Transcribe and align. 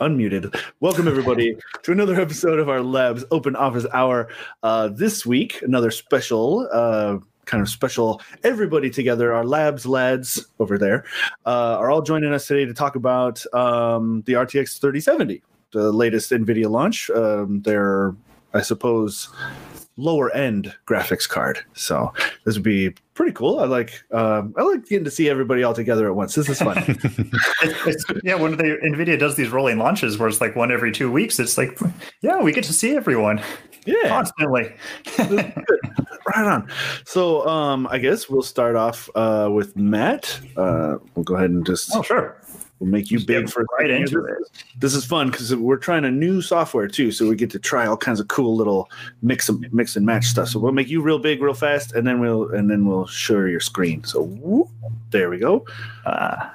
unmuted. 0.00 0.58
Welcome 0.80 1.06
everybody 1.06 1.56
to 1.82 1.92
another 1.92 2.18
episode 2.20 2.58
of 2.58 2.68
our 2.68 2.82
Labs 2.82 3.24
Open 3.30 3.54
Office 3.54 3.86
Hour. 3.92 4.28
Uh, 4.62 4.88
this 4.88 5.26
week, 5.26 5.60
another 5.62 5.90
special, 5.90 6.68
uh, 6.72 7.18
kind 7.44 7.60
of 7.62 7.68
special. 7.68 8.20
Everybody 8.42 8.90
together, 8.90 9.34
our 9.34 9.44
Labs 9.44 9.86
lads 9.86 10.46
over 10.58 10.78
there, 10.78 11.04
uh, 11.44 11.76
are 11.78 11.90
all 11.90 12.02
joining 12.02 12.32
us 12.32 12.46
today 12.46 12.64
to 12.64 12.74
talk 12.74 12.96
about 12.96 13.44
um, 13.54 14.22
the 14.26 14.32
RTX 14.32 14.80
3070, 14.80 15.42
the 15.72 15.92
latest 15.92 16.30
NVIDIA 16.30 16.70
launch. 16.70 17.10
Um, 17.10 17.60
they're, 17.62 18.14
I 18.54 18.62
suppose, 18.62 19.28
lower 20.00 20.30
end 20.32 20.74
graphics 20.86 21.28
card. 21.28 21.60
So 21.74 22.12
this 22.44 22.54
would 22.54 22.64
be 22.64 22.94
pretty 23.14 23.32
cool. 23.32 23.60
I 23.60 23.66
like 23.66 24.02
um, 24.12 24.54
I 24.56 24.62
like 24.62 24.86
getting 24.86 25.04
to 25.04 25.10
see 25.10 25.28
everybody 25.28 25.62
all 25.62 25.74
together 25.74 26.08
at 26.08 26.16
once. 26.16 26.34
This 26.34 26.48
is 26.48 26.58
fun. 26.58 26.78
it's, 26.88 27.86
it's, 27.86 28.04
yeah, 28.24 28.34
when 28.34 28.56
they 28.56 28.76
Nvidia 28.76 29.18
does 29.18 29.36
these 29.36 29.50
rolling 29.50 29.78
launches, 29.78 30.18
where 30.18 30.28
it's 30.28 30.40
like 30.40 30.56
one 30.56 30.72
every 30.72 30.92
two 30.92 31.10
weeks, 31.10 31.38
it's 31.38 31.58
like, 31.58 31.78
yeah, 32.22 32.40
we 32.40 32.52
get 32.52 32.64
to 32.64 32.72
see 32.72 32.96
everyone. 32.96 33.42
Yeah, 33.86 34.08
constantly. 34.08 34.74
right 35.18 36.46
on. 36.46 36.68
So 37.04 37.46
um, 37.46 37.86
I 37.90 37.98
guess 37.98 38.28
we'll 38.28 38.42
start 38.42 38.76
off 38.76 39.08
uh, 39.14 39.48
with 39.52 39.76
Matt. 39.76 40.38
Uh, 40.56 40.96
we'll 41.14 41.24
go 41.24 41.36
ahead 41.36 41.50
and 41.50 41.64
just 41.64 41.94
oh 41.94 42.02
sure 42.02 42.39
We'll 42.80 42.88
make 42.88 43.10
you 43.10 43.18
Just 43.18 43.28
big 43.28 43.50
for 43.50 43.66
right 43.78 43.90
into 43.90 44.24
it. 44.24 44.38
This 44.78 44.94
is 44.94 45.04
fun 45.04 45.30
because 45.30 45.54
we're 45.54 45.76
trying 45.76 46.06
a 46.06 46.10
new 46.10 46.40
software 46.40 46.88
too, 46.88 47.12
so 47.12 47.28
we 47.28 47.36
get 47.36 47.50
to 47.50 47.58
try 47.58 47.86
all 47.86 47.96
kinds 47.96 48.20
of 48.20 48.28
cool 48.28 48.56
little 48.56 48.90
mix 49.20 49.50
and 49.50 49.70
mix 49.70 49.96
and 49.96 50.06
match 50.06 50.24
stuff. 50.24 50.48
So 50.48 50.58
we'll 50.58 50.72
make 50.72 50.88
you 50.88 51.02
real 51.02 51.18
big, 51.18 51.42
real 51.42 51.52
fast, 51.52 51.92
and 51.92 52.06
then 52.06 52.20
we'll 52.20 52.50
and 52.54 52.70
then 52.70 52.86
we'll 52.86 53.06
show 53.06 53.44
your 53.44 53.60
screen. 53.60 54.02
So 54.04 54.22
whoop, 54.22 54.68
there 55.10 55.28
we 55.28 55.38
go. 55.38 55.66
Uh, 56.06 56.48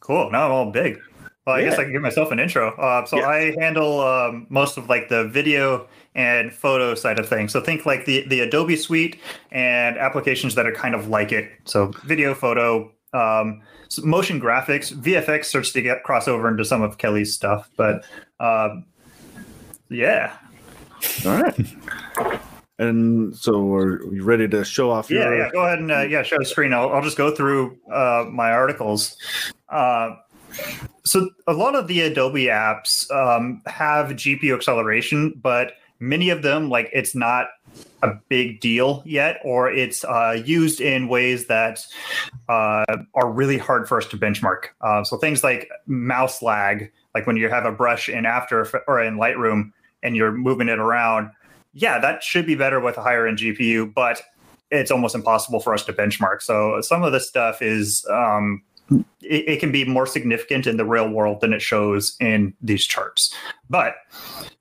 cool. 0.00 0.30
Now 0.30 0.44
I'm 0.46 0.52
all 0.52 0.70
big. 0.70 1.00
Well, 1.46 1.56
I 1.56 1.60
yeah. 1.60 1.70
guess 1.70 1.78
I 1.78 1.84
can 1.84 1.92
give 1.92 2.02
myself 2.02 2.30
an 2.30 2.38
intro. 2.38 2.76
Uh, 2.76 3.06
so 3.06 3.16
yeah. 3.16 3.28
I 3.28 3.54
handle 3.58 4.00
um, 4.02 4.46
most 4.50 4.76
of 4.76 4.90
like 4.90 5.08
the 5.08 5.28
video 5.28 5.88
and 6.14 6.52
photo 6.52 6.94
side 6.94 7.18
of 7.18 7.26
things. 7.26 7.52
So 7.52 7.62
think 7.62 7.86
like 7.86 8.04
the 8.04 8.28
the 8.28 8.40
Adobe 8.40 8.76
suite 8.76 9.18
and 9.50 9.96
applications 9.96 10.54
that 10.56 10.66
are 10.66 10.74
kind 10.74 10.94
of 10.94 11.08
like 11.08 11.32
it. 11.32 11.50
So 11.64 11.92
video, 12.04 12.34
photo, 12.34 12.92
um, 13.14 13.62
so 13.62 13.79
motion 13.98 14.40
graphics, 14.40 14.92
VFX 14.92 15.46
starts 15.46 15.72
to 15.72 15.82
get 15.82 16.04
crossover 16.04 16.48
into 16.50 16.64
some 16.64 16.82
of 16.82 16.98
Kelly's 16.98 17.34
stuff, 17.34 17.70
but 17.76 18.04
um, 18.38 18.84
yeah. 19.88 20.36
All 21.26 21.42
right. 21.42 21.76
And 22.78 23.36
so, 23.36 23.74
are 23.74 24.02
you 24.10 24.22
ready 24.24 24.48
to 24.48 24.64
show 24.64 24.90
off? 24.90 25.10
Your... 25.10 25.22
Yeah, 25.22 25.44
yeah. 25.44 25.50
Go 25.52 25.66
ahead 25.66 25.80
and 25.80 25.92
uh, 25.92 26.00
yeah, 26.00 26.22
show 26.22 26.38
the 26.38 26.46
screen. 26.46 26.72
I'll, 26.72 26.88
I'll 26.88 27.02
just 27.02 27.18
go 27.18 27.34
through 27.34 27.76
uh, 27.92 28.24
my 28.30 28.52
articles. 28.52 29.18
Uh, 29.68 30.16
so, 31.04 31.28
a 31.46 31.52
lot 31.52 31.74
of 31.74 31.88
the 31.88 32.00
Adobe 32.00 32.46
apps 32.46 33.10
um, 33.10 33.60
have 33.66 34.08
GPU 34.12 34.54
acceleration, 34.54 35.38
but 35.42 35.74
many 35.98 36.30
of 36.30 36.42
them, 36.42 36.70
like, 36.70 36.88
it's 36.92 37.14
not 37.14 37.48
a 38.02 38.14
big 38.28 38.60
deal 38.60 39.02
yet, 39.04 39.40
or 39.44 39.70
it's 39.70 40.04
uh, 40.04 40.40
used 40.44 40.80
in 40.80 41.08
ways 41.08 41.46
that 41.46 41.84
uh, 42.48 42.84
are 43.14 43.30
really 43.30 43.58
hard 43.58 43.88
for 43.88 43.98
us 43.98 44.06
to 44.06 44.16
benchmark. 44.16 44.66
Uh, 44.80 45.04
so 45.04 45.16
things 45.16 45.44
like 45.44 45.68
mouse 45.86 46.42
lag, 46.42 46.90
like 47.14 47.26
when 47.26 47.36
you 47.36 47.48
have 47.48 47.66
a 47.66 47.72
brush 47.72 48.08
in 48.08 48.26
After 48.26 48.66
or 48.86 49.02
in 49.02 49.16
Lightroom 49.16 49.72
and 50.02 50.16
you're 50.16 50.32
moving 50.32 50.68
it 50.68 50.78
around, 50.78 51.30
yeah, 51.72 51.98
that 51.98 52.22
should 52.22 52.46
be 52.46 52.54
better 52.54 52.80
with 52.80 52.96
a 52.96 53.02
higher 53.02 53.26
end 53.26 53.38
GPU, 53.38 53.92
but 53.92 54.22
it's 54.70 54.90
almost 54.90 55.14
impossible 55.14 55.60
for 55.60 55.74
us 55.74 55.84
to 55.84 55.92
benchmark. 55.92 56.42
So 56.42 56.80
some 56.80 57.02
of 57.02 57.12
this 57.12 57.28
stuff 57.28 57.60
is 57.60 58.06
um, 58.08 58.62
it, 58.90 59.04
it, 59.48 59.60
can 59.60 59.72
be 59.72 59.84
more 59.84 60.06
significant 60.06 60.66
in 60.66 60.76
the 60.76 60.84
real 60.84 61.08
world 61.08 61.40
than 61.40 61.52
it 61.52 61.62
shows 61.62 62.16
in 62.20 62.54
these 62.60 62.84
charts. 62.86 63.34
But 63.68 63.94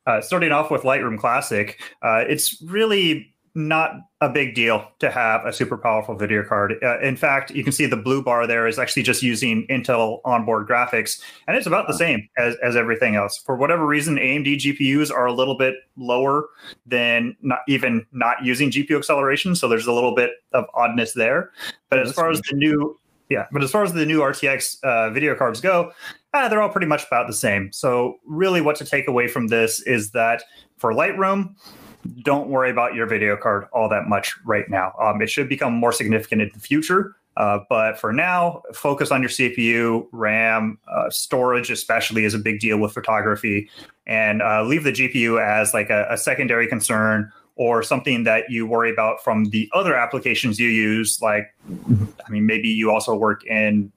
uh, 0.05 0.22
starting 0.22 0.52
off 0.52 0.72
with 0.72 0.83
Lightroom 0.83 1.17
Classic, 1.19 1.81
uh, 2.01 2.23
it's 2.28 2.62
really 2.62 3.34
not 3.56 3.95
a 4.22 4.29
big 4.29 4.53
deal 4.53 4.88
to 5.00 5.09
have 5.09 5.45
a 5.45 5.51
super 5.51 5.78
powerful 5.78 6.16
video 6.16 6.44
card. 6.44 6.75
Uh, 6.84 7.00
in 7.00 7.16
fact, 7.16 7.51
you 7.51 7.63
can 7.63 7.73
see 7.73 7.85
the 7.85 7.97
blue 7.97 8.22
bar 8.22 8.45
there 8.45 8.67
is 8.67 8.78
actually 8.78 9.03
just 9.03 9.23
using 9.23 9.66
Intel 9.67 10.19
onboard 10.25 10.67
graphics, 10.67 11.22
and 11.47 11.57
it's 11.57 11.67
about 11.67 11.88
the 11.88 11.94
same 11.94 12.28
as, 12.38 12.56
as 12.63 12.75
everything 12.75 13.16
else. 13.16 13.38
For 13.38 13.56
whatever 13.56 13.85
reason, 13.85 14.17
AMD 14.17 14.57
GPUs 14.57 15.11
are 15.11 15.25
a 15.25 15.34
little 15.34 15.57
bit 15.57 15.75
lower 15.97 16.47
than 16.85 17.35
not 17.41 17.59
even 17.67 18.06
not 18.11 18.44
using 18.44 18.72
GPU 18.72 18.97
acceleration, 18.97 19.56
so 19.56 19.67
there's 19.67 19.88
a 19.88 19.94
little 19.94 20.16
bit 20.16 20.31
of 20.53 20.66
oddness 20.73 21.13
there. 21.13 21.51
But 21.90 22.00
as 22.00 22.13
far 22.13 22.29
as 22.29 22.41
the 22.41 22.56
new 22.56 23.00
yeah, 23.29 23.45
but 23.51 23.63
as 23.63 23.72
far 23.72 23.84
as 23.84 23.94
the 23.94 24.06
new 24.06 24.19
RTX 24.19 24.84
uh, 24.84 25.12
video 25.12 25.35
cards 25.35 25.62
go, 25.62 25.91
uh, 26.34 26.50
they're 26.50 26.62
all 26.62 26.69
pretty 26.69 26.88
much 26.88 27.06
about 27.06 27.28
the 27.28 27.34
same. 27.34 27.72
So 27.72 28.19
really, 28.25 28.62
what 28.62 28.75
to 28.78 28.85
take 28.85 29.07
away 29.07 29.28
from 29.28 29.47
this 29.47 29.81
is 29.81 30.12
that 30.12 30.44
for 30.78 30.91
Lightroom, 30.94 31.56
don't 32.23 32.50
worry 32.50 32.72
about 32.72 32.95
your 32.95 33.06
video 33.06 33.38
card 33.38 33.66
all 33.73 33.90
that 33.90 34.07
much 34.07 34.35
right 34.45 34.69
now. 34.69 34.94
Um, 35.01 35.22
it 35.22 35.29
should 35.29 35.50
become 35.50 35.73
more 35.73 35.91
significant 35.91 36.41
in 36.41 36.50
the 36.53 36.59
future. 36.59 37.16
Uh, 37.38 37.59
but 37.69 37.97
for 37.97 38.12
now, 38.12 38.62
focus 38.73 39.12
on 39.12 39.22
your 39.22 39.29
CPU, 39.29 40.07
RAM, 40.11 40.78
uh, 40.91 41.09
storage, 41.09 41.69
especially 41.69 42.25
is 42.25 42.34
a 42.34 42.40
big 42.40 42.59
deal 42.59 42.78
with 42.79 42.91
photography, 42.91 43.69
and 44.07 44.41
uh, 44.41 44.61
leave 44.63 44.84
the 44.84 44.91
GPU 44.91 45.41
as 45.41 45.73
like 45.73 45.90
a, 45.90 46.06
a 46.09 46.17
secondary 46.17 46.67
concern 46.67 47.31
or 47.59 47.84
something 47.84 48.24
that 48.24 48.46
you 48.50 48.66
worry 48.66 48.92
about 48.92 49.24
from 49.24 49.46
the 49.52 49.70
other 49.74 49.94
applications 49.94 50.59
you 50.59 50.70
use 50.70 51.22
like 51.22 51.53
i 52.25 52.30
mean 52.30 52.46
maybe 52.46 52.70
you 52.70 52.90
also 52.90 53.14
work 53.16 53.46
in 53.46 53.92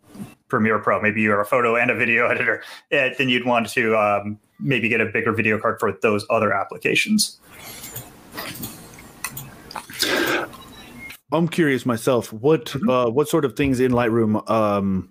premiere 0.52 0.78
pro. 0.78 1.00
Maybe 1.00 1.22
you're 1.22 1.40
a 1.40 1.46
photo 1.46 1.76
and 1.76 1.90
a 1.90 1.94
video 1.94 2.26
editor 2.32 2.62
eh, 2.90 3.14
then 3.16 3.30
you'd 3.30 3.46
want 3.46 3.70
to 3.70 3.96
um, 3.96 4.38
maybe 4.60 4.88
get 4.88 5.00
a 5.00 5.06
bigger 5.06 5.32
video 5.32 5.58
card 5.58 5.80
for 5.80 5.92
those 6.02 6.26
other 6.28 6.52
applications. 6.52 7.40
I'm 11.32 11.48
curious 11.48 11.86
myself 11.86 12.30
what 12.34 12.66
mm-hmm. 12.66 12.90
uh, 12.90 13.08
what 13.08 13.28
sort 13.28 13.46
of 13.46 13.56
things 13.56 13.80
in 13.80 13.92
lightroom 13.92 14.48
um, 14.50 15.10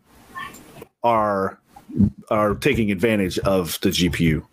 are 1.04 1.60
are 2.30 2.54
taking 2.54 2.92
advantage 2.92 3.40
of 3.40 3.80
the 3.82 3.90
gpu 3.90 4.46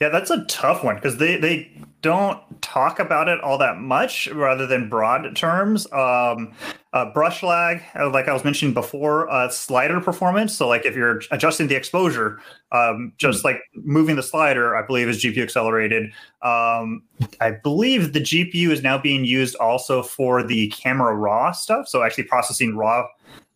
yeah, 0.00 0.10
that's 0.10 0.30
a 0.30 0.44
tough 0.44 0.84
one 0.84 0.96
because 0.96 1.16
they 1.16 1.36
they 1.36 1.70
don't 2.02 2.38
talk 2.62 2.98
about 2.98 3.28
it 3.28 3.40
all 3.40 3.58
that 3.58 3.78
much 3.78 4.28
rather 4.28 4.66
than 4.66 4.88
broad 4.88 5.34
terms. 5.34 5.90
Um, 5.92 6.52
uh, 6.92 7.12
brush 7.12 7.42
lag, 7.42 7.82
uh, 7.98 8.10
like 8.10 8.28
I 8.28 8.32
was 8.32 8.44
mentioning 8.44 8.74
before, 8.74 9.28
uh, 9.30 9.48
slider 9.48 10.00
performance. 10.00 10.54
So, 10.56 10.68
like 10.68 10.84
if 10.84 10.94
you're 10.94 11.22
adjusting 11.30 11.66
the 11.66 11.74
exposure, 11.74 12.38
um, 12.72 13.12
just 13.16 13.44
like 13.44 13.60
moving 13.74 14.16
the 14.16 14.22
slider, 14.22 14.76
I 14.76 14.86
believe 14.86 15.08
is 15.08 15.22
GPU 15.22 15.42
accelerated. 15.42 16.12
Um, 16.42 17.02
I 17.40 17.52
believe 17.62 18.12
the 18.12 18.20
GPU 18.20 18.70
is 18.70 18.82
now 18.82 18.98
being 18.98 19.24
used 19.24 19.56
also 19.56 20.02
for 20.02 20.42
the 20.42 20.68
camera 20.68 21.14
raw 21.14 21.52
stuff. 21.52 21.88
So, 21.88 22.02
actually 22.02 22.24
processing 22.24 22.76
raw 22.76 23.06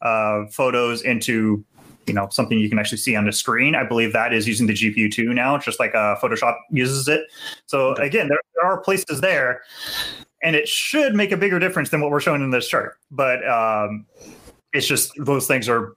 uh, 0.03 0.47
photos 0.51 1.03
into 1.03 1.65
you 2.11 2.15
know 2.15 2.29
something 2.31 2.59
you 2.59 2.69
can 2.69 2.81
actually 2.81 2.99
see 2.99 3.15
on 3.15 3.25
the 3.25 3.33
screen. 3.33 3.77
I 3.77 3.85
believe 3.85 4.13
that 4.13 4.33
is 4.33 4.49
using 4.49 4.67
the 4.67 4.73
GPU 4.73 5.13
too 5.13 5.33
now, 5.33 5.57
just 5.59 5.79
like 5.79 5.95
uh, 5.95 6.17
Photoshop 6.17 6.57
uses 6.73 7.07
it. 7.07 7.23
So 7.67 7.95
again, 7.95 8.27
there, 8.27 8.39
there, 8.57 8.69
are 8.69 8.81
places 8.81 9.21
there, 9.21 9.63
and 10.43 10.57
it 10.57 10.67
should 10.67 11.15
make 11.15 11.31
a 11.31 11.37
bigger 11.37 11.61
difference 11.61 11.91
than 11.91 12.01
what 12.01 12.11
we're 12.11 12.21
showing 12.21 12.43
in 12.43 12.51
this 12.51 12.67
chart. 12.67 12.97
But 13.13 13.49
um, 13.49 14.07
it's 14.73 14.89
just 14.89 15.13
those 15.19 15.47
things 15.47 15.69
are 15.69 15.95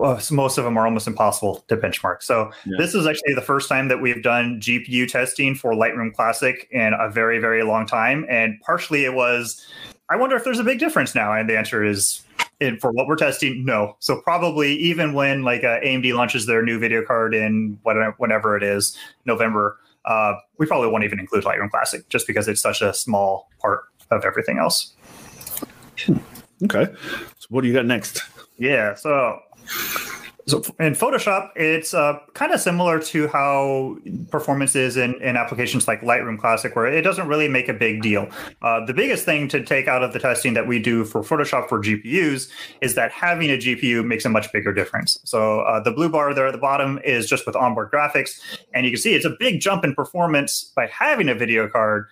uh, 0.00 0.20
most 0.30 0.58
of 0.58 0.64
them 0.64 0.76
are 0.76 0.86
almost 0.86 1.08
impossible 1.08 1.64
to 1.66 1.76
benchmark. 1.76 2.22
So 2.22 2.52
yeah. 2.64 2.76
this 2.78 2.94
is 2.94 3.04
actually 3.04 3.34
the 3.34 3.42
first 3.42 3.68
time 3.68 3.88
that 3.88 4.00
we've 4.00 4.22
done 4.22 4.60
GPU 4.60 5.10
testing 5.10 5.56
for 5.56 5.72
Lightroom 5.72 6.14
Classic 6.14 6.68
in 6.70 6.94
a 6.96 7.10
very 7.10 7.40
very 7.40 7.64
long 7.64 7.84
time, 7.84 8.24
and 8.30 8.60
partially 8.60 9.04
it 9.04 9.14
was. 9.14 9.66
I 10.08 10.16
wonder 10.16 10.36
if 10.36 10.44
there's 10.44 10.60
a 10.60 10.64
big 10.64 10.78
difference 10.78 11.16
now, 11.16 11.32
and 11.34 11.50
the 11.50 11.58
answer 11.58 11.84
is 11.84 12.22
and 12.60 12.80
for 12.80 12.90
what 12.90 13.06
we're 13.06 13.16
testing, 13.16 13.64
no. 13.64 13.96
So 14.00 14.20
probably 14.20 14.74
even 14.76 15.12
when 15.12 15.42
like 15.42 15.64
uh, 15.64 15.80
AMD 15.80 16.12
launches 16.14 16.46
their 16.46 16.62
new 16.62 16.78
video 16.78 17.04
card 17.04 17.34
in 17.34 17.78
whatever, 17.82 18.14
whenever 18.18 18.56
it 18.56 18.62
is, 18.62 18.96
November, 19.24 19.78
uh, 20.04 20.34
we 20.58 20.66
probably 20.66 20.88
won't 20.88 21.04
even 21.04 21.20
include 21.20 21.44
Lightroom 21.44 21.70
Classic 21.70 22.08
just 22.08 22.26
because 22.26 22.48
it's 22.48 22.60
such 22.60 22.82
a 22.82 22.92
small 22.92 23.48
part 23.60 23.84
of 24.10 24.24
everything 24.24 24.58
else. 24.58 24.94
Okay. 26.64 26.86
So 27.38 27.46
what 27.50 27.62
do 27.62 27.68
you 27.68 27.74
got 27.74 27.86
next? 27.86 28.22
Yeah. 28.58 28.94
So 28.94 29.38
so 30.48 30.62
in 30.80 30.94
Photoshop, 30.94 31.50
it's 31.56 31.92
uh, 31.92 32.18
kind 32.32 32.52
of 32.52 32.60
similar 32.60 32.98
to 33.00 33.28
how 33.28 33.98
performance 34.30 34.74
is 34.74 34.96
in, 34.96 35.20
in 35.22 35.36
applications 35.36 35.86
like 35.86 36.00
Lightroom 36.00 36.38
Classic, 36.38 36.74
where 36.74 36.86
it 36.86 37.02
doesn't 37.02 37.28
really 37.28 37.48
make 37.48 37.68
a 37.68 37.74
big 37.74 38.00
deal. 38.00 38.28
Uh, 38.62 38.84
the 38.84 38.94
biggest 38.94 39.24
thing 39.24 39.46
to 39.48 39.62
take 39.62 39.88
out 39.88 40.02
of 40.02 40.12
the 40.12 40.18
testing 40.18 40.54
that 40.54 40.66
we 40.66 40.78
do 40.78 41.04
for 41.04 41.20
Photoshop 41.20 41.68
for 41.68 41.82
GPUs 41.82 42.50
is 42.80 42.94
that 42.94 43.12
having 43.12 43.50
a 43.50 43.58
GPU 43.58 44.04
makes 44.06 44.24
a 44.24 44.30
much 44.30 44.50
bigger 44.52 44.72
difference. 44.72 45.18
So 45.24 45.60
uh, 45.60 45.80
the 45.80 45.92
blue 45.92 46.08
bar 46.08 46.32
there 46.32 46.46
at 46.46 46.52
the 46.52 46.58
bottom 46.58 46.98
is 47.04 47.28
just 47.28 47.46
with 47.46 47.54
onboard 47.54 47.90
graphics, 47.90 48.40
and 48.72 48.86
you 48.86 48.92
can 48.92 49.00
see 49.00 49.14
it's 49.14 49.26
a 49.26 49.36
big 49.38 49.60
jump 49.60 49.84
in 49.84 49.94
performance 49.94 50.72
by 50.74 50.86
having 50.86 51.28
a 51.28 51.34
video 51.34 51.68
card, 51.68 52.06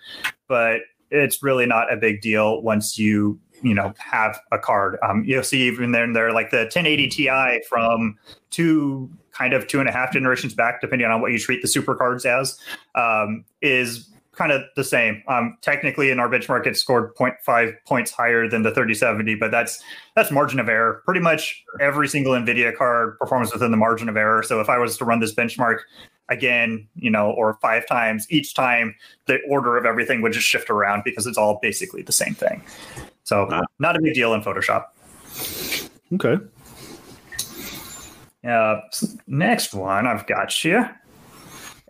but 0.47 0.81
it's 1.09 1.41
really 1.41 1.65
not 1.65 1.91
a 1.91 1.97
big 1.97 2.21
deal 2.21 2.61
once 2.61 2.97
you 2.97 3.39
you 3.61 3.73
know 3.73 3.93
have 3.97 4.39
a 4.51 4.59
card. 4.59 4.97
Um, 5.03 5.23
you'll 5.25 5.43
see 5.43 5.63
even 5.63 5.91
there, 5.91 6.11
there 6.11 6.31
like 6.31 6.51
the 6.51 6.57
1080 6.57 7.07
Ti 7.07 7.61
from 7.67 8.17
two 8.49 9.09
kind 9.31 9.53
of 9.53 9.67
two 9.67 9.79
and 9.79 9.87
a 9.87 9.91
half 9.91 10.11
generations 10.11 10.53
back, 10.53 10.81
depending 10.81 11.07
on 11.07 11.21
what 11.21 11.31
you 11.31 11.39
treat 11.39 11.61
the 11.61 11.67
super 11.67 11.95
cards 11.95 12.25
as, 12.25 12.59
um, 12.95 13.45
is 13.61 14.09
kind 14.37 14.51
of 14.51 14.61
the 14.75 14.83
same. 14.83 15.23
Um, 15.27 15.57
technically, 15.61 16.09
in 16.11 16.19
our 16.19 16.29
benchmark, 16.29 16.65
it 16.67 16.77
scored 16.77 17.15
0.5 17.15 17.73
points 17.85 18.11
higher 18.11 18.47
than 18.47 18.61
the 18.61 18.71
3070, 18.71 19.35
but 19.35 19.51
that's 19.51 19.83
that's 20.15 20.31
margin 20.31 20.59
of 20.59 20.69
error. 20.69 21.01
Pretty 21.05 21.19
much 21.19 21.63
every 21.81 22.07
single 22.07 22.33
NVIDIA 22.33 22.75
card 22.75 23.17
performs 23.19 23.51
within 23.51 23.71
the 23.71 23.77
margin 23.77 24.07
of 24.07 24.15
error. 24.15 24.43
So 24.43 24.61
if 24.61 24.69
I 24.69 24.77
was 24.77 24.97
to 24.97 25.05
run 25.05 25.19
this 25.19 25.33
benchmark 25.33 25.79
again, 26.29 26.87
you 26.95 27.09
know, 27.09 27.31
or 27.31 27.57
five 27.61 27.87
times, 27.87 28.27
each 28.29 28.53
time 28.53 28.95
the 29.25 29.39
order 29.49 29.77
of 29.77 29.85
everything 29.85 30.21
would 30.21 30.33
just 30.33 30.47
shift 30.47 30.69
around 30.69 31.03
because 31.03 31.25
it's 31.25 31.37
all 31.37 31.59
basically 31.61 32.01
the 32.01 32.11
same 32.11 32.33
thing. 32.33 32.63
So 33.27 33.61
not 33.77 33.97
a 33.97 34.01
big 34.01 34.13
deal 34.13 34.33
in 34.35 34.41
Photoshop. 34.41 34.85
Okay. 36.13 36.41
Uh, 38.47 38.79
next 39.27 39.73
one 39.73 40.07
I've 40.07 40.25
got 40.27 40.63
you 40.63 40.85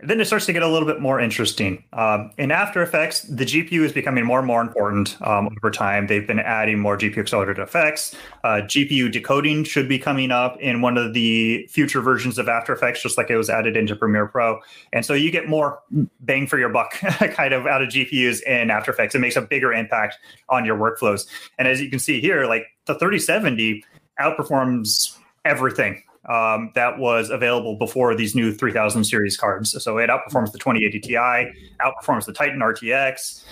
then 0.04 0.22
it 0.22 0.26
starts 0.26 0.46
to 0.46 0.54
get 0.54 0.62
a 0.62 0.68
little 0.68 0.88
bit 0.88 1.02
more 1.02 1.20
interesting. 1.20 1.84
Um, 1.94 2.30
in 2.38 2.52
After 2.52 2.84
Effects, 2.84 3.22
the 3.24 3.46
GPU 3.46 3.82
is 3.82 3.92
becoming 3.92 4.26
more 4.26 4.38
and 4.38 4.46
more 4.46 4.62
important 4.62 5.20
um, 5.24 5.48
over 5.58 5.72
time. 5.72 6.06
They've 6.06 6.26
been 6.26 6.40
adding 6.40 6.80
more 6.80 6.96
GPU 6.98 7.18
accelerated 7.18 7.64
effects. 7.64 8.16
Uh, 8.44 8.62
GPU 8.62 9.12
decoding 9.12 9.64
should 9.64 9.90
be 9.90 9.98
coming 9.98 10.30
up 10.30 10.60
in 10.62 10.82
one 10.82 11.00
of 11.00 11.16
the 11.16 11.66
future 11.72 12.02
versions 12.02 12.38
of 12.38 12.48
After 12.48 12.74
Effects, 12.74 13.02
just 13.02 13.18
like 13.18 13.32
it 13.32 13.38
was 13.38 13.50
added 13.50 13.76
into 13.76 13.96
Premiere 13.96 14.28
Pro. 14.28 14.60
And 14.94 15.04
so 15.04 15.16
you 15.16 15.32
get 15.32 15.50
more 15.50 15.80
bang 16.20 16.46
for 16.46 16.60
your 16.60 16.70
buck 16.70 16.92
kind 16.92 17.54
of 17.54 17.66
out 17.66 17.82
of 17.82 17.90
GPUs 17.90 18.44
in 18.44 18.70
After 18.70 18.92
Effects. 18.92 19.16
It 19.16 19.20
makes 19.20 19.36
a 19.36 19.42
bigger 19.42 19.74
impact 19.74 20.20
on 20.50 20.64
your 20.64 20.78
workflows. 20.78 21.26
And 21.58 21.68
as 21.68 21.82
you 21.82 21.90
can 21.90 21.98
see 21.98 22.22
here, 22.22 22.46
like 22.46 22.68
the 22.86 22.94
3070 22.94 23.84
outperforms 24.20 25.18
everything 25.44 26.04
um, 26.28 26.72
that 26.76 26.98
was 26.98 27.30
available 27.30 27.78
before 27.78 28.16
these 28.16 28.36
new 28.36 28.54
3000 28.54 29.04
series 29.04 29.38
cards. 29.38 29.82
So 29.84 29.98
it 29.98 30.10
outperforms 30.10 30.52
the 30.52 30.60
2080 30.60 31.00
Ti, 31.00 31.16
outperforms 31.16 32.26
the 32.26 32.34
Titan 32.34 32.60
RTX, 32.60 33.44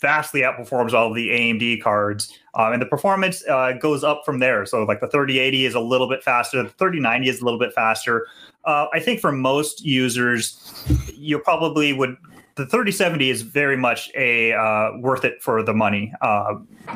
vastly 0.00 0.40
outperforms 0.40 0.92
all 0.92 1.08
of 1.08 1.14
the 1.14 1.28
AMD 1.28 1.82
cards. 1.82 2.38
Um, 2.54 2.72
and 2.72 2.82
the 2.82 2.86
performance 2.86 3.46
uh, 3.48 3.72
goes 3.72 4.02
up 4.02 4.22
from 4.24 4.38
there. 4.38 4.64
So 4.64 4.84
like 4.84 5.00
the 5.00 5.08
3080 5.08 5.66
is 5.66 5.74
a 5.74 5.80
little 5.80 6.08
bit 6.08 6.22
faster, 6.22 6.62
the 6.62 6.70
3090 6.70 7.28
is 7.28 7.40
a 7.40 7.44
little 7.44 7.60
bit 7.60 7.72
faster. 7.74 8.26
Uh, 8.64 8.86
I 8.92 9.00
think 9.00 9.20
for 9.20 9.30
most 9.30 9.84
users, 9.84 10.84
you 11.14 11.38
probably 11.38 11.92
would 11.92 12.16
the 12.56 12.64
3070 12.64 13.28
is 13.28 13.42
very 13.42 13.76
much 13.76 14.10
a 14.14 14.54
uh, 14.54 14.96
worth 14.98 15.26
it 15.26 15.42
for 15.42 15.62
the 15.62 15.74
money 15.74 16.12
uh, 16.22 16.54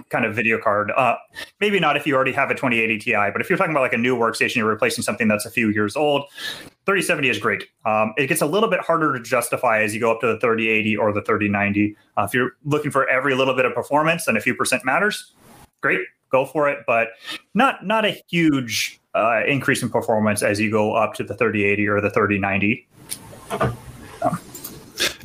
kind 0.08 0.24
of 0.24 0.34
video 0.34 0.58
card. 0.58 0.90
Uh, 0.92 1.16
maybe 1.60 1.78
not 1.78 1.98
if 1.98 2.06
you 2.06 2.14
already 2.14 2.32
have 2.32 2.50
a 2.50 2.54
2080 2.54 2.98
Ti, 2.98 3.12
but 3.12 3.42
if 3.42 3.50
you're 3.50 3.58
talking 3.58 3.72
about 3.72 3.82
like 3.82 3.92
a 3.92 3.98
new 3.98 4.16
workstation, 4.16 4.56
you're 4.56 4.66
replacing 4.66 5.02
something 5.02 5.28
that's 5.28 5.44
a 5.44 5.50
few 5.50 5.68
years 5.68 5.96
old. 5.96 6.24
3070 6.86 7.28
is 7.28 7.38
great. 7.38 7.64
Um, 7.84 8.14
it 8.16 8.26
gets 8.26 8.40
a 8.40 8.46
little 8.46 8.70
bit 8.70 8.80
harder 8.80 9.12
to 9.12 9.20
justify 9.20 9.82
as 9.82 9.92
you 9.92 10.00
go 10.00 10.10
up 10.10 10.20
to 10.22 10.28
the 10.28 10.40
3080 10.40 10.96
or 10.96 11.12
the 11.12 11.20
3090. 11.22 11.94
Uh, 12.16 12.22
if 12.22 12.32
you're 12.32 12.52
looking 12.64 12.90
for 12.90 13.06
every 13.10 13.34
little 13.34 13.54
bit 13.54 13.66
of 13.66 13.74
performance 13.74 14.26
and 14.26 14.38
a 14.38 14.40
few 14.40 14.54
percent 14.54 14.82
matters, 14.82 15.34
great, 15.82 16.00
go 16.30 16.46
for 16.46 16.70
it. 16.70 16.78
But 16.86 17.08
not 17.52 17.84
not 17.84 18.06
a 18.06 18.18
huge 18.28 18.98
uh, 19.14 19.42
increase 19.46 19.82
in 19.82 19.90
performance 19.90 20.42
as 20.42 20.58
you 20.58 20.70
go 20.70 20.94
up 20.94 21.12
to 21.14 21.22
the 21.22 21.34
3080 21.34 21.86
or 21.86 22.00
the 22.00 22.08
3090. 22.08 22.88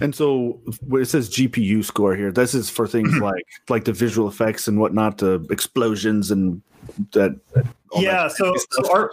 And 0.02 0.14
so 0.14 0.60
when 0.88 1.02
it 1.02 1.06
says 1.06 1.30
GPU 1.30 1.84
score 1.84 2.16
here, 2.16 2.32
this 2.32 2.54
is 2.54 2.70
for 2.70 2.88
things 2.88 3.16
like 3.22 3.46
like 3.70 3.86
the 3.86 3.94
visual 3.94 4.28
effects 4.28 4.68
and 4.68 4.80
whatnot, 4.80 5.20
the 5.20 5.46
explosions 5.50 6.32
and 6.32 6.62
that. 7.12 7.40
yeah. 7.96 8.24
That 8.24 8.32
so, 8.34 8.56
so 8.72 8.92
our 8.94 9.12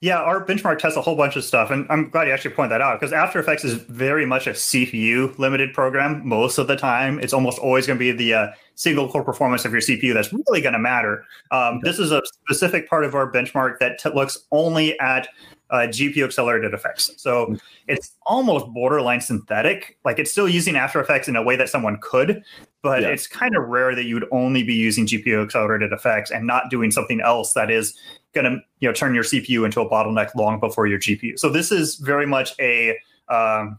yeah, 0.00 0.18
our 0.18 0.44
benchmark 0.44 0.78
tests 0.78 0.96
a 0.98 1.00
whole 1.00 1.16
bunch 1.16 1.36
of 1.36 1.44
stuff, 1.44 1.70
and 1.70 1.86
I'm 1.88 2.10
glad 2.10 2.28
you 2.28 2.34
actually 2.34 2.54
point 2.54 2.68
that 2.68 2.82
out 2.82 3.00
because 3.00 3.14
After 3.14 3.38
Effects 3.38 3.64
is 3.64 3.74
very 3.74 4.26
much 4.26 4.46
a 4.46 4.50
CPU 4.50 5.36
limited 5.38 5.72
program. 5.72 6.20
Most 6.26 6.58
of 6.58 6.66
the 6.66 6.76
time, 6.76 7.18
it's 7.18 7.32
almost 7.32 7.58
always 7.58 7.86
going 7.86 7.98
to 7.98 8.04
be 8.04 8.12
the 8.12 8.34
uh, 8.34 8.46
single 8.74 9.08
core 9.08 9.24
performance 9.24 9.64
of 9.64 9.72
your 9.72 9.80
CPU 9.80 10.12
that's 10.12 10.30
really 10.32 10.60
going 10.60 10.74
to 10.74 10.78
matter. 10.78 11.24
Um, 11.50 11.78
okay. 11.78 11.80
This 11.84 11.98
is 11.98 12.12
a 12.12 12.20
specific 12.26 12.90
part 12.90 13.04
of 13.04 13.14
our 13.14 13.32
benchmark 13.32 13.78
that 13.78 13.98
t- 13.98 14.10
looks 14.10 14.46
only 14.52 15.00
at 15.00 15.28
uh, 15.70 15.86
GPU 15.88 16.24
accelerated 16.24 16.74
effects. 16.74 17.10
So 17.16 17.46
mm. 17.46 17.60
it's 17.88 18.16
almost 18.26 18.66
borderline 18.68 19.20
synthetic. 19.20 19.98
Like 20.04 20.18
it's 20.18 20.30
still 20.30 20.48
using 20.48 20.76
After 20.76 21.00
Effects 21.00 21.28
in 21.28 21.36
a 21.36 21.42
way 21.42 21.56
that 21.56 21.68
someone 21.68 21.98
could, 22.00 22.42
but 22.82 23.02
yeah. 23.02 23.08
it's 23.08 23.26
kind 23.26 23.56
of 23.56 23.64
rare 23.64 23.94
that 23.94 24.04
you 24.04 24.14
would 24.14 24.28
only 24.30 24.62
be 24.62 24.74
using 24.74 25.06
GPU 25.06 25.42
accelerated 25.42 25.92
effects 25.92 26.30
and 26.30 26.46
not 26.46 26.70
doing 26.70 26.90
something 26.90 27.20
else 27.20 27.52
that 27.54 27.70
is 27.70 27.98
going 28.32 28.44
to 28.44 28.58
you 28.80 28.88
know 28.88 28.92
turn 28.92 29.14
your 29.14 29.24
CPU 29.24 29.64
into 29.64 29.80
a 29.80 29.88
bottleneck 29.88 30.34
long 30.34 30.60
before 30.60 30.86
your 30.86 30.98
GPU. 30.98 31.38
So 31.38 31.48
this 31.48 31.72
is 31.72 31.96
very 31.96 32.26
much 32.26 32.54
a 32.60 32.96
um, 33.28 33.78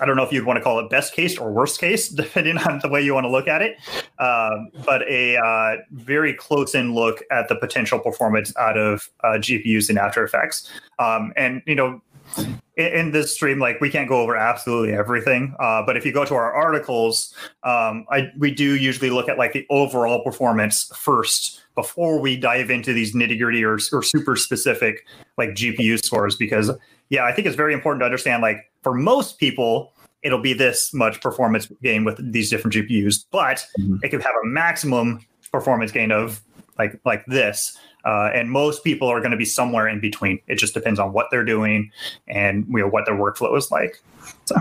I 0.00 0.06
don't 0.06 0.16
know 0.16 0.22
if 0.22 0.32
you'd 0.32 0.44
want 0.44 0.58
to 0.58 0.62
call 0.62 0.78
it 0.80 0.90
best 0.90 1.12
case 1.12 1.36
or 1.38 1.50
worst 1.50 1.80
case, 1.80 2.08
depending 2.24 2.58
on 2.58 2.80
the 2.80 2.88
way 2.88 3.02
you 3.02 3.14
want 3.14 3.24
to 3.24 3.30
look 3.30 3.48
at 3.48 3.62
it. 3.62 3.76
Um, 4.18 4.70
but 4.84 5.02
a 5.08 5.36
uh, 5.36 5.76
very 5.92 6.34
close 6.34 6.74
in 6.74 6.94
look 6.94 7.22
at 7.30 7.48
the 7.48 7.56
potential 7.56 7.98
performance 7.98 8.56
out 8.56 8.76
of 8.76 9.08
uh, 9.24 9.38
GPUs 9.38 9.90
in 9.90 9.98
After 9.98 10.24
Effects. 10.24 10.70
Um, 10.98 11.32
and, 11.36 11.62
you 11.66 11.74
know, 11.74 12.02
in, 12.36 12.86
in, 12.86 13.10
this 13.12 13.34
stream, 13.34 13.58
like 13.58 13.80
we 13.80 13.90
can't 13.90 14.08
go 14.08 14.20
over 14.20 14.36
absolutely 14.36 14.94
everything. 14.94 15.54
Uh, 15.58 15.82
but 15.84 15.96
if 15.96 16.04
you 16.04 16.12
go 16.12 16.24
to 16.24 16.34
our 16.34 16.52
articles, 16.52 17.34
um, 17.62 18.06
I, 18.10 18.30
we 18.38 18.50
do 18.50 18.76
usually 18.76 19.10
look 19.10 19.28
at 19.28 19.38
like 19.38 19.52
the 19.52 19.66
overall 19.70 20.22
performance 20.22 20.90
first 20.94 21.62
before 21.74 22.20
we 22.20 22.36
dive 22.36 22.70
into 22.70 22.92
these 22.92 23.14
nitty 23.14 23.38
gritty 23.38 23.64
or, 23.64 23.78
or 23.92 24.02
super 24.02 24.36
specific 24.36 25.06
like 25.36 25.50
GPU 25.50 26.04
scores 26.04 26.36
because 26.36 26.70
yeah, 27.10 27.24
I 27.24 27.32
think 27.32 27.46
it's 27.46 27.56
very 27.56 27.74
important 27.74 28.00
to 28.00 28.04
understand 28.04 28.42
like 28.42 28.70
for 28.82 28.94
most 28.94 29.38
people, 29.38 29.92
it'll 30.22 30.40
be 30.40 30.52
this 30.52 30.92
much 30.92 31.20
performance 31.20 31.70
gain 31.82 32.04
with 32.04 32.32
these 32.32 32.50
different 32.50 32.74
GPUs, 32.74 33.24
but 33.30 33.64
mm-hmm. 33.78 33.96
it 34.02 34.10
could 34.10 34.22
have 34.22 34.34
a 34.42 34.46
maximum 34.46 35.20
performance 35.50 35.92
gain 35.92 36.12
of 36.12 36.40
like 36.78 36.98
like 37.04 37.24
this. 37.26 37.76
Uh, 38.04 38.30
and 38.32 38.50
most 38.50 38.84
people 38.84 39.08
are 39.08 39.20
going 39.20 39.32
to 39.32 39.36
be 39.36 39.44
somewhere 39.44 39.88
in 39.88 40.00
between. 40.00 40.38
It 40.46 40.56
just 40.56 40.72
depends 40.72 40.98
on 40.98 41.12
what 41.12 41.26
they're 41.30 41.44
doing 41.44 41.90
and 42.26 42.64
you 42.68 42.78
know 42.78 42.88
what 42.88 43.06
their 43.06 43.16
workflow 43.16 43.56
is 43.56 43.70
like. 43.70 44.00
So 44.44 44.56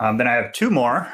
um, 0.00 0.18
then 0.18 0.26
I 0.26 0.32
have 0.32 0.52
two 0.52 0.70
more. 0.70 1.10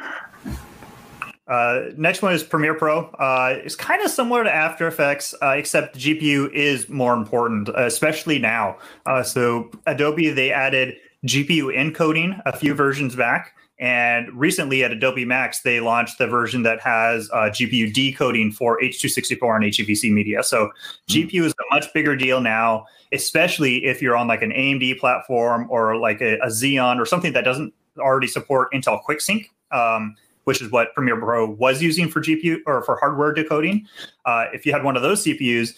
Uh, 1.52 1.90
next 1.98 2.22
one 2.22 2.32
is 2.32 2.42
Premiere 2.42 2.72
Pro. 2.72 3.00
Uh, 3.18 3.58
it's 3.62 3.76
kind 3.76 4.00
of 4.00 4.10
similar 4.10 4.42
to 4.42 4.50
After 4.50 4.86
Effects, 4.86 5.34
uh, 5.42 5.50
except 5.50 5.92
the 5.92 6.00
GPU 6.00 6.50
is 6.50 6.88
more 6.88 7.12
important, 7.12 7.68
especially 7.76 8.38
now. 8.38 8.78
Uh, 9.04 9.22
so 9.22 9.70
Adobe 9.84 10.30
they 10.30 10.50
added 10.50 10.94
GPU 11.26 11.64
encoding 11.64 12.40
a 12.46 12.56
few 12.56 12.72
versions 12.72 13.14
back, 13.14 13.54
and 13.78 14.32
recently 14.32 14.82
at 14.82 14.92
Adobe 14.92 15.26
Max 15.26 15.60
they 15.60 15.80
launched 15.80 16.16
the 16.16 16.26
version 16.26 16.62
that 16.62 16.80
has 16.80 17.28
uh, 17.34 17.50
GPU 17.50 17.92
decoding 17.92 18.50
for 18.50 18.80
H264 18.80 19.56
and 19.56 19.64
HEVC 19.64 20.10
media. 20.10 20.42
So 20.42 20.70
mm-hmm. 21.10 21.28
GPU 21.28 21.44
is 21.44 21.52
a 21.52 21.74
much 21.74 21.92
bigger 21.92 22.16
deal 22.16 22.40
now, 22.40 22.86
especially 23.12 23.84
if 23.84 24.00
you're 24.00 24.16
on 24.16 24.26
like 24.26 24.40
an 24.40 24.52
AMD 24.52 24.98
platform 24.98 25.66
or 25.68 25.98
like 25.98 26.22
a, 26.22 26.38
a 26.38 26.46
Xeon 26.46 26.98
or 26.98 27.04
something 27.04 27.34
that 27.34 27.44
doesn't 27.44 27.74
already 27.98 28.26
support 28.26 28.72
Intel 28.72 29.02
QuickSync. 29.06 29.44
Um, 29.70 30.16
which 30.44 30.60
is 30.60 30.70
what 30.70 30.94
Premiere 30.94 31.18
Pro 31.18 31.50
was 31.50 31.82
using 31.82 32.08
for 32.08 32.20
GPU 32.20 32.58
or 32.66 32.82
for 32.82 32.96
hardware 32.96 33.32
decoding. 33.32 33.86
Uh, 34.24 34.46
if 34.52 34.66
you 34.66 34.72
had 34.72 34.84
one 34.84 34.96
of 34.96 35.02
those 35.02 35.24
CPUs, 35.24 35.74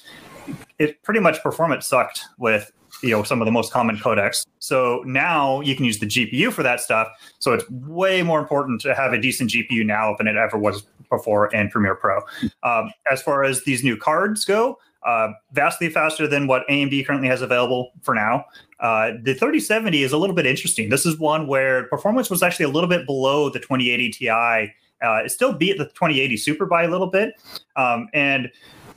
it 0.78 1.02
pretty 1.02 1.21
much 1.21 1.42
performance 1.42 1.87
sucked 1.87 2.23
with 2.38 2.71
you 3.02 3.11
know 3.11 3.23
some 3.23 3.40
of 3.40 3.47
the 3.47 3.52
most 3.52 3.73
common 3.73 3.97
codecs. 3.97 4.47
So 4.59 5.02
now 5.06 5.61
you 5.61 5.75
can 5.76 5.85
use 5.85 5.99
the 5.99 6.06
GPU 6.06 6.52
for 6.52 6.62
that 6.62 6.80
stuff. 6.80 7.09
So 7.38 7.52
it's 7.52 7.68
way 7.71 8.23
more 8.23 8.38
important 8.38 8.80
to 8.83 8.94
have 8.94 9.12
a 9.12 9.18
decent 9.21 9.50
GPU 9.50 9.85
now 9.85 10.14
than 10.16 10.26
it 10.26 10.37
ever 10.37 10.59
was 10.59 10.83
before 11.11 11.49
in 11.49 11.68
Premiere 11.68 11.94
Pro. 11.94 12.21
Um, 12.62 12.92
as 13.11 13.23
far 13.23 13.44
as 13.44 13.64
these 13.64 13.85
new 13.85 13.97
cards 13.97 14.44
go, 14.44 14.78
uh, 15.05 15.29
vastly 15.53 15.89
faster 15.89 16.27
than 16.27 16.47
what 16.47 16.67
AMD 16.69 17.07
currently 17.07 17.29
has 17.29 17.43
available 17.43 17.93
for 18.03 18.15
now. 18.15 18.45
Uh, 18.81 19.13
the 19.23 19.35
3070 19.35 20.03
is 20.03 20.13
a 20.13 20.19
little 20.19 20.35
bit 20.35 20.47
interesting. 20.47 20.89
This 20.89 21.07
is 21.07 21.19
one 21.19 21.47
where 21.47 21.87
performance 21.89 22.31
was 22.31 22.43
actually 22.43 22.65
a 22.65 22.71
little 22.71 22.89
bit 22.89 23.07
below 23.07 23.51
the 23.51 23.59
2080 23.59 24.11
Ti. 24.11 24.31
Uh, 24.31 25.23
it 25.25 25.31
still 25.31 25.53
beat 25.53 25.77
the 25.77 25.85
2080 25.85 26.37
Super 26.37 26.67
by 26.67 26.85
a 26.85 26.89
little 26.89 27.07
bit. 27.07 27.35
Um, 27.77 28.09
and 28.15 28.51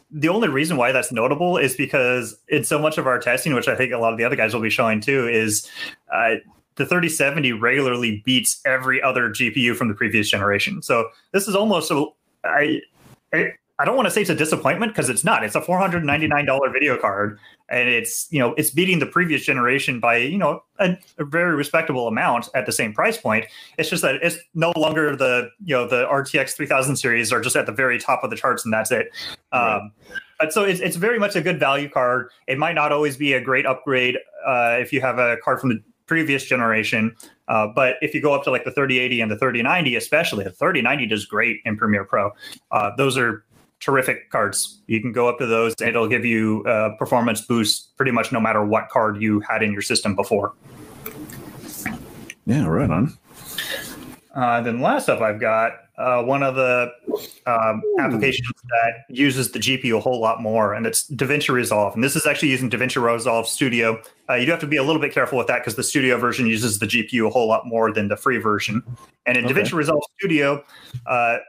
the 0.09 0.29
only 0.29 0.47
reason 0.47 0.77
why 0.77 0.91
that's 0.91 1.11
notable 1.11 1.57
is 1.57 1.75
because 1.75 2.37
in 2.47 2.63
so 2.63 2.79
much 2.79 2.97
of 2.97 3.07
our 3.07 3.19
testing, 3.19 3.53
which 3.53 3.67
I 3.67 3.75
think 3.75 3.91
a 3.91 3.97
lot 3.97 4.13
of 4.13 4.17
the 4.17 4.23
other 4.23 4.37
guys 4.37 4.53
will 4.53 4.61
be 4.61 4.69
showing 4.69 5.01
too, 5.01 5.27
is 5.27 5.69
uh, 6.13 6.35
the 6.75 6.85
3070 6.85 7.51
regularly 7.53 8.21
beats 8.25 8.61
every 8.65 9.01
other 9.01 9.29
GPU 9.29 9.75
from 9.75 9.89
the 9.89 9.93
previous 9.93 10.29
generation. 10.29 10.81
So 10.81 11.09
this 11.33 11.47
is 11.47 11.55
almost 11.55 11.91
a, 11.91 12.05
I, 12.45 12.81
I 13.33 13.53
don't 13.85 13.95
want 13.95 14.07
to 14.07 14.11
say 14.11 14.21
it's 14.21 14.29
a 14.29 14.35
disappointment 14.35 14.91
because 14.91 15.09
it's 15.09 15.23
not. 15.23 15.43
It's 15.43 15.55
a 15.55 15.61
four 15.61 15.77
hundred 15.77 16.03
ninety 16.03 16.27
nine 16.27 16.45
dollar 16.45 16.71
video 16.71 16.97
card, 16.97 17.39
and 17.69 17.87
it's 17.89 18.27
you 18.31 18.39
know 18.39 18.53
it's 18.55 18.71
beating 18.71 18.99
the 18.99 19.05
previous 19.05 19.43
generation 19.43 19.99
by 19.99 20.17
you 20.17 20.37
know 20.37 20.63
a, 20.79 20.97
a, 21.19 21.25
very 21.25 21.55
respectable 21.55 22.07
amount 22.07 22.49
at 22.55 22.65
the 22.65 22.71
same 22.71 22.91
price 22.91 23.17
point. 23.17 23.45
It's 23.77 23.89
just 23.89 24.01
that 24.01 24.15
it's 24.23 24.37
no 24.55 24.73
longer 24.75 25.15
the 25.15 25.49
you 25.63 25.75
know 25.75 25.87
the 25.87 26.05
RTX 26.05 26.55
three 26.55 26.65
thousand 26.65 26.95
series 26.95 27.31
are 27.31 27.39
just 27.39 27.55
at 27.55 27.67
the 27.67 27.71
very 27.71 27.99
top 27.99 28.23
of 28.23 28.31
the 28.31 28.35
charts, 28.35 28.65
and 28.65 28.73
that's 28.73 28.91
it. 28.91 29.11
Right. 29.53 29.75
Um, 29.75 29.91
but 30.39 30.53
so 30.53 30.63
it's, 30.63 30.79
it's 30.79 30.95
very 30.95 31.19
much 31.19 31.35
a 31.35 31.41
good 31.41 31.59
value 31.59 31.89
card. 31.89 32.29
It 32.47 32.57
might 32.57 32.73
not 32.73 32.91
always 32.91 33.17
be 33.17 33.33
a 33.33 33.41
great 33.41 33.65
upgrade 33.65 34.17
uh, 34.45 34.77
if 34.79 34.93
you 34.93 35.01
have 35.01 35.17
a 35.17 35.37
card 35.43 35.59
from 35.59 35.69
the 35.69 35.81
previous 36.05 36.45
generation. 36.45 37.15
Uh, 37.47 37.67
but 37.67 37.95
if 38.01 38.13
you 38.13 38.21
go 38.21 38.33
up 38.33 38.43
to 38.43 38.51
like 38.51 38.63
the 38.63 38.71
3080 38.71 39.21
and 39.21 39.31
the 39.31 39.37
3090, 39.37 39.95
especially 39.95 40.43
the 40.43 40.51
3090 40.51 41.05
does 41.07 41.25
great 41.25 41.59
in 41.65 41.77
Premiere 41.77 42.03
Pro. 42.03 42.31
Uh, 42.71 42.91
those 42.97 43.17
are 43.17 43.43
terrific 43.79 44.29
cards. 44.29 44.81
You 44.87 45.01
can 45.01 45.11
go 45.11 45.27
up 45.27 45.37
to 45.39 45.45
those 45.45 45.73
and 45.79 45.89
it'll 45.89 46.07
give 46.07 46.25
you 46.25 46.61
a 46.65 46.95
performance 46.97 47.41
boost 47.41 47.95
pretty 47.97 48.11
much 48.11 48.31
no 48.31 48.39
matter 48.39 48.65
what 48.65 48.89
card 48.89 49.21
you 49.21 49.39
had 49.41 49.63
in 49.63 49.71
your 49.71 49.81
system 49.81 50.15
before. 50.15 50.53
Yeah, 52.45 52.65
right 52.65 52.89
on. 52.89 53.17
Uh, 54.37 54.61
then 54.61 54.81
last 54.81 55.09
up, 55.09 55.19
I've 55.19 55.39
got 55.39 55.71
uh, 55.97 56.21
one 56.21 56.43
of 56.43 56.53
the 56.53 56.91
um, 57.47 57.81
applications 57.99 58.47
that 58.69 59.05
uses 59.09 59.51
the 59.51 59.57
GPU 59.57 59.97
a 59.97 59.99
whole 59.99 60.21
lot 60.21 60.43
more, 60.43 60.75
and 60.75 60.85
it's 60.85 61.09
DaVinci 61.09 61.49
Resolve. 61.49 61.95
And 61.95 62.03
this 62.03 62.15
is 62.15 62.27
actually 62.27 62.49
using 62.49 62.69
DaVinci 62.69 63.01
Resolve 63.01 63.47
Studio. 63.47 63.99
Uh, 64.29 64.35
you 64.35 64.45
do 64.45 64.51
have 64.51 64.59
to 64.59 64.67
be 64.67 64.77
a 64.77 64.83
little 64.83 65.01
bit 65.01 65.11
careful 65.11 65.39
with 65.39 65.47
that 65.47 65.61
because 65.61 65.75
the 65.75 65.81
Studio 65.81 66.17
version 66.17 66.45
uses 66.45 66.77
the 66.77 66.85
GPU 66.85 67.25
a 67.25 67.31
whole 67.31 67.47
lot 67.47 67.65
more 67.65 67.91
than 67.91 68.09
the 68.09 68.15
free 68.15 68.37
version. 68.37 68.83
And 69.25 69.37
in 69.37 69.45
okay. 69.45 69.55
DaVinci 69.55 69.73
Resolve 69.73 70.03
Studio, 70.19 70.63
uh, 71.07 71.39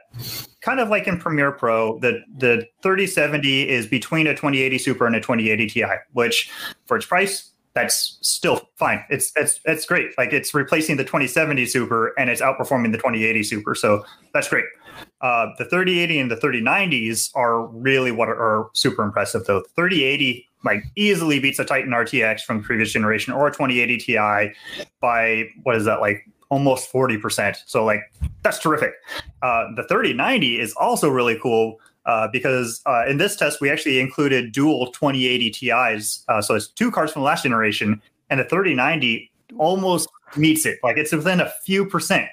kind 0.61 0.79
of 0.79 0.89
like 0.89 1.05
in 1.05 1.19
Premiere 1.19 1.51
Pro, 1.51 1.99
the 1.99 2.23
the 2.39 2.65
3070 2.81 3.69
is 3.69 3.85
between 3.85 4.25
a 4.25 4.31
2080 4.31 4.79
Super 4.79 5.05
and 5.05 5.15
a 5.15 5.19
2080 5.19 5.67
Ti, 5.67 5.85
which 6.13 6.49
for 6.87 6.97
its 6.97 7.05
price 7.05 7.51
that's 7.79 8.17
still 8.21 8.69
fine. 8.75 9.03
It's 9.09 9.31
it's 9.35 9.59
it's 9.65 9.85
great. 9.85 10.17
Like 10.17 10.33
it's 10.33 10.53
replacing 10.53 10.97
the 10.97 11.03
2070 11.03 11.65
Super 11.65 12.13
and 12.17 12.29
it's 12.29 12.41
outperforming 12.41 12.91
the 12.91 12.97
2080 12.97 13.43
Super. 13.43 13.75
So 13.75 14.03
that's 14.33 14.49
great. 14.49 14.65
Uh, 15.21 15.47
the 15.57 15.65
3080 15.65 16.19
and 16.19 16.31
the 16.31 16.35
3090s 16.35 17.31
are 17.35 17.65
really 17.67 18.11
what 18.11 18.27
are, 18.27 18.35
are 18.35 18.69
super 18.73 19.03
impressive 19.03 19.45
though. 19.45 19.59
The 19.61 19.69
3080 19.75 20.47
like 20.65 20.83
easily 20.97 21.39
beats 21.39 21.57
a 21.59 21.65
Titan 21.65 21.91
RTX 21.91 22.41
from 22.41 22.57
the 22.57 22.63
previous 22.63 22.91
generation 22.91 23.33
or 23.33 23.47
a 23.47 23.51
2080 23.51 23.97
Ti 23.97 24.53
by 24.99 25.45
what 25.63 25.75
is 25.77 25.85
that 25.85 26.01
like 26.01 26.27
almost 26.49 26.91
40%. 26.91 27.55
So 27.65 27.85
like 27.85 28.01
that's 28.43 28.59
terrific. 28.59 28.93
Uh, 29.41 29.65
the 29.75 29.83
3090 29.87 30.59
is 30.59 30.73
also 30.73 31.09
really 31.09 31.39
cool 31.41 31.79
uh, 32.09 32.27
because 32.27 32.81
uh, 32.87 33.05
in 33.07 33.17
this 33.17 33.35
test 33.35 33.61
we 33.61 33.69
actually 33.69 33.99
included 33.99 34.51
dual 34.51 34.87
2080 34.87 35.51
Ti's. 35.51 36.25
Uh, 36.27 36.41
so 36.41 36.55
it's 36.55 36.67
two 36.67 36.89
cards 36.89 37.13
from 37.13 37.21
the 37.21 37.25
last 37.25 37.43
generation, 37.43 38.01
and 38.31 38.39
the 38.39 38.45
3090 38.45 39.31
almost 39.59 40.09
meets 40.35 40.65
it. 40.65 40.79
Like 40.81 40.97
it's 40.97 41.11
within 41.11 41.39
a 41.39 41.51
few 41.63 41.85
percent, 41.85 42.27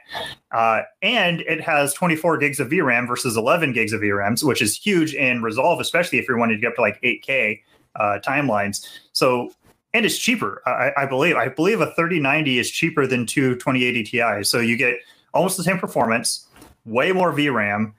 uh, 0.52 0.80
and 1.02 1.42
it 1.42 1.60
has 1.60 1.92
24 1.92 2.38
gigs 2.38 2.58
of 2.58 2.70
VRAM 2.70 3.06
versus 3.06 3.36
11 3.36 3.74
gigs 3.74 3.92
of 3.92 4.00
VRAM, 4.00 4.42
which 4.42 4.62
is 4.62 4.74
huge 4.74 5.12
in 5.12 5.42
Resolve, 5.42 5.78
especially 5.78 6.18
if 6.18 6.26
you're 6.26 6.38
wanting 6.38 6.56
to 6.56 6.60
get 6.62 6.68
up 6.68 6.76
to 6.76 6.80
like 6.80 6.98
8K 7.02 7.60
uh, 7.96 8.18
timelines. 8.26 8.86
So 9.12 9.50
and 9.92 10.06
it's 10.06 10.16
cheaper. 10.16 10.62
I, 10.66 10.92
I, 11.02 11.06
believe. 11.06 11.36
I 11.36 11.48
believe 11.48 11.82
a 11.82 11.86
3090 11.94 12.58
is 12.58 12.70
cheaper 12.70 13.06
than 13.06 13.26
two 13.26 13.56
2080 13.56 14.04
Ti's. 14.04 14.48
So 14.48 14.58
you 14.58 14.78
get 14.78 14.96
almost 15.34 15.58
the 15.58 15.64
same 15.64 15.78
performance, 15.78 16.48
way 16.86 17.12
more 17.12 17.32
VRAM, 17.32 17.92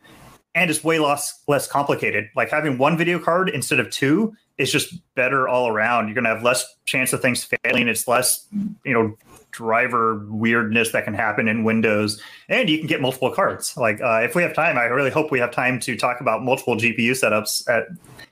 and 0.58 0.72
it's 0.72 0.84
way 0.84 0.98
less 0.98 1.44
less 1.48 1.68
complicated. 1.68 2.30
Like 2.36 2.50
having 2.50 2.80
one 2.80 2.98
video 2.98 3.20
card 3.20 3.50
instead 3.50 3.80
of 3.80 3.92
two 3.92 4.36
is 4.58 4.72
just 4.72 4.96
better 5.14 5.48
all 5.48 5.68
around. 5.68 6.08
You're 6.08 6.16
gonna 6.16 6.34
have 6.34 6.44
less 6.44 6.66
chance 6.86 7.14
of 7.14 7.22
things 7.22 7.48
failing. 7.64 7.88
It's 7.88 8.08
less, 8.08 8.48
you 8.84 8.94
know, 8.94 9.16
driver 9.52 10.26
weirdness 10.30 10.92
that 10.94 11.06
can 11.06 11.14
happen 11.14 11.48
in 11.48 11.64
Windows, 11.64 12.20
and 12.50 12.70
you 12.70 12.80
can 12.80 12.88
get 12.88 13.02
multiple 13.02 13.32
cards. 13.32 13.78
Like 13.78 14.02
uh, 14.02 14.22
if 14.24 14.34
we 14.34 14.42
have 14.42 14.56
time, 14.56 14.80
I 14.80 14.86
really 14.86 15.12
hope 15.12 15.30
we 15.30 15.40
have 15.40 15.52
time 15.52 15.80
to 15.82 15.96
talk 15.96 16.22
about 16.22 16.44
multiple 16.44 16.76
GPU 16.76 17.12
setups 17.12 17.70
at 17.70 17.86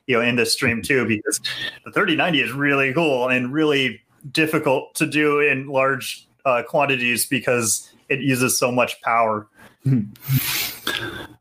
you 0.07 0.17
know 0.17 0.21
in 0.21 0.35
this 0.35 0.51
stream 0.51 0.81
too, 0.81 1.05
because 1.05 1.39
the 1.85 1.91
3090 1.91 2.41
is 2.41 2.51
really 2.51 2.91
cool 2.91 3.29
and 3.29 3.53
really 3.53 4.01
difficult 4.31 4.95
to 4.95 5.05
do 5.05 5.41
in 5.41 5.67
large 5.67 6.27
uh, 6.43 6.63
quantities 6.63 7.27
because 7.27 7.91
it 8.09 8.19
uses 8.19 8.57
so 8.57 8.71
much 8.71 8.99
power. 9.01 9.47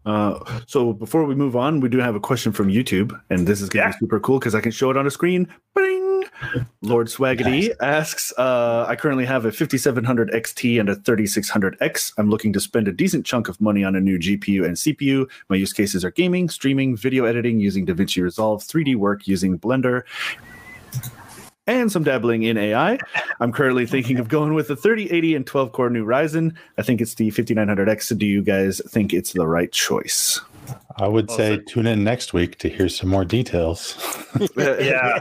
Uh, 0.06 0.60
so 0.66 0.92
before 0.92 1.24
we 1.24 1.34
move 1.34 1.56
on, 1.56 1.80
we 1.80 1.88
do 1.88 1.96
have 1.98 2.14
a 2.14 2.20
question 2.20 2.52
from 2.52 2.68
YouTube, 2.68 3.18
and 3.30 3.46
this 3.46 3.62
is 3.62 3.70
going 3.70 3.84
to 3.84 3.88
yeah. 3.88 3.92
be 3.92 3.98
super 4.00 4.20
cool 4.20 4.38
because 4.38 4.54
I 4.54 4.60
can 4.60 4.70
show 4.70 4.90
it 4.90 4.98
on 4.98 5.06
a 5.06 5.10
screen. 5.10 5.48
Bing! 5.74 6.24
Lord 6.82 7.06
Swaggity 7.06 7.68
nice. 7.68 7.76
asks, 7.80 8.32
uh, 8.36 8.84
I 8.86 8.96
currently 8.96 9.24
have 9.24 9.46
a 9.46 9.52
5700 9.52 10.30
XT 10.32 10.78
and 10.78 10.88
a 10.90 10.96
3600X. 10.96 12.12
I'm 12.18 12.28
looking 12.28 12.52
to 12.52 12.60
spend 12.60 12.86
a 12.86 12.92
decent 12.92 13.24
chunk 13.24 13.48
of 13.48 13.58
money 13.60 13.82
on 13.82 13.96
a 13.96 14.00
new 14.00 14.18
GPU 14.18 14.64
and 14.64 14.76
CPU. 14.76 15.26
My 15.48 15.56
use 15.56 15.72
cases 15.72 16.04
are 16.04 16.10
gaming, 16.10 16.48
streaming, 16.48 16.96
video 16.96 17.24
editing 17.24 17.60
using 17.60 17.86
DaVinci 17.86 18.22
Resolve, 18.22 18.62
3D 18.62 18.96
work 18.96 19.26
using 19.26 19.58
Blender, 19.58 20.02
and 21.66 21.90
some 21.90 22.04
dabbling 22.04 22.42
in 22.42 22.56
AI. 22.56 22.98
I'm 23.40 23.52
currently 23.52 23.86
thinking 23.86 24.18
of 24.18 24.28
going 24.28 24.54
with 24.54 24.68
the 24.68 24.76
3080 24.76 25.34
and 25.34 25.46
12 25.46 25.72
core 25.72 25.90
new 25.90 26.04
Ryzen. 26.04 26.54
I 26.78 26.82
think 26.82 27.00
it's 27.00 27.14
the 27.14 27.30
5900X. 27.30 28.16
Do 28.18 28.26
you 28.26 28.42
guys 28.42 28.80
think 28.88 29.12
it's 29.12 29.32
the 29.32 29.46
right 29.46 29.72
choice? 29.72 30.40
I 30.96 31.08
would 31.08 31.30
say 31.30 31.58
tune 31.58 31.86
in 31.86 32.04
next 32.04 32.32
week 32.32 32.56
to 32.58 32.68
hear 32.68 32.88
some 32.88 33.10
more 33.10 33.24
details. 33.24 33.96
yeah. 34.56 35.18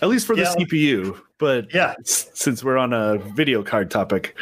At 0.00 0.08
least 0.08 0.26
for 0.26 0.34
the 0.34 0.42
yeah. 0.42 0.54
CPU. 0.54 1.20
But 1.38 1.72
yeah, 1.74 1.94
since 2.04 2.64
we're 2.64 2.78
on 2.78 2.92
a 2.92 3.18
video 3.18 3.62
card 3.62 3.90
topic. 3.90 4.36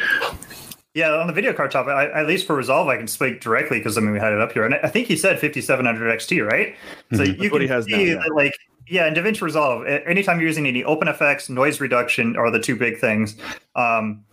Yeah, 0.93 1.13
on 1.13 1.27
the 1.27 1.33
video 1.33 1.53
card 1.53 1.71
topic, 1.71 1.93
I, 1.93 2.11
at 2.11 2.27
least 2.27 2.45
for 2.45 2.55
Resolve, 2.55 2.87
I 2.87 2.97
can 2.97 3.07
speak 3.07 3.39
directly 3.39 3.79
because 3.79 3.97
I 3.97 4.01
mean 4.01 4.11
we 4.11 4.19
had 4.19 4.33
it 4.33 4.41
up 4.41 4.51
here, 4.51 4.65
and 4.65 4.75
I 4.75 4.89
think 4.89 5.07
he 5.07 5.15
said 5.15 5.39
5700 5.39 6.19
XT, 6.19 6.45
right? 6.45 6.75
So 7.13 7.19
mm-hmm. 7.19 7.41
you 7.41 7.49
That's 7.49 7.67
can 7.67 7.83
see 7.83 7.91
now, 7.91 7.99
yeah. 7.99 8.13
that 8.15 8.35
like 8.35 8.53
yeah, 8.91 9.07
in 9.07 9.13
DaVinci 9.13 9.41
Resolve, 9.41 9.87
anytime 9.87 10.39
you're 10.39 10.49
using 10.49 10.67
any 10.67 10.83
OpenFX, 10.83 11.49
noise 11.49 11.79
reduction 11.79 12.35
are 12.35 12.51
the 12.51 12.59
two 12.59 12.75
big 12.75 12.99
things. 12.99 13.37
Um, 13.75 14.25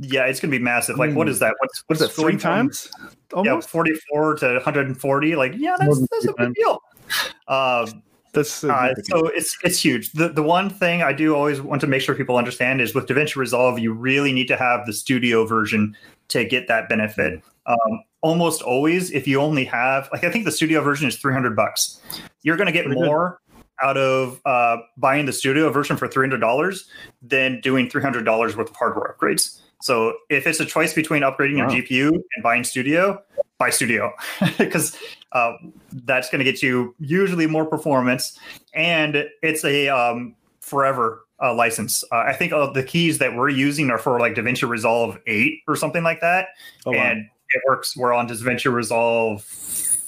yeah, 0.00 0.24
it's 0.24 0.40
going 0.40 0.50
to 0.50 0.58
be 0.58 0.62
massive. 0.62 0.98
Like, 0.98 1.14
what 1.14 1.28
is 1.28 1.38
that? 1.38 1.54
What's 1.60 1.84
what's 1.86 2.00
that? 2.00 2.10
Three 2.10 2.36
times? 2.36 2.90
Almost? 3.32 3.68
Yeah, 3.68 3.70
44 3.70 4.34
to 4.36 4.46
140. 4.54 5.36
Like, 5.36 5.52
yeah, 5.56 5.76
that's 5.78 6.00
that's 6.08 6.26
a 6.26 6.34
big 6.36 6.54
deal. 6.54 6.82
Um, 7.46 8.02
that's 8.32 8.64
uh, 8.64 8.94
so 9.04 9.28
it's 9.28 9.56
it's 9.62 9.80
huge. 9.80 10.12
The 10.12 10.28
the 10.28 10.42
one 10.42 10.70
thing 10.70 11.02
I 11.02 11.12
do 11.12 11.36
always 11.36 11.60
want 11.60 11.80
to 11.82 11.86
make 11.86 12.02
sure 12.02 12.16
people 12.16 12.36
understand 12.36 12.80
is 12.80 12.94
with 12.94 13.06
DaVinci 13.06 13.36
Resolve, 13.36 13.78
you 13.78 13.92
really 13.92 14.32
need 14.32 14.48
to 14.48 14.56
have 14.56 14.86
the 14.86 14.92
studio 14.92 15.46
version 15.46 15.96
to 16.28 16.44
get 16.44 16.66
that 16.66 16.88
benefit. 16.88 17.42
Um, 17.66 18.02
almost 18.22 18.60
always, 18.60 19.12
if 19.12 19.28
you 19.28 19.40
only 19.40 19.64
have 19.64 20.08
like 20.12 20.24
I 20.24 20.30
think 20.32 20.46
the 20.46 20.52
studio 20.52 20.82
version 20.82 21.08
is 21.08 21.16
300 21.16 21.54
bucks, 21.54 22.00
you're 22.42 22.56
going 22.56 22.66
to 22.66 22.72
get 22.72 22.86
Pretty 22.86 23.00
more 23.00 23.40
out 23.82 23.96
of 23.96 24.40
uh, 24.44 24.78
buying 24.96 25.26
the 25.26 25.32
studio 25.32 25.70
version 25.70 25.96
for 25.96 26.08
$300 26.08 26.84
than 27.22 27.60
doing 27.60 27.88
$300 27.88 28.56
worth 28.56 28.70
of 28.70 28.76
hardware 28.76 29.14
upgrades. 29.18 29.60
So 29.80 30.14
if 30.28 30.46
it's 30.46 30.60
a 30.60 30.66
choice 30.66 30.92
between 30.92 31.22
upgrading 31.22 31.58
wow. 31.58 31.70
your 31.70 31.82
GPU 31.82 32.08
and 32.10 32.42
buying 32.42 32.64
studio, 32.64 33.22
buy 33.58 33.70
studio 33.70 34.12
because 34.58 34.96
uh, 35.32 35.52
that's 35.92 36.28
going 36.30 36.40
to 36.40 36.44
get 36.44 36.62
you 36.62 36.94
usually 36.98 37.46
more 37.46 37.64
performance 37.64 38.38
and 38.74 39.28
it's 39.42 39.64
a 39.64 39.88
um, 39.88 40.34
forever 40.60 41.24
uh, 41.40 41.54
license. 41.54 42.02
Uh, 42.10 42.24
I 42.26 42.32
think 42.32 42.50
the 42.50 42.84
keys 42.86 43.18
that 43.18 43.36
we're 43.36 43.50
using 43.50 43.90
are 43.90 43.98
for 43.98 44.18
like 44.18 44.34
DaVinci 44.34 44.68
Resolve 44.68 45.18
8 45.26 45.62
or 45.68 45.76
something 45.76 46.02
like 46.02 46.20
that. 46.20 46.48
Oh, 46.84 46.92
wow. 46.92 46.98
And 46.98 47.20
it 47.50 47.62
works. 47.66 47.96
We're 47.96 48.12
on 48.12 48.28
DaVinci 48.28 48.72
Resolve 48.72 49.44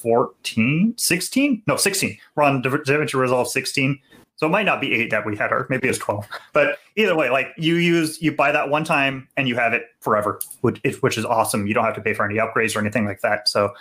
14, 0.00 0.95
16? 0.97 1.62
No, 1.66 1.76
16. 1.76 2.19
We're 2.35 2.42
on 2.42 2.62
DaVinci 2.62 3.14
Resolve 3.14 3.49
16. 3.49 3.99
So 4.37 4.47
it 4.47 4.50
might 4.50 4.64
not 4.64 4.80
be 4.80 4.95
eight 4.95 5.11
that 5.11 5.26
we 5.26 5.37
had, 5.37 5.52
or 5.52 5.66
maybe 5.69 5.87
it's 5.87 5.99
12. 5.99 6.26
But 6.54 6.78
either 6.97 7.14
way, 7.14 7.28
like 7.28 7.49
you 7.59 7.75
use, 7.75 8.23
you 8.23 8.35
buy 8.35 8.52
that 8.52 8.71
one 8.71 8.85
time 8.85 9.28
and 9.37 9.47
you 9.47 9.54
have 9.57 9.75
it 9.75 9.85
forever, 10.00 10.40
which, 10.62 10.80
which 11.00 11.19
is 11.19 11.26
awesome. 11.26 11.66
You 11.66 11.75
don't 11.75 11.85
have 11.85 11.95
to 11.97 12.00
pay 12.00 12.14
for 12.14 12.25
any 12.25 12.37
upgrades 12.37 12.75
or 12.75 12.78
anything 12.78 13.04
like 13.04 13.21
that. 13.21 13.49
So 13.49 13.75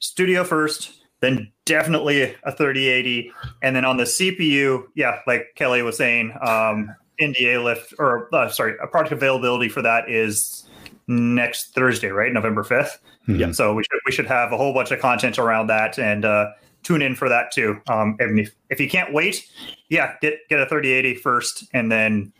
studio 0.00 0.42
first, 0.42 0.92
then 1.20 1.52
definitely 1.66 2.22
a 2.22 2.52
3080. 2.52 3.32
And 3.62 3.76
then 3.76 3.84
on 3.84 3.96
the 3.96 4.04
CPU, 4.04 4.86
yeah, 4.96 5.20
like 5.26 5.52
Kelly 5.54 5.82
was 5.82 5.96
saying, 5.96 6.36
um, 6.40 6.92
NDA 7.20 7.62
lift 7.62 7.94
or 7.98 8.28
uh, 8.34 8.48
sorry, 8.48 8.74
a 8.82 8.86
product 8.86 9.12
availability 9.12 9.68
for 9.68 9.82
that 9.82 10.10
is 10.10 10.64
next 11.08 11.74
Thursday, 11.74 12.08
right? 12.08 12.32
November 12.32 12.64
5th. 12.64 12.98
Mm-hmm. 13.28 13.36
Yeah. 13.36 13.52
So 13.52 13.74
we 13.74 13.82
should 13.84 14.00
we 14.06 14.12
should 14.12 14.26
have 14.26 14.52
a 14.52 14.56
whole 14.56 14.72
bunch 14.72 14.90
of 14.90 15.00
content 15.00 15.38
around 15.38 15.68
that 15.68 15.98
and 15.98 16.24
uh, 16.24 16.52
tune 16.82 17.02
in 17.02 17.14
for 17.14 17.28
that 17.28 17.52
too. 17.52 17.80
Um, 17.88 18.16
and 18.18 18.38
if, 18.38 18.54
if 18.70 18.80
you 18.80 18.88
can't 18.88 19.12
wait, 19.12 19.48
yeah, 19.88 20.14
get 20.20 20.34
get 20.48 20.60
a 20.60 20.66
3080 20.66 21.14
first 21.16 21.64
and 21.72 21.90
then 21.90 22.32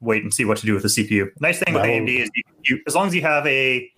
wait 0.00 0.22
and 0.22 0.32
see 0.32 0.44
what 0.44 0.58
to 0.58 0.66
do 0.66 0.74
with 0.74 0.82
the 0.82 0.88
CPU. 0.88 1.30
Nice 1.40 1.58
thing 1.60 1.74
with 1.74 1.82
AMD 1.82 2.08
is 2.08 2.30
you, 2.34 2.42
you, 2.64 2.82
as 2.86 2.94
long 2.94 3.06
as 3.06 3.14
you 3.14 3.22
have 3.22 3.46
a 3.46 3.90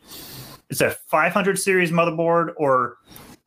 it's 0.69 0.81
a 0.81 0.91
500 0.91 1.59
series 1.59 1.91
motherboard 1.91 2.53
or 2.57 2.97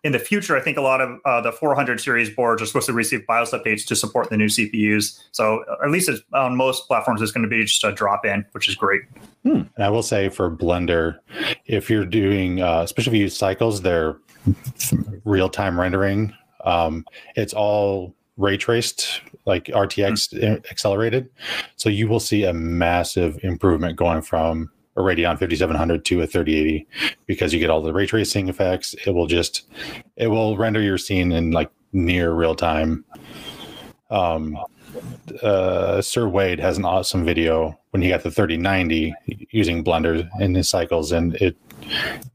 in 0.04 0.14
the 0.14 0.20
future, 0.20 0.56
I 0.56 0.62
think 0.62 0.78
a 0.78 0.82
lot 0.82 1.02
of 1.02 1.20
uh, 1.26 1.42
the 1.42 1.52
400 1.52 2.00
series 2.00 2.30
boards 2.30 2.62
are 2.62 2.66
supposed 2.66 2.86
to 2.86 2.94
receive 2.94 3.28
BIOS 3.28 3.52
updates 3.52 3.86
to 3.88 3.96
support 3.96 4.30
the 4.30 4.38
new 4.38 4.46
CPUs. 4.46 5.20
So 5.32 5.64
at 5.84 5.92
least 5.92 6.10
on 6.34 6.56
most 6.56 6.88
platforms, 6.88 7.22
it's 7.22 7.32
going 7.32 7.44
to 7.44 7.50
be 7.50 7.64
just 7.66 7.84
a 7.84 7.92
drop 7.92 8.26
in, 8.26 8.46
which 8.54 8.70
is 8.70 8.76
great. 8.76 9.02
Hmm. 9.44 9.64
And 9.76 9.84
I 9.84 9.90
will 9.90 10.04
say 10.04 10.30
for 10.30 10.50
Blender, 10.50 11.20
if 11.66 11.90
you're 11.90 12.06
doing, 12.06 12.62
uh, 12.62 12.82
especially 12.82 13.12
if 13.12 13.16
you 13.16 13.24
use 13.24 13.36
cycles, 13.36 13.82
they're 13.82 14.18
real 15.26 15.50
time 15.50 15.78
rendering. 15.78 16.34
Um, 16.64 17.06
it's 17.36 17.54
all 17.54 18.16
ray 18.38 18.56
traced, 18.56 19.22
like 19.46 19.66
RTX 19.66 20.34
mm-hmm. 20.34 20.66
accelerated. 20.72 21.30
So 21.76 21.90
you 21.90 22.08
will 22.08 22.22
see 22.22 22.46
a 22.46 22.54
massive 22.54 23.38
improvement 23.44 23.98
going 23.98 24.22
from 24.22 24.72
a 25.00 25.02
Radeon 25.02 25.40
5700 25.40 26.06
to 26.06 26.22
a 26.22 26.28
3080 26.28 26.88
because 27.26 27.54
you 27.54 27.60
get 27.60 27.70
all 27.70 27.82
the 27.82 27.94
ray 27.94 28.06
tracing 28.06 28.50
effects. 28.50 28.96
It 29.06 29.12
will 29.12 29.28
just 29.28 29.68
it 30.16 30.28
will 30.28 30.58
render 30.58 30.82
your 30.82 30.98
scene 30.98 31.32
in 31.32 31.52
like 31.52 31.72
near 31.94 32.34
real 32.34 32.56
time. 32.56 33.06
Um, 34.10 34.58
uh, 35.44 36.02
Sir 36.02 36.28
Wade 36.28 36.60
has 36.60 36.78
an 36.78 36.86
awesome 36.86 37.24
video 37.24 37.80
when 37.92 38.02
he 38.02 38.10
got 38.10 38.24
the 38.24 38.32
3090 38.32 39.14
using 39.52 39.84
Blender 39.84 40.28
in 40.40 40.56
his 40.56 40.68
cycles, 40.68 41.12
and 41.12 41.36
it 41.36 41.56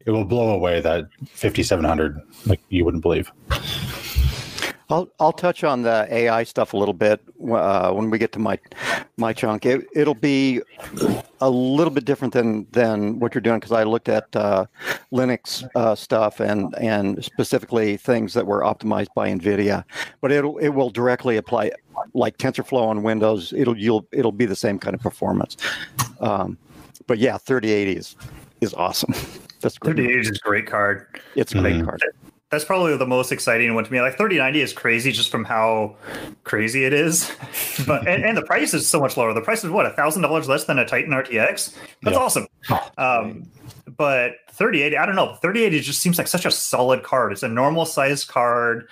it 0.06 0.10
will 0.10 0.24
blow 0.24 0.50
away 0.50 0.80
that 0.80 1.08
5700 1.30 2.20
like 2.46 2.60
you 2.68 2.84
wouldn't 2.84 3.02
believe. 3.02 3.30
I'll 4.94 5.10
I'll 5.18 5.32
touch 5.32 5.64
on 5.64 5.82
the 5.82 6.06
AI 6.08 6.44
stuff 6.44 6.72
a 6.72 6.76
little 6.76 6.94
bit 6.94 7.20
uh, 7.50 7.90
when 7.90 8.10
we 8.10 8.18
get 8.18 8.30
to 8.32 8.38
my 8.38 8.56
my 9.16 9.32
chunk. 9.32 9.66
It, 9.66 9.86
it'll 9.92 10.14
be 10.14 10.62
a 11.40 11.50
little 11.50 11.92
bit 11.92 12.04
different 12.04 12.32
than 12.32 12.68
than 12.70 13.18
what 13.18 13.34
you're 13.34 13.42
doing 13.42 13.58
because 13.58 13.72
I 13.72 13.82
looked 13.82 14.08
at 14.08 14.34
uh, 14.36 14.66
Linux 15.12 15.68
uh, 15.74 15.96
stuff 15.96 16.38
and 16.38 16.72
and 16.78 17.24
specifically 17.24 17.96
things 17.96 18.34
that 18.34 18.46
were 18.46 18.60
optimized 18.60 19.12
by 19.16 19.28
NVIDIA, 19.28 19.82
but 20.20 20.30
it'll 20.30 20.58
it 20.58 20.68
will 20.68 20.90
directly 20.90 21.38
apply 21.38 21.72
like 22.14 22.38
TensorFlow 22.38 22.86
on 22.86 23.02
Windows. 23.02 23.52
It'll 23.52 23.76
you'll 23.76 24.06
it'll 24.12 24.30
be 24.30 24.46
the 24.46 24.56
same 24.56 24.78
kind 24.78 24.94
of 24.94 25.00
performance. 25.00 25.56
Um, 26.20 26.56
but 27.08 27.18
yeah, 27.18 27.36
3080 27.36 27.98
is 27.98 28.16
is 28.60 28.72
awesome. 28.74 29.12
That's 29.60 29.76
great. 29.76 29.96
3080 29.96 30.20
is 30.20 30.36
a 30.36 30.48
great 30.48 30.66
card. 30.68 31.20
It's 31.34 31.52
a 31.52 31.58
great 31.58 31.74
mm-hmm. 31.76 31.86
card 31.86 32.02
that's 32.54 32.64
probably 32.64 32.96
the 32.96 33.06
most 33.06 33.32
exciting 33.32 33.74
one 33.74 33.84
to 33.84 33.92
me. 33.92 34.00
Like 34.00 34.16
3090 34.16 34.60
is 34.60 34.72
crazy 34.72 35.10
just 35.10 35.28
from 35.28 35.44
how 35.44 35.96
crazy 36.44 36.84
it 36.84 36.92
is, 36.92 37.30
but 37.86 38.06
and, 38.06 38.24
and 38.24 38.36
the 38.36 38.42
price 38.42 38.72
is 38.74 38.88
so 38.88 39.00
much 39.00 39.16
lower. 39.16 39.34
The 39.34 39.40
price 39.40 39.64
is 39.64 39.70
what 39.70 39.86
a 39.86 39.90
thousand 39.90 40.22
dollars 40.22 40.48
less 40.48 40.64
than 40.64 40.78
a 40.78 40.86
Titan 40.86 41.10
RTX. 41.10 41.74
That's 42.02 42.16
yeah. 42.16 42.16
awesome. 42.16 42.46
Um, 42.96 43.50
but 43.86 44.32
38, 44.50 44.96
I 44.96 45.06
don't 45.06 45.16
know. 45.16 45.34
3080 45.34 45.80
just 45.80 46.00
seems 46.00 46.18
like 46.18 46.28
such 46.28 46.46
a 46.46 46.50
solid 46.50 47.02
card. 47.02 47.32
It's 47.32 47.42
a 47.42 47.48
normal 47.48 47.84
size 47.84 48.24
card. 48.24 48.88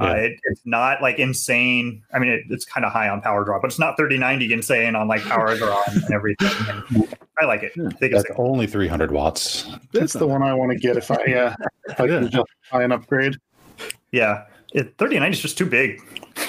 Uh, 0.00 0.04
yeah. 0.04 0.10
Uh, 0.10 0.14
it, 0.14 0.40
it's 0.44 0.60
not 0.64 1.02
like 1.02 1.18
insane. 1.18 2.02
I 2.12 2.18
mean, 2.18 2.30
it, 2.30 2.42
it's 2.50 2.64
kind 2.64 2.84
of 2.84 2.92
high 2.92 3.08
on 3.08 3.20
power 3.20 3.44
draw, 3.44 3.60
but 3.60 3.68
it's 3.68 3.78
not 3.78 3.96
3090 3.96 4.52
insane 4.52 4.96
on 4.96 5.08
like 5.08 5.22
power 5.22 5.56
draw 5.56 5.82
and 5.86 6.04
everything. 6.12 6.50
And 6.68 7.16
I 7.38 7.44
like 7.44 7.62
it. 7.62 7.72
Yeah. 7.76 7.90
I 8.02 8.08
That's 8.08 8.24
only 8.36 8.66
300 8.66 9.12
watts. 9.12 9.68
That's 9.92 10.14
the 10.14 10.26
one 10.26 10.42
I 10.42 10.54
want 10.54 10.72
to 10.72 10.78
get 10.78 10.96
if 10.96 11.10
I, 11.10 11.32
uh, 11.32 11.54
if 11.86 12.00
I 12.00 12.08
can 12.08 12.30
just 12.30 12.46
buy 12.72 12.82
an 12.82 12.92
upgrade. 12.92 13.36
Yeah. 14.10 14.44
It, 14.72 14.98
3090 14.98 15.36
is 15.36 15.42
just 15.42 15.56
too 15.56 15.66
big. 15.66 16.00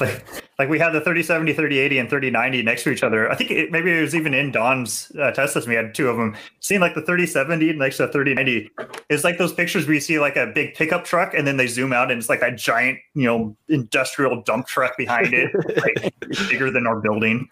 like, 0.00 0.24
like 0.58 0.70
we 0.70 0.78
had 0.78 0.90
the 0.90 1.00
3070, 1.00 1.52
3080, 1.52 1.98
and 1.98 2.08
3090 2.08 2.62
next 2.62 2.84
to 2.84 2.90
each 2.90 3.02
other. 3.02 3.30
I 3.30 3.34
think 3.34 3.50
it, 3.50 3.70
maybe 3.70 3.96
it 3.96 4.00
was 4.00 4.14
even 4.14 4.32
in 4.32 4.52
Don's 4.52 5.12
uh, 5.20 5.30
test. 5.30 5.54
We 5.66 5.74
had 5.74 5.94
two 5.94 6.08
of 6.08 6.16
them. 6.16 6.34
Seeing 6.60 6.80
like 6.80 6.94
the 6.94 7.02
3070 7.02 7.74
next 7.74 7.98
to 7.98 8.06
the 8.06 8.12
3090 8.12 8.70
is 9.08 9.22
like 9.22 9.38
those 9.38 9.52
pictures 9.52 9.86
where 9.86 9.94
you 9.94 10.00
see 10.00 10.18
like 10.18 10.36
a 10.36 10.46
big 10.46 10.74
pickup 10.74 11.04
truck 11.04 11.34
and 11.34 11.46
then 11.46 11.56
they 11.58 11.66
zoom 11.66 11.92
out 11.92 12.10
and 12.10 12.18
it's 12.18 12.28
like 12.28 12.40
that 12.40 12.56
giant, 12.56 12.98
you 13.14 13.24
know, 13.24 13.56
industrial 13.68 14.42
dump 14.42 14.66
truck 14.66 14.96
behind 14.96 15.34
it, 15.34 15.52
like 15.76 16.14
bigger 16.48 16.70
than 16.70 16.86
our 16.86 17.00
building. 17.00 17.48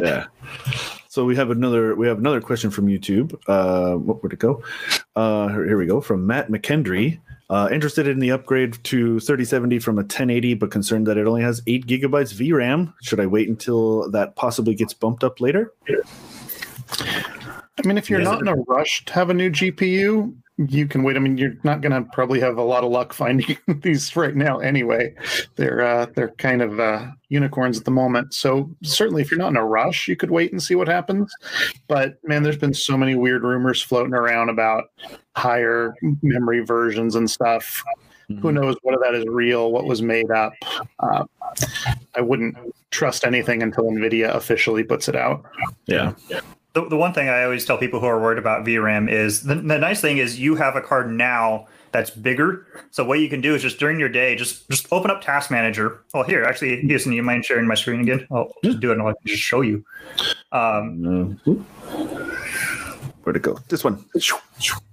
yeah. 0.00 0.26
So 1.08 1.24
we 1.24 1.36
have 1.36 1.50
another 1.50 1.94
we 1.94 2.06
have 2.06 2.18
another 2.18 2.40
question 2.40 2.70
from 2.70 2.86
YouTube. 2.86 3.34
Uh, 3.46 3.96
what 3.98 4.22
would 4.22 4.32
it 4.32 4.38
go? 4.38 4.62
Uh, 5.14 5.48
here, 5.48 5.66
here 5.66 5.78
we 5.78 5.86
go 5.86 6.00
from 6.00 6.26
Matt 6.26 6.48
McKendry. 6.48 7.20
Uh, 7.52 7.68
interested 7.70 8.08
in 8.08 8.18
the 8.18 8.30
upgrade 8.30 8.82
to 8.82 9.20
3070 9.20 9.78
from 9.78 9.98
a 9.98 10.00
1080, 10.00 10.54
but 10.54 10.70
concerned 10.70 11.06
that 11.06 11.18
it 11.18 11.26
only 11.26 11.42
has 11.42 11.60
8 11.66 11.86
gigabytes 11.86 12.32
VRAM. 12.32 12.94
Should 13.02 13.20
I 13.20 13.26
wait 13.26 13.46
until 13.46 14.10
that 14.10 14.36
possibly 14.36 14.74
gets 14.74 14.94
bumped 14.94 15.22
up 15.22 15.38
later? 15.38 15.70
I 16.98 17.86
mean, 17.86 17.98
if 17.98 18.08
you're 18.08 18.22
not 18.22 18.40
in 18.40 18.48
a 18.48 18.54
rush 18.54 19.04
to 19.04 19.12
have 19.12 19.28
a 19.28 19.34
new 19.34 19.50
GPU, 19.50 20.34
you 20.56 20.86
can 20.86 21.02
wait. 21.02 21.16
I 21.16 21.18
mean, 21.18 21.36
you're 21.36 21.56
not 21.62 21.82
going 21.82 21.92
to 21.92 22.08
probably 22.12 22.40
have 22.40 22.56
a 22.56 22.62
lot 22.62 22.84
of 22.84 22.90
luck 22.90 23.12
finding 23.12 23.58
these 23.82 24.16
right 24.16 24.34
now. 24.34 24.58
Anyway, 24.60 25.14
they're 25.56 25.82
uh, 25.82 26.06
they're 26.14 26.32
kind 26.38 26.62
of 26.62 26.80
uh, 26.80 27.08
unicorns 27.28 27.78
at 27.78 27.84
the 27.84 27.90
moment. 27.90 28.32
So 28.32 28.70
certainly, 28.82 29.20
if 29.20 29.30
you're 29.30 29.36
not 29.36 29.50
in 29.50 29.56
a 29.56 29.66
rush, 29.66 30.08
you 30.08 30.16
could 30.16 30.30
wait 30.30 30.52
and 30.52 30.62
see 30.62 30.74
what 30.74 30.88
happens. 30.88 31.30
But 31.86 32.14
man, 32.24 32.44
there's 32.44 32.56
been 32.56 32.72
so 32.72 32.96
many 32.96 33.14
weird 33.14 33.42
rumors 33.42 33.82
floating 33.82 34.14
around 34.14 34.48
about 34.48 34.84
higher 35.36 35.94
memory 36.22 36.60
versions 36.60 37.14
and 37.14 37.30
stuff. 37.30 37.82
Mm-hmm. 38.30 38.42
Who 38.42 38.52
knows 38.52 38.76
what 38.82 38.94
of 38.94 39.00
that 39.02 39.14
is 39.14 39.24
real? 39.26 39.72
What 39.72 39.84
was 39.84 40.02
made 40.02 40.30
up? 40.30 40.52
Uh, 41.00 41.24
I 42.14 42.20
wouldn't 42.20 42.56
trust 42.90 43.24
anything 43.24 43.62
until 43.62 43.84
Nvidia 43.84 44.34
officially 44.34 44.84
puts 44.84 45.08
it 45.08 45.16
out. 45.16 45.44
Yeah 45.86 46.12
the, 46.74 46.88
the 46.88 46.96
one 46.96 47.12
thing 47.12 47.28
I 47.28 47.44
always 47.44 47.64
tell 47.64 47.76
people 47.76 48.00
who 48.00 48.06
are 48.06 48.20
worried 48.20 48.38
about 48.38 48.64
VRAM 48.64 49.10
is 49.10 49.42
the, 49.42 49.56
the 49.56 49.78
nice 49.78 50.00
thing 50.00 50.18
is 50.18 50.38
you 50.38 50.54
have 50.56 50.76
a 50.76 50.80
card 50.80 51.10
now 51.10 51.68
that's 51.92 52.10
bigger. 52.10 52.66
So 52.90 53.04
what 53.04 53.20
you 53.20 53.28
can 53.28 53.42
do 53.42 53.54
is 53.54 53.60
just 53.60 53.78
during 53.78 54.00
your 54.00 54.08
day, 54.08 54.34
just 54.34 54.68
just 54.70 54.90
open 54.90 55.10
up 55.10 55.20
Task 55.20 55.50
Manager. 55.50 56.00
Oh, 56.14 56.22
here, 56.22 56.44
actually, 56.44 56.80
Houston, 56.80 57.12
you 57.12 57.22
mind 57.22 57.44
sharing 57.44 57.66
my 57.66 57.74
screen 57.74 58.00
again? 58.00 58.26
I'll 58.30 58.52
just 58.64 58.80
do 58.80 58.90
it 58.90 58.94
and 58.94 59.02
I'll 59.02 59.14
just 59.26 59.42
show 59.42 59.60
you. 59.60 59.84
Um, 60.52 61.38
Where'd 63.22 63.36
it 63.36 63.42
go? 63.42 63.58
This 63.68 63.84
one. 63.84 64.04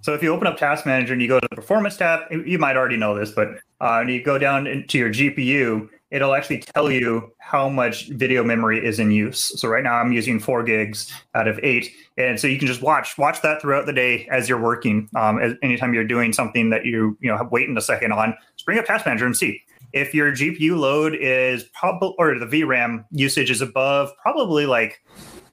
So 0.01 0.13
if 0.13 0.21
you 0.21 0.33
open 0.33 0.47
up 0.47 0.57
Task 0.57 0.85
Manager 0.85 1.13
and 1.13 1.21
you 1.21 1.27
go 1.27 1.39
to 1.39 1.47
the 1.49 1.55
Performance 1.55 1.97
tab, 1.97 2.31
you 2.31 2.59
might 2.59 2.77
already 2.77 2.97
know 2.97 3.17
this, 3.17 3.31
but 3.31 3.49
uh, 3.81 3.99
and 4.01 4.09
you 4.09 4.23
go 4.23 4.37
down 4.37 4.67
into 4.67 4.97
your 4.97 5.09
GPU, 5.09 5.89
it'll 6.11 6.33
actually 6.33 6.59
tell 6.59 6.91
you 6.91 7.31
how 7.39 7.69
much 7.69 8.07
video 8.09 8.43
memory 8.43 8.85
is 8.85 8.99
in 8.99 9.11
use. 9.11 9.59
So 9.59 9.67
right 9.67 9.83
now 9.83 9.95
I'm 9.95 10.11
using 10.11 10.39
four 10.39 10.63
gigs 10.63 11.11
out 11.33 11.47
of 11.47 11.59
eight, 11.63 11.91
and 12.17 12.39
so 12.39 12.47
you 12.47 12.57
can 12.57 12.67
just 12.67 12.81
watch 12.81 13.17
watch 13.17 13.41
that 13.41 13.61
throughout 13.61 13.85
the 13.85 13.93
day 13.93 14.27
as 14.31 14.47
you're 14.47 14.61
working. 14.61 15.09
Um, 15.15 15.39
as, 15.39 15.53
anytime 15.63 15.93
you're 15.93 16.03
doing 16.03 16.33
something 16.33 16.69
that 16.69 16.85
you 16.85 17.17
you 17.21 17.31
know 17.31 17.37
have 17.37 17.51
waiting 17.51 17.77
a 17.77 17.81
second 17.81 18.11
on, 18.11 18.35
just 18.55 18.65
bring 18.65 18.77
up 18.77 18.85
Task 18.85 19.05
Manager 19.05 19.25
and 19.25 19.35
see 19.35 19.61
if 19.93 20.13
your 20.13 20.31
GPU 20.31 20.77
load 20.77 21.15
is 21.15 21.63
probably 21.73 22.13
or 22.17 22.37
the 22.37 22.45
VRAM 22.45 23.05
usage 23.11 23.49
is 23.49 23.61
above 23.61 24.11
probably 24.21 24.65
like 24.65 25.01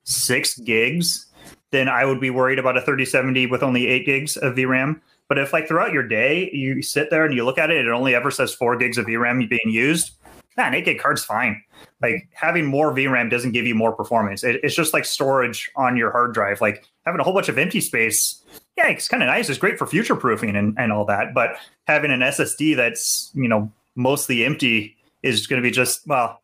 six 0.05 0.59
gigs. 0.59 1.26
Then 1.72 1.88
I 1.88 2.05
would 2.05 2.20
be 2.20 2.31
worried 2.31 2.59
about 2.59 2.76
a 2.76 2.81
3070 2.81 3.46
with 3.46 3.62
only 3.62 3.87
eight 3.87 4.07
gigs 4.07 4.37
of 4.37 4.55
VRAM. 4.55 5.00
But 5.29 5.38
if 5.38 5.52
like 5.52 5.66
throughout 5.66 5.92
your 5.92 6.07
day 6.07 6.50
you 6.52 6.83
sit 6.83 7.11
there 7.11 7.24
and 7.24 7.35
you 7.35 7.44
look 7.44 7.59
at 7.59 7.70
it, 7.70 7.87
it 7.87 7.90
only 7.90 8.14
ever 8.14 8.31
says 8.31 8.55
four 8.55 8.76
gigs 8.76 8.98
of 8.98 9.07
VRAM 9.07 9.48
being 9.48 9.61
used 9.66 10.12
man, 10.57 10.74
8 10.74 10.85
gig 10.85 10.98
card's 10.98 11.24
fine. 11.24 11.62
Like 12.00 12.29
having 12.33 12.66
more 12.66 12.92
VRAM 12.92 13.31
doesn't 13.31 13.52
give 13.52 13.66
you 13.66 13.74
more 13.74 13.92
performance. 13.92 14.42
It, 14.42 14.61
it's 14.62 14.74
just 14.74 14.94
like 14.94 15.05
storage 15.05 15.70
on 15.76 15.96
your 15.96 16.11
hard 16.11 16.35
drive. 16.35 16.61
Like 16.61 16.85
having 17.05 17.20
a 17.20 17.24
whole 17.24 17.35
bunch 17.35 17.48
of 17.48 17.59
empty 17.59 17.81
space, 17.81 18.42
yeah, 18.76 18.88
it's 18.88 19.09
kind 19.09 19.22
of 19.22 19.29
nice. 19.29 19.48
It's 19.48 19.59
great 19.59 19.79
for 19.79 19.87
future 19.87 20.16
proofing 20.16 20.57
and, 20.57 20.74
and 20.79 20.92
all 20.92 21.05
that. 21.07 21.35
But 21.35 21.57
having 21.87 22.11
an 22.11 22.20
SSD 22.20 22.76
that's, 22.76 23.31
you 23.35 23.48
know, 23.48 23.70
mostly 23.94 24.44
empty 24.44 24.96
is 25.22 25.46
going 25.46 25.61
to 25.61 25.66
be 25.66 25.70
just, 25.70 26.07
well, 26.07 26.40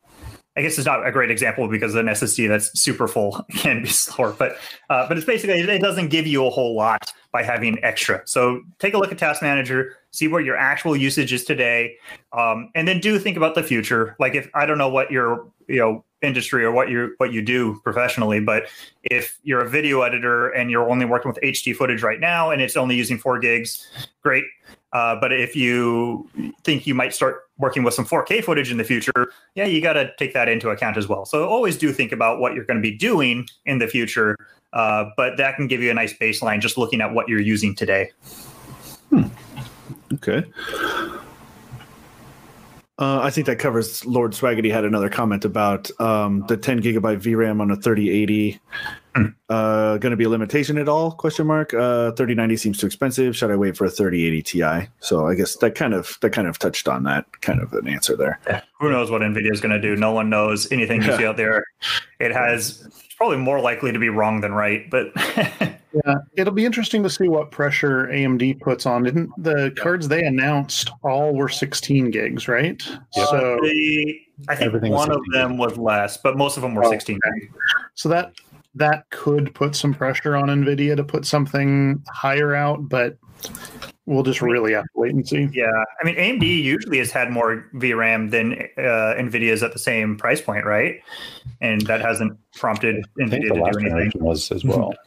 I 0.57 0.61
guess 0.61 0.77
it's 0.77 0.87
not 0.87 1.07
a 1.07 1.11
great 1.11 1.31
example 1.31 1.67
because 1.67 1.95
an 1.95 2.07
SSD 2.07 2.47
that's 2.47 2.79
super 2.79 3.09
full 3.09 3.45
can 3.57 3.83
be 3.83 3.89
slower, 3.89 4.33
but 4.33 4.57
uh, 4.91 5.09
but 5.09 5.17
it's 5.17 5.27
basically 5.27 5.61
it 5.61 5.81
doesn't 5.81 6.09
give 6.09 6.27
you 6.27 6.47
a 6.47 6.51
whole 6.51 6.75
lot 6.75 7.13
by 7.33 7.43
having 7.43 7.83
extra. 7.83 8.21
So 8.27 8.61
take 8.79 8.93
a 8.93 8.99
look 8.99 9.11
at 9.11 9.19
Task 9.19 9.41
Manager, 9.41 9.97
see 10.11 10.29
what 10.29 10.45
your 10.45 10.57
actual 10.57 10.95
usage 10.95 11.33
is 11.33 11.45
today, 11.45 11.97
um, 12.37 12.71
and 12.75 12.87
then 12.87 13.01
do 13.01 13.19
think 13.19 13.39
about 13.39 13.55
the 13.55 13.63
future. 13.63 14.15
Like 14.19 14.35
if 14.35 14.51
I 14.55 14.67
don't 14.67 14.79
know 14.79 14.91
what 14.91 15.11
your 15.11 15.47
you 15.69 15.79
know 15.79 16.05
industry 16.21 16.65
or 16.65 16.71
what 16.71 16.91
you 16.91 17.15
what 17.17 17.33
you 17.33 17.41
do 17.41 17.81
professionally, 17.83 18.41
but 18.41 18.65
if 19.05 19.39
you're 19.45 19.61
a 19.61 19.69
video 19.69 20.03
editor 20.03 20.51
and 20.51 20.71
you're 20.71 20.89
only 20.91 21.07
working 21.07 21.31
with 21.31 21.41
HD 21.43 21.75
footage 21.75 22.03
right 22.03 22.21
now 22.21 22.51
and 22.51 22.61
it's 22.61 22.77
only 22.77 22.95
using 22.95 23.17
four 23.17 23.39
gigs, 23.39 23.87
great. 24.23 24.45
Uh, 24.93 25.17
but 25.17 25.33
if 25.33 25.57
you 25.57 26.29
think 26.65 26.87
you 26.87 26.95
might 26.95 27.15
start 27.15 27.45
working 27.59 27.83
with 27.83 27.95
some 27.95 28.05
4K 28.05 28.45
footage 28.45 28.71
in 28.71 28.77
the 28.77 28.85
future, 28.85 29.33
yeah, 29.55 29.65
you 29.65 29.81
got 29.81 29.95
to 29.95 30.13
take 30.19 30.35
that 30.35 30.49
into 30.49 30.69
account 30.69 30.97
as 30.97 31.09
well. 31.09 31.25
So 31.25 31.49
always 31.49 31.79
do 31.79 31.93
think 31.93 32.13
about 32.13 32.41
what 32.41 32.55
you're 32.55 32.65
going 32.65 32.77
to 32.77 32.83
be 32.83 32.97
doing 32.97 33.47
in 33.65 33.79
the 33.79 33.89
future, 33.89 34.37
uh, 34.73 35.07
but 35.17 35.37
that 35.39 35.57
can 35.57 35.67
give 35.67 35.81
you 35.81 35.91
a 35.91 35.95
nice 35.95 36.13
baseline 36.13 36.61
just 36.61 36.77
looking 36.77 37.01
at 37.01 37.13
what 37.15 37.29
you're 37.29 37.41
using 37.41 37.75
today. 37.75 38.11
Hmm. 39.09 39.25
Okay. 40.15 40.45
Uh, 42.99 43.21
I 43.21 43.31
think 43.31 43.47
that 43.47 43.59
covers. 43.59 44.05
Lord 44.05 44.33
Swaggity 44.33 44.71
had 44.71 44.85
another 44.85 45.09
comment 45.09 45.45
about 45.45 45.91
um, 46.01 46.45
the 46.47 46.57
10 46.57 46.83
gigabyte 46.83 47.21
VRAM 47.21 47.61
on 47.61 47.71
a 47.71 47.77
3080. 47.77 48.61
Uh, 49.49 49.99
going 49.99 50.11
to 50.11 50.17
be 50.17 50.25
a 50.25 50.29
limitation 50.29 50.79
at 50.79 50.89
all? 50.89 51.13
Question 51.13 51.47
mark. 51.47 51.75
Uh, 51.75 52.13
3090 52.13 52.57
seems 52.57 52.79
too 52.79 52.87
expensive. 52.87 53.37
Should 53.37 53.51
I 53.51 53.57
wait 53.57 53.77
for 53.77 53.85
a 53.85 53.91
3080 53.91 54.43
Ti? 54.43 54.89
So 55.01 55.27
I 55.27 55.35
guess 55.35 55.57
that 55.57 55.75
kind 55.75 55.93
of 55.95 56.17
that 56.23 56.31
kind 56.31 56.49
of 56.49 56.59
touched 56.59 56.89
on 56.89 57.03
that 57.05 57.41
kind 57.43 57.61
of 57.61 57.73
an 57.75 57.89
answer 57.89 58.17
there. 58.17 58.41
Who 58.81 58.91
knows 58.91 59.11
what 59.11 59.23
Nvidia 59.23 59.53
is 59.53 59.61
going 59.61 59.73
to 59.73 59.81
do? 59.81 59.97
No 59.97 60.13
one 60.13 60.31
knows 60.31 60.71
anything 60.73 61.03
you 61.03 61.17
see 61.17 61.27
out 61.27 61.37
there. 61.37 61.65
It 62.21 62.33
has 62.33 62.83
it's 62.87 63.15
probably 63.15 63.37
more 63.37 63.61
likely 63.61 63.93
to 63.93 63.99
be 63.99 64.09
wrong 64.09 64.41
than 64.41 64.53
right, 64.53 64.89
but 64.91 65.13
Yeah, 65.95 66.15
it'll 66.37 66.55
be 66.55 66.65
interesting 66.65 67.03
to 67.03 67.11
see 67.11 67.29
what 67.29 67.51
pressure 67.51 68.07
AMD 68.07 68.61
puts 68.61 68.87
on. 68.87 69.03
Didn't 69.03 69.31
the 69.37 69.75
cards 69.77 70.09
they 70.09 70.25
announced 70.25 70.91
all 71.05 71.35
were 71.35 71.51
16 71.51 72.11
gigs, 72.11 72.49
right? 72.49 72.83
Yep. 73.15 73.29
So, 73.29 73.59
the, 73.63 74.21
I 74.49 74.55
think 74.57 74.73
one 74.73 75.11
of 75.11 75.21
16 75.27 75.33
them 75.33 75.59
was 75.59 75.77
less, 75.77 76.17
but 76.17 76.39
most 76.39 76.57
of 76.57 76.63
them 76.63 76.75
were 76.75 76.85
Oh, 76.87 76.91
16. 76.91 77.19
so 77.95 78.09
that 78.09 78.33
that 78.75 79.09
could 79.11 79.55
put 79.55 79.77
some 79.77 79.93
pressure 79.95 80.35
on 80.37 80.49
Nvidia 80.49 80.97
to 80.97 81.05
put 81.05 81.27
something 81.27 82.03
higher 82.09 82.55
out, 82.55 82.89
but 82.89 83.17
we'll 84.07 84.23
just 84.23 84.43
really 84.43 84.73
have 84.73 84.85
to 84.85 84.91
wait 84.95 85.15
and 85.15 85.27
see. 85.27 85.49
Yeah, 85.53 85.71
I 86.01 86.05
mean 86.05 86.17
AMD 86.17 86.43
usually 86.43 86.99
has 86.99 87.11
had 87.11 87.31
more 87.31 87.69
VRAM 87.75 88.31
than 88.31 88.55
uh, 88.79 89.15
Nvidia's 89.19 89.63
at 89.63 89.73
the 89.73 89.79
same 89.79 90.17
price 90.17 90.41
point, 90.41 90.65
right? 90.65 91.01
And 91.61 91.83
that 91.83 92.01
hasn't 92.01 92.39
prompted 92.55 93.05
I 93.21 93.29
think 93.29 93.45
Nvidia 93.45 93.49
the 93.49 93.55
to 93.55 93.61
last 93.61 93.79
do 93.79 93.87
anything. 93.87 94.23
was 94.23 94.51
as 94.51 94.65
well. 94.65 94.95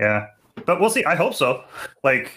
Yeah, 0.00 0.28
but 0.64 0.80
we'll 0.80 0.90
see. 0.90 1.04
I 1.04 1.16
hope 1.16 1.34
so. 1.34 1.64
Like, 2.04 2.30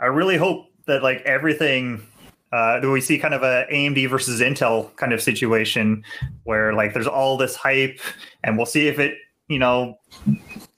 I 0.00 0.06
really 0.06 0.36
hope 0.36 0.66
that 0.86 1.04
like 1.04 1.20
everything 1.20 2.04
uh, 2.50 2.80
that 2.80 2.90
we 2.90 3.00
see 3.00 3.20
kind 3.20 3.34
of 3.34 3.44
a 3.44 3.66
AMD 3.72 4.10
versus 4.10 4.40
Intel 4.40 4.96
kind 4.96 5.12
of 5.12 5.22
situation 5.22 6.02
where 6.42 6.72
like 6.72 6.92
there's 6.92 7.06
all 7.06 7.36
this 7.36 7.54
hype, 7.54 8.00
and 8.42 8.56
we'll 8.56 8.66
see 8.66 8.88
if 8.88 8.98
it 8.98 9.16
you 9.48 9.58
know 9.58 9.98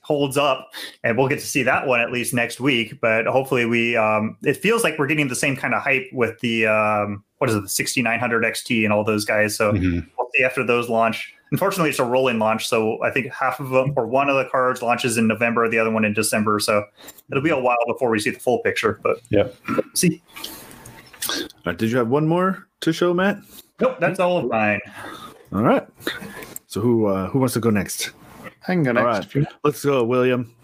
holds 0.00 0.36
up 0.36 0.70
and 1.04 1.16
we'll 1.16 1.28
get 1.28 1.38
to 1.38 1.46
see 1.46 1.62
that 1.62 1.86
one 1.86 2.00
at 2.00 2.10
least 2.10 2.34
next 2.34 2.58
week 2.60 3.00
but 3.00 3.26
hopefully 3.26 3.64
we 3.64 3.96
um 3.96 4.36
it 4.42 4.56
feels 4.56 4.82
like 4.82 4.98
we're 4.98 5.06
getting 5.06 5.28
the 5.28 5.36
same 5.36 5.54
kind 5.54 5.74
of 5.74 5.82
hype 5.82 6.06
with 6.12 6.38
the 6.40 6.66
um 6.66 7.22
what 7.38 7.48
is 7.50 7.54
it 7.56 7.60
the 7.62 7.68
6900 7.68 8.42
xt 8.44 8.84
and 8.84 8.92
all 8.92 9.04
those 9.04 9.24
guys 9.24 9.54
so 9.56 9.72
Mhm. 9.72 10.06
we'll 10.18 10.28
see 10.34 10.42
after 10.42 10.64
those 10.64 10.88
launch 10.88 11.32
unfortunately 11.52 11.90
it's 11.90 11.98
a 12.00 12.04
rolling 12.04 12.38
launch 12.38 12.66
so 12.66 13.00
i 13.04 13.10
think 13.10 13.30
half 13.32 13.60
of 13.60 13.70
them 13.70 13.92
or 13.96 14.06
one 14.06 14.28
of 14.28 14.36
the 14.36 14.46
cards 14.50 14.82
launches 14.82 15.16
in 15.16 15.28
november 15.28 15.68
the 15.68 15.78
other 15.78 15.90
one 15.90 16.04
in 16.04 16.12
december 16.12 16.58
so 16.58 16.84
it'll 17.30 17.42
be 17.42 17.50
a 17.50 17.58
while 17.58 17.76
before 17.86 18.10
we 18.10 18.18
see 18.18 18.30
the 18.30 18.40
full 18.40 18.58
picture 18.60 18.98
but 19.02 19.20
yeah 19.30 19.46
see 19.94 20.20
All 21.28 21.46
right, 21.66 21.76
did 21.78 21.90
you 21.90 21.98
have 21.98 22.08
one 22.08 22.26
more 22.26 22.66
to 22.80 22.92
show, 22.92 23.12
Matt? 23.14 23.38
nope 23.80 23.96
that's 24.00 24.18
all 24.18 24.38
of 24.38 24.46
mine 24.46 24.80
All 25.52 25.62
right. 25.62 25.86
So 26.68 26.80
who 26.80 27.06
uh, 27.06 27.28
who 27.28 27.40
wants 27.40 27.54
to 27.54 27.60
go 27.60 27.70
next? 27.70 28.10
I 28.62 28.72
can 28.74 28.82
go 28.82 28.90
All 28.90 28.94
next. 28.94 29.06
right. 29.06 29.24
if 29.24 29.34
you- 29.34 29.46
Let's 29.64 29.84
go, 29.84 30.04
William. 30.04 30.54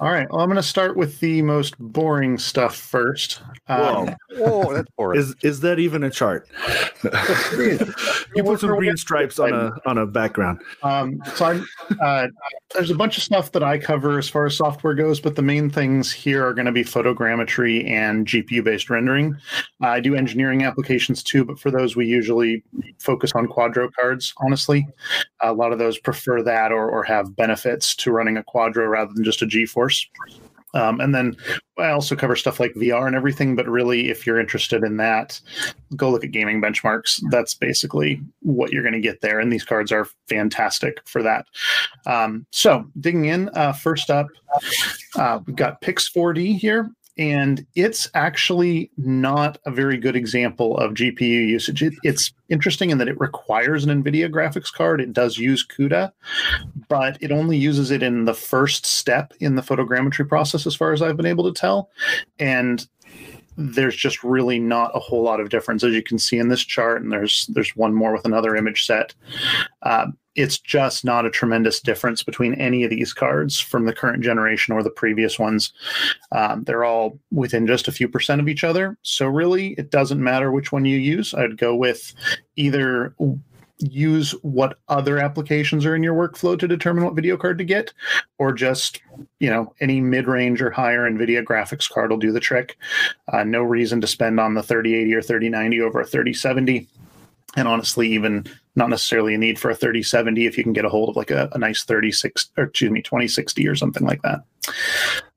All 0.00 0.10
right. 0.10 0.28
Well, 0.30 0.40
I'm 0.40 0.48
going 0.48 0.56
to 0.56 0.62
start 0.62 0.96
with 0.96 1.20
the 1.20 1.40
most 1.42 1.78
boring 1.78 2.38
stuff 2.38 2.74
first. 2.76 3.40
Whoa. 3.66 4.06
Um, 4.06 4.16
Oh, 4.36 4.74
that's 4.74 4.88
boring. 4.96 5.20
Is 5.20 5.34
is 5.42 5.60
that 5.60 5.78
even 5.78 6.02
a 6.02 6.10
chart? 6.10 6.48
you 7.04 8.42
put 8.42 8.60
some 8.60 8.76
green 8.76 8.96
stripes 8.96 9.38
on 9.38 9.52
a 9.52 9.72
on 9.86 9.98
a 9.98 10.06
background. 10.06 10.60
Um, 10.82 11.22
so 11.34 11.44
I'm, 11.44 11.66
uh, 12.00 12.26
there's 12.74 12.90
a 12.90 12.94
bunch 12.94 13.16
of 13.16 13.22
stuff 13.22 13.52
that 13.52 13.62
I 13.62 13.78
cover 13.78 14.18
as 14.18 14.28
far 14.28 14.46
as 14.46 14.56
software 14.56 14.94
goes, 14.94 15.20
but 15.20 15.36
the 15.36 15.42
main 15.42 15.70
things 15.70 16.10
here 16.10 16.44
are 16.44 16.52
going 16.52 16.66
to 16.66 16.72
be 16.72 16.82
photogrammetry 16.82 17.88
and 17.88 18.26
GPU-based 18.26 18.90
rendering. 18.90 19.36
I 19.80 20.00
do 20.00 20.14
engineering 20.16 20.64
applications 20.64 21.22
too, 21.22 21.44
but 21.44 21.58
for 21.58 21.70
those 21.70 21.94
we 21.94 22.06
usually 22.06 22.64
focus 22.98 23.32
on 23.34 23.46
Quadro 23.46 23.88
cards. 23.92 24.34
Honestly, 24.38 24.86
a 25.40 25.52
lot 25.52 25.72
of 25.72 25.78
those 25.78 25.98
prefer 25.98 26.42
that 26.42 26.72
or, 26.72 26.90
or 26.90 27.04
have 27.04 27.36
benefits 27.36 27.94
to 27.96 28.10
running 28.10 28.36
a 28.36 28.42
Quadro 28.42 28.90
rather 28.90 29.12
than 29.14 29.24
just 29.24 29.42
a 29.42 29.46
GeForce. 29.46 30.06
Um, 30.74 31.00
and 31.00 31.14
then 31.14 31.36
I 31.78 31.90
also 31.90 32.14
cover 32.14 32.36
stuff 32.36 32.60
like 32.60 32.74
VR 32.74 33.06
and 33.06 33.16
everything. 33.16 33.56
But 33.56 33.68
really, 33.68 34.10
if 34.10 34.26
you're 34.26 34.40
interested 34.40 34.82
in 34.82 34.96
that, 34.98 35.40
go 35.96 36.10
look 36.10 36.24
at 36.24 36.32
gaming 36.32 36.60
benchmarks. 36.60 37.20
That's 37.30 37.54
basically 37.54 38.20
what 38.40 38.72
you're 38.72 38.82
going 38.82 38.94
to 38.94 39.00
get 39.00 39.20
there. 39.20 39.40
And 39.40 39.52
these 39.52 39.64
cards 39.64 39.92
are 39.92 40.08
fantastic 40.28 41.00
for 41.06 41.22
that. 41.22 41.46
Um, 42.06 42.46
so, 42.50 42.84
digging 43.00 43.26
in, 43.26 43.48
uh, 43.54 43.72
first 43.72 44.10
up, 44.10 44.28
uh, 45.16 45.40
we've 45.46 45.56
got 45.56 45.80
Pix4D 45.80 46.58
here. 46.58 46.90
And 47.16 47.64
it's 47.74 48.10
actually 48.14 48.90
not 48.96 49.58
a 49.66 49.70
very 49.70 49.96
good 49.96 50.16
example 50.16 50.76
of 50.78 50.94
GPU 50.94 51.46
usage. 51.46 51.82
It, 51.82 51.94
it's 52.02 52.32
interesting 52.48 52.90
in 52.90 52.98
that 52.98 53.08
it 53.08 53.18
requires 53.20 53.84
an 53.84 54.02
NVIDIA 54.02 54.28
graphics 54.28 54.72
card. 54.72 55.00
It 55.00 55.12
does 55.12 55.38
use 55.38 55.64
CUDA, 55.64 56.12
but 56.88 57.16
it 57.20 57.30
only 57.30 57.56
uses 57.56 57.90
it 57.90 58.02
in 58.02 58.24
the 58.24 58.34
first 58.34 58.84
step 58.84 59.32
in 59.38 59.54
the 59.54 59.62
photogrammetry 59.62 60.28
process, 60.28 60.66
as 60.66 60.74
far 60.74 60.92
as 60.92 61.02
I've 61.02 61.16
been 61.16 61.26
able 61.26 61.44
to 61.44 61.58
tell. 61.58 61.90
And 62.40 62.86
there's 63.56 63.96
just 63.96 64.24
really 64.24 64.58
not 64.58 64.90
a 64.94 64.98
whole 64.98 65.22
lot 65.22 65.40
of 65.40 65.48
difference, 65.48 65.84
as 65.84 65.94
you 65.94 66.02
can 66.02 66.18
see 66.18 66.38
in 66.38 66.48
this 66.48 66.64
chart. 66.64 67.02
And 67.02 67.12
there's 67.12 67.46
there's 67.48 67.76
one 67.76 67.94
more 67.94 68.12
with 68.12 68.24
another 68.24 68.56
image 68.56 68.84
set. 68.86 69.14
Um, 69.82 70.16
it's 70.34 70.58
just 70.58 71.04
not 71.04 71.26
a 71.26 71.30
tremendous 71.30 71.80
difference 71.80 72.22
between 72.22 72.54
any 72.54 72.84
of 72.84 72.90
these 72.90 73.12
cards 73.12 73.60
from 73.60 73.86
the 73.86 73.92
current 73.92 74.22
generation 74.22 74.74
or 74.74 74.82
the 74.82 74.90
previous 74.90 75.38
ones. 75.38 75.72
Um, 76.32 76.64
they're 76.64 76.84
all 76.84 77.18
within 77.30 77.66
just 77.66 77.88
a 77.88 77.92
few 77.92 78.08
percent 78.08 78.40
of 78.40 78.48
each 78.48 78.64
other. 78.64 78.96
So 79.02 79.26
really, 79.26 79.74
it 79.74 79.90
doesn't 79.90 80.22
matter 80.22 80.50
which 80.50 80.72
one 80.72 80.84
you 80.84 80.98
use. 80.98 81.34
I'd 81.34 81.58
go 81.58 81.74
with 81.76 82.14
either 82.56 83.14
use 83.78 84.32
what 84.42 84.78
other 84.88 85.18
applications 85.18 85.84
are 85.84 85.96
in 85.96 86.02
your 86.02 86.14
workflow 86.14 86.58
to 86.58 86.68
determine 86.68 87.04
what 87.04 87.14
video 87.14 87.36
card 87.36 87.58
to 87.58 87.64
get 87.64 87.92
or 88.38 88.52
just 88.52 89.02
you 89.40 89.50
know 89.50 89.74
any 89.80 90.00
mid-range 90.00 90.62
or 90.62 90.70
higher 90.70 91.10
nvidia 91.10 91.42
graphics 91.42 91.90
card 91.90 92.10
will 92.10 92.16
do 92.16 92.30
the 92.30 92.38
trick 92.38 92.78
uh, 93.32 93.42
no 93.42 93.62
reason 93.62 94.00
to 94.00 94.06
spend 94.06 94.38
on 94.38 94.54
the 94.54 94.62
3080 94.62 95.14
or 95.14 95.20
3090 95.20 95.80
over 95.80 96.00
a 96.00 96.06
3070 96.06 96.86
and 97.56 97.66
honestly 97.66 98.08
even 98.08 98.46
not 98.76 98.90
necessarily 98.90 99.34
a 99.34 99.38
need 99.38 99.58
for 99.58 99.70
a 99.70 99.74
3070 99.74 100.46
if 100.46 100.58
you 100.58 100.64
can 100.64 100.72
get 100.72 100.84
a 100.84 100.88
hold 100.88 101.08
of 101.08 101.16
like 101.16 101.30
a, 101.30 101.48
a 101.52 101.58
nice 101.58 101.84
36 101.84 102.50
or 102.56 102.64
excuse 102.64 102.90
me 102.90 103.02
2060 103.02 103.66
or 103.68 103.74
something 103.74 104.06
like 104.06 104.22
that 104.22 104.40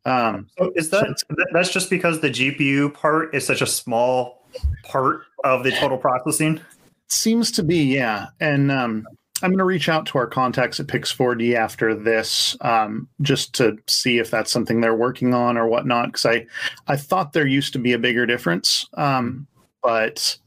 um, 0.06 0.48
So 0.58 0.72
is 0.76 0.90
that 0.92 1.06
that- 1.30 1.48
that's 1.54 1.72
just 1.72 1.90
because 1.90 2.22
the 2.22 2.30
GPU 2.30 2.94
part 2.94 3.36
is 3.36 3.46
such 3.46 3.62
a 3.62 3.68
small 3.68 4.46
part 4.84 5.22
of 5.44 5.64
the 5.64 5.72
total 5.72 5.98
processing? 5.98 6.62
Seems 7.10 7.52
to 7.52 7.64
be, 7.64 7.84
yeah. 7.84 8.28
And 8.40 8.72
um, 8.72 9.06
I'm 9.42 9.52
going 9.52 9.60
to 9.60 9.66
reach 9.66 9.90
out 9.90 10.06
to 10.08 10.18
our 10.18 10.28
contacts 10.28 10.80
at 10.80 10.88
Pix4D 10.88 11.56
after 11.56 11.94
this, 11.94 12.56
um, 12.62 13.08
just 13.22 13.54
to 13.56 13.78
see 13.88 14.18
if 14.18 14.32
that's 14.32 14.52
something 14.52 14.82
they're 14.82 14.96
working 14.96 15.34
on 15.34 15.58
or 15.58 15.68
whatnot. 15.68 16.08
Because 16.08 16.26
I, 16.26 16.46
I 16.88 16.96
thought 16.96 17.34
there 17.34 17.46
used 17.46 17.74
to 17.74 17.80
be 17.80 17.94
a 17.94 18.00
bigger 18.00 18.26
difference, 18.26 18.88
um, 18.96 19.46
but 19.84 20.38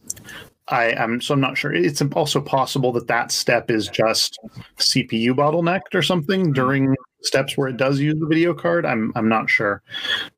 I 0.71 0.93
am 1.03 1.21
so 1.21 1.35
I'm 1.35 1.41
not 1.41 1.59
sure. 1.59 1.73
It's 1.73 2.01
also 2.13 2.41
possible 2.41 2.93
that 2.93 3.09
that 3.09 3.33
step 3.33 3.71
is 3.71 3.89
just 3.89 4.39
CPU 4.79 5.31
bottlenecked 5.31 5.95
or 5.95 6.03
something 6.03 6.53
during 6.53 6.95
steps 7.23 7.57
where 7.57 7.69
it 7.69 7.77
does 7.77 8.01
use 8.01 8.19
the 8.19 8.27
video 8.27 8.55
card. 8.55 8.87
I'm 8.87 9.13
I'm 9.17 9.29
not 9.29 9.51
sure, 9.51 9.83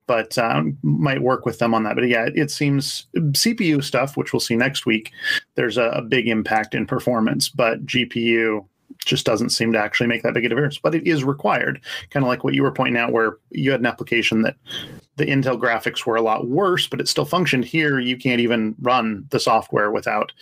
but 0.07 0.37
um, 0.39 0.77
might 0.83 1.23
work 1.23 1.45
with 1.45 1.59
them 1.59 1.75
on 1.75 1.85
that. 1.85 1.97
But 1.97 2.09
yeah, 2.09 2.29
it 2.35 2.51
seems 2.51 3.07
CPU 3.15 3.85
stuff, 3.85 4.17
which 4.17 4.33
we'll 4.33 4.41
see 4.41 4.57
next 4.57 4.87
week. 4.87 5.13
There's 5.55 5.77
a, 5.77 5.85
a 5.91 6.03
big 6.03 6.29
impact 6.29 6.75
in 6.75 6.87
performance, 6.87 7.49
but 7.49 7.85
GPU 7.85 8.67
just 9.05 9.27
doesn't 9.27 9.51
seem 9.51 9.73
to 9.73 9.79
actually 9.79 10.07
make 10.07 10.23
that 10.23 10.35
big 10.35 10.45
a 10.45 10.49
difference. 10.49 10.79
But 10.79 10.95
it 10.95 11.07
is 11.07 11.25
required, 11.25 11.81
kind 12.11 12.25
of 12.25 12.29
like 12.29 12.45
what 12.45 12.55
you 12.55 12.63
were 12.63 12.73
pointing 12.73 12.97
out, 12.97 13.13
where 13.13 13.37
you 13.51 13.71
had 13.71 13.81
an 13.81 13.87
application 13.87 14.43
that 14.43 14.57
the 15.17 15.27
Intel 15.27 15.61
graphics 15.61 16.07
were 16.07 16.17
a 16.17 16.23
lot 16.23 16.49
worse, 16.49 16.87
but 16.87 17.01
it 17.01 17.09
still 17.09 17.25
functioned. 17.25 17.65
Here, 17.65 17.99
you 17.99 18.17
can't 18.17 18.41
even 18.41 18.75
run 18.81 19.27
the 19.31 19.41
software 19.41 19.91
without 19.91 20.33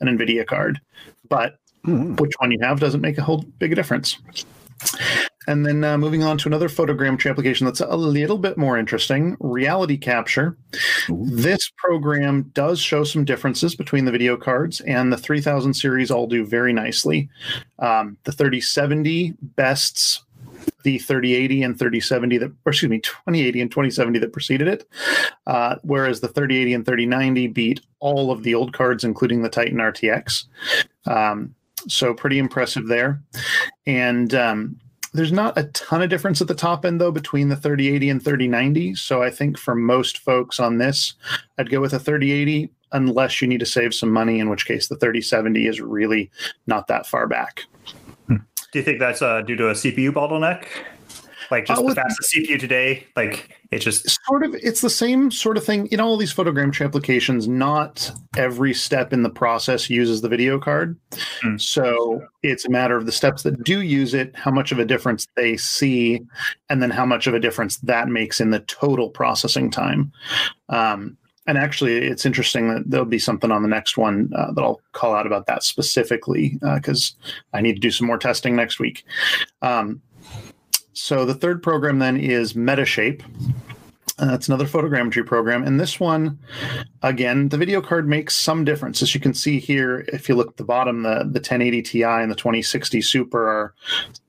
an 0.00 0.06
NVIDIA 0.08 0.46
card. 0.46 0.80
But 1.28 1.56
which 1.84 2.32
one 2.38 2.52
you 2.52 2.58
have 2.62 2.80
doesn't 2.80 3.00
make 3.00 3.18
a 3.18 3.22
whole 3.22 3.44
big 3.58 3.74
difference. 3.74 4.18
And 5.46 5.64
then 5.66 5.82
uh, 5.82 5.98
moving 5.98 6.22
on 6.22 6.38
to 6.38 6.48
another 6.48 6.68
photogrammetry 6.68 7.30
application 7.30 7.64
that's 7.64 7.80
a 7.80 7.96
little 7.96 8.38
bit 8.38 8.58
more 8.58 8.78
interesting 8.78 9.36
RealityCapture. 9.38 10.54
This 11.08 11.70
program 11.76 12.50
does 12.52 12.78
show 12.78 13.04
some 13.04 13.24
differences 13.24 13.74
between 13.74 14.04
the 14.04 14.12
video 14.12 14.36
cards, 14.36 14.80
and 14.82 15.12
the 15.12 15.16
3000 15.16 15.74
series 15.74 16.10
all 16.10 16.26
do 16.26 16.44
very 16.44 16.72
nicely. 16.72 17.28
Um, 17.78 18.16
the 18.24 18.32
3070 18.32 19.34
bests 19.42 20.22
the 20.82 20.98
3080 20.98 21.62
and 21.62 21.78
3070 21.78 22.38
that, 22.38 22.52
or 22.64 22.70
excuse 22.70 22.90
me, 22.90 23.00
2080 23.00 23.60
and 23.60 23.70
2070 23.70 24.18
that 24.18 24.32
preceded 24.32 24.68
it, 24.68 24.88
uh, 25.46 25.76
whereas 25.82 26.20
the 26.20 26.28
3080 26.28 26.74
and 26.74 26.86
3090 26.86 27.46
beat 27.48 27.80
all 27.98 28.30
of 28.30 28.42
the 28.42 28.54
old 28.54 28.72
cards, 28.72 29.04
including 29.04 29.42
the 29.42 29.48
Titan 29.48 29.78
RTX. 29.78 30.44
Um, 31.06 31.54
so 31.88 32.14
pretty 32.14 32.38
impressive 32.38 32.86
there. 32.88 33.22
And 33.86 34.34
um, 34.34 34.80
there's 35.12 35.32
not 35.32 35.58
a 35.58 35.64
ton 35.64 36.02
of 36.02 36.10
difference 36.10 36.40
at 36.40 36.48
the 36.48 36.54
top 36.54 36.84
end 36.84 37.00
though 37.00 37.12
between 37.12 37.48
the 37.48 37.56
3080 37.56 38.10
and 38.10 38.22
3090. 38.22 38.94
So 38.94 39.22
I 39.22 39.30
think 39.30 39.58
for 39.58 39.74
most 39.74 40.18
folks 40.18 40.60
on 40.60 40.78
this, 40.78 41.14
I'd 41.58 41.70
go 41.70 41.80
with 41.80 41.92
a 41.92 41.98
3080 41.98 42.70
unless 42.92 43.40
you 43.40 43.48
need 43.48 43.60
to 43.60 43.66
save 43.66 43.94
some 43.94 44.10
money, 44.10 44.40
in 44.40 44.48
which 44.50 44.66
case 44.66 44.88
the 44.88 44.96
3070 44.96 45.66
is 45.66 45.80
really 45.80 46.30
not 46.66 46.88
that 46.88 47.06
far 47.06 47.26
back. 47.26 47.62
Do 48.72 48.78
you 48.78 48.84
think 48.84 48.98
that's 48.98 49.22
uh, 49.22 49.42
due 49.42 49.56
to 49.56 49.68
a 49.68 49.72
CPU 49.72 50.10
bottleneck? 50.10 50.66
Like 51.50 51.66
just 51.66 51.84
the 51.84 51.94
fastest 51.94 52.32
CPU 52.32 52.60
today. 52.60 53.06
Like 53.16 53.60
it 53.70 53.80
just 53.80 54.08
sort 54.26 54.44
of 54.44 54.54
it's 54.54 54.80
the 54.80 54.90
same 54.90 55.30
sort 55.30 55.56
of 55.56 55.64
thing 55.64 55.86
in 55.88 56.00
all 56.00 56.16
these 56.16 56.34
photogrammetry 56.34 56.84
applications 56.84 57.46
not 57.46 58.10
every 58.36 58.74
step 58.74 59.12
in 59.12 59.22
the 59.22 59.30
process 59.30 59.88
uses 59.88 60.20
the 60.20 60.28
video 60.28 60.58
card 60.58 60.98
Hmm. 61.40 61.56
so 61.56 62.20
it's 62.42 62.64
a 62.66 62.70
matter 62.70 62.96
of 62.96 63.06
the 63.06 63.12
steps 63.12 63.42
that 63.44 63.62
do 63.64 63.80
use 63.82 64.14
it 64.14 64.34
how 64.36 64.50
much 64.50 64.72
of 64.72 64.78
a 64.78 64.84
difference 64.84 65.26
they 65.36 65.56
see 65.56 66.20
and 66.68 66.82
then 66.82 66.90
how 66.90 67.06
much 67.06 67.26
of 67.26 67.34
a 67.34 67.40
difference 67.40 67.78
that 67.78 68.08
makes 68.08 68.40
in 68.40 68.50
the 68.50 68.60
total 68.60 69.08
processing 69.08 69.70
time 69.70 70.12
um, 70.68 71.16
and 71.46 71.58
actually 71.58 71.96
it's 71.96 72.26
interesting 72.26 72.68
that 72.68 72.88
there'll 72.88 73.06
be 73.06 73.18
something 73.18 73.50
on 73.50 73.62
the 73.62 73.68
next 73.68 73.96
one 73.96 74.30
uh, 74.36 74.52
that 74.52 74.62
i'll 74.62 74.80
call 74.92 75.14
out 75.14 75.26
about 75.26 75.46
that 75.46 75.62
specifically 75.62 76.58
because 76.74 77.14
i 77.52 77.60
need 77.60 77.74
to 77.74 77.80
do 77.80 77.90
some 77.90 78.06
more 78.06 78.18
testing 78.18 78.54
next 78.54 78.78
week 78.78 79.04
um, 79.62 80.00
so 81.00 81.24
the 81.24 81.34
third 81.34 81.62
program 81.62 81.98
then 81.98 82.18
is 82.18 82.52
Metashape. 82.52 83.22
Uh, 84.18 84.26
that's 84.26 84.48
another 84.48 84.66
photogrammetry 84.66 85.24
program. 85.24 85.64
And 85.64 85.80
this 85.80 85.98
one, 85.98 86.38
again, 87.02 87.48
the 87.48 87.56
video 87.56 87.80
card 87.80 88.06
makes 88.06 88.36
some 88.36 88.66
difference. 88.66 89.00
As 89.00 89.14
you 89.14 89.20
can 89.20 89.32
see 89.32 89.58
here, 89.58 90.04
if 90.08 90.28
you 90.28 90.34
look 90.34 90.48
at 90.48 90.56
the 90.58 90.64
bottom, 90.64 91.02
the, 91.02 91.20
the 91.20 91.40
1080 91.40 91.82
Ti 91.82 92.02
and 92.02 92.30
the 92.30 92.36
2060 92.36 93.00
Super 93.00 93.48
are 93.48 93.74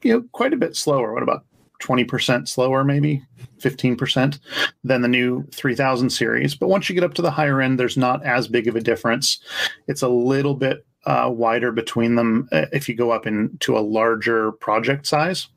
you 0.01 0.13
know 0.13 0.23
quite 0.31 0.53
a 0.53 0.57
bit 0.57 0.77
slower. 0.77 1.13
What 1.13 1.23
about 1.23 1.43
20% 1.81 2.47
slower, 2.47 2.83
maybe 2.83 3.23
15% 3.59 4.39
than 4.83 5.01
the 5.01 5.07
new 5.07 5.43
3000 5.51 6.09
series. 6.09 6.55
But 6.55 6.69
once 6.69 6.89
you 6.89 6.95
get 6.95 7.03
up 7.03 7.13
to 7.15 7.21
the 7.21 7.31
higher 7.31 7.61
end, 7.61 7.79
there's 7.79 7.97
not 7.97 8.23
as 8.25 8.47
big 8.47 8.67
of 8.67 8.75
a 8.75 8.81
difference. 8.81 9.39
It's 9.87 10.01
a 10.01 10.07
little 10.07 10.55
bit 10.55 10.85
uh, 11.05 11.29
wider 11.33 11.71
between 11.71 12.15
them 12.15 12.47
uh, 12.51 12.65
if 12.71 12.87
you 12.87 12.95
go 12.95 13.11
up 13.11 13.25
into 13.25 13.77
a 13.77 13.79
larger 13.79 14.51
project 14.53 15.07
size. 15.07 15.47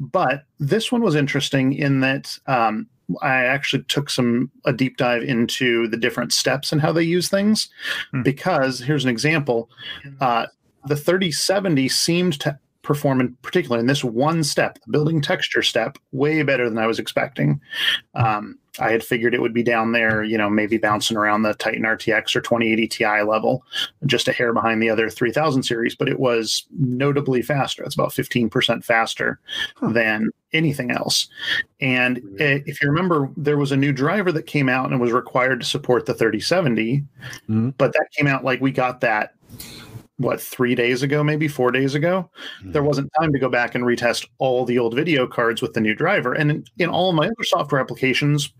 But 0.00 0.44
this 0.58 0.90
one 0.90 1.02
was 1.02 1.14
interesting 1.14 1.72
in 1.72 2.00
that 2.00 2.36
um, 2.46 2.88
I 3.20 3.44
actually 3.44 3.84
took 3.84 4.10
some 4.10 4.50
a 4.64 4.72
deep 4.72 4.96
dive 4.96 5.22
into 5.22 5.88
the 5.88 5.96
different 5.96 6.32
steps 6.32 6.72
and 6.72 6.80
how 6.80 6.92
they 6.92 7.02
use 7.02 7.28
things. 7.28 7.68
Hmm. 8.10 8.22
Because 8.22 8.80
here's 8.80 9.04
an 9.04 9.10
example: 9.10 9.70
uh, 10.20 10.46
the 10.86 10.96
3070 10.96 11.88
seemed 11.88 12.40
to 12.40 12.58
perform 12.82 13.20
in 13.20 13.34
particular 13.42 13.78
in 13.78 13.86
this 13.86 14.04
one 14.04 14.42
step, 14.44 14.78
the 14.84 14.92
building 14.92 15.20
texture 15.20 15.62
step, 15.62 15.98
way 16.10 16.42
better 16.42 16.68
than 16.68 16.78
I 16.78 16.86
was 16.86 16.98
expecting. 16.98 17.60
Um, 18.14 18.58
I 18.80 18.90
had 18.90 19.04
figured 19.04 19.34
it 19.34 19.40
would 19.42 19.52
be 19.52 19.62
down 19.62 19.92
there, 19.92 20.24
you 20.24 20.38
know, 20.38 20.48
maybe 20.48 20.78
bouncing 20.78 21.16
around 21.16 21.42
the 21.42 21.52
Titan 21.54 21.82
RTX 21.82 22.34
or 22.34 22.40
2080 22.40 22.88
Ti 22.88 23.22
level, 23.22 23.64
just 24.06 24.28
a 24.28 24.32
hair 24.32 24.52
behind 24.54 24.82
the 24.82 24.88
other 24.88 25.10
3000 25.10 25.62
series, 25.62 25.94
but 25.94 26.08
it 26.08 26.18
was 26.18 26.64
notably 26.78 27.42
faster. 27.42 27.84
It's 27.84 27.94
about 27.94 28.12
15% 28.12 28.82
faster 28.84 29.38
than 29.82 30.30
anything 30.54 30.90
else. 30.90 31.28
And 31.80 32.18
i- 32.40 32.62
if 32.66 32.82
you 32.82 32.88
remember, 32.88 33.30
there 33.36 33.58
was 33.58 33.72
a 33.72 33.76
new 33.76 33.92
driver 33.92 34.32
that 34.32 34.46
came 34.46 34.70
out 34.70 34.90
and 34.90 35.00
was 35.00 35.12
required 35.12 35.60
to 35.60 35.66
support 35.66 36.06
the 36.06 36.14
3070, 36.14 37.04
Mhm. 37.48 37.74
but 37.76 37.92
that 37.92 38.06
came 38.16 38.26
out 38.26 38.42
like 38.42 38.60
we 38.62 38.70
got 38.70 39.02
that. 39.02 39.34
What 40.18 40.40
three 40.40 40.74
days 40.74 41.02
ago, 41.02 41.24
maybe 41.24 41.48
four 41.48 41.70
days 41.70 41.94
ago, 41.94 42.30
hmm. 42.60 42.72
there 42.72 42.82
wasn't 42.82 43.10
time 43.20 43.32
to 43.32 43.38
go 43.38 43.48
back 43.48 43.74
and 43.74 43.84
retest 43.84 44.28
all 44.38 44.64
the 44.64 44.78
old 44.78 44.94
video 44.94 45.26
cards 45.26 45.62
with 45.62 45.72
the 45.72 45.80
new 45.80 45.94
driver. 45.94 46.32
And 46.32 46.50
in, 46.50 46.64
in 46.78 46.90
all 46.90 47.12
my 47.12 47.26
other 47.26 47.44
software 47.44 47.80
applications, 47.80 48.52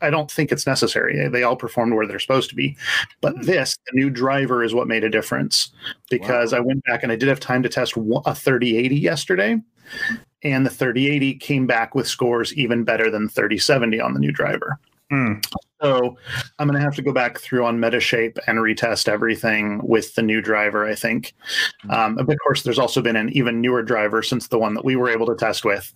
I 0.00 0.10
don't 0.10 0.30
think 0.30 0.52
it's 0.52 0.66
necessary. 0.66 1.28
They 1.28 1.42
all 1.42 1.56
performed 1.56 1.94
where 1.94 2.06
they're 2.06 2.18
supposed 2.18 2.50
to 2.50 2.56
be. 2.56 2.76
But 3.20 3.34
hmm. 3.34 3.42
this, 3.42 3.76
the 3.86 3.98
new 3.98 4.10
driver, 4.10 4.62
is 4.62 4.74
what 4.74 4.88
made 4.88 5.04
a 5.04 5.10
difference 5.10 5.70
because 6.10 6.52
I 6.52 6.60
went 6.60 6.84
back 6.84 7.02
and 7.02 7.12
I 7.12 7.16
did 7.16 7.28
have 7.28 7.40
time 7.40 7.62
to 7.62 7.68
test 7.68 7.94
a 7.96 8.34
3080 8.34 8.96
yesterday. 8.96 9.60
And 10.42 10.64
the 10.64 10.70
3080 10.70 11.34
came 11.36 11.66
back 11.66 11.94
with 11.94 12.06
scores 12.06 12.54
even 12.54 12.84
better 12.84 13.10
than 13.10 13.28
3070 13.28 14.00
on 14.00 14.14
the 14.14 14.20
new 14.20 14.30
driver. 14.30 14.78
Hmm. 15.10 15.34
So 15.80 16.16
I'm 16.58 16.66
going 16.66 16.78
to 16.78 16.84
have 16.84 16.96
to 16.96 17.02
go 17.02 17.12
back 17.12 17.38
through 17.38 17.64
on 17.64 17.78
Metashape 17.78 18.38
and 18.48 18.58
retest 18.58 19.08
everything 19.08 19.80
with 19.86 20.14
the 20.16 20.22
new 20.22 20.40
driver, 20.40 20.84
I 20.84 20.96
think. 20.96 21.34
Um, 21.88 22.16
but 22.16 22.30
of 22.30 22.38
course, 22.42 22.62
there's 22.62 22.80
also 22.80 23.00
been 23.00 23.14
an 23.14 23.28
even 23.30 23.60
newer 23.60 23.82
driver 23.82 24.22
since 24.22 24.48
the 24.48 24.58
one 24.58 24.74
that 24.74 24.84
we 24.84 24.96
were 24.96 25.08
able 25.08 25.26
to 25.26 25.36
test 25.36 25.64
with. 25.64 25.92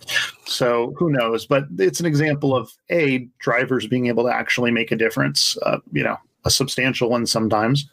So 0.46 0.94
who 0.96 1.10
knows? 1.10 1.46
But 1.46 1.64
it's 1.78 1.98
an 1.98 2.06
example 2.06 2.54
of 2.54 2.70
A, 2.90 3.28
drivers 3.38 3.86
being 3.88 4.06
able 4.06 4.22
to 4.24 4.32
actually 4.32 4.70
make 4.70 4.92
a 4.92 4.96
difference, 4.96 5.56
uh, 5.62 5.78
you 5.92 6.04
know, 6.04 6.16
a 6.44 6.50
substantial 6.50 7.10
one 7.10 7.26
sometimes. 7.26 7.88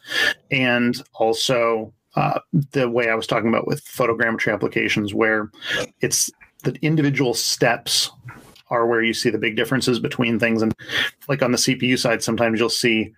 And 0.50 1.02
also 1.14 1.92
uh, 2.14 2.40
the 2.70 2.88
way 2.88 3.08
I 3.08 3.14
was 3.14 3.26
talking 3.26 3.48
about 3.48 3.66
with 3.66 3.84
photogrammetry 3.84 4.52
applications, 4.52 5.12
where 5.12 5.50
it's 6.00 6.30
the 6.62 6.76
individual 6.82 7.34
steps 7.34 8.10
are 8.70 8.86
where 8.86 9.02
you 9.02 9.14
see 9.14 9.30
the 9.30 9.38
big 9.38 9.56
differences 9.56 9.98
between 9.98 10.38
things. 10.38 10.62
And 10.62 10.74
like 11.28 11.42
on 11.42 11.52
the 11.52 11.58
CPU 11.58 11.98
side, 11.98 12.22
sometimes 12.22 12.58
you'll 12.58 12.68
see 12.68 13.12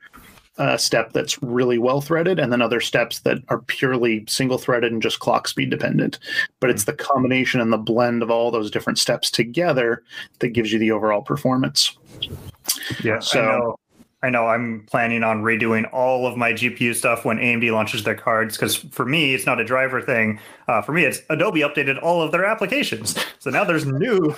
a 0.59 0.79
step 0.79 1.13
that's 1.13 1.43
really 1.43 1.79
well 1.79 2.03
threaded 2.03 2.39
and 2.39 2.53
then 2.53 2.61
other 2.61 2.81
steps 2.81 3.21
that 3.21 3.39
are 3.49 3.61
purely 3.61 4.25
single 4.29 4.59
threaded 4.59 4.93
and 4.93 5.01
just 5.01 5.19
clock 5.19 5.49
speed 5.49 5.71
dependent. 5.71 6.19
But 6.61 6.71
it's 6.71 6.85
hmm. 6.85 6.91
the 6.91 6.97
combination 6.97 7.61
and 7.61 7.73
the 7.73 7.79
blend 7.79 8.23
of 8.23 8.31
all 8.31 8.51
those 8.51 8.71
different 8.71 8.99
steps 8.99 9.31
together 9.31 10.03
that 10.41 10.49
gives 10.49 10.73
you 10.73 10.79
the 10.79 10.93
overall 10.93 11.23
performance. 11.23 11.97
Yeah, 13.03 13.21
So- 13.21 13.79
I 14.25 14.31
know. 14.31 14.47
I'm 14.47 14.85
planning 14.87 15.25
on 15.25 15.43
redoing 15.43 15.89
all 15.93 16.29
of 16.29 16.37
my 16.37 16.53
GPU 16.53 16.95
stuff 16.95 17.25
when 17.25 17.39
AMD 17.39 17.73
launches 17.73 18.05
their 18.05 18.15
cards 18.15 18.57
because 18.57 18.77
for 18.77 19.05
me, 19.05 19.35
it's 19.35 19.47
not 19.47 19.59
a 19.59 19.65
driver 19.65 20.01
thing. 20.01 20.39
Uh, 20.69 20.81
for 20.81 20.93
me, 20.93 21.05
it's 21.05 21.21
Adobe 21.29 21.61
updated 21.61 22.01
all 22.03 22.23
of 22.23 22.31
their 22.31 22.45
applications, 22.45 23.19
so 23.41 23.51
now 23.51 23.65
there's 23.65 23.85
new, 23.85 24.35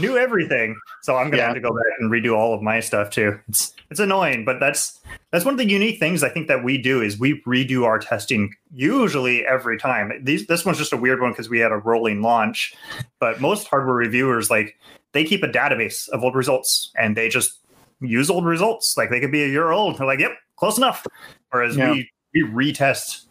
new 0.00 0.18
everything. 0.18 0.76
So 1.02 1.16
I'm 1.16 1.26
gonna 1.30 1.36
Yeah. 1.38 1.46
have 1.46 1.54
to 1.54 1.60
go 1.60 1.70
back 1.70 1.84
and 2.00 2.10
redo 2.10 2.34
all 2.36 2.52
of 2.52 2.62
my 2.62 2.80
stuff 2.80 3.10
too. 3.10 3.38
It's 3.48 3.74
it's 3.90 4.00
annoying, 4.00 4.44
but 4.44 4.58
that's 4.58 4.98
that's 5.30 5.44
one 5.44 5.54
of 5.54 5.58
the 5.58 5.68
unique 5.68 6.00
things 6.00 6.24
I 6.24 6.28
think 6.30 6.48
that 6.48 6.64
we 6.64 6.76
do 6.76 7.00
is 7.00 7.18
we 7.18 7.40
redo 7.42 7.84
our 7.84 7.98
testing 8.00 8.52
usually 8.74 9.46
every 9.46 9.78
time. 9.78 10.12
These 10.22 10.46
this 10.48 10.64
one's 10.64 10.78
just 10.78 10.92
a 10.92 10.96
weird 10.96 11.20
one 11.20 11.30
because 11.30 11.48
we 11.48 11.60
had 11.60 11.70
a 11.70 11.76
rolling 11.76 12.22
launch, 12.22 12.74
but 13.20 13.40
most 13.40 13.68
hardware 13.68 13.94
reviewers 13.94 14.50
like 14.50 14.76
they 15.12 15.22
keep 15.24 15.42
a 15.44 15.48
database 15.48 16.08
of 16.08 16.24
old 16.24 16.34
results 16.34 16.90
and 16.96 17.16
they 17.16 17.28
just 17.28 17.52
use 18.00 18.30
old 18.30 18.44
results. 18.44 18.96
Like 18.96 19.10
they 19.10 19.20
could 19.20 19.32
be 19.32 19.42
a 19.42 19.48
year 19.48 19.70
old. 19.70 19.98
They're 19.98 20.06
like, 20.06 20.20
yep, 20.20 20.32
close 20.56 20.76
enough. 20.78 21.06
Whereas 21.50 21.76
Yeah. 21.76 21.92
we 21.92 22.10
we 22.34 22.42
retest 22.42 23.24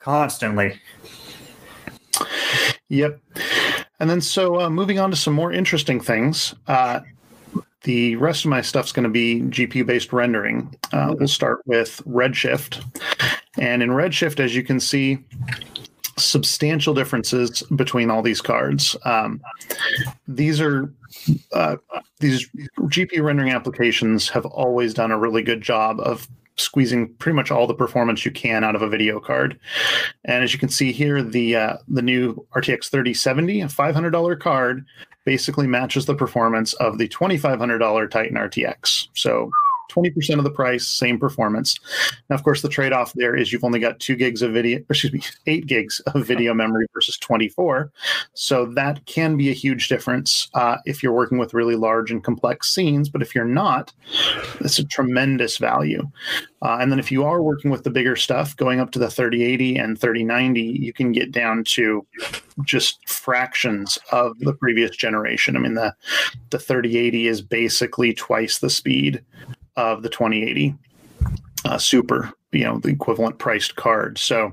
constantly. 0.00 0.80
Yep. 2.88 3.20
And 4.00 4.08
then, 4.08 4.20
so 4.20 4.60
uh, 4.60 4.70
moving 4.70 4.98
on 4.98 5.10
to 5.10 5.16
some 5.16 5.34
more 5.34 5.52
interesting 5.52 6.00
things. 6.00 6.54
Uh, 6.66 7.00
the 7.82 8.16
rest 8.16 8.44
of 8.44 8.50
my 8.50 8.60
stuff's 8.60 8.92
going 8.92 9.04
to 9.04 9.08
be 9.10 9.40
GPU 9.42 9.86
based 9.86 10.12
rendering. 10.12 10.74
Uh, 10.92 11.14
we'll 11.18 11.28
start 11.28 11.62
with 11.66 12.00
Redshift. 12.06 12.82
And 13.58 13.82
in 13.82 13.90
Redshift, 13.90 14.40
as 14.40 14.54
you 14.54 14.62
can 14.62 14.78
see, 14.80 15.18
substantial 16.18 16.94
differences 16.94 17.62
between 17.74 18.10
all 18.10 18.22
these 18.22 18.40
cards. 18.40 18.96
Um, 19.04 19.40
these 20.26 20.60
are 20.60 20.92
uh, 21.52 21.76
these 22.20 22.48
GPU 22.78 23.22
rendering 23.22 23.52
applications 23.52 24.28
have 24.28 24.46
always 24.46 24.94
done 24.94 25.10
a 25.10 25.18
really 25.18 25.42
good 25.42 25.62
job 25.62 26.00
of 26.00 26.28
squeezing 26.56 27.14
pretty 27.14 27.36
much 27.36 27.50
all 27.50 27.66
the 27.66 27.74
performance 27.74 28.24
you 28.24 28.30
can 28.30 28.64
out 28.64 28.74
of 28.74 28.82
a 28.82 28.88
video 28.88 29.20
card. 29.20 29.58
And 30.24 30.42
as 30.42 30.52
you 30.52 30.58
can 30.58 30.68
see 30.68 30.92
here, 30.92 31.22
the 31.22 31.56
uh, 31.56 31.76
the 31.86 32.02
new 32.02 32.46
RTX 32.54 32.90
3070, 32.90 33.62
a 33.62 33.66
$500 33.66 34.40
card, 34.40 34.84
basically 35.24 35.66
matches 35.66 36.06
the 36.06 36.14
performance 36.14 36.72
of 36.74 36.98
the 36.98 37.08
$2,500 37.08 38.10
Titan 38.10 38.36
RTX. 38.36 39.08
So 39.14 39.50
20% 39.88 40.38
of 40.38 40.44
the 40.44 40.50
price, 40.50 40.86
same 40.86 41.18
performance. 41.18 41.78
Now, 42.28 42.36
of 42.36 42.42
course, 42.42 42.62
the 42.62 42.68
trade 42.68 42.92
off 42.92 43.12
there 43.14 43.34
is 43.34 43.52
you've 43.52 43.64
only 43.64 43.80
got 43.80 44.00
two 44.00 44.16
gigs 44.16 44.42
of 44.42 44.52
video, 44.52 44.80
excuse 44.88 45.12
me, 45.12 45.22
eight 45.46 45.66
gigs 45.66 46.00
of 46.00 46.26
video 46.26 46.54
memory 46.54 46.86
versus 46.94 47.16
24. 47.18 47.90
So 48.34 48.66
that 48.66 49.04
can 49.06 49.36
be 49.36 49.50
a 49.50 49.54
huge 49.54 49.88
difference 49.88 50.48
uh, 50.54 50.76
if 50.84 51.02
you're 51.02 51.12
working 51.12 51.38
with 51.38 51.54
really 51.54 51.76
large 51.76 52.10
and 52.10 52.22
complex 52.22 52.72
scenes. 52.72 53.08
But 53.08 53.22
if 53.22 53.34
you're 53.34 53.44
not, 53.44 53.92
it's 54.60 54.78
a 54.78 54.84
tremendous 54.84 55.58
value. 55.58 56.08
Uh, 56.60 56.78
and 56.80 56.90
then 56.90 56.98
if 56.98 57.12
you 57.12 57.24
are 57.24 57.42
working 57.42 57.70
with 57.70 57.84
the 57.84 57.90
bigger 57.90 58.16
stuff, 58.16 58.56
going 58.56 58.80
up 58.80 58.90
to 58.90 58.98
the 58.98 59.10
3080 59.10 59.76
and 59.76 59.98
3090, 59.98 60.60
you 60.60 60.92
can 60.92 61.12
get 61.12 61.30
down 61.30 61.62
to 61.64 62.04
just 62.64 63.08
fractions 63.08 63.98
of 64.10 64.36
the 64.40 64.52
previous 64.52 64.96
generation. 64.96 65.56
I 65.56 65.60
mean, 65.60 65.74
the 65.74 65.94
the 66.50 66.58
3080 66.58 67.28
is 67.28 67.42
basically 67.42 68.12
twice 68.12 68.58
the 68.58 68.70
speed 68.70 69.22
of 69.78 70.02
the 70.02 70.08
2080 70.08 70.74
uh, 71.64 71.78
Super. 71.78 72.32
You 72.52 72.64
know 72.64 72.78
the 72.78 72.88
equivalent 72.88 73.38
priced 73.38 73.76
card. 73.76 74.18
So 74.18 74.52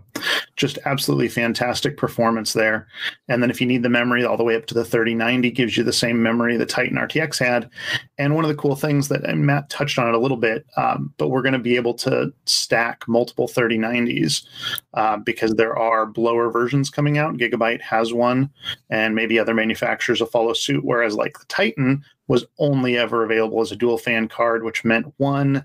just 0.56 0.78
absolutely 0.86 1.28
fantastic 1.28 1.98
performance 1.98 2.54
there. 2.54 2.88
And 3.28 3.42
then 3.42 3.50
if 3.50 3.60
you 3.62 3.68
need 3.68 3.84
the 3.84 3.90
memory 3.90 4.24
all 4.24 4.38
the 4.38 4.44
way 4.44 4.56
up 4.56 4.66
to 4.68 4.74
the 4.74 4.86
3090 4.86 5.52
gives 5.52 5.78
you 5.78 5.84
the 5.84 5.94
same 5.94 6.22
memory 6.22 6.58
the 6.58 6.66
titan 6.66 6.98
rtx 6.98 7.40
had. 7.40 7.70
And 8.18 8.36
one 8.36 8.44
of 8.44 8.50
the 8.50 8.56
cool 8.56 8.76
things 8.76 9.08
that 9.10 9.24
matt 9.38 9.70
touched 9.70 9.98
on 9.98 10.08
it 10.08 10.14
a 10.16 10.20
little 10.20 10.38
bit 10.38 10.66
um, 10.78 11.14
but 11.18 11.30
we're 11.30 11.42
going 11.42 11.54
to 11.54 11.60
be 11.60 11.76
able 11.76 11.94
to 11.96 12.34
stack 12.46 13.04
multiple 13.08 13.48
3090s 13.48 14.46
uh, 14.94 15.18
because 15.18 15.56
there 15.56 15.78
are 15.78 16.06
blower 16.06 16.50
versions 16.50 16.90
coming 16.90 17.18
out. 17.18 17.38
Gigabyte 17.38 17.82
has 17.82 18.14
one 18.14 18.50
and 18.90 19.16
maybe 19.16 19.40
other 19.40 19.54
manufacturers 19.54 20.20
will 20.20 20.28
follow 20.28 20.54
suit 20.54 20.84
whereas 20.84 21.16
like 21.16 21.38
the 21.40 21.46
titan 21.46 22.04
was 22.28 22.46
only 22.58 22.98
ever 22.98 23.24
available 23.24 23.62
as 23.62 23.72
a 23.72 23.76
dual 23.76 23.98
fan 23.98 24.28
card, 24.28 24.64
which 24.64 24.84
meant 24.84 25.14
one, 25.18 25.64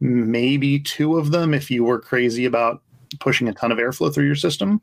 maybe 0.00 0.78
two 0.78 1.18
of 1.18 1.30
them 1.32 1.52
if 1.52 1.65
you 1.70 1.84
were 1.84 2.00
crazy 2.00 2.44
about 2.44 2.82
pushing 3.20 3.48
a 3.48 3.52
ton 3.52 3.72
of 3.72 3.78
airflow 3.78 4.12
through 4.12 4.26
your 4.26 4.34
system. 4.34 4.80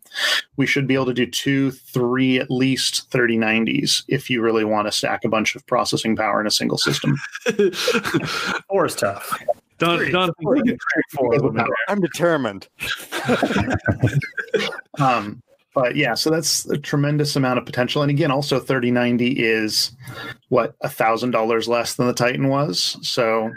We 0.58 0.66
should 0.66 0.88
be 0.88 0.94
able 0.94 1.08
to 1.08 1.14
do 1.14 1.26
two, 1.26 1.72
three, 1.72 2.40
at 2.40 2.50
least 2.50 3.10
3090s 3.12 4.04
if 4.08 4.30
you 4.30 4.42
really 4.42 4.64
want 4.64 4.88
to 4.88 4.92
stack 4.92 5.24
a 5.24 5.30
bunch 5.30 5.56
of 5.56 5.66
processing 5.68 6.16
power 6.16 6.40
in 6.40 6.48
a 6.48 6.52
single 6.52 6.78
system. 6.78 7.16
Four 8.70 8.86
is 8.86 8.96
tough. 8.96 9.38
Don, 9.80 10.12
Don, 10.12 10.32
I'm 11.90 12.00
determined. 12.00 12.68
um, 15.00 15.42
but 15.74 15.96
yeah, 15.96 16.14
so 16.14 16.30
that's 16.30 16.66
a 16.70 16.78
tremendous 16.78 17.36
amount 17.36 17.58
of 17.58 17.66
potential. 17.66 18.04
And 18.04 18.12
again, 18.12 18.32
also 18.32 18.60
3090 18.60 19.32
is 19.32 19.92
what 20.50 20.76
a 20.82 20.90
thousand 20.90 21.32
dollars 21.32 21.68
less 21.68 21.96
than 21.96 22.06
the 22.08 22.14
Titan 22.14 22.48
was. 22.48 22.98
So 23.02 23.52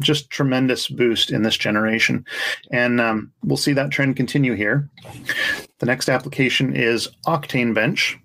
just 0.00 0.30
tremendous 0.30 0.88
boost 0.88 1.30
in 1.30 1.42
this 1.42 1.56
generation. 1.56 2.24
And 2.70 3.00
um, 3.00 3.32
we'll 3.42 3.56
see 3.56 3.72
that 3.72 3.90
trend 3.90 4.16
continue 4.16 4.54
here. 4.54 4.88
The 5.78 5.86
next 5.86 6.08
application 6.08 6.74
is 6.74 7.08
Octane 7.26 7.74
Bench. 7.74 8.18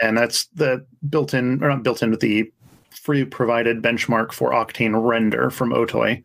And 0.00 0.16
that's 0.16 0.46
the 0.54 0.86
built 1.08 1.34
in, 1.34 1.62
or 1.62 1.68
not 1.68 1.82
built 1.82 2.02
in, 2.02 2.10
with 2.10 2.20
the 2.20 2.50
free 2.98 3.24
provided 3.24 3.82
benchmark 3.82 4.32
for 4.32 4.50
Octane 4.50 5.02
Render 5.02 5.50
from 5.50 5.70
Otoy. 5.70 6.22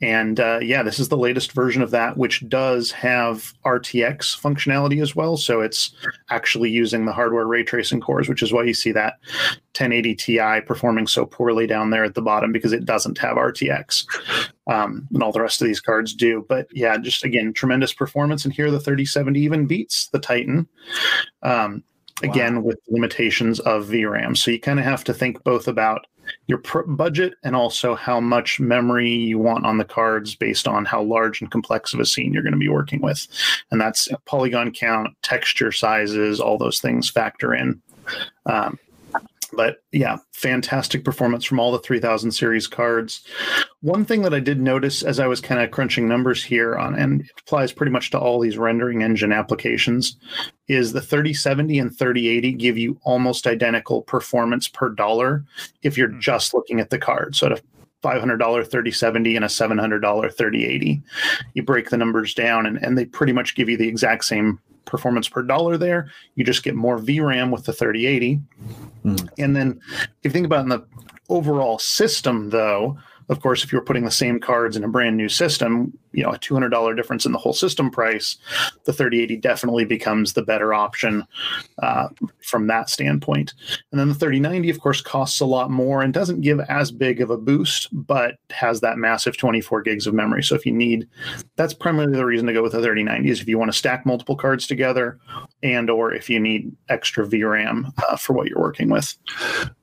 And 0.00 0.40
uh, 0.40 0.60
yeah, 0.62 0.82
this 0.82 0.98
is 0.98 1.08
the 1.08 1.16
latest 1.16 1.52
version 1.52 1.82
of 1.82 1.90
that, 1.90 2.16
which 2.16 2.48
does 2.48 2.90
have 2.92 3.52
RTX 3.64 4.40
functionality 4.40 5.02
as 5.02 5.14
well. 5.14 5.36
So 5.36 5.60
it's 5.60 5.92
actually 6.30 6.70
using 6.70 7.04
the 7.04 7.12
hardware 7.12 7.46
ray 7.46 7.62
tracing 7.62 8.00
cores, 8.00 8.28
which 8.28 8.42
is 8.42 8.52
why 8.52 8.64
you 8.64 8.74
see 8.74 8.92
that 8.92 9.14
1080 9.76 10.14
Ti 10.14 10.60
performing 10.66 11.06
so 11.06 11.26
poorly 11.26 11.66
down 11.66 11.90
there 11.90 12.04
at 12.04 12.14
the 12.14 12.22
bottom 12.22 12.52
because 12.52 12.72
it 12.72 12.84
doesn't 12.84 13.18
have 13.18 13.36
RTX. 13.36 14.06
Um, 14.66 15.08
and 15.12 15.22
all 15.22 15.32
the 15.32 15.40
rest 15.40 15.60
of 15.60 15.66
these 15.66 15.80
cards 15.80 16.14
do. 16.14 16.46
But 16.48 16.68
yeah, 16.72 16.96
just 16.98 17.24
again, 17.24 17.52
tremendous 17.52 17.92
performance. 17.92 18.44
And 18.44 18.54
here 18.54 18.70
the 18.70 18.80
3070 18.80 19.40
even 19.40 19.66
beats 19.66 20.08
the 20.08 20.18
Titan. 20.20 20.68
Um, 21.42 21.82
again 22.22 22.56
wow. 22.56 22.62
with 22.62 22.78
limitations 22.88 23.60
of 23.60 23.86
VRAM. 23.86 24.36
So 24.36 24.50
you 24.50 24.60
kind 24.60 24.78
of 24.78 24.84
have 24.84 25.04
to 25.04 25.14
think 25.14 25.42
both 25.44 25.68
about 25.68 26.06
your 26.46 26.58
pr- 26.58 26.82
budget 26.82 27.34
and 27.42 27.56
also 27.56 27.94
how 27.94 28.20
much 28.20 28.60
memory 28.60 29.10
you 29.10 29.38
want 29.38 29.66
on 29.66 29.78
the 29.78 29.84
cards 29.84 30.34
based 30.34 30.68
on 30.68 30.84
how 30.84 31.02
large 31.02 31.40
and 31.40 31.50
complex 31.50 31.94
of 31.94 32.00
a 32.00 32.06
scene 32.06 32.32
you're 32.32 32.42
going 32.42 32.52
to 32.52 32.58
be 32.58 32.68
working 32.68 33.00
with. 33.00 33.26
And 33.70 33.80
that's 33.80 34.08
polygon 34.26 34.72
count, 34.72 35.16
texture 35.22 35.72
sizes, 35.72 36.40
all 36.40 36.58
those 36.58 36.80
things 36.80 37.10
factor 37.10 37.54
in. 37.54 37.80
Um, 38.46 38.78
but 39.52 39.82
yeah, 39.92 40.16
fantastic 40.32 41.04
performance 41.04 41.44
from 41.44 41.60
all 41.60 41.72
the 41.72 41.78
3000 41.78 42.32
series 42.32 42.66
cards. 42.66 43.24
One 43.80 44.04
thing 44.04 44.22
that 44.22 44.34
I 44.34 44.40
did 44.40 44.60
notice 44.60 45.02
as 45.02 45.20
I 45.20 45.26
was 45.26 45.40
kind 45.40 45.60
of 45.60 45.70
crunching 45.70 46.08
numbers 46.08 46.42
here 46.42 46.76
on, 46.76 46.94
and 46.94 47.20
it 47.20 47.30
applies 47.40 47.72
pretty 47.72 47.92
much 47.92 48.10
to 48.10 48.18
all 48.18 48.40
these 48.40 48.58
rendering 48.58 49.02
engine 49.02 49.32
applications, 49.32 50.16
is 50.68 50.92
the 50.92 51.00
3070 51.00 51.78
and 51.78 51.96
3080 51.96 52.52
give 52.52 52.78
you 52.78 52.98
almost 53.04 53.46
identical 53.46 54.02
performance 54.02 54.68
per 54.68 54.88
dollar 54.88 55.44
if 55.82 55.98
you're 55.98 56.10
hmm. 56.10 56.20
just 56.20 56.54
looking 56.54 56.80
at 56.80 56.90
the 56.90 56.98
card. 56.98 57.36
So 57.36 57.46
at 57.46 57.52
a 57.52 57.62
$500 58.02 58.38
3070 58.38 59.36
and 59.36 59.44
a 59.44 59.48
$700 59.48 60.00
3080, 60.00 61.02
you 61.54 61.62
break 61.62 61.90
the 61.90 61.96
numbers 61.96 62.34
down 62.34 62.66
and, 62.66 62.76
and 62.78 62.98
they 62.98 63.04
pretty 63.04 63.32
much 63.32 63.54
give 63.54 63.68
you 63.68 63.76
the 63.76 63.88
exact 63.88 64.24
same 64.24 64.58
performance 64.84 65.28
per 65.28 65.42
dollar 65.42 65.76
there. 65.76 66.10
You 66.34 66.44
just 66.44 66.62
get 66.62 66.74
more 66.74 66.98
VRAM 66.98 67.50
with 67.50 67.64
the 67.64 67.72
3080. 67.72 68.40
Mm. 69.04 69.28
And 69.38 69.56
then 69.56 69.80
if 69.90 70.24
you 70.24 70.30
think 70.30 70.46
about 70.46 70.62
in 70.62 70.68
the 70.68 70.84
overall 71.28 71.78
system, 71.78 72.50
though, 72.50 72.98
of 73.28 73.40
course, 73.40 73.64
if 73.64 73.72
you're 73.72 73.82
putting 73.82 74.04
the 74.04 74.10
same 74.10 74.40
cards 74.40 74.76
in 74.76 74.84
a 74.84 74.88
brand 74.88 75.16
new 75.16 75.28
system, 75.28 75.96
you 76.12 76.22
know, 76.22 76.30
a 76.30 76.38
$200 76.38 76.96
difference 76.96 77.26
in 77.26 77.32
the 77.32 77.38
whole 77.38 77.52
system 77.52 77.90
price, 77.90 78.36
the 78.84 78.92
3080 78.92 79.36
definitely 79.38 79.84
becomes 79.84 80.32
the 80.32 80.42
better 80.42 80.74
option 80.74 81.24
uh, 81.82 82.08
from 82.42 82.66
that 82.66 82.90
standpoint. 82.90 83.54
And 83.90 84.00
then 84.00 84.08
the 84.08 84.14
3090, 84.14 84.70
of 84.70 84.80
course, 84.80 85.00
costs 85.00 85.40
a 85.40 85.46
lot 85.46 85.70
more 85.70 86.02
and 86.02 86.12
doesn't 86.12 86.40
give 86.40 86.60
as 86.60 86.90
big 86.90 87.20
of 87.20 87.30
a 87.30 87.36
boost, 87.36 87.88
but 87.92 88.36
has 88.50 88.80
that 88.80 88.98
massive 88.98 89.36
24 89.36 89.82
gigs 89.82 90.06
of 90.06 90.14
memory. 90.14 90.42
So 90.42 90.54
if 90.54 90.66
you 90.66 90.72
need, 90.72 91.08
that's 91.56 91.74
primarily 91.74 92.16
the 92.16 92.26
reason 92.26 92.46
to 92.46 92.52
go 92.52 92.62
with 92.62 92.72
the 92.72 92.78
3090 92.78 93.30
is 93.30 93.40
if 93.40 93.48
you 93.48 93.58
want 93.58 93.72
to 93.72 93.78
stack 93.78 94.04
multiple 94.06 94.36
cards 94.36 94.66
together 94.66 95.18
and 95.62 95.90
or 95.90 96.12
if 96.12 96.28
you 96.28 96.40
need 96.40 96.74
extra 96.88 97.26
VRAM 97.26 97.92
uh, 98.08 98.16
for 98.16 98.32
what 98.34 98.48
you're 98.48 98.60
working 98.60 98.90
with. 98.90 99.16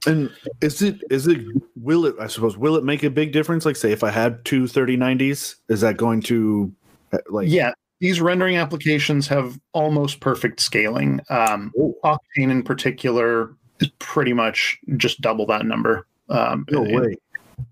And 0.05 0.31
is 0.61 0.81
it, 0.81 1.01
is 1.09 1.27
it, 1.27 1.45
will 1.75 2.05
it, 2.05 2.15
I 2.19 2.27
suppose, 2.27 2.57
will 2.57 2.75
it 2.75 2.83
make 2.83 3.03
a 3.03 3.09
big 3.09 3.31
difference? 3.31 3.65
Like 3.65 3.75
say 3.75 3.91
if 3.91 4.03
I 4.03 4.11
had 4.11 4.43
two 4.45 4.63
3090s, 4.63 5.55
is 5.69 5.81
that 5.81 5.97
going 5.97 6.18
to 6.21 6.73
uh, 7.13 7.17
like 7.29 7.47
yeah 7.49 7.73
these 7.99 8.21
rendering 8.21 8.57
applications 8.57 9.27
have 9.27 9.59
almost 9.73 10.21
perfect 10.21 10.59
scaling. 10.61 11.19
Um, 11.29 11.73
octane 12.03 12.49
in 12.49 12.63
particular 12.63 13.53
is 13.81 13.89
pretty 13.99 14.33
much 14.33 14.79
just 14.97 15.19
double 15.21 15.45
that 15.47 15.65
number. 15.65 16.07
Um, 16.29 16.65
no 16.71 16.81
way. 16.81 17.17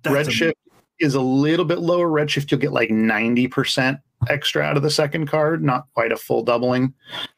Redshift 0.03 0.53
is 0.99 1.15
a 1.15 1.21
little 1.21 1.63
bit 1.63 1.79
lower. 1.79 2.09
Redshift 2.09 2.51
you'll 2.51 2.59
get 2.59 2.73
like 2.73 2.89
90% 2.89 4.01
extra 4.29 4.63
out 4.63 4.75
of 4.75 4.83
the 4.83 4.89
second 4.89 5.27
card 5.27 5.63
not 5.63 5.85
quite 5.93 6.11
a 6.11 6.17
full 6.17 6.41
doubling 6.41 6.93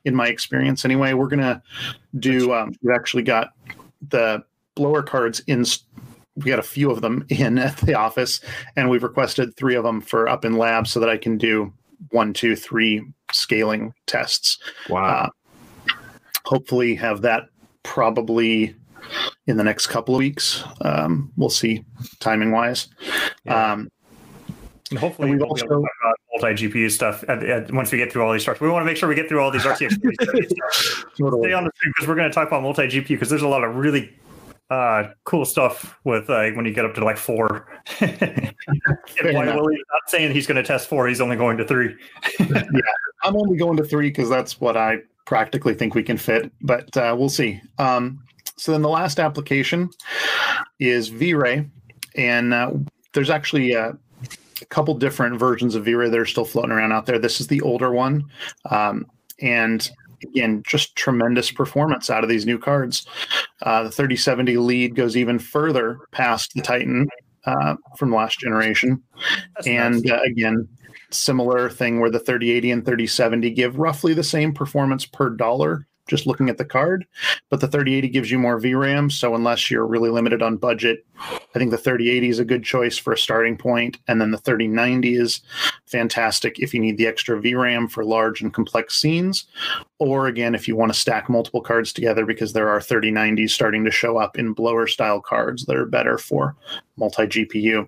in 0.06 0.16
my 0.16 0.28
experience 0.28 0.86
anyway. 0.86 1.14
We're 1.14 1.28
gonna 1.28 1.62
do 2.18 2.54
um, 2.54 2.74
we've 2.82 2.96
actually 2.96 3.24
got 3.24 3.50
the 4.10 4.44
blower 4.76 5.04
cards 5.04 5.42
in 5.42 5.66
we 6.44 6.50
got 6.50 6.60
a 6.60 6.64
few 6.64 6.92
of 6.92 7.02
them 7.02 7.26
in 7.30 7.58
at 7.58 7.78
the 7.78 7.96
office, 7.96 8.42
and 8.76 8.90
we've 8.90 9.04
requested 9.04 9.56
three 9.56 9.76
of 9.76 9.84
them 9.84 10.02
for 10.02 10.28
up 10.28 10.46
in 10.46 10.54
lab 10.54 10.88
so 10.88 11.00
that 11.00 11.10
I 11.10 11.18
can 11.18 11.38
do 11.38 11.74
one, 12.12 12.34
two, 12.34 12.56
three 12.56 13.04
scaling 13.32 13.94
tests. 14.08 14.58
Wow. 14.90 15.04
Uh, 15.04 15.94
hopefully, 16.46 16.96
have 16.96 17.22
that 17.22 17.44
probably 17.84 18.76
in 19.48 19.58
the 19.58 19.64
next 19.64 19.88
couple 19.88 20.16
of 20.16 20.20
weeks. 20.20 20.64
Um, 20.82 21.32
we'll 21.38 21.50
see 21.50 21.84
timing 22.20 22.52
wise. 22.52 22.88
Yeah. 23.46 23.74
Um, 23.74 23.90
and 24.90 24.98
hopefully, 24.98 25.30
and 25.30 25.40
we've 25.40 25.42
we'll 25.42 25.52
also 25.52 25.86
multi 26.42 26.68
GPU 26.68 26.90
stuff 26.90 27.24
at, 27.28 27.44
at, 27.44 27.72
once 27.72 27.92
we 27.92 27.98
get 27.98 28.12
through 28.12 28.24
all 28.24 28.34
these 28.34 28.42
structures. 28.42 28.62
We 28.62 28.70
want 28.70 28.82
to 28.82 28.86
make 28.86 28.98
sure 28.98 29.08
we 29.08 29.16
get 29.16 29.30
through 29.30 29.40
all 29.40 29.52
these 29.52 29.64
RTX. 29.64 30.00
totally. 31.18 31.44
Stay 31.44 31.54
on 31.54 31.66
the 31.66 31.72
stream 31.76 31.94
because 31.96 32.08
we're 32.08 32.16
going 32.16 32.30
to 32.30 32.34
talk 32.34 32.48
about 32.48 32.64
multi 32.64 32.84
GPU 32.84 33.10
because 33.10 33.30
there's 33.30 33.44
a 33.44 33.48
lot 33.48 33.64
of 33.64 33.76
really 33.76 34.12
uh, 34.70 35.10
cool 35.24 35.46
stuff 35.46 36.00
with 36.04 36.30
uh, 36.30 36.52
when 36.52 36.66
you 36.66 36.74
get 36.74 36.86
up 36.86 36.94
to 36.96 37.04
like 37.04 37.18
four. 37.18 37.68
not 38.02 38.54
saying 40.08 40.32
he's 40.32 40.46
going 40.46 40.58
to 40.58 40.64
test 40.64 40.88
four; 40.88 41.08
he's 41.08 41.22
only 41.22 41.36
going 41.36 41.58
to 41.58 41.66
three. 41.66 41.96
yeah, 42.40 42.64
I'm 43.24 43.36
only 43.36 43.58
going 43.58 43.78
to 43.78 43.84
three 43.84 44.10
because 44.10 44.30
that's 44.30 44.62
what 44.62 44.78
I 44.78 44.98
practically 45.26 45.74
think 45.74 45.96
we 45.96 46.04
can 46.04 46.18
fit, 46.18 46.52
but 46.62 46.96
uh, 46.98 47.16
we'll 47.18 47.30
see. 47.30 47.62
Um, 47.78 48.24
so 48.58 48.72
then 48.72 48.82
the 48.82 48.90
last 48.90 49.20
application 49.20 49.90
is 50.80 51.08
V-Ray, 51.08 51.70
and 52.16 52.54
uh, 52.54 52.72
there's 53.14 53.30
actually 53.30 53.74
a, 53.74 53.98
a 54.62 54.66
couple 54.66 54.94
different 54.96 55.40
versions 55.40 55.76
of 55.76 55.86
V-Ray 55.86 56.10
that 56.10 56.20
are 56.20 56.26
still 56.26 56.46
floating 56.46 56.72
around 56.72 56.92
out 56.92 57.06
there. 57.06 57.20
This 57.20 57.40
is 57.40 57.48
the 57.48 57.62
older 57.62 57.92
one, 57.92 58.26
um, 58.70 59.06
and 59.40 59.90
again, 60.24 60.64
just 60.66 60.96
tremendous 60.96 61.52
performance 61.52 62.10
out 62.10 62.24
of 62.24 62.30
these 62.30 62.46
new 62.46 62.58
cards. 62.58 63.06
Uh, 63.62 63.84
the 63.84 63.92
3070 63.92 64.58
lead 64.58 64.96
goes 64.96 65.18
even 65.18 65.38
further 65.40 66.00
past 66.12 66.54
the 66.56 66.62
Titan 66.62 67.08
uh, 67.46 67.76
from 67.98 68.14
last 68.14 68.40
generation. 68.40 69.02
That's 69.56 69.68
and 69.68 70.04
nice. 70.04 70.12
uh, 70.12 70.22
again, 70.26 70.68
similar 71.12 71.70
thing 71.70 72.00
where 72.00 72.12
the 72.12 72.20
3080 72.20 72.72
and 72.72 72.86
3070 72.86 73.52
give 73.52 73.78
roughly 73.78 74.14
the 74.14 74.24
same 74.24 74.54
performance 74.54 75.06
per 75.06 75.30
dollar 75.30 75.88
just 76.10 76.28
looking 76.28 76.50
at 76.50 76.58
the 76.58 76.66
card. 76.66 77.06
But 77.50 77.62
the 77.62 77.68
3080 77.68 78.10
gives 78.10 78.32
you 78.32 78.40
more 78.40 78.60
VRAM. 78.60 79.12
So 79.12 79.36
unless 79.36 79.72
you're 79.72 79.86
really 79.86 80.10
limited 80.10 80.42
on 80.42 80.58
budget, 80.58 81.06
I 81.20 81.60
think 81.60 81.72
the 81.72 81.78
3080 81.78 82.30
is 82.30 82.40
a 82.40 82.46
good 82.46 82.64
choice 82.64 82.98
for 82.98 83.14
a 83.14 83.18
starting 83.18 83.58
point. 83.58 83.98
And 84.08 84.20
then 84.20 84.32
the 84.32 84.38
3090 84.38 85.16
is 85.16 85.42
fantastic 85.86 86.60
if 86.60 86.74
you 86.74 86.80
need 86.80 86.98
the 86.98 87.08
extra 87.08 87.40
VRAM 87.40 87.90
for 87.90 88.04
large 88.04 88.42
and 88.42 88.54
complex 88.54 89.00
scenes. 89.00 89.46
Or 90.00 90.28
again, 90.28 90.56
if 90.56 90.68
you 90.68 90.76
want 90.76 90.92
to 90.92 91.00
stack 91.00 91.30
multiple 91.30 91.62
cards 91.62 91.94
together, 91.94 92.26
because 92.26 92.54
there 92.54 92.70
are 92.70 92.80
3090s 92.80 93.52
starting 93.52 93.86
to 93.86 93.92
show 93.92 94.18
up 94.18 94.38
in 94.38 94.54
blower 94.54 94.88
style 94.88 95.22
cards 95.22 95.66
that 95.66 95.76
are 95.76 95.86
better 95.86 96.18
for 96.18 96.56
multi 96.98 97.24
GPU. 97.24 97.88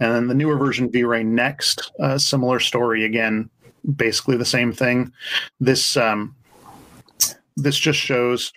and 0.00 0.14
then 0.14 0.26
the 0.28 0.34
newer 0.34 0.56
version 0.56 0.90
V-Ray 0.90 1.24
Next, 1.24 1.92
uh, 2.00 2.18
similar 2.18 2.60
story 2.60 3.04
again, 3.04 3.50
basically 3.96 4.36
the 4.36 4.44
same 4.44 4.72
thing. 4.72 5.12
This 5.60 5.96
um, 5.96 6.34
this 7.62 7.78
just 7.78 7.98
shows 7.98 8.52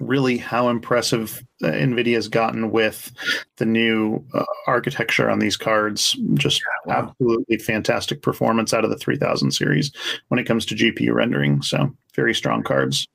really 0.00 0.36
how 0.36 0.68
impressive 0.68 1.42
NVIDIA 1.62 2.14
has 2.14 2.28
gotten 2.28 2.70
with 2.70 3.12
the 3.56 3.66
new 3.66 4.24
uh, 4.32 4.44
architecture 4.66 5.28
on 5.28 5.40
these 5.40 5.56
cards. 5.56 6.16
Just 6.34 6.62
wow. 6.86 7.08
absolutely 7.08 7.58
fantastic 7.58 8.22
performance 8.22 8.72
out 8.72 8.84
of 8.84 8.90
the 8.90 8.96
3000 8.96 9.50
series 9.50 9.92
when 10.28 10.38
it 10.38 10.44
comes 10.44 10.64
to 10.66 10.74
GPU 10.74 11.12
rendering. 11.12 11.62
So 11.62 11.92
very 12.14 12.34
strong 12.34 12.62
cards. 12.62 13.06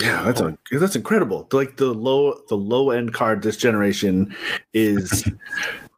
Yeah, 0.00 0.22
that's 0.22 0.40
a, 0.40 0.58
that's 0.72 0.96
incredible. 0.96 1.48
Like 1.52 1.76
the 1.76 1.94
low 1.94 2.40
the 2.48 2.56
low 2.56 2.90
end 2.90 3.14
card 3.14 3.42
this 3.42 3.56
generation 3.56 4.34
is 4.72 5.24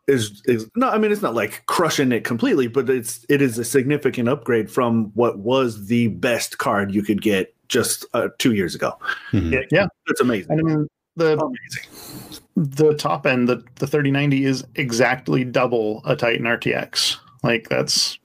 is 0.09 0.41
is 0.45 0.71
no 0.77 0.89
I 0.89 0.99
mean 0.99 1.11
it's 1.13 1.23
not 1.23 1.35
like 1.35 1.65
crushing 1.67 2.13
it 2.13 2.25
completely, 2.25 2.69
but 2.69 2.89
it's 2.89 3.27
it 3.29 3.43
is 3.43 3.59
a 3.59 3.65
significant 3.65 4.29
upgrade 4.29 4.71
from 4.71 5.11
what 5.15 5.39
was 5.39 5.87
the 5.87 6.09
best 6.09 6.59
card 6.59 6.95
you 6.95 7.03
could 7.03 7.23
get 7.23 7.53
just 7.69 8.05
uh, 8.15 8.29
2 8.39 8.55
years 8.55 8.75
ago. 8.77 8.93
Mhm. 9.33 9.67
Yeah. 9.73 9.87
it's 10.07 10.21
amazing. 10.21 10.53
I 10.59 10.63
mean, 10.63 10.87
the 11.17 11.33
Amazing. 11.33 12.41
the 12.57 12.95
top 12.95 13.27
end, 13.27 13.49
the, 13.49 13.57
the 13.77 13.87
3090 13.87 14.45
is 14.45 14.65
exactly 14.77 15.43
double 15.45 16.03
a 16.05 16.15
Titan 16.15 16.45
RTX. 16.47 17.17
Like 17.43 17.69
that's 17.69 18.19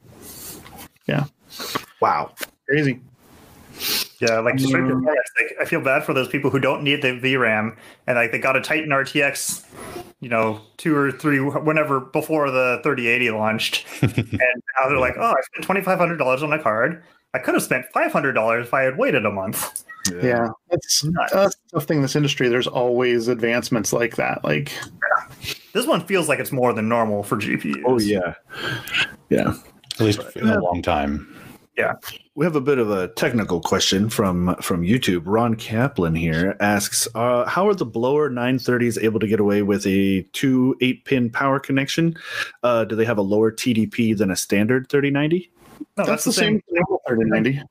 yeah 1.07 1.25
Wow. 2.01 2.33
crazy. 2.67 2.99
Yeah, 4.19 4.39
like 4.39 4.59
straight 4.59 4.87
to 4.87 4.95
like 4.95 5.55
I 5.59 5.65
feel 5.65 5.81
bad 5.81 6.03
for 6.03 6.13
those 6.13 6.27
people 6.27 6.49
who 6.49 6.59
don't 6.59 6.83
need 6.83 7.01
the 7.01 7.09
VRAM 7.09 7.75
and 8.07 8.15
like 8.15 8.31
they 8.31 8.39
got 8.39 8.55
a 8.55 8.61
Titan 8.61 8.89
RTX, 8.89 9.65
you 10.19 10.29
know, 10.29 10.61
two 10.77 10.95
or 10.95 11.11
three 11.11 11.39
whenever 11.39 11.99
before 11.99 12.51
the 12.51 12.79
3080 12.83 13.31
launched, 13.31 13.85
and 14.01 14.17
now 14.31 14.87
they're 14.87 14.97
like, 14.99 15.15
oh, 15.17 15.31
I 15.31 15.41
spent 15.41 15.65
twenty 15.65 15.81
five 15.81 15.97
hundred 15.97 16.17
dollars 16.17 16.43
on 16.43 16.53
a 16.53 16.59
card. 16.61 17.03
I 17.33 17.39
could 17.39 17.53
have 17.55 17.63
spent 17.63 17.85
five 17.93 18.11
hundred 18.11 18.33
dollars 18.33 18.67
if 18.67 18.73
I 18.73 18.83
had 18.83 18.97
waited 18.97 19.25
a 19.25 19.31
month. 19.31 19.83
Yeah, 20.21 20.49
that's 20.69 21.03
Nuts. 21.03 21.33
that's 21.33 21.55
the 21.55 21.79
tough 21.79 21.85
thing 21.85 21.97
in 21.97 22.01
this 22.01 22.15
industry. 22.15 22.49
There's 22.49 22.67
always 22.67 23.27
advancements 23.27 23.93
like 23.93 24.15
that. 24.15 24.43
Like 24.43 24.71
This 25.73 25.87
one 25.87 26.05
feels 26.05 26.27
like 26.27 26.39
it's 26.39 26.51
more 26.51 26.73
than 26.73 26.89
normal 26.89 27.23
for 27.23 27.37
GPUs. 27.37 27.83
Oh 27.85 27.99
yeah. 27.99 28.35
Yeah. 29.29 29.53
At 29.95 30.01
least 30.01 30.21
in 30.35 30.47
a 30.47 30.59
long 30.59 30.81
time. 30.81 31.35
We 32.41 32.45
have 32.45 32.55
a 32.55 32.59
bit 32.59 32.79
of 32.79 32.89
a 32.89 33.09
technical 33.09 33.61
question 33.61 34.09
from 34.09 34.55
from 34.63 34.81
YouTube. 34.81 35.21
Ron 35.25 35.53
Kaplan 35.53 36.15
here 36.15 36.57
asks, 36.59 37.07
uh, 37.13 37.45
"How 37.45 37.67
are 37.67 37.75
the 37.75 37.85
blower 37.85 38.31
930s 38.31 38.97
able 38.97 39.19
to 39.19 39.27
get 39.27 39.39
away 39.39 39.61
with 39.61 39.85
a 39.85 40.23
two 40.33 40.75
eight 40.81 41.05
pin 41.05 41.29
power 41.29 41.59
connection? 41.59 42.15
Uh, 42.63 42.83
do 42.83 42.95
they 42.95 43.05
have 43.05 43.19
a 43.19 43.21
lower 43.21 43.51
TDP 43.51 44.17
than 44.17 44.31
a 44.31 44.35
standard 44.35 44.89
3090?" 44.89 45.51
no, 45.99 46.03
that's, 46.03 46.23
the 46.23 46.33
same, 46.33 46.59
normal 46.71 46.99
3090. 47.07 47.61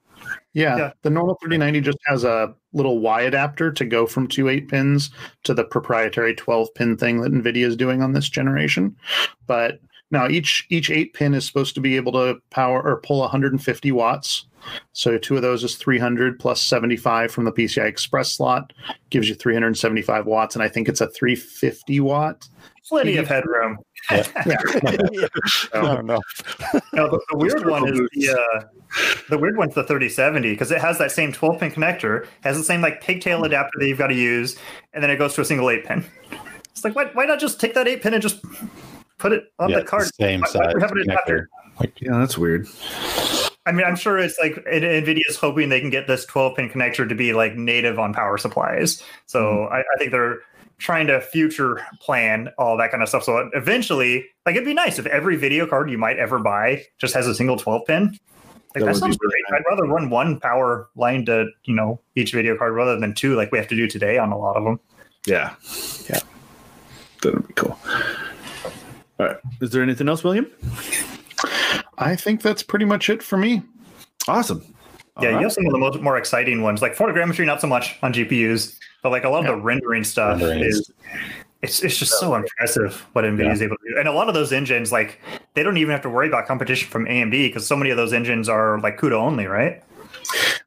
Yeah, 0.52 0.76
Yeah. 0.76 0.92
the 1.02 1.10
normal 1.10 1.36
3090 1.42 1.80
just 1.80 1.98
has 2.06 2.22
a 2.22 2.54
little 2.72 3.00
Y 3.00 3.22
adapter 3.22 3.72
to 3.72 3.84
go 3.84 4.06
from 4.06 4.28
two 4.28 4.48
eight 4.48 4.68
pins 4.68 5.10
to 5.42 5.52
the 5.52 5.64
proprietary 5.64 6.32
12 6.32 6.72
pin 6.76 6.96
thing 6.96 7.22
that 7.22 7.32
NVIDIA 7.32 7.66
is 7.66 7.74
doing 7.74 8.02
on 8.02 8.12
this 8.12 8.28
generation. 8.28 8.94
But 9.48 9.80
now 10.12 10.28
each 10.28 10.64
each 10.70 10.92
eight 10.92 11.12
pin 11.12 11.34
is 11.34 11.44
supposed 11.44 11.74
to 11.74 11.80
be 11.80 11.96
able 11.96 12.12
to 12.12 12.36
power 12.50 12.80
or 12.80 13.00
pull 13.00 13.18
150 13.18 13.90
watts. 13.90 14.46
So 14.92 15.18
two 15.18 15.36
of 15.36 15.42
those 15.42 15.64
is 15.64 15.76
300 15.76 16.38
plus 16.38 16.62
75 16.62 17.30
from 17.30 17.44
the 17.44 17.52
PCI 17.52 17.86
Express 17.86 18.32
slot 18.32 18.72
gives 19.10 19.28
you 19.28 19.34
375 19.34 20.26
watts, 20.26 20.54
and 20.54 20.62
I 20.62 20.68
think 20.68 20.88
it's 20.88 21.00
a 21.00 21.08
350 21.08 22.00
watt. 22.00 22.48
Plenty 22.88 23.16
of 23.16 23.28
headroom. 23.28 23.78
Yeah. 24.10 24.26
I 25.74 25.80
don't 25.80 26.06
know. 26.06 26.20
No, 26.92 27.08
the, 27.08 27.20
the 27.30 27.36
weird 27.36 27.66
one 27.66 27.88
is 27.88 28.00
the 28.12 28.32
uh, 28.32 28.64
the 29.28 29.38
weird 29.38 29.56
one's 29.56 29.74
the 29.74 29.84
3070 29.84 30.50
because 30.50 30.72
it 30.72 30.80
has 30.80 30.98
that 30.98 31.12
same 31.12 31.32
12 31.32 31.60
pin 31.60 31.70
connector, 31.70 32.26
has 32.40 32.56
the 32.56 32.64
same 32.64 32.80
like 32.80 33.00
pigtail 33.00 33.44
adapter 33.44 33.78
that 33.78 33.86
you've 33.86 33.98
got 33.98 34.08
to 34.08 34.14
use, 34.14 34.56
and 34.92 35.02
then 35.02 35.10
it 35.10 35.16
goes 35.16 35.34
to 35.34 35.40
a 35.40 35.44
single 35.44 35.70
eight 35.70 35.84
pin. 35.84 36.04
It's 36.70 36.82
like 36.82 36.96
why, 36.96 37.06
why 37.12 37.26
not 37.26 37.38
just 37.38 37.60
take 37.60 37.74
that 37.74 37.86
eight 37.86 38.02
pin 38.02 38.14
and 38.14 38.22
just 38.22 38.42
put 39.18 39.32
it 39.32 39.44
on 39.58 39.70
yeah, 39.70 39.80
the 39.80 39.84
card? 39.84 40.10
same 40.14 40.40
Why- 40.40 40.46
why 40.46 40.52
size 40.52 40.72
do 40.72 40.76
we 40.76 40.82
have 40.82 40.92
an 40.92 40.98
adapter? 41.02 41.48
connector. 41.78 41.92
Yeah, 42.00 42.18
that's 42.18 42.36
weird. 42.38 42.66
I 43.70 43.72
mean, 43.72 43.86
I'm 43.86 43.94
sure 43.94 44.18
it's 44.18 44.36
like 44.40 44.54
Nvidia's 44.64 45.36
hoping 45.36 45.68
they 45.68 45.80
can 45.80 45.90
get 45.90 46.08
this 46.08 46.24
12 46.24 46.56
pin 46.56 46.68
connector 46.68 47.08
to 47.08 47.14
be 47.14 47.32
like 47.34 47.54
native 47.54 48.00
on 48.00 48.12
power 48.12 48.36
supplies. 48.36 49.00
So 49.26 49.40
mm-hmm. 49.40 49.72
I, 49.72 49.78
I 49.78 49.96
think 49.96 50.10
they're 50.10 50.40
trying 50.78 51.06
to 51.06 51.20
future 51.20 51.80
plan 52.00 52.48
all 52.58 52.76
that 52.78 52.90
kind 52.90 53.00
of 53.00 53.08
stuff. 53.08 53.22
So 53.22 53.48
eventually, 53.54 54.26
like 54.44 54.56
it'd 54.56 54.66
be 54.66 54.74
nice 54.74 54.98
if 54.98 55.06
every 55.06 55.36
video 55.36 55.68
card 55.68 55.88
you 55.88 55.98
might 55.98 56.18
ever 56.18 56.40
buy 56.40 56.84
just 56.98 57.14
has 57.14 57.28
a 57.28 57.34
single 57.34 57.56
12 57.56 57.86
pin. 57.86 58.18
Like 58.74 58.84
That 58.84 58.86
that, 58.86 58.96
sounds 58.96 59.16
great. 59.16 59.32
I'd 59.52 59.62
rather 59.70 59.84
run 59.84 60.10
one 60.10 60.40
power 60.40 60.88
line 60.96 61.24
to 61.26 61.46
you 61.62 61.74
know 61.74 62.00
each 62.16 62.32
video 62.32 62.58
card 62.58 62.74
rather 62.74 62.98
than 62.98 63.14
two 63.14 63.36
like 63.36 63.52
we 63.52 63.58
have 63.58 63.68
to 63.68 63.76
do 63.76 63.86
today 63.86 64.18
on 64.18 64.32
a 64.32 64.38
lot 64.38 64.56
of 64.56 64.64
them. 64.64 64.80
Yeah. 65.28 65.54
Yeah. 66.08 66.18
That'd 67.22 67.46
be 67.46 67.54
cool. 67.54 67.78
All 69.20 69.26
right. 69.26 69.36
Is 69.60 69.70
there 69.70 69.82
anything 69.84 70.08
else, 70.08 70.24
William? 70.24 70.50
I 71.98 72.16
think 72.16 72.42
that's 72.42 72.62
pretty 72.62 72.84
much 72.84 73.10
it 73.10 73.22
for 73.22 73.36
me. 73.36 73.62
Awesome. 74.28 74.62
All 75.16 75.24
yeah, 75.24 75.30
right. 75.30 75.38
you 75.40 75.44
have 75.44 75.52
some 75.52 75.66
of 75.66 75.72
the 75.72 75.78
most 75.78 76.00
more 76.00 76.16
exciting 76.16 76.62
ones, 76.62 76.80
like 76.82 76.94
photogrammetry, 76.96 77.44
not 77.44 77.60
so 77.60 77.66
much 77.66 77.96
on 78.02 78.12
GPUs, 78.12 78.78
but 79.02 79.10
like 79.10 79.24
a 79.24 79.28
lot 79.28 79.40
of 79.40 79.46
the 79.56 79.62
rendering 79.62 80.04
stuff 80.04 80.40
Rendering 80.40 80.60
is- 80.60 80.76
is 80.76 80.90
it's 81.62 81.82
it's 81.82 81.98
just 81.98 82.18
so 82.18 82.34
impressive 82.34 83.06
what 83.12 83.24
NVIDIA 83.26 83.44
Yeah. 83.44 83.52
is 83.52 83.60
able 83.60 83.76
to 83.76 83.90
do. 83.92 83.98
And 83.98 84.08
a 84.08 84.12
lot 84.12 84.28
of 84.28 84.34
those 84.34 84.50
engines, 84.50 84.90
like 84.92 85.20
they 85.52 85.62
don't 85.62 85.76
even 85.76 85.92
have 85.92 86.00
to 86.02 86.08
worry 86.08 86.26
about 86.26 86.46
competition 86.46 86.88
from 86.88 87.04
AMD 87.06 87.48
because 87.48 87.66
so 87.66 87.76
many 87.76 87.90
of 87.90 87.98
those 87.98 88.14
engines 88.14 88.48
are 88.48 88.80
like 88.80 88.98
CUDA 88.98 89.12
only, 89.12 89.46
right? 89.46 89.82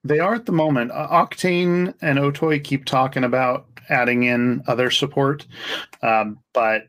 They 0.04 0.20
are 0.20 0.36
at 0.36 0.46
the 0.46 0.52
moment. 0.52 0.92
Uh, 0.92 1.08
Octane 1.10 1.96
and 2.02 2.20
Otoy 2.20 2.64
keep 2.64 2.86
talking 2.86 3.24
about 3.24 3.66
adding 3.90 4.24
in 4.24 4.62
other 4.68 4.92
support, 4.92 5.48
um, 6.04 6.38
but 6.54 6.84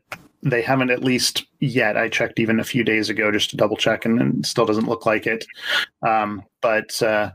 they 0.45 0.61
haven't 0.61 0.91
at 0.91 1.03
least 1.03 1.45
yet. 1.59 1.97
I 1.97 2.07
checked 2.07 2.39
even 2.39 2.59
a 2.59 2.63
few 2.63 2.83
days 2.83 3.09
ago 3.09 3.31
just 3.31 3.49
to 3.49 3.57
double 3.57 3.75
check, 3.75 4.05
and, 4.05 4.21
and 4.21 4.45
still 4.45 4.65
doesn't 4.65 4.87
look 4.87 5.05
like 5.05 5.25
it. 5.25 5.45
Um, 6.07 6.43
but 6.61 7.01
uh, 7.01 7.31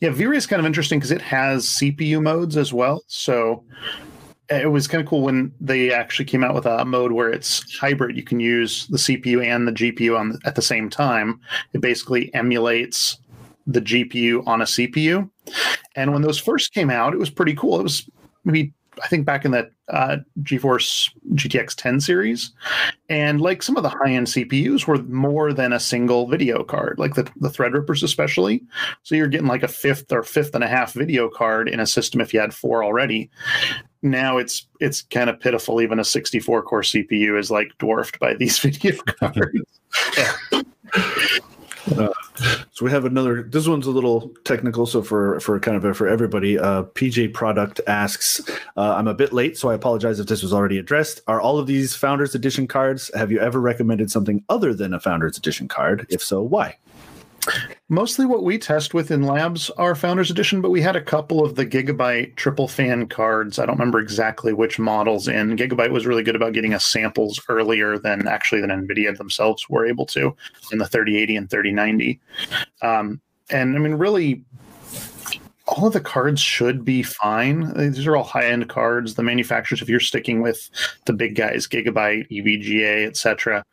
yeah, 0.00 0.10
V-Ray 0.10 0.36
is 0.36 0.46
kind 0.46 0.60
of 0.60 0.66
interesting 0.66 0.98
because 0.98 1.12
it 1.12 1.22
has 1.22 1.64
CPU 1.64 2.20
modes 2.20 2.56
as 2.56 2.72
well. 2.72 3.04
So 3.06 3.64
it 4.50 4.70
was 4.70 4.88
kind 4.88 5.00
of 5.00 5.08
cool 5.08 5.22
when 5.22 5.52
they 5.60 5.92
actually 5.92 6.26
came 6.26 6.44
out 6.44 6.54
with 6.54 6.66
a 6.66 6.84
mode 6.84 7.12
where 7.12 7.30
it's 7.30 7.78
hybrid. 7.78 8.16
You 8.16 8.24
can 8.24 8.40
use 8.40 8.88
the 8.88 8.98
CPU 8.98 9.44
and 9.44 9.66
the 9.66 9.72
GPU 9.72 10.18
on 10.18 10.38
at 10.44 10.56
the 10.56 10.62
same 10.62 10.90
time. 10.90 11.40
It 11.72 11.80
basically 11.80 12.34
emulates 12.34 13.16
the 13.66 13.80
GPU 13.80 14.46
on 14.46 14.60
a 14.60 14.64
CPU. 14.64 15.30
And 15.94 16.12
when 16.12 16.22
those 16.22 16.38
first 16.38 16.74
came 16.74 16.90
out, 16.90 17.14
it 17.14 17.18
was 17.18 17.30
pretty 17.30 17.54
cool. 17.54 17.78
It 17.78 17.84
was 17.84 18.10
maybe 18.44 18.72
I 19.02 19.08
think 19.08 19.26
back 19.26 19.44
in 19.44 19.50
that 19.52 19.70
uh, 19.88 20.18
GeForce 20.42 21.10
GTX 21.34 21.74
10 21.74 22.00
series, 22.00 22.52
and 23.08 23.40
like 23.40 23.62
some 23.62 23.76
of 23.76 23.82
the 23.82 23.88
high 23.88 24.12
end 24.12 24.26
CPUs 24.26 24.86
were 24.86 25.02
more 25.04 25.52
than 25.52 25.72
a 25.72 25.80
single 25.80 26.26
video 26.26 26.64
card, 26.64 26.98
like 26.98 27.14
the 27.14 27.24
the 27.36 27.48
Threadrippers 27.48 28.02
especially. 28.02 28.62
So 29.02 29.14
you're 29.14 29.28
getting 29.28 29.46
like 29.46 29.62
a 29.62 29.68
fifth 29.68 30.12
or 30.12 30.22
fifth 30.22 30.54
and 30.54 30.64
a 30.64 30.68
half 30.68 30.92
video 30.92 31.28
card 31.28 31.68
in 31.68 31.80
a 31.80 31.86
system 31.86 32.20
if 32.20 32.32
you 32.32 32.40
had 32.40 32.54
four 32.54 32.84
already. 32.84 33.30
Now 34.02 34.38
it's 34.38 34.66
it's 34.80 35.02
kind 35.02 35.30
of 35.30 35.40
pitiful. 35.40 35.80
Even 35.80 35.98
a 35.98 36.04
64 36.04 36.62
core 36.62 36.82
CPU 36.82 37.38
is 37.38 37.50
like 37.50 37.76
dwarfed 37.78 38.18
by 38.20 38.34
these 38.34 38.58
video 38.60 38.96
cards. 39.20 39.80
So 41.86 42.84
we 42.84 42.90
have 42.90 43.04
another. 43.04 43.42
This 43.42 43.68
one's 43.68 43.86
a 43.86 43.90
little 43.90 44.32
technical, 44.44 44.86
so 44.86 45.02
for 45.02 45.38
for 45.40 45.60
kind 45.60 45.82
of 45.82 45.96
for 45.96 46.08
everybody, 46.08 46.58
uh, 46.58 46.84
PJ 46.94 47.32
Product 47.32 47.80
asks, 47.86 48.40
uh, 48.76 48.94
"I'm 48.96 49.06
a 49.06 49.14
bit 49.14 49.32
late, 49.32 49.56
so 49.56 49.70
I 49.70 49.74
apologize 49.74 50.18
if 50.18 50.26
this 50.26 50.42
was 50.42 50.52
already 50.52 50.78
addressed. 50.78 51.20
Are 51.28 51.40
all 51.40 51.58
of 51.58 51.66
these 51.66 51.94
Founders 51.94 52.34
Edition 52.34 52.66
cards? 52.66 53.10
Have 53.14 53.30
you 53.30 53.38
ever 53.38 53.60
recommended 53.60 54.10
something 54.10 54.42
other 54.48 54.74
than 54.74 54.92
a 54.92 55.00
Founders 55.00 55.36
Edition 55.36 55.68
card? 55.68 56.06
If 56.08 56.22
so, 56.22 56.42
why?" 56.42 56.76
Mostly 57.88 58.24
what 58.26 58.44
we 58.44 58.58
test 58.58 58.94
with 58.94 59.10
in 59.10 59.22
labs 59.22 59.70
are 59.70 59.94
Founders 59.94 60.30
Edition, 60.30 60.60
but 60.60 60.70
we 60.70 60.80
had 60.80 60.96
a 60.96 61.02
couple 61.02 61.44
of 61.44 61.54
the 61.54 61.66
Gigabyte 61.66 62.36
triple 62.36 62.68
fan 62.68 63.06
cards. 63.06 63.58
I 63.58 63.66
don't 63.66 63.78
remember 63.78 63.98
exactly 63.98 64.52
which 64.52 64.78
models 64.78 65.28
in. 65.28 65.56
Gigabyte 65.56 65.90
was 65.90 66.06
really 66.06 66.22
good 66.22 66.36
about 66.36 66.54
getting 66.54 66.74
us 66.74 66.84
samples 66.84 67.40
earlier 67.48 67.98
than 67.98 68.26
actually 68.26 68.60
than 68.60 68.70
NVIDIA 68.70 69.16
themselves 69.16 69.68
were 69.68 69.86
able 69.86 70.06
to 70.06 70.34
in 70.72 70.78
the 70.78 70.86
3080 70.86 71.36
and 71.36 71.50
3090. 71.50 72.20
Um, 72.82 73.20
and 73.50 73.76
I 73.76 73.78
mean, 73.78 73.94
really, 73.94 74.42
all 75.76 75.88
of 75.88 75.92
the 75.92 76.00
cards 76.00 76.40
should 76.40 76.84
be 76.84 77.02
fine. 77.02 77.72
These 77.76 78.06
are 78.06 78.16
all 78.16 78.22
high 78.22 78.46
end 78.46 78.68
cards. 78.68 79.14
The 79.14 79.22
manufacturers, 79.24 79.82
if 79.82 79.88
you're 79.88 79.98
sticking 79.98 80.40
with 80.40 80.70
the 81.06 81.12
big 81.12 81.34
guys, 81.34 81.66
Gigabyte, 81.66 82.30
EVGA, 82.30 83.06
etc., 83.06 83.64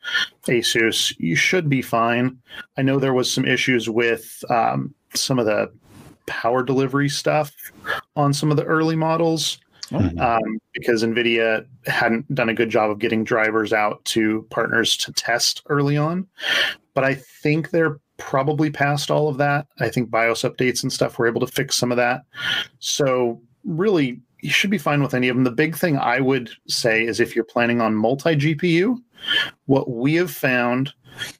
Asus, 0.48 1.14
you 1.20 1.36
should 1.36 1.70
be 1.70 1.82
fine. 1.82 2.40
I 2.78 2.82
know 2.82 2.98
there 2.98 3.14
was 3.14 3.32
some 3.32 3.46
issues 3.46 3.88
with 3.88 4.44
um, 4.50 4.96
some 5.14 5.38
of 5.38 5.46
the 5.46 5.72
power 6.26 6.64
delivery 6.64 7.10
stuff 7.10 7.54
on 8.16 8.34
some 8.34 8.50
of 8.50 8.58
the 8.58 8.66
early 8.66 8.96
models. 8.96 9.60
Mhm. 9.92 10.18
um, 10.22 10.58
because 10.74 11.04
NVIDIA 11.04 11.66
hadn't 11.86 12.34
done 12.34 12.48
a 12.48 12.54
good 12.54 12.70
job 12.70 12.90
of 12.90 13.00
getting 13.00 13.26
drivers 13.26 13.74
out 13.74 14.04
to 14.06 14.48
partners 14.50 14.96
to 14.96 15.12
test 15.12 15.64
early 15.68 15.98
on. 15.98 16.26
But 16.94 17.04
I 17.04 17.16
think 17.16 17.72
they're 17.72 18.00
probably 18.22 18.70
past 18.70 19.10
all 19.10 19.28
of 19.28 19.38
that. 19.38 19.66
I 19.80 19.90
think 19.90 20.12
BIOS 20.12 20.44
updates 20.44 20.84
and 20.84 20.94
stuff 20.94 21.18
were 21.18 21.28
able 21.28 21.42
to 21.42 21.48
fix 21.48 21.76
some 21.76 21.92
of 21.92 21.98
that. 21.98 22.22
So, 22.78 23.42
really, 23.66 24.22
you 24.42 24.52
should 24.52 24.70
be 24.70 24.78
fine 24.78 25.02
with 25.02 25.16
any 25.16 25.28
of 25.28 25.36
them. 25.36 25.44
The 25.44 25.52
big 25.52 25.76
thing 25.76 25.98
I 25.98 26.20
would 26.20 26.52
say 26.68 27.04
is 27.04 27.20
if 27.20 27.36
you're 27.36 27.44
planning 27.44 27.82
on 27.82 27.96
multi 27.96 28.36
GPU, 28.36 28.98
what 29.66 29.90
we 29.90 30.14
have 30.16 30.32
found 30.32 30.94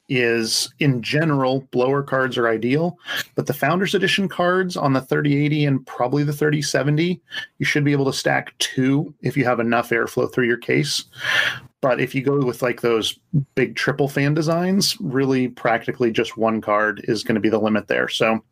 is 0.08 0.72
in 0.80 1.02
general, 1.02 1.60
blower 1.70 2.02
cards 2.02 2.36
are 2.36 2.48
ideal, 2.48 2.98
but 3.36 3.46
the 3.46 3.54
Founders 3.54 3.94
Edition 3.94 4.28
cards 4.28 4.76
on 4.76 4.92
the 4.92 5.00
3080 5.00 5.64
and 5.64 5.86
probably 5.86 6.24
the 6.24 6.32
3070, 6.32 7.20
you 7.58 7.64
should 7.64 7.84
be 7.84 7.92
able 7.92 8.04
to 8.04 8.12
stack 8.12 8.56
two 8.58 9.14
if 9.22 9.36
you 9.36 9.44
have 9.44 9.60
enough 9.60 9.90
airflow 9.90 10.32
through 10.32 10.46
your 10.46 10.58
case. 10.58 11.04
But 11.82 12.00
if 12.00 12.14
you 12.14 12.22
go 12.22 12.38
with 12.38 12.62
like 12.62 12.80
those 12.80 13.18
big 13.54 13.76
triple 13.76 14.08
fan 14.08 14.32
designs, 14.32 14.96
really 15.00 15.48
practically 15.48 16.10
just 16.10 16.38
one 16.38 16.62
card 16.62 17.04
is 17.04 17.22
going 17.24 17.34
to 17.34 17.40
be 17.40 17.50
the 17.50 17.58
limit 17.58 17.88
there. 17.88 18.08
So 18.08 18.42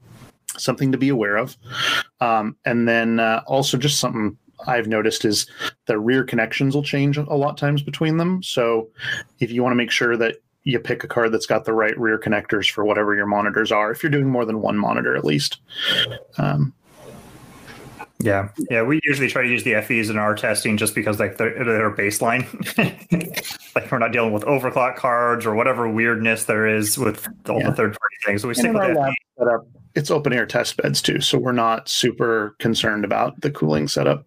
something 0.58 0.92
to 0.92 0.98
be 0.98 1.08
aware 1.08 1.36
of. 1.36 1.56
Um, 2.20 2.56
and 2.66 2.86
then 2.86 3.20
uh, 3.20 3.42
also 3.46 3.78
just 3.78 4.00
something 4.00 4.36
I've 4.66 4.88
noticed 4.88 5.24
is 5.24 5.46
the 5.86 5.98
rear 5.98 6.24
connections 6.24 6.74
will 6.74 6.82
change 6.82 7.16
a 7.16 7.22
lot 7.22 7.56
times 7.56 7.82
between 7.82 8.16
them. 8.16 8.42
So 8.42 8.88
if 9.38 9.50
you 9.50 9.62
want 9.62 9.72
to 9.72 9.76
make 9.76 9.90
sure 9.90 10.16
that 10.16 10.36
you 10.64 10.78
pick 10.78 11.04
a 11.04 11.08
card 11.08 11.32
that's 11.32 11.46
got 11.46 11.64
the 11.64 11.72
right 11.72 11.98
rear 11.98 12.18
connectors 12.18 12.70
for 12.70 12.84
whatever 12.84 13.14
your 13.14 13.26
monitors 13.26 13.72
are, 13.72 13.90
if 13.90 14.02
you're 14.02 14.10
doing 14.10 14.28
more 14.28 14.44
than 14.44 14.60
one 14.60 14.76
monitor 14.76 15.16
at 15.16 15.24
least. 15.24 15.60
Um, 16.36 16.74
Yeah, 18.22 18.50
yeah. 18.70 18.82
We 18.82 19.00
usually 19.04 19.28
try 19.28 19.42
to 19.42 19.48
use 19.48 19.62
the 19.64 19.80
FEs 19.82 20.10
in 20.10 20.18
our 20.18 20.34
testing 20.34 20.76
just 20.76 20.94
because 20.94 21.18
like 21.18 21.38
they're, 21.38 21.64
they're 21.64 21.90
baseline. 21.90 22.44
like 23.74 23.90
we're 23.90 23.98
not 23.98 24.12
dealing 24.12 24.32
with 24.32 24.44
overclock 24.44 24.96
cards 24.96 25.46
or 25.46 25.54
whatever 25.54 25.88
weirdness 25.88 26.44
there 26.44 26.66
is 26.66 26.98
with 26.98 27.26
all 27.48 27.60
Yeah. 27.60 27.70
the 27.70 27.76
third 27.76 27.96
party 27.98 28.16
things. 28.26 28.42
So 28.42 28.48
we 28.48 28.52
and 28.52 28.58
stick 28.58 28.72
with 28.74 28.94
that. 29.38 29.60
It's 29.94 30.10
open 30.10 30.32
air 30.32 30.46
test 30.46 30.76
beds 30.76 31.02
too, 31.02 31.20
so 31.20 31.38
we're 31.38 31.52
not 31.52 31.88
super 31.88 32.54
concerned 32.58 33.04
about 33.04 33.40
the 33.40 33.50
cooling 33.50 33.88
setup. 33.88 34.24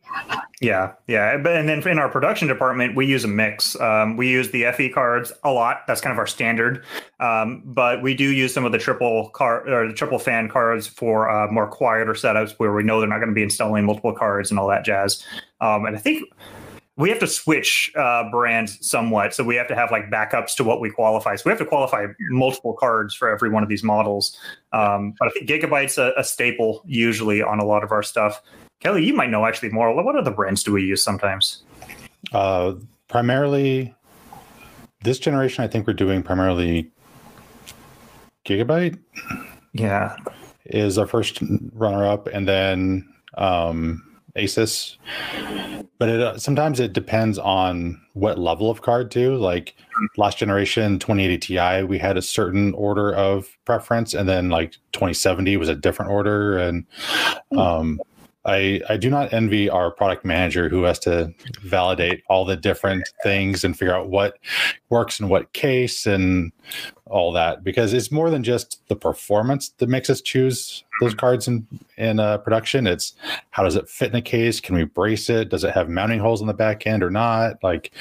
Yeah, 0.62 0.94
yeah. 1.08 1.36
And 1.36 1.46
then 1.68 1.86
in 1.86 2.00
our 2.00 2.10
production 2.10 2.48
department, 2.48 2.96
we 2.96 3.06
use 3.06 3.26
a 3.26 3.28
mix. 3.28 3.80
Um, 3.82 4.16
we 4.16 4.30
use 4.30 4.52
the 4.52 4.72
FE 4.72 4.90
cards 4.90 5.32
a 5.44 5.52
lot. 5.52 5.82
That's 5.88 6.00
kind 6.00 6.14
of 6.14 6.18
our 6.18 6.28
standard. 6.28 6.86
Um, 7.20 7.64
but 7.66 8.02
we 8.02 8.14
do 8.14 8.30
use 8.30 8.54
some 8.54 8.64
of 8.64 8.72
the 8.72 8.78
triple 8.78 9.30
car 9.32 9.68
or 9.68 9.88
the 9.88 9.94
triple 9.94 10.20
fan 10.20 10.50
cards 10.50 10.88
for 10.88 11.30
uh, 11.30 11.52
more 11.52 11.68
quieter 11.68 12.14
setups 12.14 12.54
where 12.58 12.74
we 12.74 12.84
know 12.84 13.00
they're 13.00 13.10
not 13.10 13.18
going 13.18 13.30
to 13.30 13.36
be 13.36 13.44
installing 13.44 13.86
multiple 13.86 14.14
cards 14.14 14.52
and 14.52 14.60
all 14.60 14.68
that 14.70 14.86
jazz. 14.86 15.26
Um, 15.60 15.86
and 15.86 15.98
I 15.98 16.00
think 16.00 16.24
we 16.96 17.10
have 17.10 17.20
to 17.20 17.28
switch 17.28 17.92
uh, 17.96 18.30
brands 18.30 18.78
somewhat. 18.88 19.34
So 19.34 19.44
we 19.44 19.56
have 19.56 19.68
to 19.70 19.76
have 19.76 19.90
like 19.92 20.12
backups 20.12 20.56
to 20.58 20.64
what 20.64 20.80
we 20.80 20.92
qualify. 20.92 21.36
So 21.36 21.44
we 21.46 21.50
have 21.50 21.60
to 21.60 21.66
qualify 21.66 22.06
multiple 22.30 22.74
cards 22.74 23.16
for 23.16 23.30
every 23.30 23.50
one 23.50 23.64
of 23.64 23.70
these 23.70 23.84
models. 23.84 24.38
Um, 24.74 25.16
but 25.18 25.30
I 25.30 25.32
think 25.32 25.50
Gigabyte's 25.50 25.98
a, 25.98 26.14
a 26.18 26.24
staple 26.24 26.84
usually 26.86 27.42
on 27.42 27.60
a 27.60 27.66
lot 27.66 27.84
of 27.84 27.92
our 27.92 28.04
stuff. 28.04 28.42
Kelly, 28.80 29.06
you 29.06 29.14
might 29.14 29.30
know 29.30 29.46
actually 29.46 29.70
more. 29.70 29.94
What 29.96 30.16
other 30.16 30.32
brands 30.32 30.64
do 30.64 30.72
we 30.74 30.84
use 30.84 31.02
sometimes? 31.02 31.64
Uh, 32.32 32.74
primarily, 33.08 33.96
this 35.02 35.18
generation, 35.20 35.64
I 35.64 35.68
think 35.68 35.88
we're 35.88 35.94
doing 35.94 36.22
primarily 36.22 36.92
Gigabyte 38.46 39.00
Yeah. 39.74 40.16
is 40.66 40.98
our 40.98 41.08
first 41.08 41.40
runner 41.74 42.06
up, 42.06 42.28
and 42.28 42.48
then 42.48 43.10
um, 43.38 44.04
Asus. 44.36 44.98
But 46.00 46.10
it 46.10 46.22
uh, 46.22 46.38
sometimes 46.38 46.80
it 46.80 46.94
depends 46.94 47.38
on 47.38 48.02
what 48.14 48.40
level 48.40 48.70
of 48.70 48.82
card 48.82 49.12
too. 49.12 49.36
Like 49.36 49.76
last 50.18 50.38
generation 50.38 51.00
2080 51.00 51.38
Ti, 51.38 51.84
we 51.84 51.98
had 51.98 52.18
a 52.18 52.22
certain 52.22 52.74
order 52.74 53.14
of 53.14 53.48
preference, 53.66 54.14
and 54.14 54.28
then 54.28 54.50
like 54.50 54.74
2070 54.94 55.58
was 55.58 55.70
a 55.70 55.76
different 55.76 56.12
order. 56.12 56.58
And 56.58 56.86
um, 57.58 58.02
I 58.46 58.82
I 58.90 58.98
do 58.98 59.10
not 59.10 59.32
envy 59.34 59.70
our 59.70 59.90
product 59.92 60.26
manager 60.26 60.68
who 60.70 60.84
has 60.84 61.00
to 61.00 61.34
validate 61.62 62.24
all 62.30 62.44
the 62.46 62.56
different 62.58 63.08
things 63.24 63.64
and 63.64 63.78
figure 63.78 63.96
out 63.96 64.10
what 64.10 64.38
works 64.90 65.20
in 65.20 65.30
what 65.30 65.54
case 65.54 66.06
and 66.06 66.52
all 67.06 67.32
that 67.34 67.64
because 67.64 67.94
it's 67.94 68.12
more 68.12 68.30
than 68.30 68.44
just 68.44 68.82
the 68.90 68.96
performance 68.96 69.70
that 69.78 69.88
makes 69.88 70.10
us 70.10 70.20
choose 70.22 70.84
those 71.00 71.14
cards 71.14 71.48
in 71.48 71.66
in 71.98 72.20
uh, 72.20 72.38
production. 72.40 72.86
It's 72.88 73.14
how 73.52 73.64
does 73.64 73.76
it 73.76 73.88
fit 73.90 74.10
in 74.10 74.16
a 74.16 74.22
case? 74.22 74.60
Can 74.60 74.76
we 74.76 74.84
brace 74.84 75.30
it? 75.30 75.50
Does 75.50 75.64
it 75.64 75.74
have 75.74 75.90
mounting 75.90 76.20
holes 76.20 76.42
on 76.42 76.48
the 76.48 76.54
back 76.54 76.86
end 76.86 77.02
or 77.04 77.10
not? 77.10 77.64
Like 77.64 77.92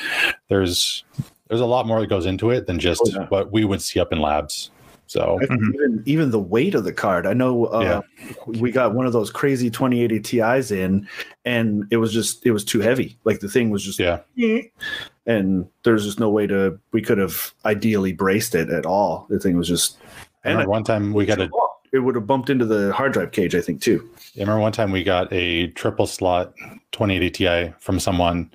there's 0.48 1.04
there's 1.48 1.60
a 1.60 1.66
lot 1.66 1.86
more 1.86 2.00
that 2.00 2.08
goes 2.08 2.26
into 2.26 2.50
it 2.50 2.66
than 2.66 2.78
just 2.80 3.02
Oh, 3.04 3.10
yeah. 3.20 3.26
what 3.28 3.52
we 3.52 3.64
would 3.64 3.82
see 3.82 4.00
up 4.00 4.12
in 4.12 4.20
labs. 4.20 4.70
So 5.12 5.38
I 5.42 5.46
think 5.46 5.60
Mhm. 5.60 5.74
even 5.74 6.02
even 6.06 6.30
the 6.30 6.38
weight 6.38 6.74
of 6.74 6.84
the 6.84 6.92
card. 6.92 7.26
I 7.26 7.34
know 7.34 7.66
uh, 7.66 8.00
we 8.46 8.72
got 8.72 8.94
one 8.94 9.04
of 9.04 9.12
those 9.12 9.30
crazy 9.30 9.68
2080 9.68 10.20
Ti's 10.20 10.70
in, 10.70 11.06
and 11.44 11.84
it 11.90 11.98
was 11.98 12.14
just 12.14 12.46
it 12.46 12.52
was 12.52 12.64
too 12.64 12.80
heavy. 12.80 13.18
Like 13.24 13.40
the 13.40 13.48
thing 13.48 13.68
was 13.68 13.84
just 13.84 13.98
yeah, 13.98 14.20
and 15.26 15.66
there's 15.82 16.04
just 16.04 16.18
no 16.18 16.30
way 16.30 16.46
to 16.46 16.78
we 16.92 17.02
could 17.02 17.18
have 17.18 17.52
ideally 17.66 18.14
braced 18.14 18.54
it 18.54 18.70
at 18.70 18.86
all. 18.86 19.26
The 19.28 19.38
thing 19.38 19.58
was 19.58 19.68
just 19.68 19.98
and 20.44 20.54
remember 20.54 20.70
one 20.70 20.84
time 20.84 21.12
we 21.12 21.26
got 21.26 21.40
a 21.40 21.50
it 21.92 21.98
would 21.98 22.14
have 22.14 22.26
bumped 22.26 22.48
into 22.48 22.64
the 22.64 22.90
hard 22.94 23.12
drive 23.12 23.32
cage. 23.32 23.54
I 23.54 23.60
think 23.60 23.82
too. 23.82 24.08
I 24.36 24.40
remember 24.40 24.62
one 24.62 24.72
time 24.72 24.92
we 24.92 25.04
got 25.04 25.30
a 25.30 25.66
triple 25.72 26.06
slot 26.06 26.54
2080 26.92 27.30
Ti 27.30 27.74
from 27.80 28.00
someone, 28.00 28.50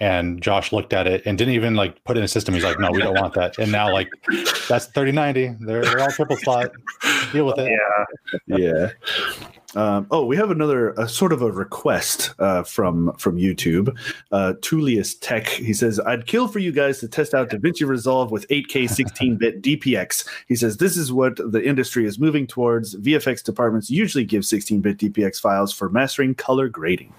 and 0.00 0.42
Josh 0.42 0.72
looked 0.72 0.92
at 0.92 1.06
it 1.06 1.22
and 1.26 1.38
didn't 1.38 1.54
even 1.54 1.74
like 1.74 2.02
put 2.04 2.16
it 2.16 2.20
in 2.20 2.24
a 2.24 2.28
system. 2.28 2.54
He's 2.54 2.64
like, 2.64 2.78
"No, 2.78 2.90
we 2.90 3.00
don't 3.00 3.18
want 3.18 3.34
that." 3.34 3.58
And 3.58 3.72
now, 3.72 3.92
like, 3.92 4.08
that's 4.68 4.86
3090. 4.86 5.56
They're, 5.60 5.82
they're 5.82 6.00
all 6.00 6.10
triple 6.10 6.36
slot. 6.36 6.70
Deal 7.32 7.46
with 7.46 7.58
it. 7.58 7.70
Yeah. 8.46 8.56
yeah. 8.56 8.90
Um, 9.74 10.06
oh, 10.10 10.24
we 10.24 10.36
have 10.36 10.50
another 10.50 10.90
a 10.92 11.06
sort 11.06 11.32
of 11.32 11.42
a 11.42 11.50
request 11.52 12.34
uh, 12.38 12.62
from 12.62 13.12
from 13.18 13.36
YouTube. 13.36 13.96
Uh, 14.32 14.54
Tullius 14.62 15.14
Tech. 15.14 15.48
He 15.48 15.74
says, 15.74 16.00
"I'd 16.00 16.26
kill 16.26 16.48
for 16.48 16.58
you 16.60 16.72
guys 16.72 16.98
to 17.00 17.08
test 17.08 17.34
out 17.34 17.50
DaVinci 17.50 17.86
Resolve 17.86 18.30
with 18.30 18.48
8K 18.48 18.84
16-bit 18.84 19.62
DPX." 19.62 20.26
He 20.48 20.56
says, 20.56 20.78
"This 20.78 20.96
is 20.96 21.12
what 21.12 21.36
the 21.36 21.62
industry 21.62 22.06
is 22.06 22.18
moving 22.18 22.46
towards. 22.46 22.96
VFX 22.96 23.42
departments 23.42 23.90
usually 23.90 24.24
give 24.24 24.42
16-bit 24.44 24.98
DPX 24.98 25.40
files 25.40 25.72
for 25.72 25.90
mastering 25.90 26.34
color 26.34 26.68
grading." 26.68 27.12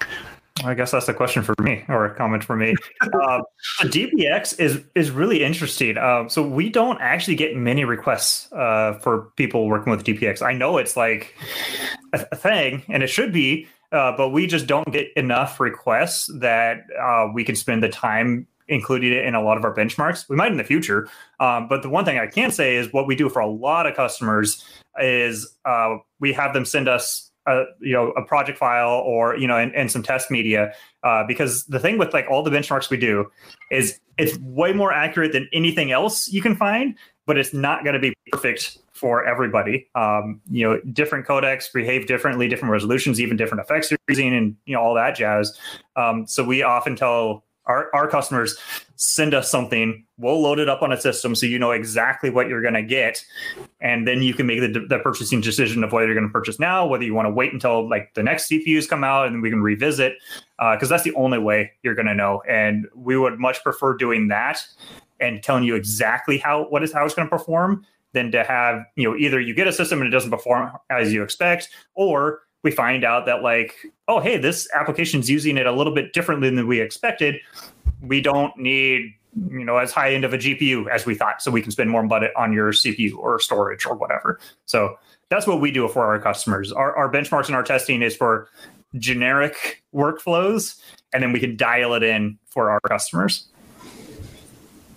I 0.64 0.74
guess 0.74 0.92
that's 0.92 1.08
a 1.08 1.14
question 1.14 1.44
for 1.44 1.56
me 1.62 1.84
or 1.88 2.06
a 2.06 2.16
comment 2.16 2.44
for 2.44 2.56
me. 2.56 2.76
uh, 3.02 3.42
DPX 3.82 4.60
is 4.60 4.82
is 4.96 5.12
really 5.12 5.44
interesting. 5.44 5.98
Um, 5.98 6.30
so 6.30 6.46
we 6.46 6.70
don't 6.70 7.00
actually 7.02 7.36
get 7.36 7.56
many 7.56 7.86
requests 7.86 8.52
uh, 8.54 9.00
for 9.02 9.32
people 9.36 9.68
working 9.68 9.92
with 9.92 10.04
DPX. 10.04 10.42
I 10.42 10.54
know 10.54 10.78
it's 10.78 10.98
like 10.98 11.36
a, 12.14 12.26
a 12.32 12.36
thing, 12.36 12.84
and 12.90 13.04
it 13.04 13.08
should 13.08 13.32
be, 13.32 13.68
uh, 13.92 14.16
but 14.16 14.30
we 14.30 14.48
just 14.48 14.68
don't 14.68 14.92
get 14.92 15.08
enough 15.16 15.60
requests 15.60 16.30
that 16.40 16.84
uh, 17.02 17.28
we 17.34 17.44
can 17.44 17.56
spend 17.56 17.84
the 17.84 17.90
time 17.90 18.48
including 18.70 19.14
it 19.14 19.24
in 19.24 19.34
a 19.34 19.42
lot 19.42 19.58
of 19.58 19.64
our 19.64 19.74
benchmarks. 19.74 20.28
We 20.28 20.36
might 20.36 20.52
in 20.52 20.58
the 20.58 20.64
future, 20.64 21.08
um, 21.40 21.70
but 21.70 21.84
the 21.84 21.90
one 21.90 22.04
thing 22.04 22.20
I 22.20 22.28
can 22.28 22.52
say 22.52 22.76
is 22.76 22.92
what 22.92 23.08
we 23.08 23.16
do 23.16 23.30
for 23.30 23.40
a 23.40 23.48
lot 23.48 23.88
of 23.88 23.96
customers 23.96 24.62
is 25.02 25.56
uh, 25.64 25.98
we 26.20 26.34
have 26.34 26.54
them 26.54 26.66
send 26.66 26.90
us 26.90 27.27
a 27.48 27.64
you 27.80 27.94
know 27.94 28.12
a 28.12 28.24
project 28.24 28.58
file 28.58 29.02
or 29.06 29.36
you 29.38 29.48
know 29.48 29.58
and, 29.58 29.74
and 29.76 29.92
some 29.92 30.04
test 30.04 30.30
media 30.30 30.74
uh, 31.04 31.24
because 31.28 31.66
the 31.66 31.80
thing 31.80 31.98
with 31.98 32.14
like 32.14 32.26
all 32.30 32.44
the 32.44 32.52
benchmarks 32.52 32.90
we 32.90 32.98
do 32.98 33.30
is 33.72 34.00
it's 34.18 34.38
way 34.40 34.74
more 34.74 34.92
accurate 34.92 35.32
than 35.32 35.48
anything 35.54 35.92
else 35.92 36.28
you 36.28 36.42
can 36.42 36.56
find 36.56 36.96
but 37.26 37.38
it's 37.38 37.54
not 37.54 37.84
going 37.84 37.94
to 37.94 38.00
be 38.00 38.14
perfect 38.32 38.78
for 38.94 39.26
everybody. 39.26 39.88
Um, 39.96 40.42
you 40.50 40.68
know 40.68 40.80
different 40.92 41.28
codecs 41.28 41.72
behave 41.72 42.08
differently 42.08 42.48
different 42.48 42.72
resolutions 42.72 43.22
even 43.22 43.38
different 43.38 43.62
effects 43.62 43.92
you're 43.92 44.00
using 44.08 44.36
and 44.36 44.56
you 44.66 44.76
know 44.76 44.82
all 44.82 44.96
that 44.96 45.16
jazz. 45.16 45.58
Um, 45.96 46.26
so 46.28 46.44
we 46.44 46.64
often 46.64 46.96
tell 46.96 47.44
our, 47.68 47.90
our 47.94 48.08
customers 48.08 48.58
send 48.96 49.34
us 49.34 49.52
something 49.52 50.04
we'll 50.18 50.42
load 50.42 50.60
it 50.60 50.68
up 50.68 50.82
on 50.82 50.92
a 50.92 51.00
system 51.00 51.36
so 51.36 51.46
you 51.46 51.60
know 51.60 51.72
exactly 51.72 52.30
what 52.30 52.48
you're 52.48 52.62
going 52.62 52.74
to 52.74 52.82
get. 52.82 53.24
And 53.80 54.08
then 54.08 54.24
you 54.24 54.34
can 54.34 54.48
make 54.48 54.60
the, 54.60 54.86
the 54.88 55.00
purchasing 55.00 55.42
decision 55.42 55.84
of 55.84 55.92
whether 55.92 56.08
you're 56.08 56.16
going 56.16 56.28
to 56.28 56.34
purchase 56.34 56.60
now 56.60 56.88
whether 56.88 57.04
you 57.04 57.14
want 57.14 57.28
to 57.28 57.32
wait 57.32 57.54
until 57.54 57.88
like 57.88 58.14
the 58.16 58.24
next 58.24 58.50
cpus 58.50 58.88
come 58.88 59.04
out 59.04 59.28
and 59.28 59.42
we 59.42 59.50
can 59.50 59.62
revisit 59.62 60.14
uh, 60.60 60.76
because 60.76 60.90
that's 60.90 61.04
the 61.04 61.14
only 61.14 61.38
way 61.38 61.72
you're 61.84 61.96
going 61.96 62.08
to 62.08 62.16
know. 62.16 62.42
And 62.48 62.88
we 62.96 63.18
would 63.18 63.40
much 63.40 63.62
prefer 63.64 63.96
doing 63.96 64.28
that 64.30 64.66
and 65.20 65.42
telling 65.44 65.64
you 65.64 65.76
exactly 65.76 66.38
how 66.38 66.66
what 66.70 66.84
is 66.84 66.94
how 66.94 67.06
it's 67.06 67.14
going 67.14 67.28
to 67.28 67.30
perform 67.30 67.86
than 68.14 68.32
to 68.32 68.44
have 68.44 68.84
you 68.96 69.08
know 69.08 69.16
either 69.16 69.40
you 69.40 69.54
get 69.54 69.68
a 69.68 69.74
system 69.74 70.00
and 70.00 70.08
it 70.08 70.12
doesn't 70.12 70.32
perform 70.32 70.72
as 70.90 71.14
you 71.14 71.24
expect 71.24 71.70
or 71.96 72.42
we 72.68 72.76
find 72.76 73.04
out 73.04 73.26
that 73.26 73.42
like 73.42 73.74
oh 74.08 74.20
hey 74.20 74.38
this 74.38 74.68
application's 74.76 75.30
using 75.30 75.58
it 75.58 75.66
a 75.66 75.72
little 75.72 75.94
bit 75.94 76.14
differently 76.14 76.50
than 76.50 76.68
we 76.68 76.80
expected 76.82 77.36
we 78.02 78.22
don't 78.22 78.56
need 78.58 79.14
you 79.52 79.64
know 79.64 79.78
as 79.78 79.92
high 79.92 80.14
end 80.14 80.26
of 80.26 80.34
a 80.34 80.38
gpu 80.38 80.88
as 80.90 81.06
we 81.06 81.16
thought 81.16 81.42
so 81.42 81.50
we 81.50 81.62
can 81.62 81.72
spend 81.72 81.90
more 81.90 82.04
money 82.04 82.28
on 82.36 82.52
your 82.52 82.72
cpu 82.72 83.16
or 83.18 83.40
storage 83.40 83.86
or 83.86 83.96
whatever 83.96 84.40
so 84.66 84.98
that's 85.30 85.48
what 85.48 85.62
we 85.62 85.72
do 85.72 85.88
for 85.88 86.06
our 86.06 86.20
customers 86.20 86.72
our, 86.72 86.96
our 86.96 87.12
benchmarks 87.12 87.48
and 87.48 87.56
our 87.56 87.64
testing 87.64 88.02
is 88.02 88.16
for 88.16 88.50
generic 88.98 89.84
workflows 89.94 90.80
and 91.14 91.24
then 91.24 91.32
we 91.32 91.40
can 91.40 91.56
dial 91.56 91.94
it 91.94 92.04
in 92.04 92.38
for 92.48 92.70
our 92.70 92.80
customers. 92.82 93.48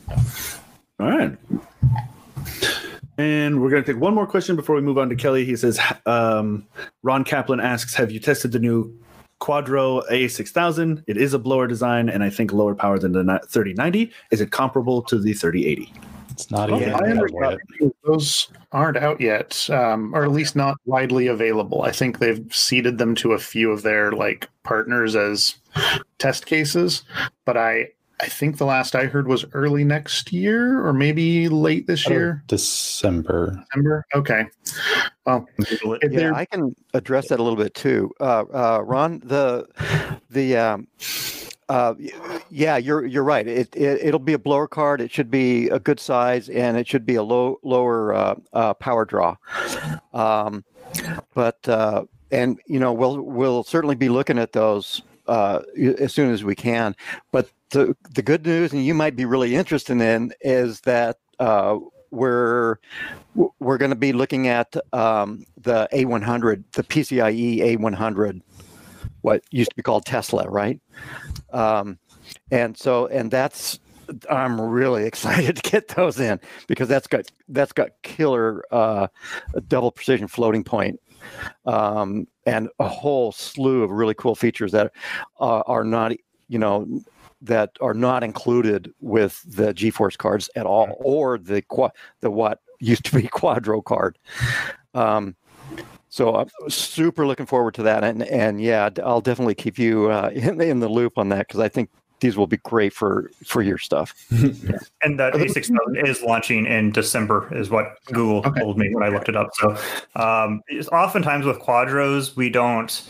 All 0.08 1.10
right. 1.10 1.36
And 3.20 3.60
we're 3.60 3.68
going 3.68 3.84
to 3.84 3.92
take 3.92 4.00
one 4.00 4.14
more 4.14 4.26
question 4.26 4.56
before 4.56 4.76
we 4.76 4.80
move 4.80 4.96
on 4.96 5.10
to 5.10 5.14
Kelly. 5.14 5.44
He 5.44 5.54
says, 5.54 5.78
um, 6.06 6.66
Ron 7.02 7.22
Kaplan 7.22 7.60
asks, 7.60 7.94
Have 7.94 8.10
you 8.10 8.18
tested 8.18 8.52
the 8.52 8.58
new 8.58 8.98
Quadro 9.42 10.02
A6000? 10.10 11.04
It 11.06 11.18
is 11.18 11.34
a 11.34 11.38
blower 11.38 11.66
design 11.66 12.08
and 12.08 12.24
I 12.24 12.30
think 12.30 12.50
lower 12.50 12.74
power 12.74 12.98
than 12.98 13.12
the 13.12 13.22
3090. 13.46 14.10
Is 14.30 14.40
it 14.40 14.52
comparable 14.52 15.02
to 15.02 15.18
the 15.18 15.34
3080? 15.34 15.92
It's 16.30 16.50
not 16.50 16.70
even. 16.70 16.88
I 16.88 16.94
out 16.94 17.04
understand 17.04 17.60
yet. 17.78 17.92
those 18.04 18.48
aren't 18.72 18.96
out 18.96 19.20
yet, 19.20 19.68
um, 19.68 20.14
or 20.14 20.24
at 20.24 20.30
least 20.30 20.56
not 20.56 20.78
widely 20.86 21.26
available. 21.26 21.82
I 21.82 21.92
think 21.92 22.20
they've 22.20 22.42
seeded 22.54 22.96
them 22.96 23.14
to 23.16 23.32
a 23.32 23.38
few 23.38 23.70
of 23.70 23.82
their 23.82 24.12
like 24.12 24.48
partners 24.62 25.14
as 25.14 25.56
test 26.18 26.46
cases, 26.46 27.02
but 27.44 27.58
I 27.58 27.90
I 28.22 28.26
think 28.26 28.58
the 28.58 28.66
last 28.66 28.94
I 28.94 29.06
heard 29.06 29.26
was 29.26 29.44
early 29.52 29.82
next 29.82 30.32
year 30.32 30.84
or 30.86 30.92
maybe 30.92 31.48
late 31.48 31.86
this 31.86 32.08
year, 32.08 32.42
December. 32.46 33.64
December. 33.64 34.04
Okay. 34.14 34.44
Well, 35.24 35.48
Google 35.56 35.94
it. 35.94 36.02
if 36.02 36.12
Yeah, 36.12 36.18
they're 36.18 36.34
I 36.34 36.44
can 36.44 36.74
address 36.92 37.28
that 37.28 37.40
a 37.40 37.42
little 37.42 37.56
bit 37.58 37.74
too. 37.74 38.12
Uh, 38.20 38.44
uh, 38.52 38.82
Ron, 38.84 39.20
the 39.24 39.66
the 40.28 40.56
um, 40.56 40.88
uh, 41.70 41.94
yeah, 42.50 42.76
you're 42.76 43.06
you're 43.06 43.24
right. 43.24 43.46
It, 43.46 43.74
it 43.74 44.00
it'll 44.02 44.20
be 44.20 44.34
a 44.34 44.38
blower 44.38 44.68
card. 44.68 45.00
It 45.00 45.10
should 45.10 45.30
be 45.30 45.68
a 45.68 45.78
good 45.78 46.00
size, 46.00 46.48
and 46.48 46.76
it 46.76 46.86
should 46.86 47.06
be 47.06 47.14
a 47.14 47.22
low 47.22 47.58
lower 47.62 48.12
uh, 48.12 48.34
uh, 48.52 48.74
power 48.74 49.04
draw. 49.04 49.36
Um, 50.12 50.64
but 51.34 51.66
uh, 51.68 52.04
and 52.30 52.58
you 52.66 52.80
know 52.80 52.92
we'll 52.92 53.20
we'll 53.22 53.64
certainly 53.64 53.94
be 53.94 54.08
looking 54.08 54.38
at 54.38 54.52
those 54.52 55.00
uh, 55.26 55.60
as 55.98 56.12
soon 56.12 56.32
as 56.32 56.44
we 56.44 56.54
can. 56.54 56.94
But 57.32 57.48
the 57.70 57.96
the 58.14 58.22
good 58.22 58.44
news, 58.44 58.72
and 58.72 58.84
you 58.84 58.94
might 58.94 59.16
be 59.16 59.24
really 59.24 59.54
interested 59.54 60.00
in, 60.00 60.32
is 60.40 60.80
that 60.82 61.18
uh, 61.38 61.78
we're 62.10 62.76
we're 63.58 63.78
going 63.78 63.90
to 63.90 63.96
be 63.96 64.12
looking 64.12 64.48
at 64.48 64.74
um, 64.92 65.44
the 65.56 65.88
A100, 65.92 66.64
the 66.72 66.82
PCIe 66.82 67.58
A100, 67.58 68.40
what 69.22 69.42
used 69.50 69.70
to 69.70 69.76
be 69.76 69.82
called 69.82 70.04
Tesla, 70.04 70.48
right? 70.48 70.80
Um, 71.52 71.98
and 72.50 72.76
so, 72.76 73.06
and 73.06 73.30
that's 73.30 73.78
I'm 74.28 74.60
really 74.60 75.04
excited 75.06 75.56
to 75.56 75.70
get 75.70 75.88
those 75.88 76.18
in 76.20 76.40
because 76.66 76.88
that's 76.88 77.06
got 77.06 77.26
that's 77.48 77.72
got 77.72 77.90
killer 78.02 78.64
uh, 78.70 79.08
double 79.68 79.92
precision 79.92 80.28
floating 80.28 80.64
point 80.64 81.00
um, 81.66 82.26
and 82.46 82.68
a 82.78 82.88
whole 82.88 83.32
slew 83.32 83.82
of 83.82 83.90
really 83.90 84.14
cool 84.14 84.34
features 84.34 84.72
that 84.72 84.92
uh, 85.40 85.60
are 85.66 85.84
not 85.84 86.12
you 86.48 86.58
know 86.58 86.86
that 87.42 87.70
are 87.80 87.94
not 87.94 88.22
included 88.22 88.92
with 89.00 89.42
the 89.46 89.72
GeForce 89.72 90.18
cards 90.18 90.50
at 90.56 90.66
all, 90.66 90.96
or 91.00 91.38
the 91.38 91.62
the 92.20 92.30
what 92.30 92.60
used 92.80 93.04
to 93.06 93.14
be 93.14 93.22
Quadro 93.28 93.84
card. 93.84 94.18
Um, 94.94 95.36
so 96.08 96.34
I'm 96.34 96.48
super 96.68 97.26
looking 97.26 97.46
forward 97.46 97.74
to 97.74 97.84
that, 97.84 98.02
and 98.02 98.22
and 98.24 98.60
yeah, 98.60 98.90
I'll 99.04 99.20
definitely 99.20 99.54
keep 99.54 99.78
you 99.78 100.10
uh, 100.10 100.30
in, 100.34 100.60
in 100.60 100.80
the 100.80 100.88
loop 100.88 101.18
on 101.18 101.28
that 101.30 101.46
because 101.48 101.60
I 101.60 101.68
think 101.68 101.90
these 102.20 102.36
will 102.36 102.46
be 102.46 102.58
great 102.58 102.92
for 102.92 103.30
for 103.44 103.62
your 103.62 103.78
stuff. 103.78 104.14
And 105.02 105.18
that 105.18 105.32
A6000 105.32 106.06
is 106.06 106.22
launching 106.22 106.66
in 106.66 106.92
December, 106.92 107.48
is 107.56 107.70
what 107.70 107.96
Google 108.06 108.44
Okay. 108.44 108.60
told 108.60 108.76
me 108.76 108.94
when 108.94 109.02
I 109.02 109.08
looked 109.08 109.30
it 109.30 109.36
up. 109.36 109.48
So, 109.54 109.76
um, 110.14 110.60
it's 110.68 110.88
oftentimes 110.88 111.46
with 111.46 111.58
Quadros, 111.58 112.36
we 112.36 112.50
don't, 112.50 113.02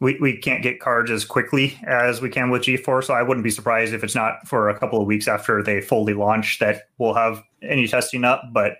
we, 0.00 0.18
we 0.20 0.36
can't 0.36 0.64
get 0.64 0.80
cards 0.80 1.12
as 1.12 1.24
quickly 1.24 1.78
as 1.86 2.20
we 2.20 2.28
can 2.28 2.50
with 2.50 2.62
GeForce. 2.62 3.04
So, 3.04 3.14
I 3.14 3.22
wouldn't 3.22 3.44
be 3.44 3.50
surprised 3.50 3.94
if 3.94 4.02
it's 4.02 4.16
not 4.16 4.48
for 4.48 4.68
a 4.68 4.76
couple 4.76 5.00
of 5.00 5.06
weeks 5.06 5.28
after 5.28 5.62
they 5.62 5.80
fully 5.80 6.12
launch 6.14 6.58
that 6.58 6.88
we'll 6.98 7.14
have 7.14 7.40
any 7.62 7.86
testing 7.86 8.24
up. 8.24 8.42
But 8.52 8.78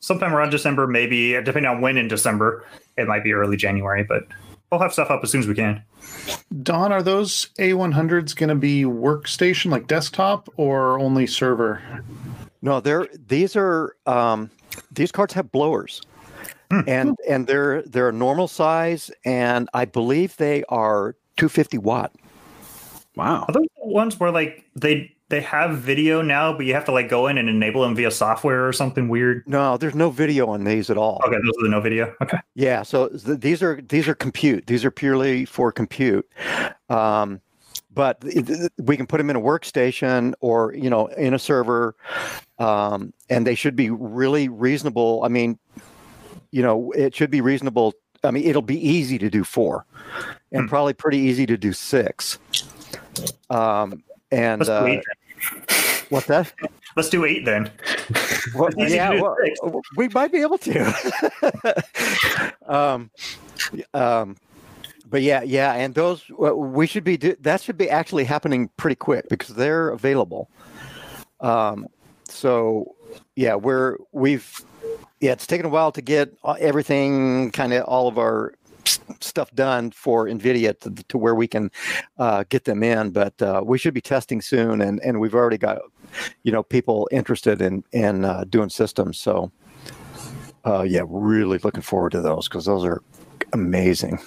sometime 0.00 0.34
around 0.34 0.50
December, 0.50 0.88
maybe 0.88 1.34
depending 1.34 1.66
on 1.66 1.80
when 1.80 1.96
in 1.96 2.08
December, 2.08 2.64
it 2.96 3.06
might 3.06 3.22
be 3.22 3.32
early 3.32 3.56
January. 3.56 4.02
But 4.02 4.24
we'll 4.70 4.80
have 4.80 4.92
stuff 4.92 5.10
up 5.10 5.20
as 5.22 5.30
soon 5.30 5.40
as 5.40 5.48
we 5.48 5.54
can. 5.54 5.82
Don, 6.62 6.92
are 6.92 7.02
those 7.02 7.48
A100s 7.58 8.34
going 8.34 8.48
to 8.48 8.54
be 8.54 8.82
workstation 8.82 9.70
like 9.70 9.86
desktop 9.86 10.48
or 10.56 10.98
only 10.98 11.26
server? 11.26 11.82
No, 12.62 12.80
they're 12.80 13.08
these 13.28 13.56
are 13.56 13.96
um, 14.06 14.50
these 14.90 15.12
cards 15.12 15.34
have 15.34 15.52
blowers, 15.52 16.00
and 16.86 17.16
and 17.28 17.46
they're 17.46 17.82
they're 17.82 18.08
a 18.08 18.12
normal 18.12 18.48
size, 18.48 19.10
and 19.24 19.68
I 19.74 19.84
believe 19.84 20.36
they 20.36 20.64
are 20.68 21.14
250 21.36 21.78
watt. 21.78 22.12
Wow. 23.14 23.44
Are 23.48 23.52
those 23.52 23.66
the 23.76 23.86
ones 23.86 24.18
where 24.18 24.30
like 24.30 24.64
they 24.74 25.15
they 25.28 25.40
have 25.40 25.78
video 25.78 26.22
now, 26.22 26.52
but 26.52 26.66
you 26.66 26.74
have 26.74 26.84
to 26.84 26.92
like 26.92 27.08
go 27.08 27.26
in 27.26 27.36
and 27.38 27.48
enable 27.48 27.82
them 27.82 27.94
via 27.96 28.10
software 28.10 28.66
or 28.66 28.72
something 28.72 29.08
weird? 29.08 29.42
No, 29.46 29.76
there's 29.76 29.94
no 29.94 30.10
video 30.10 30.46
on 30.48 30.64
these 30.64 30.88
at 30.90 30.96
all. 30.96 31.20
Okay, 31.24 31.36
those 31.36 31.52
are 31.60 31.62
the 31.64 31.68
no 31.70 31.80
video. 31.80 32.14
Okay. 32.22 32.38
Yeah, 32.54 32.82
so 32.82 33.08
th- 33.08 33.40
these 33.40 33.62
are 33.62 33.80
these 33.88 34.06
are 34.08 34.14
compute. 34.14 34.66
These 34.66 34.84
are 34.84 34.90
purely 34.90 35.44
for 35.44 35.72
compute. 35.72 36.28
Um, 36.88 37.40
but 37.92 38.20
th- 38.20 38.46
th- 38.46 38.70
we 38.78 38.96
can 38.96 39.06
put 39.06 39.18
them 39.18 39.30
in 39.30 39.36
a 39.36 39.40
workstation 39.40 40.34
or 40.40 40.72
you 40.74 40.88
know 40.90 41.06
in 41.08 41.34
a 41.34 41.38
server, 41.38 41.96
um, 42.58 43.12
and 43.28 43.46
they 43.46 43.54
should 43.54 43.74
be 43.74 43.90
really 43.90 44.48
reasonable. 44.48 45.22
I 45.24 45.28
mean, 45.28 45.58
you 46.52 46.62
know, 46.62 46.92
it 46.92 47.14
should 47.14 47.30
be 47.30 47.40
reasonable. 47.40 47.94
I 48.22 48.30
mean, 48.30 48.44
it'll 48.44 48.62
be 48.62 48.78
easy 48.78 49.18
to 49.18 49.28
do 49.28 49.42
four, 49.44 49.86
and 50.52 50.62
Hmm. 50.62 50.68
probably 50.68 50.94
pretty 50.94 51.18
easy 51.18 51.46
to 51.46 51.56
do 51.56 51.72
six. 51.72 52.38
Um, 53.50 54.02
and 54.30 54.60
Let's 54.60 54.70
uh, 54.70 55.00
what's 56.08 56.26
that? 56.26 56.52
Let's 56.96 57.08
do 57.08 57.24
eight 57.24 57.44
then. 57.44 57.70
Well, 58.54 58.70
yeah, 58.76 59.20
well, 59.20 59.36
we 59.96 60.08
might 60.08 60.30
be 60.30 60.40
able 60.40 60.58
to. 60.58 61.82
um, 62.66 63.10
um, 63.92 64.36
but 65.04 65.22
yeah, 65.22 65.42
yeah, 65.42 65.72
and 65.72 65.94
those 65.94 66.22
uh, 66.40 66.54
we 66.54 66.86
should 66.86 67.02
be 67.02 67.16
do, 67.16 67.36
that 67.40 67.60
should 67.60 67.76
be 67.76 67.90
actually 67.90 68.22
happening 68.22 68.70
pretty 68.76 68.94
quick 68.94 69.28
because 69.28 69.48
they're 69.48 69.88
available. 69.88 70.48
Um, 71.40 71.88
so 72.28 72.94
yeah, 73.34 73.56
we're 73.56 73.96
we've 74.12 74.64
yeah, 75.20 75.32
it's 75.32 75.46
taken 75.46 75.66
a 75.66 75.70
while 75.70 75.90
to 75.90 76.02
get 76.02 76.32
everything 76.60 77.50
kind 77.50 77.72
of 77.72 77.84
all 77.84 78.06
of 78.06 78.16
our 78.16 78.54
stuff 79.20 79.54
done 79.54 79.90
for 79.90 80.26
NVIDIA 80.26 80.78
to, 80.80 80.90
to 81.08 81.18
where 81.18 81.34
we 81.34 81.46
can 81.46 81.70
uh, 82.18 82.44
get 82.48 82.64
them 82.64 82.82
in, 82.82 83.10
but 83.10 83.40
uh, 83.42 83.62
we 83.64 83.78
should 83.78 83.94
be 83.94 84.00
testing 84.00 84.40
soon, 84.40 84.80
and 84.80 85.00
and 85.00 85.20
we've 85.20 85.34
already 85.34 85.58
got 85.58 85.78
you 86.42 86.52
know 86.52 86.62
people 86.62 87.08
interested 87.12 87.60
in 87.60 87.84
in 87.92 88.24
uh, 88.24 88.44
doing 88.48 88.68
systems. 88.68 89.18
So 89.18 89.50
uh, 90.64 90.82
yeah, 90.82 91.02
really 91.06 91.58
looking 91.58 91.82
forward 91.82 92.12
to 92.12 92.20
those 92.20 92.48
because 92.48 92.64
those 92.64 92.84
are 92.84 93.02
amazing. 93.52 94.18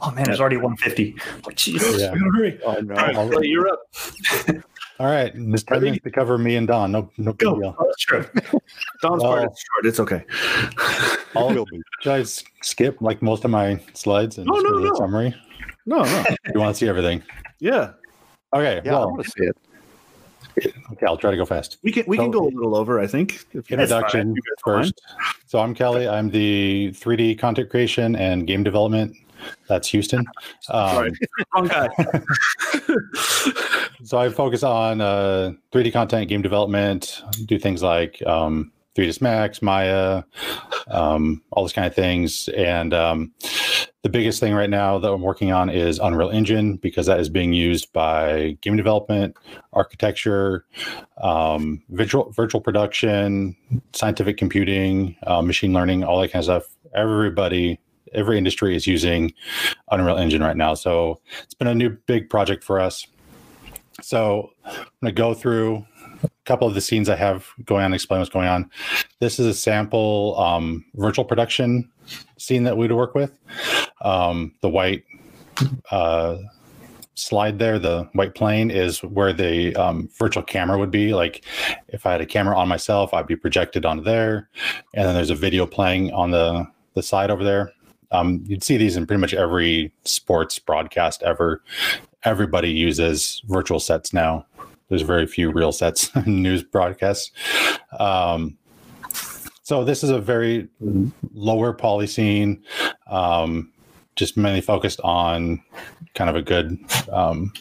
Oh 0.00 0.10
man, 0.10 0.24
there's 0.24 0.40
already 0.40 0.56
150. 0.56 1.16
Like, 1.46 1.56
Jesus. 1.56 2.00
Yeah. 2.00 2.14
Hurry. 2.14 2.60
Oh 2.64 2.74
no. 2.80 2.94
All 2.94 3.06
right, 3.06 3.14
Kelly, 3.30 3.48
you're 3.48 3.68
up. 3.68 3.80
All 4.98 5.06
right. 5.06 5.32
This 5.34 5.62
ten 5.62 5.82
minutes 5.82 6.02
to 6.04 6.10
cover 6.10 6.38
me 6.38 6.56
and 6.56 6.66
Don. 6.66 6.90
No, 6.92 7.10
no 7.18 7.32
big 7.32 7.38
Go. 7.38 7.58
deal. 7.60 7.76
Oh, 7.78 7.84
that's 7.84 8.02
true. 8.02 8.24
Don's 9.02 9.22
part 9.22 9.50
is 9.52 9.64
short. 9.74 9.86
It's 9.86 10.00
okay. 10.00 10.24
I'll, 11.36 11.52
be. 11.66 11.82
should 12.00 12.12
I 12.12 12.20
s- 12.20 12.42
skip 12.62 13.00
like 13.02 13.20
most 13.20 13.44
of 13.44 13.50
my 13.50 13.78
slides 13.92 14.38
and 14.38 14.46
No, 14.46 14.54
just 14.54 14.64
no, 14.64 14.70
go 14.72 14.78
no. 14.84 14.94
summary? 14.94 15.34
No, 15.84 16.02
no. 16.02 16.24
You 16.54 16.60
want 16.60 16.74
to 16.74 16.78
see 16.78 16.88
everything? 16.88 17.22
Yeah. 17.58 17.92
Okay. 18.54 18.80
Yeah, 18.84 18.94
I 18.94 18.98
well, 19.00 19.10
want 19.10 19.24
to 19.24 19.30
see 19.30 19.44
it. 19.44 19.56
okay. 20.92 21.04
I'll 21.06 21.18
try 21.18 21.30
to 21.30 21.36
go 21.36 21.44
fast. 21.44 21.76
We 21.82 21.92
can 21.92 22.04
we 22.06 22.16
can 22.16 22.30
go 22.30 22.44
a 22.44 22.48
little 22.48 22.74
over, 22.74 22.98
I 22.98 23.06
think. 23.06 23.44
If 23.52 23.70
Introduction 23.70 24.28
You 24.28 24.42
mind? 24.66 24.84
first. 24.86 25.02
So 25.46 25.58
I'm 25.60 25.74
Kelly. 25.74 26.08
I'm 26.08 26.30
the 26.30 26.90
3D 26.94 27.38
content 27.38 27.68
creation 27.68 28.16
and 28.16 28.46
game 28.46 28.64
development. 28.64 29.14
That's 29.68 29.88
Houston. 29.88 30.24
Um, 30.68 30.96
Right. 30.96 31.12
Wrong 31.54 31.68
guy. 31.68 31.88
So 34.04 34.18
I 34.18 34.28
focus 34.28 34.62
on 34.62 35.00
uh, 35.00 35.52
3D 35.72 35.92
content, 35.92 36.28
game 36.28 36.42
development, 36.42 37.22
do 37.46 37.58
things 37.58 37.82
like 37.82 38.22
um, 38.26 38.70
3ds 38.94 39.20
Max, 39.20 39.62
Maya, 39.62 40.22
um, 40.88 41.42
all 41.50 41.64
those 41.64 41.72
kind 41.72 41.86
of 41.86 41.94
things. 41.94 42.48
And 42.48 42.94
um, 42.94 43.32
the 44.02 44.08
biggest 44.08 44.38
thing 44.38 44.54
right 44.54 44.70
now 44.70 44.98
that 44.98 45.10
I'm 45.10 45.22
working 45.22 45.50
on 45.50 45.70
is 45.70 45.98
Unreal 45.98 46.30
Engine 46.30 46.76
because 46.76 47.06
that 47.06 47.18
is 47.18 47.28
being 47.28 47.52
used 47.52 47.92
by 47.92 48.56
game 48.60 48.76
development, 48.76 49.36
architecture, 49.72 50.64
um, 51.20 51.82
virtual 51.90 52.30
virtual 52.30 52.60
production, 52.60 53.56
scientific 53.92 54.36
computing, 54.36 55.16
uh, 55.26 55.42
machine 55.42 55.72
learning, 55.72 56.04
all 56.04 56.20
that 56.20 56.32
kind 56.32 56.40
of 56.40 56.44
stuff. 56.44 56.76
Everybody. 56.94 57.80
Every 58.16 58.38
industry 58.38 58.74
is 58.74 58.86
using 58.86 59.32
Unreal 59.90 60.16
Engine 60.16 60.42
right 60.42 60.56
now. 60.56 60.74
So 60.74 61.20
it's 61.42 61.54
been 61.54 61.68
a 61.68 61.74
new 61.74 61.90
big 62.06 62.28
project 62.28 62.64
for 62.64 62.80
us. 62.80 63.06
So 64.02 64.50
I'm 64.64 64.74
going 64.74 64.88
to 65.04 65.12
go 65.12 65.34
through 65.34 65.86
a 66.22 66.30
couple 66.44 66.66
of 66.66 66.74
the 66.74 66.80
scenes 66.80 67.08
I 67.08 67.16
have 67.16 67.46
going 67.64 67.84
on, 67.84 67.94
explain 67.94 68.20
what's 68.20 68.30
going 68.30 68.48
on. 68.48 68.70
This 69.20 69.38
is 69.38 69.46
a 69.46 69.54
sample 69.54 70.38
um, 70.38 70.84
virtual 70.94 71.24
production 71.24 71.90
scene 72.38 72.64
that 72.64 72.76
we'd 72.76 72.92
work 72.92 73.14
with. 73.14 73.38
Um, 74.02 74.54
the 74.60 74.68
white 74.68 75.04
uh, 75.90 76.38
slide 77.14 77.58
there, 77.58 77.78
the 77.78 78.08
white 78.12 78.34
plane, 78.34 78.70
is 78.70 79.02
where 79.02 79.32
the 79.32 79.74
um, 79.76 80.08
virtual 80.18 80.42
camera 80.42 80.78
would 80.78 80.90
be. 80.90 81.14
Like 81.14 81.44
if 81.88 82.06
I 82.06 82.12
had 82.12 82.20
a 82.20 82.26
camera 82.26 82.56
on 82.56 82.68
myself, 82.68 83.14
I'd 83.14 83.26
be 83.26 83.36
projected 83.36 83.86
onto 83.86 84.02
there, 84.02 84.48
and 84.94 85.06
then 85.06 85.14
there's 85.14 85.30
a 85.30 85.34
video 85.34 85.66
playing 85.66 86.12
on 86.12 86.30
the 86.30 86.66
the 86.94 87.02
side 87.02 87.30
over 87.30 87.44
there. 87.44 87.72
Um, 88.10 88.42
you'd 88.46 88.62
see 88.62 88.76
these 88.76 88.96
in 88.96 89.06
pretty 89.06 89.20
much 89.20 89.34
every 89.34 89.92
sports 90.04 90.58
broadcast 90.58 91.22
ever. 91.22 91.62
Everybody 92.24 92.70
uses 92.70 93.42
virtual 93.46 93.80
sets 93.80 94.12
now. 94.12 94.46
There's 94.88 95.02
very 95.02 95.26
few 95.26 95.50
real 95.50 95.72
sets 95.72 96.14
in 96.26 96.42
news 96.42 96.62
broadcasts. 96.62 97.32
Um, 97.98 98.56
so 99.62 99.84
this 99.84 100.04
is 100.04 100.10
a 100.10 100.20
very 100.20 100.68
lower 101.34 101.72
poly 101.72 102.06
scene, 102.06 102.62
um, 103.08 103.72
just 104.14 104.36
mainly 104.36 104.60
focused 104.60 105.00
on 105.00 105.60
kind 106.14 106.30
of 106.30 106.36
a 106.36 106.42
good 106.42 106.78
um, 107.10 107.52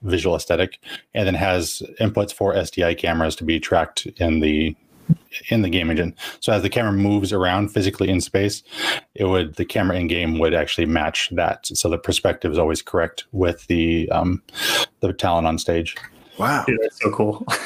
visual 0.00 0.34
aesthetic, 0.34 0.78
and 1.12 1.26
then 1.26 1.34
has 1.34 1.82
inputs 2.00 2.32
for 2.32 2.54
SDI 2.54 2.96
cameras 2.96 3.36
to 3.36 3.44
be 3.44 3.60
tracked 3.60 4.06
in 4.16 4.40
the 4.40 4.74
in 5.48 5.62
the 5.62 5.68
game 5.68 5.90
engine. 5.90 6.14
So 6.40 6.52
as 6.52 6.62
the 6.62 6.68
camera 6.70 6.92
moves 6.92 7.32
around 7.32 7.68
physically 7.68 8.08
in 8.08 8.20
space, 8.20 8.62
it 9.14 9.24
would 9.24 9.56
the 9.56 9.64
camera 9.64 9.96
in 9.96 10.06
game 10.08 10.38
would 10.38 10.54
actually 10.54 10.86
match 10.86 11.30
that. 11.32 11.66
So 11.66 11.88
the 11.88 11.98
perspective 11.98 12.52
is 12.52 12.58
always 12.58 12.82
correct 12.82 13.24
with 13.32 13.66
the 13.66 14.10
um, 14.10 14.42
the 15.00 15.12
talent 15.12 15.46
on 15.46 15.58
stage. 15.58 15.96
Wow. 16.38 16.64
Dude, 16.66 16.80
that's 16.82 17.00
so 17.00 17.10
cool. 17.10 17.46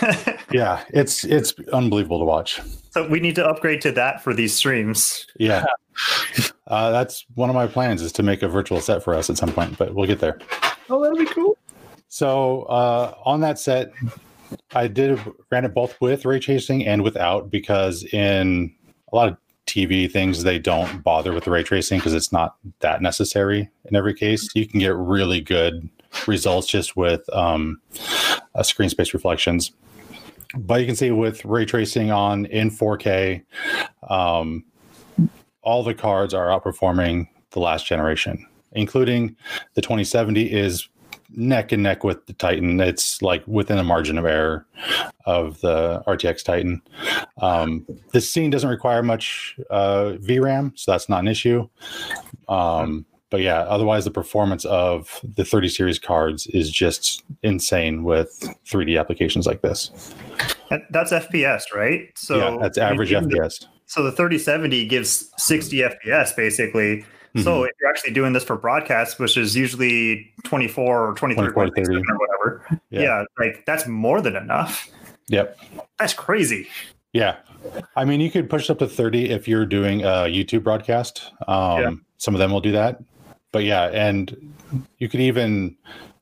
Yeah, 0.52 0.84
it's 0.90 1.24
it's 1.24 1.52
unbelievable 1.72 2.20
to 2.20 2.24
watch. 2.24 2.60
so 2.90 3.06
we 3.08 3.18
need 3.18 3.34
to 3.34 3.44
upgrade 3.44 3.80
to 3.82 3.92
that 3.92 4.22
for 4.22 4.32
these 4.32 4.54
streams. 4.54 5.26
Yeah. 5.38 5.64
Uh, 6.68 6.90
that's 6.90 7.26
one 7.34 7.50
of 7.50 7.54
my 7.54 7.66
plans 7.66 8.00
is 8.00 8.12
to 8.12 8.22
make 8.22 8.42
a 8.42 8.48
virtual 8.48 8.80
set 8.80 9.02
for 9.02 9.14
us 9.14 9.28
at 9.28 9.36
some 9.36 9.52
point, 9.52 9.76
but 9.76 9.94
we'll 9.94 10.06
get 10.06 10.20
there. 10.20 10.38
Oh, 10.88 11.02
that'd 11.02 11.18
be 11.18 11.26
cool. 11.26 11.58
So 12.08 12.62
uh, 12.62 13.14
on 13.24 13.40
that 13.40 13.58
set, 13.58 13.92
I 14.74 14.88
did 14.88 15.18
ran 15.50 15.64
it 15.64 15.74
both 15.74 16.00
with 16.00 16.24
ray 16.24 16.38
tracing 16.38 16.86
and 16.86 17.02
without 17.02 17.50
because 17.50 18.04
in 18.04 18.74
a 19.12 19.16
lot 19.16 19.28
of 19.28 19.36
TV 19.66 20.10
things 20.10 20.42
they 20.42 20.58
don't 20.58 21.02
bother 21.02 21.32
with 21.32 21.44
the 21.44 21.50
ray 21.50 21.62
tracing 21.62 21.98
because 21.98 22.14
it's 22.14 22.32
not 22.32 22.56
that 22.80 23.02
necessary 23.02 23.68
in 23.84 23.96
every 23.96 24.14
case. 24.14 24.48
You 24.54 24.66
can 24.66 24.80
get 24.80 24.94
really 24.94 25.40
good 25.40 25.88
results 26.26 26.66
just 26.66 26.96
with 26.96 27.28
um, 27.34 27.80
uh, 28.54 28.62
screen 28.62 28.88
space 28.88 29.12
reflections. 29.12 29.72
But 30.56 30.80
you 30.80 30.86
can 30.86 30.96
see 30.96 31.10
with 31.10 31.44
ray 31.44 31.64
tracing 31.64 32.10
on 32.10 32.46
in 32.46 32.70
4K, 32.70 33.42
um, 34.08 34.64
all 35.62 35.82
the 35.82 35.94
cards 35.94 36.32
are 36.32 36.46
outperforming 36.46 37.28
the 37.50 37.60
last 37.60 37.86
generation, 37.86 38.46
including 38.72 39.36
the 39.74 39.82
2070 39.82 40.52
is 40.52 40.88
neck 41.30 41.72
and 41.72 41.82
neck 41.82 42.04
with 42.04 42.26
the 42.26 42.32
Titan. 42.32 42.80
It's 42.80 43.20
like 43.22 43.42
within 43.46 43.78
a 43.78 43.84
margin 43.84 44.18
of 44.18 44.24
error 44.24 44.66
of 45.24 45.60
the 45.60 46.02
RTX 46.06 46.44
Titan. 46.44 46.82
Um, 47.40 47.86
this 48.12 48.30
scene 48.30 48.50
doesn't 48.50 48.70
require 48.70 49.02
much 49.02 49.56
uh, 49.70 50.14
VRAM, 50.20 50.78
so 50.78 50.92
that's 50.92 51.08
not 51.08 51.20
an 51.20 51.28
issue. 51.28 51.68
Um, 52.48 53.06
but 53.30 53.40
yeah, 53.40 53.60
otherwise 53.62 54.04
the 54.04 54.10
performance 54.10 54.64
of 54.66 55.20
the 55.36 55.44
30 55.44 55.68
series 55.68 55.98
cards 55.98 56.46
is 56.48 56.70
just 56.70 57.24
insane 57.42 58.04
with 58.04 58.30
3D 58.66 58.98
applications 58.98 59.46
like 59.46 59.62
this. 59.62 59.90
And 60.70 60.82
That's 60.90 61.12
FPS, 61.12 61.62
right? 61.74 62.08
So 62.16 62.36
yeah, 62.36 62.56
that's 62.60 62.78
I 62.78 62.84
mean, 62.84 62.92
average 62.92 63.10
the- 63.10 63.16
FPS. 63.16 63.66
So 63.86 64.02
the 64.02 64.10
3070 64.12 64.86
gives 64.86 65.32
60 65.38 65.78
FPS 65.78 66.34
basically. 66.36 67.04
Mm-hmm. 67.36 67.44
So 67.44 67.64
if 67.64 67.72
you're 67.80 67.90
actually 67.90 68.12
doing 68.12 68.32
this 68.32 68.44
for 68.44 68.56
broadcast, 68.56 69.18
which 69.18 69.36
is 69.36 69.54
usually 69.54 70.32
24 70.44 71.10
or 71.10 71.14
23 71.14 71.48
24, 71.52 71.84
30. 71.84 71.96
or 71.96 72.00
whatever, 72.18 72.80
Yeah. 72.90 73.00
yeah. 73.02 73.24
like 73.38 73.64
that's 73.66 73.86
more 73.86 74.20
than 74.20 74.36
enough. 74.36 74.88
Yep. 75.28 75.58
That's 75.98 76.14
crazy. 76.14 76.68
Yeah. 77.12 77.36
I 77.96 78.04
mean, 78.04 78.20
you 78.20 78.30
could 78.30 78.48
push 78.48 78.64
it 78.64 78.70
up 78.70 78.78
to 78.78 78.86
30 78.88 79.30
if 79.30 79.48
you're 79.48 79.66
doing 79.66 80.02
a 80.02 80.26
YouTube 80.28 80.62
broadcast. 80.62 81.32
Um, 81.48 81.80
Yeah. 81.80 81.90
Some 82.18 82.34
of 82.34 82.38
them 82.38 82.50
will 82.50 82.60
do 82.60 82.72
that. 82.72 83.02
But 83.52 83.64
yeah, 83.64 83.84
and 83.86 84.54
you 84.98 85.08
could 85.08 85.20
even 85.20 85.76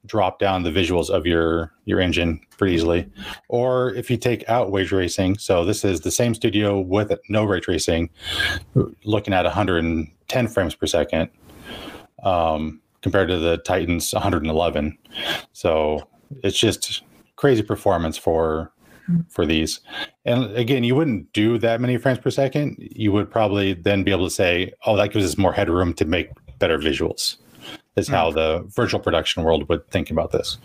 drop 0.06 0.38
down 0.38 0.62
the 0.62 0.70
visuals 0.70 1.10
of 1.10 1.26
your 1.26 1.72
your 1.84 2.00
engine 2.00 2.40
pretty 2.56 2.74
easily. 2.74 3.08
Or 3.48 3.94
if 3.94 4.10
you 4.10 4.16
take 4.16 4.48
out 4.48 4.72
ray 4.72 4.84
tracing, 4.84 5.38
so 5.38 5.64
this 5.64 5.84
is 5.84 6.00
the 6.00 6.10
same 6.10 6.34
studio 6.34 6.80
with 6.80 7.12
no 7.28 7.44
ray 7.44 7.60
tracing, 7.60 8.10
looking 9.04 9.34
at 9.34 9.44
110 9.44 10.48
frames 10.48 10.74
per 10.74 10.86
second 10.86 11.30
um, 12.22 12.80
compared 13.02 13.28
to 13.28 13.38
the 13.38 13.58
Titans 13.58 14.12
111. 14.12 14.98
So 15.52 16.08
it's 16.42 16.58
just 16.58 17.02
crazy 17.36 17.62
performance 17.62 18.16
for 18.16 18.72
for 19.28 19.44
these. 19.44 19.80
And 20.24 20.44
again, 20.56 20.82
you 20.82 20.94
wouldn't 20.94 21.32
do 21.34 21.58
that 21.58 21.80
many 21.80 21.98
frames 21.98 22.18
per 22.18 22.30
second. 22.30 22.76
You 22.78 23.12
would 23.12 23.30
probably 23.30 23.74
then 23.74 24.02
be 24.02 24.10
able 24.10 24.26
to 24.26 24.34
say, 24.34 24.72
"Oh, 24.86 24.96
that 24.96 25.12
gives 25.12 25.26
us 25.26 25.36
more 25.36 25.52
headroom 25.52 25.92
to 25.94 26.04
make 26.04 26.30
better 26.58 26.78
visuals." 26.78 27.36
Is 27.96 28.08
how 28.08 28.32
the 28.32 28.64
virtual 28.74 28.98
production 28.98 29.44
world 29.44 29.68
would 29.68 29.88
think 29.90 30.10
about 30.10 30.32
this. 30.32 30.58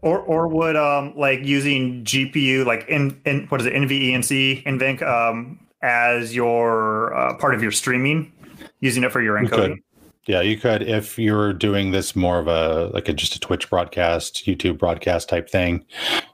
Or 0.00 0.20
or 0.20 0.46
would 0.46 0.76
um 0.76 1.12
like 1.16 1.40
using 1.44 2.04
GPU 2.04 2.64
like 2.64 2.88
in, 2.88 3.20
in 3.24 3.46
what 3.48 3.60
is 3.60 3.66
it 3.66 3.72
NVENC 3.72 4.64
NVENC 4.64 5.02
um 5.02 5.58
as 5.82 6.34
your 6.34 7.14
uh, 7.14 7.36
part 7.36 7.54
of 7.54 7.62
your 7.62 7.72
streaming, 7.72 8.32
using 8.80 9.02
it 9.02 9.10
for 9.10 9.20
your 9.20 9.40
You 9.40 9.48
encoding. 9.48 9.74
could. 9.74 9.82
Yeah, 10.26 10.40
you 10.40 10.56
could 10.56 10.82
if 10.82 11.18
you're 11.18 11.52
doing 11.52 11.90
this 11.90 12.14
more 12.14 12.38
of 12.38 12.46
a 12.46 12.90
like 12.94 13.08
a 13.08 13.12
just 13.12 13.34
a 13.34 13.40
Twitch 13.40 13.68
broadcast, 13.70 14.46
YouTube 14.46 14.78
broadcast 14.78 15.28
type 15.28 15.48
thing. 15.48 15.84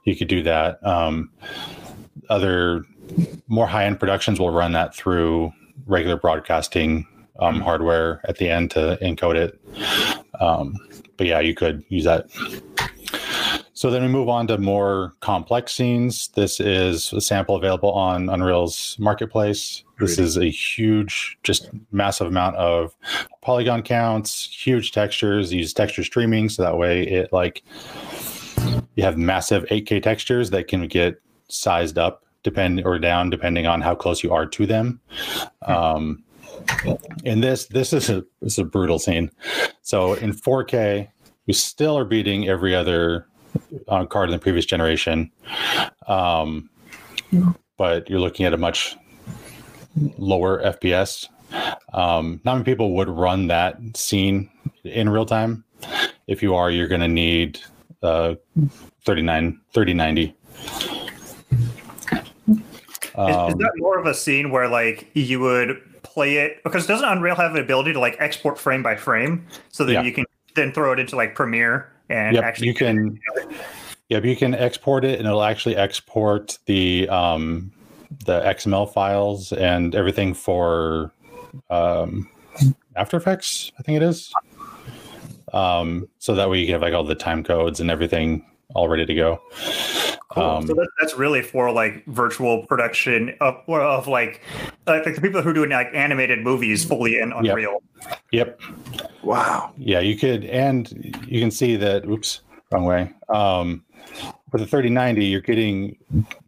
You 0.03 0.15
could 0.15 0.27
do 0.27 0.43
that. 0.43 0.85
Um, 0.85 1.31
other 2.29 2.83
more 3.47 3.65
high 3.67 3.85
end 3.85 3.99
productions 3.99 4.39
will 4.39 4.51
run 4.51 4.73
that 4.73 4.93
through 4.93 5.51
regular 5.87 6.17
broadcasting 6.17 7.07
um, 7.39 7.61
hardware 7.61 8.21
at 8.27 8.37
the 8.37 8.49
end 8.49 8.71
to 8.71 8.97
encode 9.01 9.35
it. 9.35 9.61
Um, 10.39 10.75
but 11.17 11.27
yeah, 11.27 11.39
you 11.39 11.53
could 11.53 11.83
use 11.89 12.03
that. 12.05 12.27
So 13.73 13.91
then 13.91 14.03
we 14.03 14.07
move 14.07 14.29
on 14.29 14.47
to 14.47 14.57
more 14.57 15.13
complex 15.19 15.73
scenes. 15.73 16.29
This 16.29 16.61
is 16.61 17.11
a 17.11 17.19
sample 17.19 17.57
available 17.57 17.91
on 17.91 18.29
Unreal's 18.29 18.95
marketplace. 18.99 19.83
This 19.99 20.17
is 20.17 20.37
a 20.37 20.49
huge, 20.49 21.37
just 21.43 21.69
massive 21.91 22.27
amount 22.27 22.55
of 22.55 22.95
polygon 23.41 23.81
counts, 23.81 24.45
huge 24.45 24.91
textures. 24.91 25.53
Use 25.53 25.73
texture 25.73 26.03
streaming 26.03 26.49
so 26.49 26.63
that 26.63 26.77
way 26.77 27.03
it 27.03 27.31
like 27.31 27.63
you 28.95 29.03
have 29.03 29.17
massive 29.17 29.65
8K 29.65 30.01
textures 30.01 30.49
that 30.51 30.67
can 30.67 30.87
get 30.87 31.21
sized 31.49 31.97
up 31.97 32.23
depend 32.43 32.85
or 32.85 32.99
down 32.99 33.29
depending 33.29 33.67
on 33.67 33.81
how 33.81 33.95
close 33.95 34.23
you 34.23 34.31
are 34.31 34.45
to 34.45 34.65
them. 34.65 35.01
Um, 35.63 36.23
and 37.25 37.43
this 37.43 37.65
this 37.67 37.93
is 37.93 38.09
a 38.09 38.23
this 38.41 38.53
is 38.53 38.59
a 38.59 38.63
brutal 38.63 38.99
scene. 38.99 39.31
So 39.81 40.13
in 40.13 40.31
4K, 40.31 41.07
we 41.47 41.53
still 41.53 41.97
are 41.97 42.05
beating 42.05 42.47
every 42.47 42.75
other 42.75 43.27
uh, 43.87 44.05
card 44.05 44.29
in 44.29 44.33
the 44.33 44.39
previous 44.39 44.65
generation, 44.65 45.31
um, 46.07 46.69
but 47.77 48.09
you're 48.09 48.19
looking 48.19 48.45
at 48.45 48.53
a 48.53 48.57
much 48.57 48.95
lower 50.17 50.61
FPS. 50.63 51.27
Um, 51.93 52.41
not 52.43 52.55
many 52.55 52.65
people 52.65 52.93
would 52.95 53.09
run 53.09 53.47
that 53.47 53.77
scene 53.95 54.49
in 54.83 55.09
real 55.09 55.25
time. 55.25 55.63
If 56.27 56.41
you 56.43 56.55
are, 56.55 56.71
you're 56.71 56.87
going 56.87 57.01
to 57.01 57.07
need 57.07 57.59
uh, 58.03 58.35
39 59.03 59.59
3090. 59.73 60.35
Is, 63.17 63.29
is 63.29 63.53
Um, 63.53 63.57
that 63.59 63.71
more 63.77 63.97
of 63.97 64.05
a 64.07 64.13
scene 64.13 64.51
where 64.51 64.67
like 64.67 65.09
you 65.13 65.39
would 65.39 65.81
play 66.05 66.37
it 66.37 66.63
because 66.63 66.87
doesn't 66.87 67.07
Unreal 67.07 67.35
have 67.35 67.53
the 67.53 67.61
ability 67.61 67.93
to 67.93 67.99
like 67.99 68.15
export 68.19 68.57
frame 68.59 68.83
by 68.83 68.95
frame 68.95 69.45
so 69.69 69.83
that 69.85 69.93
Yeah. 69.93 70.01
you 70.03 70.11
can 70.11 70.25
then 70.55 70.71
throw 70.71 70.93
it 70.93 70.99
into 70.99 71.15
like 71.15 71.35
Premiere 71.35 71.91
and 72.09 72.35
Yep, 72.35 72.43
actually 72.43 72.67
you 72.67 72.73
can. 72.73 73.19
Yep, 74.09 74.23
you 74.23 74.35
can 74.35 74.53
export 74.53 75.03
it, 75.03 75.17
and 75.19 75.27
it'll 75.27 75.41
actually 75.43 75.75
export 75.75 76.59
the 76.67 77.09
um, 77.09 77.71
the 78.25 78.39
XML 78.41 78.91
files 78.93 79.51
and 79.51 79.95
everything 79.95 80.33
for 80.35 81.11
um, 81.71 82.29
After 82.95 83.17
Effects. 83.17 83.71
I 83.79 83.81
think 83.81 83.95
it 83.95 84.03
is. 84.03 84.31
Um, 85.53 86.07
so 86.19 86.35
that 86.35 86.49
way 86.49 86.59
you 86.59 86.65
can 86.67 86.73
have 86.73 86.81
like 86.81 86.93
all 86.93 87.03
the 87.03 87.15
time 87.15 87.43
codes 87.43 87.79
and 87.79 87.89
everything 87.89 88.45
all 88.73 88.87
ready 88.87 89.05
to 89.05 89.13
go. 89.13 89.41
Cool. 90.29 90.43
Um, 90.43 90.67
so 90.67 90.73
that, 90.73 90.89
that's 90.99 91.15
really 91.15 91.41
for 91.41 91.71
like 91.71 92.05
virtual 92.07 92.65
production 92.65 93.35
of, 93.41 93.55
of 93.67 94.07
like 94.07 94.41
like 94.87 95.03
the 95.03 95.21
people 95.21 95.41
who 95.41 95.49
are 95.49 95.53
doing 95.53 95.69
like 95.69 95.89
animated 95.93 96.39
movies 96.39 96.83
fully 96.83 97.19
in 97.19 97.31
Unreal. 97.31 97.81
Yep. 98.31 98.59
Wow. 99.23 99.73
Yeah, 99.77 99.99
you 99.99 100.17
could, 100.17 100.45
and 100.45 101.15
you 101.27 101.39
can 101.39 101.51
see 101.51 101.75
that. 101.77 102.05
Oops, 102.05 102.41
wrong 102.71 102.85
way. 102.85 103.13
Um, 103.29 103.83
for 104.51 104.59
the 104.59 104.65
3090, 104.65 105.25
you're 105.25 105.41
getting 105.41 105.97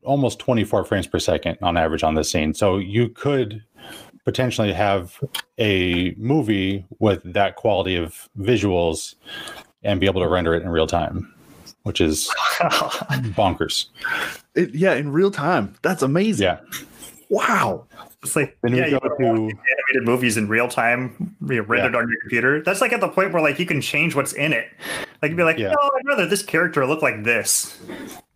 almost 0.04 0.40
24 0.40 0.86
frames 0.86 1.08
per 1.08 1.20
second 1.20 1.58
on 1.62 1.78
average 1.78 2.04
on 2.04 2.16
this 2.16 2.32
scene. 2.32 2.54
So 2.54 2.78
you 2.78 3.10
could 3.10 3.64
potentially 4.28 4.74
have 4.74 5.24
a 5.58 6.14
movie 6.18 6.86
with 7.00 7.22
that 7.34 7.56
quality 7.56 7.96
of 7.96 8.30
visuals 8.38 9.16
and 9.84 10.00
be 10.00 10.06
able 10.06 10.22
to 10.22 10.28
render 10.28 10.54
it 10.54 10.64
in 10.64 10.70
real 10.70 10.88
time, 10.88 11.34
which 11.88 12.02
is 12.02 12.30
bonkers. 13.36 13.88
It, 14.56 14.76
yeah, 14.76 14.94
in 14.94 15.12
real 15.12 15.32
time. 15.32 15.74
That's 15.82 16.02
amazing. 16.04 16.44
Yeah. 16.46 16.60
Wow. 17.30 17.86
It's 18.24 18.36
like 18.36 18.58
Then 18.62 18.74
we 18.74 18.80
yeah, 18.80 18.90
go 18.90 19.00
you 19.04 19.16
can 19.18 19.36
to- 19.36 19.42
watch 19.44 19.54
animated 19.54 20.06
movies 20.06 20.38
in 20.38 20.48
real 20.48 20.68
time, 20.68 21.36
you 21.48 21.58
know, 21.58 21.62
rendered 21.64 21.96
on 21.96 22.08
your 22.10 22.20
computer. 22.22 22.62
That's 22.64 22.82
like 22.82 22.92
at 22.94 23.00
the 23.00 23.08
point 23.10 23.32
where 23.34 23.42
like 23.42 23.60
you 23.60 23.66
can 23.66 23.80
change 23.82 24.16
what's 24.16 24.34
in 24.34 24.54
it. 24.54 24.68
Like 25.22 25.30
you'd 25.32 25.38
be 25.38 25.44
like, 25.44 25.58
Yeah. 25.58 25.70
no, 25.70 25.78
I'd 25.96 26.06
rather 26.06 26.26
this 26.28 26.44
character 26.44 26.86
look 26.86 27.02
like 27.02 27.24
this. 27.24 27.80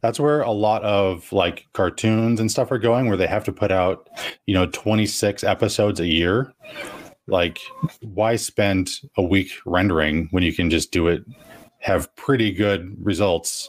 That's 0.02 0.20
where 0.20 0.42
a 0.42 0.52
lot 0.52 0.84
of 0.84 1.32
like 1.32 1.68
cartoons 1.74 2.40
and 2.40 2.50
stuff 2.50 2.72
are 2.72 2.80
going, 2.80 3.08
where 3.08 3.18
they 3.18 3.28
have 3.28 3.44
to 3.46 3.52
put 3.52 3.72
out, 3.72 4.10
you 4.46 4.54
know, 4.54 4.66
26 4.68 5.44
episodes 5.44 6.00
a 6.00 6.08
year. 6.08 6.54
Like, 7.28 7.60
why 8.02 8.36
spend 8.36 8.90
a 9.16 9.22
week 9.22 9.52
rendering 9.66 10.28
when 10.32 10.44
you 10.44 10.52
can 10.54 10.70
just 10.70 10.92
do 10.92 11.08
it, 11.08 11.24
have 11.82 12.14
pretty 12.16 12.52
good 12.52 12.96
results, 13.04 13.68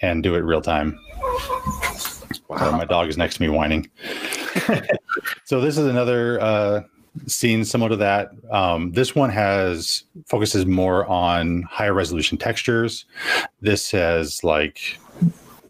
and 0.00 0.22
do 0.22 0.34
it 0.34 0.40
real 0.40 0.62
time? 0.62 0.98
Sorry, 2.56 2.72
my 2.72 2.84
dog 2.84 3.08
is 3.08 3.16
next 3.16 3.36
to 3.36 3.42
me 3.42 3.48
whining. 3.48 3.90
so 5.44 5.60
this 5.60 5.76
is 5.78 5.86
another 5.86 6.40
uh, 6.40 6.82
scene 7.26 7.64
similar 7.64 7.90
to 7.90 7.96
that. 7.96 8.30
Um, 8.50 8.92
this 8.92 9.14
one 9.14 9.30
has 9.30 10.04
focuses 10.26 10.66
more 10.66 11.06
on 11.06 11.62
higher 11.62 11.94
resolution 11.94 12.38
textures. 12.38 13.06
This 13.60 13.90
has 13.92 14.44
like 14.44 14.98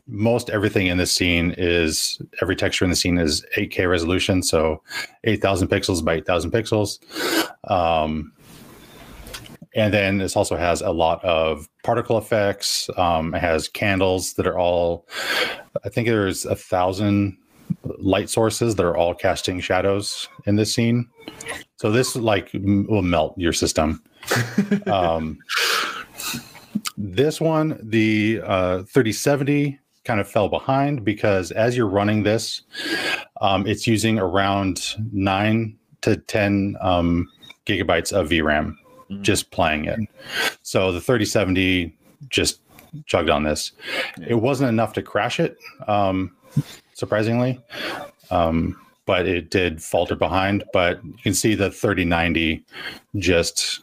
most 0.07 0.51
everything 0.51 0.87
in 0.89 0.99
this 0.99 1.13
scene 1.13 1.55
is 1.57 2.21
every 2.43 2.57
texture 2.57 2.85
in 2.85 2.91
the 2.91 2.97
scene 2.97 3.19
is 3.19 3.45
8K 3.57 3.89
resolution, 3.89 4.43
so 4.43 4.83
8,000 5.25 5.69
pixels 5.69 6.05
by 6.05 6.15
8,000 6.15 6.51
pixels. 6.51 6.99
Um, 7.71 8.33
and 9.75 9.93
then 9.93 10.19
this 10.19 10.37
also 10.37 10.57
has 10.57 10.81
a 10.81 10.91
lot 10.91 11.25
of 11.25 11.69
particle 11.83 12.17
effects. 12.17 12.89
Um, 12.97 13.35
it 13.35 13.41
has 13.41 13.69
candles 13.69 14.35
that 14.35 14.47
are 14.47 14.59
all, 14.59 15.07
I 15.85 15.89
think 15.89 16.07
there's 16.07 16.45
a 16.45 16.55
thousand 16.55 17.37
light 17.99 18.31
sources 18.31 18.77
that 18.77 18.87
are 18.87 18.97
all 18.97 19.15
casting 19.15 19.61
shadows 19.61 20.29
in 20.47 20.57
this 20.57 20.73
scene. 20.73 21.09
So 21.77 21.91
this 21.91 22.15
like 22.15 22.55
m- 22.55 22.87
will 22.89 23.03
melt 23.03 23.37
your 23.37 23.53
system. 23.53 24.03
um, 24.87 25.39
this 26.97 27.41
one, 27.41 27.79
the 27.83 28.41
uh, 28.45 28.79
3070 28.85 29.79
kind 30.05 30.21
of 30.21 30.29
fell 30.29 30.49
behind 30.49 31.05
because 31.05 31.51
as 31.51 31.77
you're 31.77 31.89
running 31.89 32.23
this, 32.23 32.63
um, 33.41 33.67
it's 33.67 33.87
using 33.87 34.19
around 34.19 34.95
nine 35.13 35.77
to 36.03 36.17
10 36.17 36.77
um, 36.81 37.29
gigabytes 37.67 38.13
of 38.13 38.29
VRAM 38.29 38.77
just 39.23 39.51
playing 39.51 39.87
it. 39.87 39.99
So 40.63 40.93
the 40.93 41.01
3070 41.01 41.97
just 42.29 42.61
chugged 43.07 43.31
on 43.31 43.45
this. 43.45 43.73
It 44.27 44.35
wasn't 44.35 44.69
enough 44.69 44.93
to 44.95 45.03
crash 45.03 45.41
it, 45.41 45.59
um, 45.89 46.37
surprisingly. 46.95 47.61
Um, 48.31 48.81
but 49.07 49.27
it 49.27 49.51
did 49.51 49.83
falter 49.83 50.15
behind. 50.15 50.65
But 50.73 51.05
you 51.05 51.15
can 51.23 51.35
see 51.35 51.55
the 51.55 51.71
3090 51.71 52.65
just 53.17 53.81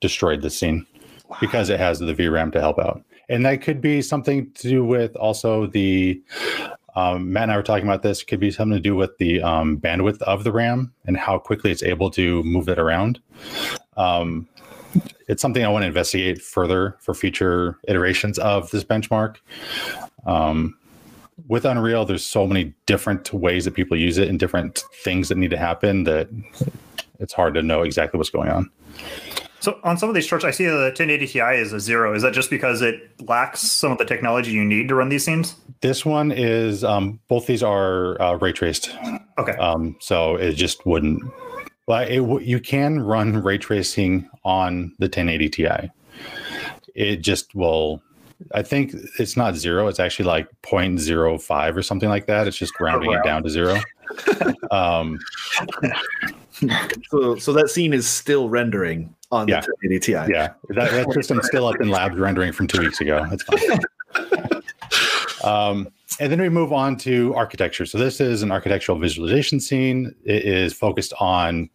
destroyed 0.00 0.42
the 0.42 0.50
scene 0.50 0.86
because 1.40 1.70
it 1.70 1.78
has 1.78 1.98
the 1.98 2.14
VRAM 2.14 2.52
to 2.52 2.60
help 2.60 2.78
out. 2.78 3.02
And 3.28 3.46
that 3.46 3.62
could 3.62 3.80
be 3.80 4.02
something 4.02 4.50
to 4.52 4.68
do 4.68 4.84
with 4.84 5.14
also 5.16 5.66
the 5.66 6.20
um, 6.96 7.32
Matt 7.32 7.44
and 7.44 7.52
I 7.52 7.56
were 7.56 7.62
talking 7.62 7.86
about 7.86 8.02
this. 8.02 8.24
Could 8.24 8.40
be 8.40 8.50
something 8.50 8.76
to 8.76 8.82
do 8.82 8.96
with 8.96 9.16
the 9.18 9.40
um, 9.42 9.78
bandwidth 9.78 10.20
of 10.22 10.42
the 10.42 10.50
RAM 10.50 10.92
and 11.06 11.16
how 11.16 11.38
quickly 11.38 11.70
it's 11.70 11.84
able 11.84 12.10
to 12.10 12.42
move 12.42 12.68
it 12.68 12.78
around. 12.78 13.20
Um, 13.96 14.48
it's 15.30 15.40
something 15.40 15.64
I 15.64 15.68
want 15.68 15.84
to 15.84 15.86
investigate 15.86 16.42
further 16.42 16.96
for 16.98 17.14
future 17.14 17.78
iterations 17.86 18.36
of 18.40 18.68
this 18.72 18.82
benchmark. 18.82 19.36
Um, 20.26 20.76
with 21.46 21.64
Unreal, 21.64 22.04
there's 22.04 22.24
so 22.24 22.46
many 22.48 22.74
different 22.86 23.32
ways 23.32 23.64
that 23.64 23.74
people 23.74 23.96
use 23.96 24.18
it 24.18 24.28
and 24.28 24.40
different 24.40 24.82
things 25.04 25.28
that 25.28 25.38
need 25.38 25.50
to 25.52 25.56
happen 25.56 26.02
that 26.04 26.28
it's 27.20 27.32
hard 27.32 27.54
to 27.54 27.62
know 27.62 27.82
exactly 27.82 28.18
what's 28.18 28.28
going 28.28 28.50
on. 28.50 28.68
So 29.60 29.78
on 29.84 29.96
some 29.98 30.08
of 30.08 30.14
these 30.16 30.26
charts, 30.26 30.44
I 30.44 30.50
see 30.50 30.64
the 30.64 30.86
1080 30.96 31.26
Ti 31.28 31.38
is 31.38 31.72
a 31.72 31.78
zero. 31.78 32.12
Is 32.14 32.22
that 32.22 32.32
just 32.32 32.50
because 32.50 32.82
it 32.82 32.96
lacks 33.28 33.60
some 33.60 33.92
of 33.92 33.98
the 33.98 34.04
technology 34.06 34.50
you 34.50 34.64
need 34.64 34.88
to 34.88 34.94
run 34.96 35.10
these 35.10 35.24
scenes? 35.24 35.54
This 35.80 36.04
one 36.04 36.32
is 36.32 36.82
um, 36.82 37.20
both 37.28 37.46
these 37.46 37.62
are 37.62 38.20
uh, 38.20 38.34
ray 38.34 38.52
traced, 38.52 38.90
Okay. 39.38 39.52
um, 39.52 39.96
so 40.00 40.34
it 40.36 40.54
just 40.54 40.84
wouldn't. 40.86 41.22
Well, 41.90 42.02
it, 42.06 42.18
w- 42.18 42.46
you 42.46 42.60
can 42.60 43.00
run 43.00 43.42
ray 43.42 43.58
tracing 43.58 44.30
on 44.44 44.94
the 45.00 45.06
1080 45.06 45.48
Ti. 45.48 45.66
It 46.94 47.16
just 47.16 47.52
will. 47.56 48.00
I 48.54 48.62
think 48.62 48.94
it's 49.18 49.36
not 49.36 49.56
zero. 49.56 49.88
It's 49.88 49.98
actually 49.98 50.26
like 50.26 50.46
0.05 50.62 51.74
or 51.76 51.82
something 51.82 52.08
like 52.08 52.26
that. 52.26 52.46
It's 52.46 52.56
just 52.56 52.78
rounding 52.78 53.10
it 53.10 53.24
down 53.24 53.42
to 53.42 53.50
zero. 53.50 53.76
um, 54.70 55.18
So, 57.10 57.34
so 57.38 57.52
that 57.54 57.70
scene 57.70 57.92
is 57.92 58.06
still 58.06 58.48
rendering 58.48 59.12
on 59.32 59.48
Yeah. 59.48 59.60
the 59.60 59.72
1080 59.82 59.98
Ti. 59.98 60.12
yeah, 60.32 60.52
that, 60.68 60.92
that 60.92 61.12
system's 61.12 61.48
still 61.48 61.66
up 61.66 61.80
in 61.80 61.88
labs 61.88 62.16
rendering 62.16 62.52
from 62.52 62.68
two 62.68 62.82
weeks 62.82 63.00
ago. 63.00 63.26
It's 63.32 63.42
fine. 63.42 64.62
um, 65.44 65.88
and 66.20 66.30
then 66.30 66.40
we 66.40 66.50
move 66.50 66.72
on 66.72 66.96
to 66.98 67.34
architecture. 67.34 67.84
So 67.84 67.98
this 67.98 68.20
is 68.20 68.44
an 68.44 68.52
architectural 68.52 68.96
visualization 68.96 69.58
scene. 69.58 70.14
It 70.24 70.44
is 70.44 70.72
focused 70.72 71.12
on 71.18 71.68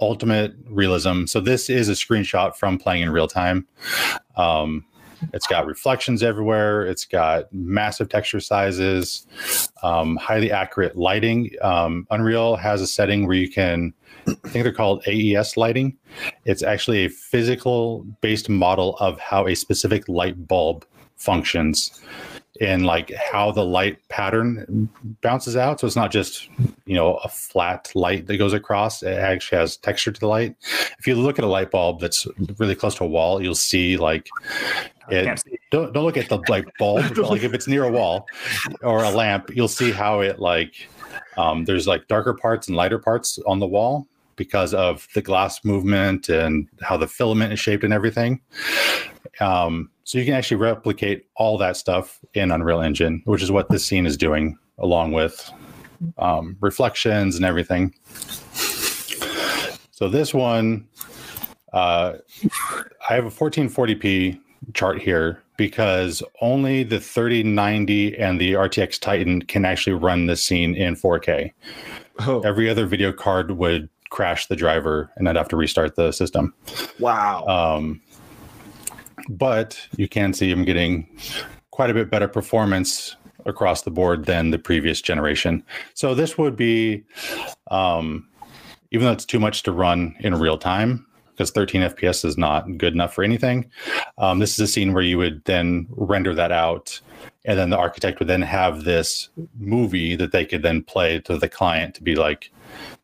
ultimate 0.00 0.54
realism. 0.68 1.26
So 1.26 1.40
this 1.40 1.70
is 1.70 1.88
a 1.88 1.92
screenshot 1.92 2.56
from 2.56 2.78
playing 2.78 3.02
in 3.02 3.10
real 3.10 3.28
time. 3.28 3.66
Um, 4.36 4.84
it's 5.32 5.46
got 5.46 5.66
reflections 5.66 6.22
everywhere. 6.22 6.86
It's 6.86 7.04
got 7.04 7.52
massive 7.52 8.08
texture 8.08 8.40
sizes, 8.40 9.26
um, 9.82 10.16
highly 10.16 10.52
accurate 10.52 10.96
lighting. 10.96 11.50
Um, 11.62 12.06
Unreal 12.10 12.56
has 12.56 12.82
a 12.82 12.86
setting 12.86 13.26
where 13.26 13.36
you 13.36 13.50
can, 13.50 13.94
I 14.26 14.48
think 14.48 14.64
they're 14.64 14.72
called 14.72 15.02
IES 15.06 15.56
lighting. 15.56 15.96
It's 16.44 16.62
actually 16.62 17.04
a 17.04 17.08
physical 17.08 18.04
based 18.20 18.48
model 18.48 18.96
of 18.96 19.18
how 19.18 19.46
a 19.46 19.54
specific 19.54 20.08
light 20.08 20.46
bulb 20.46 20.84
functions 21.16 22.02
and 22.60 22.86
like 22.86 23.12
how 23.14 23.50
the 23.50 23.64
light 23.64 23.98
pattern 24.08 24.88
bounces 25.20 25.56
out. 25.56 25.80
So 25.80 25.86
it's 25.86 25.96
not 25.96 26.10
just, 26.10 26.48
you 26.84 26.94
know, 26.94 27.14
a 27.16 27.28
flat 27.28 27.90
light 27.94 28.26
that 28.26 28.36
goes 28.36 28.52
across. 28.52 29.02
It 29.02 29.18
actually 29.18 29.58
has 29.58 29.76
texture 29.76 30.12
to 30.12 30.20
the 30.20 30.28
light. 30.28 30.56
If 30.98 31.06
you 31.06 31.14
look 31.14 31.38
at 31.38 31.44
a 31.44 31.48
light 31.48 31.70
bulb 31.70 32.00
that's 32.00 32.26
really 32.58 32.74
close 32.74 32.94
to 32.96 33.04
a 33.04 33.08
wall, 33.08 33.42
you'll 33.42 33.54
see 33.54 33.96
like 33.96 34.28
it, 35.08 35.42
don't 35.70 35.92
don't 35.92 36.04
look 36.04 36.16
at 36.16 36.28
the 36.28 36.38
like 36.48 36.66
bulb, 36.78 37.16
like 37.18 37.42
if 37.42 37.54
it's 37.54 37.68
near 37.68 37.84
a 37.84 37.90
wall 37.90 38.26
or 38.82 39.04
a 39.04 39.10
lamp, 39.10 39.50
you'll 39.54 39.68
see 39.68 39.92
how 39.92 40.20
it 40.20 40.38
like 40.38 40.88
um, 41.36 41.64
there's 41.64 41.86
like 41.86 42.08
darker 42.08 42.34
parts 42.34 42.68
and 42.68 42.76
lighter 42.76 42.98
parts 42.98 43.38
on 43.46 43.58
the 43.58 43.66
wall 43.66 44.06
because 44.36 44.74
of 44.74 45.08
the 45.14 45.22
glass 45.22 45.64
movement 45.64 46.28
and 46.28 46.68
how 46.82 46.96
the 46.96 47.08
filament 47.08 47.52
is 47.52 47.58
shaped 47.58 47.84
and 47.84 47.92
everything. 47.92 48.40
Um, 49.40 49.90
so 50.04 50.18
you 50.18 50.24
can 50.24 50.34
actually 50.34 50.58
replicate 50.58 51.26
all 51.36 51.58
that 51.58 51.76
stuff 51.76 52.20
in 52.34 52.50
Unreal 52.50 52.80
Engine, 52.80 53.22
which 53.24 53.42
is 53.42 53.50
what 53.50 53.68
this 53.70 53.84
scene 53.84 54.06
is 54.06 54.16
doing, 54.16 54.56
along 54.78 55.12
with 55.12 55.50
um, 56.18 56.56
reflections 56.60 57.36
and 57.36 57.44
everything. 57.44 57.92
So 59.90 60.08
this 60.08 60.34
one, 60.34 60.86
uh, 61.72 62.14
I 63.08 63.14
have 63.14 63.24
a 63.24 63.30
1440p 63.30 64.38
chart 64.74 65.00
here 65.00 65.42
because 65.56 66.22
only 66.42 66.82
the 66.82 67.00
3090 67.00 68.18
and 68.18 68.40
the 68.40 68.52
RTX 68.52 69.00
Titan 69.00 69.42
can 69.42 69.64
actually 69.64 69.94
run 69.94 70.26
this 70.26 70.44
scene 70.44 70.74
in 70.74 70.94
4K. 70.96 71.52
Oh, 72.20 72.40
Every 72.40 72.68
other 72.68 72.86
video 72.86 73.12
card 73.12 73.52
would 73.52 73.88
crash 74.10 74.46
the 74.46 74.56
driver 74.56 75.10
and 75.16 75.28
I'd 75.28 75.36
have 75.36 75.48
to 75.48 75.56
restart 75.56 75.96
the 75.96 76.12
system. 76.12 76.54
wow. 76.98 77.44
Um, 77.46 78.00
but 79.28 79.78
you 79.96 80.08
can 80.08 80.32
see 80.32 80.50
I'm 80.50 80.64
getting 80.64 81.08
quite 81.70 81.90
a 81.90 81.94
bit 81.94 82.10
better 82.10 82.28
performance 82.28 83.16
across 83.44 83.82
the 83.82 83.90
board 83.90 84.26
than 84.26 84.50
the 84.50 84.58
previous 84.58 85.00
generation. 85.00 85.62
So 85.94 86.14
this 86.14 86.36
would 86.36 86.56
be, 86.56 87.04
um, 87.70 88.28
even 88.90 89.06
though 89.06 89.12
it's 89.12 89.24
too 89.24 89.40
much 89.40 89.62
to 89.64 89.72
run 89.72 90.16
in 90.20 90.34
real 90.34 90.58
time, 90.58 91.06
because 91.36 91.50
13 91.50 91.82
FPS 91.82 92.24
is 92.24 92.38
not 92.38 92.78
good 92.78 92.94
enough 92.94 93.14
for 93.14 93.22
anything. 93.22 93.70
Um, 94.18 94.38
this 94.38 94.54
is 94.54 94.60
a 94.60 94.66
scene 94.66 94.94
where 94.94 95.02
you 95.02 95.18
would 95.18 95.44
then 95.44 95.86
render 95.90 96.34
that 96.34 96.50
out, 96.50 96.98
and 97.44 97.58
then 97.58 97.70
the 97.70 97.78
architect 97.78 98.18
would 98.18 98.28
then 98.28 98.42
have 98.42 98.84
this 98.84 99.28
movie 99.58 100.16
that 100.16 100.32
they 100.32 100.46
could 100.46 100.62
then 100.62 100.82
play 100.82 101.20
to 101.20 101.38
the 101.38 101.48
client 101.48 101.94
to 101.96 102.02
be 102.02 102.16
like, 102.16 102.50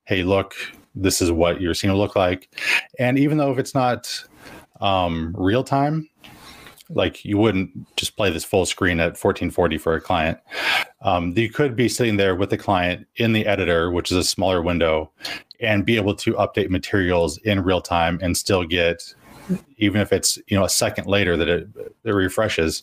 "Hey, 0.04 0.22
look, 0.22 0.54
this 0.94 1.20
is 1.20 1.30
what 1.30 1.60
your 1.60 1.74
scene 1.74 1.92
will 1.92 1.98
look 1.98 2.16
like." 2.16 2.48
And 2.98 3.18
even 3.18 3.36
though 3.36 3.52
if 3.52 3.58
it's 3.58 3.74
not 3.74 4.24
um, 4.80 5.34
real 5.38 5.62
time, 5.62 6.08
like 6.94 7.24
you 7.24 7.38
wouldn't 7.38 7.96
just 7.96 8.16
play 8.16 8.30
this 8.30 8.44
full 8.44 8.66
screen 8.66 9.00
at 9.00 9.18
1440 9.18 9.78
for 9.78 9.94
a 9.94 10.00
client. 10.00 10.38
Um, 11.02 11.32
you 11.36 11.50
could 11.50 11.74
be 11.74 11.88
sitting 11.88 12.16
there 12.16 12.34
with 12.34 12.50
the 12.50 12.58
client 12.58 13.06
in 13.16 13.32
the 13.32 13.46
editor, 13.46 13.90
which 13.90 14.10
is 14.10 14.16
a 14.16 14.24
smaller 14.24 14.62
window, 14.62 15.10
and 15.60 15.84
be 15.84 15.96
able 15.96 16.14
to 16.16 16.34
update 16.34 16.70
materials 16.70 17.38
in 17.38 17.62
real 17.62 17.80
time 17.80 18.18
and 18.22 18.36
still 18.36 18.64
get 18.64 19.14
even 19.78 20.00
if 20.00 20.12
it's 20.12 20.38
you 20.46 20.56
know 20.56 20.64
a 20.64 20.68
second 20.68 21.06
later 21.06 21.36
that 21.36 21.48
it, 21.48 21.68
it 22.04 22.10
refreshes, 22.10 22.82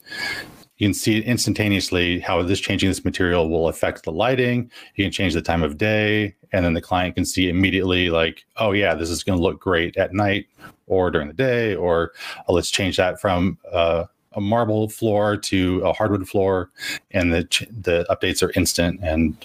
you 0.77 0.87
can 0.87 0.93
see 0.93 1.19
instantaneously 1.21 2.19
how 2.19 2.41
this 2.41 2.59
changing 2.59 2.89
this 2.89 3.03
material 3.03 3.49
will 3.49 3.67
affect 3.67 4.03
the 4.03 4.11
lighting. 4.11 4.71
You 4.95 5.05
can 5.05 5.11
change 5.11 5.33
the 5.33 5.41
time 5.41 5.63
of 5.63 5.77
day, 5.77 6.35
and 6.51 6.65
then 6.65 6.73
the 6.73 6.81
client 6.81 7.15
can 7.15 7.25
see 7.25 7.49
immediately, 7.49 8.09
like, 8.09 8.45
oh 8.57 8.71
yeah, 8.71 8.95
this 8.95 9.09
is 9.09 9.23
going 9.23 9.37
to 9.37 9.43
look 9.43 9.59
great 9.59 9.97
at 9.97 10.13
night 10.13 10.47
or 10.87 11.11
during 11.11 11.27
the 11.27 11.33
day, 11.33 11.75
or 11.75 12.13
oh, 12.47 12.53
let's 12.53 12.71
change 12.71 12.97
that 12.97 13.21
from 13.21 13.57
uh, 13.71 14.05
a 14.33 14.41
marble 14.41 14.89
floor 14.89 15.37
to 15.37 15.81
a 15.81 15.93
hardwood 15.93 16.27
floor, 16.27 16.71
and 17.11 17.33
the 17.33 17.43
ch- 17.45 17.67
the 17.69 18.05
updates 18.09 18.41
are 18.41 18.51
instant. 18.55 18.99
And 19.03 19.37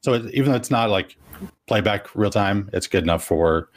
so 0.00 0.14
it, 0.14 0.32
even 0.34 0.50
though 0.50 0.56
it's 0.56 0.70
not 0.70 0.90
like 0.90 1.16
playback 1.66 2.14
real 2.14 2.30
time, 2.30 2.70
it's 2.72 2.86
good 2.86 3.02
enough 3.02 3.24
for 3.24 3.68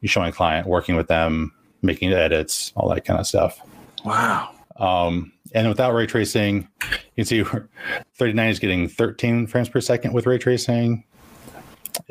you 0.00 0.08
showing 0.08 0.28
a 0.28 0.32
client, 0.32 0.66
working 0.66 0.96
with 0.96 1.08
them, 1.08 1.52
making 1.82 2.12
edits, 2.12 2.72
all 2.76 2.88
that 2.88 3.04
kind 3.04 3.20
of 3.20 3.26
stuff. 3.26 3.60
Wow. 4.04 4.50
Um, 4.76 5.32
and 5.54 5.68
without 5.68 5.94
ray 5.94 6.06
tracing, 6.06 6.68
you 7.16 7.24
can 7.24 7.24
see 7.24 7.44
39 8.16 8.48
is 8.48 8.58
getting 8.58 8.88
13 8.88 9.46
frames 9.46 9.68
per 9.68 9.80
second 9.80 10.12
with 10.12 10.26
ray 10.26 10.38
tracing. 10.38 11.04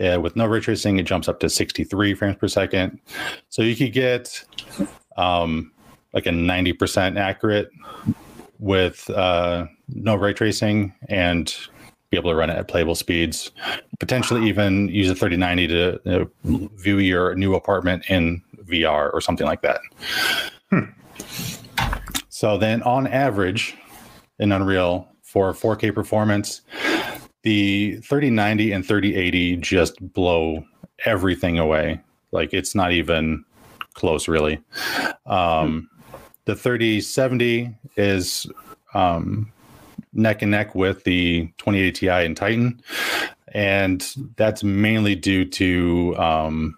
Uh, 0.03 0.19
with 0.19 0.36
no 0.36 0.45
ray 0.45 0.59
tracing, 0.59 0.97
it 0.97 1.03
jumps 1.03 1.27
up 1.27 1.39
to 1.39 1.49
63 1.49 2.13
frames 2.13 2.38
per 2.38 2.47
second. 2.47 2.99
So 3.49 3.61
you 3.61 3.75
could 3.75 3.93
get 3.93 4.43
um, 5.17 5.71
like 6.13 6.25
a 6.25 6.29
90% 6.29 7.19
accurate 7.19 7.69
with 8.59 9.09
uh, 9.09 9.65
no 9.89 10.15
ray 10.15 10.34
tracing 10.34 10.93
and 11.09 11.53
be 12.09 12.17
able 12.17 12.31
to 12.31 12.36
run 12.36 12.49
it 12.49 12.57
at 12.57 12.67
playable 12.67 12.95
speeds. 12.95 13.51
Potentially 13.99 14.47
even 14.47 14.88
use 14.89 15.09
a 15.09 15.15
3090 15.15 15.67
to 15.67 16.21
uh, 16.21 16.25
view 16.77 16.99
your 16.99 17.36
new 17.36 17.55
apartment 17.55 18.05
in 18.09 18.41
VR 18.65 19.13
or 19.13 19.19
something 19.19 19.47
like 19.47 19.61
that. 19.61 19.79
So 22.29 22.57
then, 22.57 22.81
on 22.84 23.07
average, 23.07 23.77
in 24.39 24.51
Unreal 24.51 25.07
for 25.21 25.53
4K 25.53 25.93
performance, 25.93 26.61
the 27.43 27.97
3090 27.97 28.71
and 28.71 28.85
3080 28.85 29.57
just 29.57 30.13
blow 30.13 30.65
everything 31.05 31.59
away. 31.59 32.01
Like 32.31 32.53
it's 32.53 32.73
not 32.73 32.91
even 32.91 33.45
close, 33.93 34.27
really. 34.27 34.59
Um, 35.25 35.89
the 36.45 36.55
3070 36.55 37.75
is 37.95 38.47
um, 38.93 39.51
neck 40.13 40.41
and 40.41 40.51
neck 40.51 40.75
with 40.75 41.03
the 41.03 41.47
2080 41.57 41.91
Ti 41.91 42.07
and 42.09 42.35
Titan, 42.35 42.81
and 43.49 44.15
that's 44.35 44.63
mainly 44.63 45.15
due 45.15 45.45
to 45.45 46.15
um, 46.17 46.77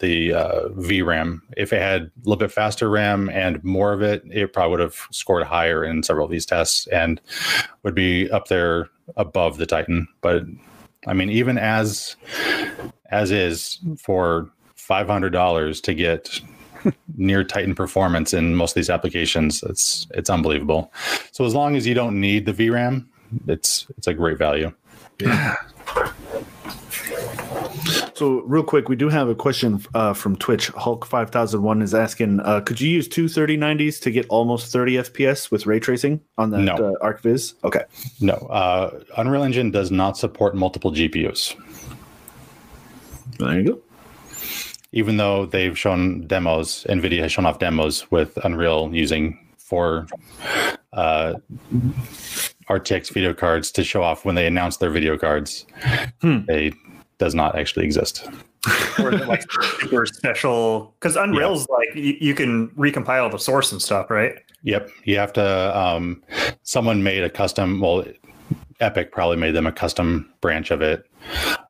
the 0.00 0.34
uh, 0.34 0.68
VRAM. 0.70 1.40
If 1.56 1.72
it 1.72 1.80
had 1.80 2.02
a 2.02 2.10
little 2.24 2.36
bit 2.36 2.52
faster 2.52 2.90
RAM 2.90 3.30
and 3.30 3.62
more 3.62 3.92
of 3.92 4.02
it, 4.02 4.22
it 4.30 4.52
probably 4.52 4.70
would 4.72 4.80
have 4.80 4.96
scored 5.10 5.46
higher 5.46 5.84
in 5.84 6.02
several 6.02 6.24
of 6.24 6.30
these 6.30 6.46
tests 6.46 6.86
and 6.88 7.20
would 7.82 7.94
be 7.94 8.30
up 8.30 8.48
there 8.48 8.88
above 9.16 9.58
the 9.58 9.66
Titan. 9.66 10.08
But 10.20 10.42
I 11.06 11.14
mean, 11.14 11.30
even 11.30 11.56
as 11.56 12.16
as 13.10 13.30
is 13.30 13.78
for 13.98 14.50
five 14.74 15.06
hundred 15.06 15.30
dollars 15.30 15.80
to 15.82 15.94
get 15.94 16.40
near 17.16 17.44
Titan 17.44 17.74
performance 17.74 18.32
in 18.32 18.54
most 18.54 18.72
of 18.72 18.76
these 18.76 18.90
applications, 18.90 19.62
it's 19.62 20.06
it's 20.12 20.30
unbelievable. 20.30 20.92
So 21.32 21.44
as 21.44 21.54
long 21.54 21.76
as 21.76 21.86
you 21.86 21.94
don't 21.94 22.20
need 22.20 22.46
the 22.46 22.52
VRAM, 22.52 23.06
it's 23.46 23.86
it's 23.96 24.06
a 24.06 24.14
great 24.14 24.38
value. 24.38 24.72
Yeah. 25.20 25.56
So, 28.20 28.42
real 28.42 28.62
quick, 28.62 28.90
we 28.90 28.96
do 28.96 29.08
have 29.08 29.30
a 29.30 29.34
question 29.34 29.82
uh, 29.94 30.12
from 30.12 30.36
Twitch. 30.36 30.68
Hulk 30.68 31.06
five 31.06 31.30
thousand 31.30 31.62
one 31.62 31.80
is 31.80 31.94
asking, 31.94 32.40
uh, 32.40 32.60
could 32.60 32.78
you 32.78 32.90
use 32.90 33.08
two 33.08 33.24
3090s 33.24 33.98
to 34.02 34.10
get 34.10 34.26
almost 34.28 34.70
thirty 34.70 34.96
FPS 34.96 35.50
with 35.50 35.64
ray 35.64 35.80
tracing 35.80 36.20
on 36.36 36.50
that 36.50 36.58
No. 36.58 36.74
uh, 36.74 37.02
ArchViz? 37.02 37.54
Okay, 37.64 37.80
No, 38.20 38.34
uh, 38.34 39.00
Unreal 39.16 39.42
Engine 39.42 39.70
does 39.70 39.90
not 39.90 40.18
support 40.18 40.54
multiple 40.54 40.92
GPUs. 40.92 41.56
there 43.38 43.58
you 43.58 43.64
go. 43.72 43.78
even 44.92 45.16
though 45.16 45.46
they've 45.46 45.78
shown 45.78 46.26
demos, 46.26 46.84
NVIDIA 46.90 47.20
has 47.22 47.32
shown 47.32 47.46
off 47.46 47.58
demos 47.58 48.10
with 48.10 48.36
Unreal 48.44 48.90
using 48.92 49.38
four 49.56 50.06
uh, 50.92 51.36
RTX 52.68 53.14
video 53.14 53.32
cards 53.32 53.70
to 53.72 53.82
show 53.82 54.02
off 54.02 54.26
when 54.26 54.34
they 54.34 54.46
announced 54.46 54.78
their 54.78 54.90
video 54.90 55.16
cards. 55.16 55.64
Hmm. 56.20 56.40
They 56.46 56.74
does 57.20 57.34
not 57.34 57.56
actually 57.56 57.84
exist. 57.84 58.26
or 58.98 59.12
like 59.12 59.42
super 59.78 60.04
special 60.06 60.94
because 60.98 61.16
Unreal's 61.16 61.68
like 61.68 61.94
you, 61.94 62.16
you 62.20 62.34
can 62.34 62.68
recompile 62.70 63.30
the 63.30 63.38
source 63.38 63.70
and 63.70 63.80
stuff, 63.80 64.10
right? 64.10 64.34
Yep, 64.64 64.90
you 65.04 65.16
have 65.16 65.32
to. 65.34 65.78
Um, 65.78 66.22
someone 66.62 67.02
made 67.02 67.22
a 67.22 67.30
custom. 67.30 67.80
Well, 67.80 68.04
Epic 68.80 69.12
probably 69.12 69.36
made 69.36 69.52
them 69.52 69.66
a 69.66 69.72
custom 69.72 70.32
branch 70.40 70.70
of 70.70 70.82
it. 70.82 71.06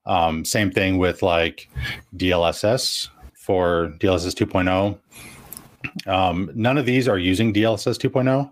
Um, 0.07 0.45
same 0.45 0.71
thing 0.71 0.99
with 0.99 1.23
like 1.23 1.69
DLSS 2.17 3.09
for 3.35 3.93
DLSS 3.99 4.35
2.0. 4.35 4.99
Um, 6.09 6.51
none 6.55 6.79
of 6.79 6.87
these 6.87 7.09
are 7.09 7.19
using 7.19 7.53
DLSS 7.53 7.99
2.0 7.99 8.51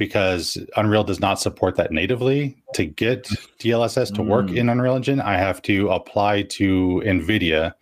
because 0.00 0.56
Unreal 0.76 1.04
does 1.04 1.20
not 1.20 1.38
support 1.38 1.76
that 1.76 1.92
natively. 1.92 2.56
To 2.72 2.86
get 2.86 3.28
DLSS 3.58 4.10
to 4.14 4.22
work 4.22 4.46
Mm. 4.46 4.56
in 4.56 4.68
Unreal 4.70 4.96
Engine, 4.96 5.20
I 5.20 5.36
have 5.36 5.60
to 5.62 5.90
apply 5.90 6.44
to 6.58 7.02
NVIDIA 7.04 7.74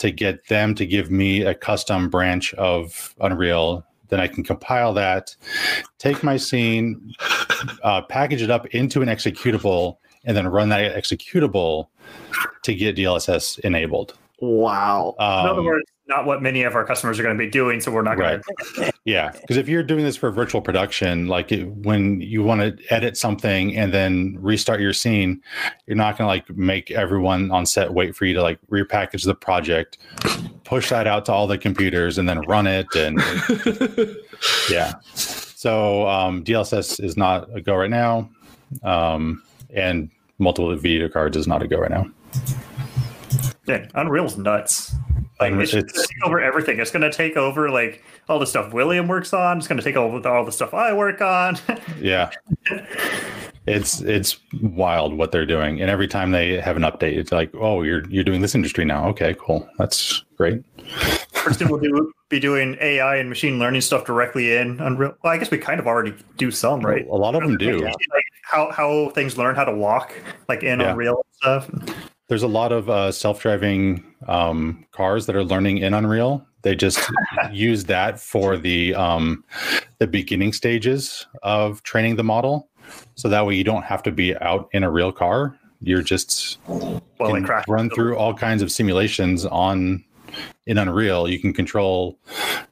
to 0.00 0.10
get 0.10 0.48
them 0.48 0.74
to 0.74 0.84
give 0.84 1.12
me 1.12 1.42
a 1.42 1.54
custom 1.54 2.10
branch 2.10 2.52
of 2.54 3.14
Unreal. 3.20 3.86
Then 4.08 4.18
I 4.18 4.26
can 4.26 4.42
compile 4.42 4.92
that, 4.94 5.36
take 5.98 6.24
my 6.24 6.36
scene, 6.36 7.14
uh, 7.84 8.02
package 8.02 8.42
it 8.42 8.50
up 8.50 8.66
into 8.74 9.00
an 9.00 9.08
executable, 9.08 9.98
and 10.24 10.36
then 10.36 10.48
run 10.48 10.68
that 10.70 10.96
executable 10.96 11.86
to 12.64 12.74
get 12.74 12.96
DLSS 12.96 13.60
enabled. 13.60 14.14
Wow. 14.42 15.14
In 15.20 15.24
other 15.24 15.60
Um, 15.60 15.66
words, 15.66 15.88
not 16.08 16.26
what 16.26 16.42
many 16.42 16.64
of 16.64 16.74
our 16.74 16.84
customers 16.84 17.16
are 17.20 17.22
going 17.22 17.38
to 17.38 17.42
be 17.42 17.48
doing, 17.48 17.80
so 17.80 17.92
we're 17.92 18.02
not 18.02 18.18
going 18.18 18.42
to. 18.42 18.92
Yeah, 19.04 19.30
because 19.30 19.56
if 19.56 19.68
you're 19.68 19.84
doing 19.84 20.02
this 20.02 20.16
for 20.16 20.32
virtual 20.32 20.60
production, 20.60 21.28
like 21.28 21.52
it, 21.52 21.68
when 21.68 22.20
you 22.20 22.42
want 22.42 22.60
to 22.60 22.92
edit 22.92 23.16
something 23.16 23.76
and 23.76 23.94
then 23.94 24.36
restart 24.40 24.80
your 24.80 24.92
scene, 24.92 25.40
you're 25.86 25.96
not 25.96 26.18
going 26.18 26.26
to 26.26 26.28
like 26.28 26.50
make 26.58 26.90
everyone 26.90 27.52
on 27.52 27.64
set 27.64 27.94
wait 27.94 28.16
for 28.16 28.24
you 28.24 28.34
to 28.34 28.42
like 28.42 28.58
repackage 28.68 29.24
the 29.24 29.34
project, 29.34 29.98
push 30.64 30.90
that 30.90 31.06
out 31.06 31.24
to 31.26 31.32
all 31.32 31.46
the 31.46 31.56
computers, 31.56 32.18
and 32.18 32.28
then 32.28 32.40
run 32.40 32.66
it. 32.66 32.92
And 32.96 33.18
yeah, 34.68 34.94
so 35.14 36.08
um, 36.08 36.42
DLSS 36.42 37.02
is 37.02 37.16
not 37.16 37.48
a 37.54 37.60
go 37.60 37.76
right 37.76 37.90
now, 37.90 38.28
um, 38.82 39.40
and 39.72 40.10
multiple 40.38 40.74
video 40.74 41.08
cards 41.08 41.36
is 41.36 41.46
not 41.46 41.62
a 41.62 41.68
go 41.68 41.78
right 41.78 41.92
now. 41.92 42.10
Yeah, 43.66 43.86
Unreal's 43.94 44.36
nuts. 44.36 44.94
Like 45.40 45.52
Unre- 45.52 45.62
it's, 45.62 45.72
just 45.72 45.86
gonna 45.86 46.06
take 46.06 46.24
over 46.24 46.40
everything. 46.40 46.80
It's 46.80 46.90
going 46.90 47.02
to 47.02 47.12
take 47.12 47.36
over 47.36 47.70
like 47.70 48.02
all 48.28 48.38
the 48.38 48.46
stuff 48.46 48.72
William 48.72 49.08
works 49.08 49.32
on. 49.32 49.58
It's 49.58 49.66
going 49.66 49.78
to 49.78 49.84
take 49.84 49.96
over 49.96 50.26
all 50.28 50.44
the 50.44 50.52
stuff 50.52 50.74
I 50.74 50.92
work 50.92 51.20
on. 51.20 51.58
Yeah. 52.00 52.30
It's 53.66 54.00
it's 54.00 54.38
wild 54.60 55.16
what 55.16 55.30
they're 55.30 55.46
doing, 55.46 55.80
and 55.80 55.88
every 55.88 56.08
time 56.08 56.32
they 56.32 56.60
have 56.60 56.76
an 56.76 56.82
update, 56.82 57.16
it's 57.16 57.30
like, 57.30 57.54
oh, 57.54 57.82
you're 57.82 58.04
you're 58.08 58.24
doing 58.24 58.40
this 58.40 58.56
industry 58.56 58.84
now. 58.84 59.06
Okay, 59.10 59.36
cool, 59.38 59.68
that's 59.78 60.24
great. 60.36 60.64
First, 61.32 61.64
we'll 61.68 61.78
do, 61.78 62.12
be 62.28 62.40
doing 62.40 62.76
AI 62.80 63.16
and 63.16 63.28
machine 63.28 63.60
learning 63.60 63.82
stuff 63.82 64.04
directly 64.04 64.56
in 64.56 64.80
Unreal. 64.80 65.14
Well, 65.22 65.32
I 65.32 65.38
guess 65.38 65.52
we 65.52 65.58
kind 65.58 65.78
of 65.78 65.86
already 65.86 66.12
do 66.38 66.50
some, 66.50 66.80
right? 66.80 67.06
A 67.06 67.14
lot 67.14 67.36
of 67.36 67.42
them 67.42 67.56
do. 67.56 67.84
Like 67.84 67.94
how 68.42 68.72
how 68.72 69.10
things 69.10 69.38
learn 69.38 69.54
how 69.54 69.64
to 69.64 69.72
walk, 69.72 70.12
like 70.48 70.64
in 70.64 70.80
Yeah. 70.80 70.90
Unreal 70.90 71.24
stuff. 71.36 71.70
There's 72.32 72.42
a 72.42 72.48
lot 72.48 72.72
of 72.72 72.88
uh, 72.88 73.12
self-driving 73.12 74.02
um, 74.26 74.86
cars 74.90 75.26
that 75.26 75.36
are 75.36 75.44
learning 75.44 75.76
in 75.76 75.92
Unreal. 75.92 76.42
They 76.62 76.74
just 76.74 76.98
use 77.52 77.84
that 77.84 78.18
for 78.18 78.56
the 78.56 78.94
um, 78.94 79.44
the 79.98 80.06
beginning 80.06 80.54
stages 80.54 81.26
of 81.42 81.82
training 81.82 82.16
the 82.16 82.24
model, 82.24 82.70
so 83.16 83.28
that 83.28 83.44
way 83.44 83.54
you 83.54 83.64
don't 83.64 83.82
have 83.82 84.02
to 84.04 84.10
be 84.10 84.34
out 84.38 84.70
in 84.72 84.82
a 84.82 84.90
real 84.90 85.12
car. 85.12 85.58
You're 85.80 86.00
just 86.00 86.58
Well, 86.68 87.02
can 87.20 87.46
run 87.68 87.90
through 87.90 88.16
all 88.16 88.32
kinds 88.32 88.62
of 88.62 88.72
simulations 88.72 89.44
on 89.44 90.02
in 90.64 90.78
Unreal. 90.78 91.28
You 91.28 91.38
can 91.38 91.52
control, 91.52 92.18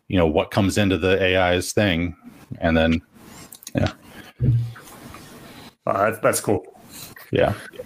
you 0.09 0.17
know, 0.17 0.27
what 0.27 0.53
comes 0.53 0.79
into 0.79 0.97
the 0.97 1.23
AI's 1.23 1.75
thing, 1.75 2.17
and 2.63 2.75
then 2.75 3.03
Uh, 3.75 3.93
that's, 6.11 6.19
that's 6.21 6.41
cool. 6.41 6.65
yeah. 7.31 7.53
Yeah. 7.75 7.83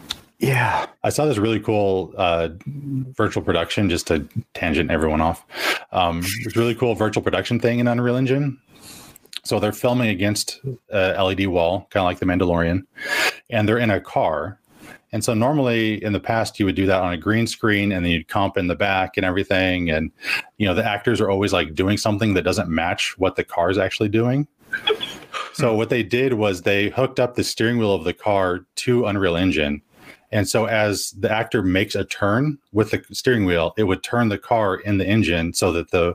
I 1.03 1.11
saw 1.11 1.27
this 1.27 1.39
really 1.39 1.61
cool 1.61 2.13
uh, 2.17 2.49
virtual 2.67 3.43
production, 3.43 3.89
just 3.89 4.07
to 4.09 4.29
tangent 4.55 4.91
everyone 4.91 5.21
off. 5.21 5.45
Um, 5.93 6.23
this 6.45 6.57
really 6.57 6.75
cool 6.75 6.95
virtual 6.95 7.23
production 7.23 7.59
thing 7.59 7.79
in 7.79 7.89
Unreal 7.89 8.17
Engine. 8.17 8.59
So 9.45 9.61
they're 9.61 9.73
filming 9.73 10.09
against 10.09 10.61
a 10.91 11.23
LED 11.23 11.47
wall, 11.49 11.87
kind 11.91 12.03
of 12.03 12.07
like 12.07 12.19
The 12.19 12.27
Mandalorian, 12.27 12.85
and 13.51 13.69
they're 13.69 13.79
in 13.79 13.91
a 13.91 14.01
car. 14.01 14.59
And 15.13 15.23
so 15.23 15.33
normally 15.33 16.03
in 16.03 16.13
the 16.13 16.19
past 16.19 16.59
you 16.59 16.67
would 16.67 16.75
do 16.75 16.87
that 16.87 17.01
on 17.01 17.13
a 17.13 17.17
green 17.17 17.47
screen 17.47 17.93
and 17.93 18.05
then 18.05 18.11
you'd 18.11 18.27
comp 18.27 18.57
in 18.57 18.67
the 18.67 18.75
back 18.75 19.17
and 19.17 19.25
everything. 19.25 19.89
And 19.89 20.11
you 20.57 20.67
know, 20.67 20.75
the 20.75 20.85
actors 20.85 21.21
are 21.21 21.31
always 21.31 21.53
like 21.53 21.75
doing 21.75 21.99
something 21.99 22.35
that 22.35 22.43
doesn't 22.43 22.69
match 22.69 23.17
what 23.17 23.37
the 23.37 23.45
car 23.45 23.71
is 23.71 23.79
actually 23.79 24.09
doing. 24.09 24.49
So 25.53 25.73
what 25.75 25.89
they 25.89 26.03
did 26.03 26.35
was 26.35 26.63
they 26.63 26.89
hooked 26.89 27.21
up 27.21 27.37
the 27.37 27.45
steering 27.45 27.79
wheel 27.79 27.95
of 27.95 28.03
the 28.03 28.13
car 28.13 28.67
to 28.77 29.07
Unreal 29.07 29.37
Engine. 29.37 29.83
And 30.35 30.49
so 30.49 30.67
as 30.67 31.13
the 31.13 31.31
actor 31.31 31.63
makes 31.63 31.95
a 31.95 32.05
turn 32.05 32.59
with 32.73 32.91
the 32.91 33.03
steering 33.13 33.45
wheel, 33.47 33.73
it 33.79 33.85
would 33.85 34.03
turn 34.03 34.29
the 34.29 34.37
car 34.39 34.75
in 34.77 34.99
the 34.99 35.07
engine 35.07 35.55
so 35.55 35.73
that 35.73 35.91
the 35.93 36.15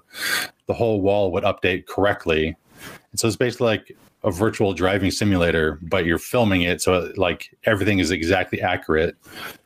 the 0.67 0.73
whole 0.73 1.01
wall 1.01 1.31
would 1.31 1.43
update 1.45 1.87
correctly. 1.87 2.55
And 3.11 3.19
so 3.19 3.27
it's 3.27 3.37
basically 3.37 3.67
like 3.67 3.95
a 4.25 4.29
virtual 4.29 4.73
driving 4.73 5.09
simulator, 5.09 5.79
but 5.81 6.05
you're 6.05 6.17
filming 6.19 6.63
it, 6.63 6.81
so 6.81 7.09
like 7.15 7.49
everything 7.63 7.99
is 7.99 8.11
exactly 8.11 8.61
accurate. 8.61 9.15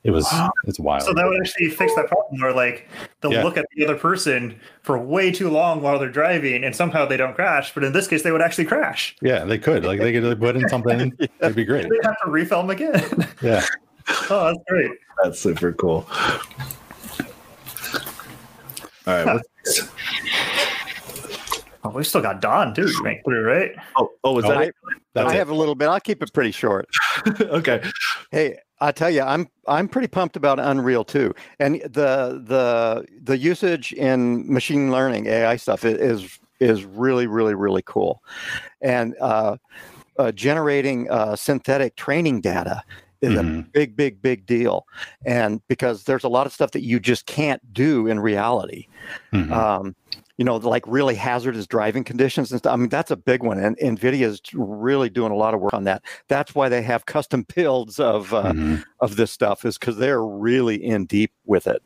It 0.03 0.11
was 0.11 0.31
it's 0.65 0.79
wild. 0.79 1.01
So 1.01 1.13
that 1.15 1.25
would 1.25 1.39
actually 1.41 1.69
fix 1.69 1.95
that 1.95 2.07
problem 2.07 2.39
where 2.39 2.53
like 2.53 2.87
they'll 3.21 3.33
Yeah. 3.33 3.43
look 3.43 3.57
at 3.57 3.65
the 3.75 3.83
other 3.83 3.95
person 3.97 4.59
for 4.83 4.99
way 4.99 5.31
too 5.31 5.49
long 5.49 5.81
while 5.81 5.97
they're 5.97 6.07
driving 6.11 6.63
and 6.63 6.75
somehow 6.75 7.07
they 7.07 7.17
don't 7.17 7.33
crash. 7.33 7.73
But 7.73 7.83
in 7.83 7.93
this 7.93 8.07
case, 8.07 8.21
they 8.21 8.31
would 8.31 8.43
actually 8.43 8.65
crash. 8.65 9.15
yeah, 9.23 9.43
they 9.45 9.57
could 9.57 9.83
like 9.83 9.99
they 9.99 10.13
could 10.13 10.39
put 10.39 10.55
in 10.55 10.69
something. 10.69 11.11
It'd 11.41 11.55
be 11.55 11.65
great. 11.65 11.89
They'd 11.89 12.03
have 12.05 12.19
to 12.23 12.27
refilm 12.27 12.69
again. 12.69 13.27
Yeah. 13.41 13.65
Oh, 14.29 14.53
that's 14.53 14.59
great. 14.67 14.91
That's 15.23 15.39
super 15.39 15.73
cool. 15.73 16.05
All 19.05 19.13
right. 19.13 19.25
What's 19.25 19.49
next? 19.79 19.89
Oh, 21.85 21.89
we 21.89 22.03
still 22.05 22.21
got 22.21 22.39
Don 22.39 22.73
too 22.73 22.87
to 22.87 23.03
make 23.03 23.23
through, 23.25 23.43
right? 23.43 23.71
Oh, 23.97 24.09
oh, 24.23 24.39
is 24.39 24.45
Oh, 24.45 24.49
that 24.49 24.73
That's 25.13 25.29
I 25.29 25.33
it. 25.33 25.37
have 25.37 25.49
a 25.49 25.53
little 25.53 25.75
bit. 25.75 25.89
I'll 25.89 25.99
keep 25.99 26.23
it 26.23 26.31
pretty 26.31 26.51
short. 26.51 26.87
okay? 27.41 27.83
Hey, 28.31 28.57
I 28.79 28.91
tell 28.93 29.09
you, 29.09 29.21
I'm 29.21 29.47
I'm 29.67 29.89
pretty 29.89 30.07
pumped 30.07 30.37
about 30.37 30.59
Unreal 30.59 31.03
too, 31.03 31.33
and 31.59 31.81
the 31.81 32.41
the 32.45 33.05
the 33.21 33.37
usage 33.37 33.91
in 33.93 34.51
machine 34.51 34.91
learning 34.91 35.27
AI 35.27 35.57
stuff 35.57 35.83
is 35.83 36.39
is 36.59 36.85
really 36.85 37.27
really 37.27 37.53
really 37.53 37.83
cool, 37.85 38.23
and 38.81 39.15
uh, 39.19 39.57
uh, 40.17 40.31
generating 40.31 41.09
uh, 41.09 41.35
synthetic 41.35 41.95
training 41.95 42.41
data 42.41 42.81
is 43.23 43.35
a 43.37 43.41
Mhm. 43.41 43.71
big 43.71 43.95
big 43.95 44.21
big 44.21 44.45
deal, 44.45 44.85
and 45.25 45.61
because 45.67 46.03
there's 46.03 46.23
a 46.23 46.29
lot 46.29 46.45
of 46.45 46.53
stuff 46.53 46.71
that 46.71 46.83
you 46.83 46.99
just 46.99 47.25
can't 47.25 47.61
do 47.73 48.05
in 48.07 48.19
reality. 48.19 48.87
Mhm. 49.31 49.51
Um, 49.51 49.95
you 50.37 50.45
know, 50.45 50.55
like 50.57 50.83
really 50.87 51.15
hazardous 51.15 51.67
driving 51.67 52.03
conditions 52.03 52.51
and 52.51 52.59
stuff. 52.59 52.73
I 52.73 52.75
mean, 52.75 52.89
that's 52.89 53.11
a 53.11 53.15
big 53.15 53.43
one, 53.43 53.59
and 53.59 53.77
Nvidia 53.77 54.23
is 54.23 54.41
really 54.53 55.09
doing 55.09 55.31
a 55.31 55.35
lot 55.35 55.53
of 55.53 55.61
work 55.61 55.73
on 55.73 55.83
that. 55.85 56.03
That's 56.27 56.53
why 56.55 56.69
they 56.69 56.81
have 56.81 57.05
custom 57.05 57.45
builds 57.55 57.99
of 57.99 58.33
uh, 58.33 58.51
Mhm. 58.51 58.83
of 58.99 59.15
this 59.15 59.31
stuff, 59.31 59.63
is 59.65 59.77
because 59.77 59.97
they're 59.97 60.23
really 60.25 60.83
in 60.83 61.05
deep 61.05 61.31
with 61.45 61.67
it. 61.67 61.81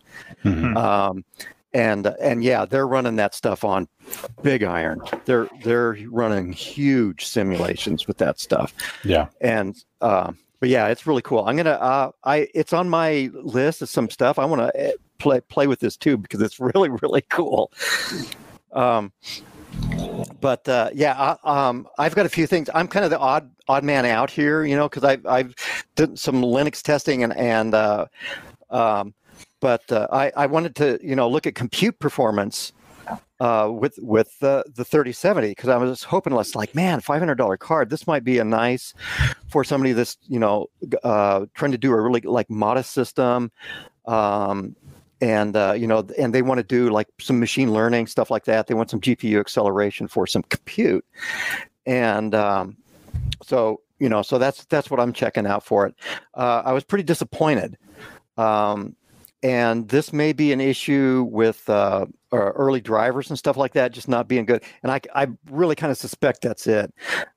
Mhm. 0.46 0.76
Um, 0.78 1.26
and 1.74 2.08
and 2.22 2.44
yeah, 2.44 2.64
they're 2.66 2.88
running 2.88 3.18
that 3.18 3.36
stuff 3.36 3.64
on 3.66 3.88
big 4.42 4.64
iron. 4.64 5.02
They're 5.26 5.50
they're 5.64 5.98
running 6.10 6.54
huge 6.54 7.26
simulations 7.28 8.08
with 8.08 8.18
that 8.20 8.40
stuff 8.40 8.74
Yeah. 9.04 9.28
and 9.42 9.76
uh, 10.00 10.32
but 10.60 10.70
yeah, 10.70 10.88
it's 10.88 11.06
really 11.06 11.22
cool. 11.22 11.46
I'm 11.46 11.56
gonna 11.56 11.72
uh, 11.72 12.12
I 12.24 12.48
it's 12.54 12.74
on 12.74 12.90
my 12.90 13.30
list 13.34 13.82
of 13.82 13.90
some 13.90 14.10
stuff 14.10 14.40
I 14.40 14.46
want 14.46 14.62
to 14.62 14.98
play 15.20 15.42
play 15.42 15.68
with 15.68 15.80
this 15.80 15.98
too 15.98 16.18
because 16.18 16.42
it's 16.42 16.60
really 16.60 16.90
really 16.90 17.22
cool. 17.30 17.72
Um, 18.74 19.12
but 20.42 20.68
uh, 20.68 20.90
yeah, 20.94 21.38
I, 21.44 21.68
um, 21.68 21.88
I've 21.98 22.16
got 22.16 22.26
a 22.26 22.30
few 22.30 22.48
things. 22.48 22.70
I'm 22.74 22.88
kind 22.88 23.06
of 23.06 23.12
the 23.12 23.20
odd 23.20 23.50
odd 23.68 23.84
man 23.84 24.06
out 24.06 24.30
here, 24.30 24.64
you 24.66 24.76
know, 24.76 24.90
because 24.90 25.04
I've 25.04 25.26
I've 25.26 25.56
done 25.96 26.18
some 26.18 26.42
Linux 26.42 26.82
testing 26.82 27.24
and 27.24 27.36
and 27.36 27.74
uh, 27.74 28.06
um, 28.70 29.14
but 29.60 29.90
uh, 29.92 30.08
I 30.12 30.32
I 30.36 30.46
wanted 30.48 30.76
to 30.78 31.00
you 31.02 31.16
know 31.16 31.30
look 31.30 31.48
at 31.48 31.56
compute 31.56 32.00
performance 32.00 32.74
uh, 33.40 33.70
with 33.72 33.98
with 34.02 34.40
the 34.40 34.64
the 34.74 34.84
3070 34.84 35.50
because 35.50 35.70
I 35.70 35.78
was 35.78 36.04
hoping 36.04 36.34
less 36.34 36.56
like 36.56 36.74
man 36.74 37.02
$500 37.02 37.60
card 37.60 37.90
this 37.90 38.08
might 38.08 38.24
be 38.24 38.40
a 38.40 38.44
nice 38.44 38.94
for 39.48 39.64
somebody 39.64 39.94
that's 39.94 40.18
you 40.28 40.40
know 40.40 40.68
uh, 41.04 41.46
trying 41.54 41.72
to 41.72 41.78
do 41.78 41.92
a 41.92 42.02
really 42.02 42.22
like 42.22 42.50
modest 42.50 42.92
system 42.92 43.52
um, 44.08 44.76
and 45.22 45.56
uh, 45.56 45.74
you 45.78 45.88
know 45.88 46.08
and 46.18 46.34
they 46.34 46.42
want 46.42 46.60
to 46.60 46.64
do 46.64 46.90
like 46.90 47.08
some 47.20 47.40
machine 47.40 47.74
learning 47.74 48.08
stuff 48.08 48.30
like 48.30 48.46
that. 48.46 48.68
They 48.68 48.74
want 48.74 48.90
some 48.90 49.02
GPU 49.02 49.40
acceleration 49.40 50.08
for 50.08 50.28
some 50.28 50.44
compute. 50.44 51.06
And 51.86 52.36
um, 52.36 52.78
so 53.44 53.82
you 54.00 54.10
know 54.10 54.22
so 54.22 54.38
that's 54.38 54.66
that's 54.66 54.92
what 54.92 55.00
I'm 55.00 55.14
checking 55.14 55.48
out 55.48 55.64
for 55.64 55.88
it. 55.88 55.96
Uh, 56.34 56.62
I 56.66 56.74
was 56.74 56.84
pretty 56.84 57.04
disappointed 57.04 57.78
um, 58.38 58.96
and 59.44 59.88
this 59.90 60.12
may 60.12 60.34
be 60.34 60.52
an 60.52 60.60
issue 60.62 61.28
with 61.32 61.70
uh, 61.70 62.06
uh, 62.32 62.36
early 62.38 62.82
drivers 62.82 63.30
and 63.30 63.38
stuff 63.38 63.58
like 63.58 63.74
that 63.74 63.92
just 63.92 64.08
not 64.08 64.28
being 64.28 64.46
good. 64.46 64.64
And 64.84 64.92
i, 64.92 65.00
I 65.14 65.28
really 65.50 65.76
kind 65.76 65.92
of 65.92 65.98
suspect 65.98 66.42
that's 66.42 66.68
it. 66.68 66.94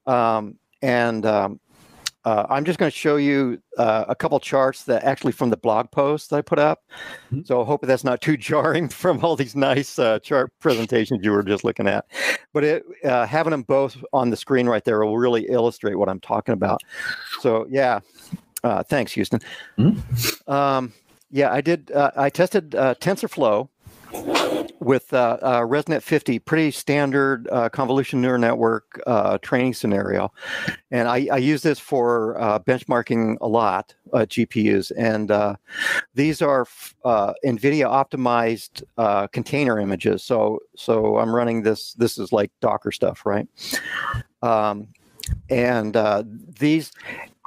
Um, 0.06 0.56
and 0.82 1.26
um, 1.26 1.60
uh, 2.24 2.44
i'm 2.50 2.66
just 2.66 2.78
going 2.78 2.90
to 2.90 2.96
show 2.96 3.16
you 3.16 3.60
uh, 3.78 4.04
a 4.08 4.14
couple 4.14 4.38
charts 4.40 4.84
that 4.84 5.04
actually 5.04 5.32
from 5.32 5.48
the 5.48 5.56
blog 5.56 5.90
post 5.90 6.28
that 6.30 6.36
i 6.36 6.42
put 6.42 6.58
up. 6.58 6.80
Mhm. 7.32 7.46
so 7.46 7.62
i 7.62 7.64
hope 7.64 7.80
that's 7.82 8.04
not 8.04 8.20
too 8.20 8.36
jarring 8.48 8.88
from 8.88 9.24
all 9.24 9.36
these 9.36 9.56
nice 9.56 9.98
uh, 9.98 10.18
chart 10.20 10.52
presentations 10.60 11.20
you 11.22 11.30
were 11.32 11.42
just 11.42 11.64
looking 11.64 11.86
at. 11.86 12.04
But 12.52 12.64
it, 12.64 12.84
uh, 13.04 13.26
having 13.26 13.52
them 13.52 13.62
both 13.62 13.96
on 14.12 14.30
the 14.30 14.36
screen 14.36 14.66
right 14.68 14.84
there 14.84 15.04
will 15.04 15.18
really 15.18 15.46
illustrate 15.48 15.94
what 15.96 16.08
i'm 16.08 16.20
talking 16.20 16.52
about. 16.54 16.80
So 17.40 17.66
yeah. 17.70 18.00
Uh, 18.62 18.82
thanks 18.82 19.12
houston. 19.12 19.40
Um, 20.46 20.92
yeah, 21.30 21.52
I 21.52 21.60
did. 21.60 21.90
Uh, 21.92 22.10
I 22.16 22.30
tested 22.30 22.74
uh, 22.74 22.94
TensorFlow 22.96 23.68
with 24.80 25.12
uh, 25.12 25.38
uh, 25.40 25.60
ResNet 25.60 26.02
50, 26.02 26.38
pretty 26.40 26.70
standard 26.70 27.48
uh, 27.52 27.68
convolution 27.68 28.20
neural 28.20 28.40
network 28.40 29.00
uh, 29.06 29.38
training 29.38 29.74
scenario, 29.74 30.32
and 30.90 31.06
I, 31.06 31.28
I 31.30 31.36
use 31.36 31.62
this 31.62 31.78
for 31.78 32.36
benchmarking 32.66 33.36
a 33.40 33.46
lot 33.46 33.94
GPUs, 34.12 34.90
and 34.96 35.56
these 36.14 36.42
are 36.42 36.64
NVIDIA 37.04 37.86
optimized 37.86 38.82
container 39.32 39.78
images. 39.78 40.24
So, 40.24 40.60
so 40.76 41.18
I'm 41.18 41.34
running 41.34 41.62
this. 41.62 41.92
This 41.94 42.18
is 42.18 42.32
like 42.32 42.50
Docker 42.60 42.90
stuff, 42.90 43.24
right? 43.24 43.46
Um, 44.42 44.88
and 45.48 45.96
these 46.58 46.90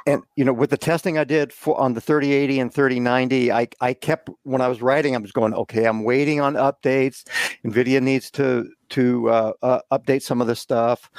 and 0.05 0.23
you 0.35 0.43
know 0.43 0.53
with 0.53 0.69
the 0.69 0.77
testing 0.77 1.17
i 1.17 1.23
did 1.23 1.53
for 1.53 1.79
on 1.79 1.93
the 1.93 2.01
3080 2.01 2.59
and 2.59 2.73
3090 2.73 3.51
i 3.51 3.67
i 3.81 3.93
kept 3.93 4.29
when 4.43 4.61
i 4.61 4.67
was 4.67 4.81
writing 4.81 5.15
i 5.15 5.19
was 5.19 5.31
going 5.31 5.53
okay 5.53 5.85
i'm 5.85 6.03
waiting 6.03 6.41
on 6.41 6.55
updates. 6.55 7.23
Nvidia 7.65 8.01
needs 8.01 8.29
to 8.31 8.69
to 8.89 9.29
uh, 9.29 9.53
uh, 9.61 9.79
update 9.91 10.21
some 10.21 10.41
of 10.41 10.47
the 10.47 10.55
stuff. 10.55 11.09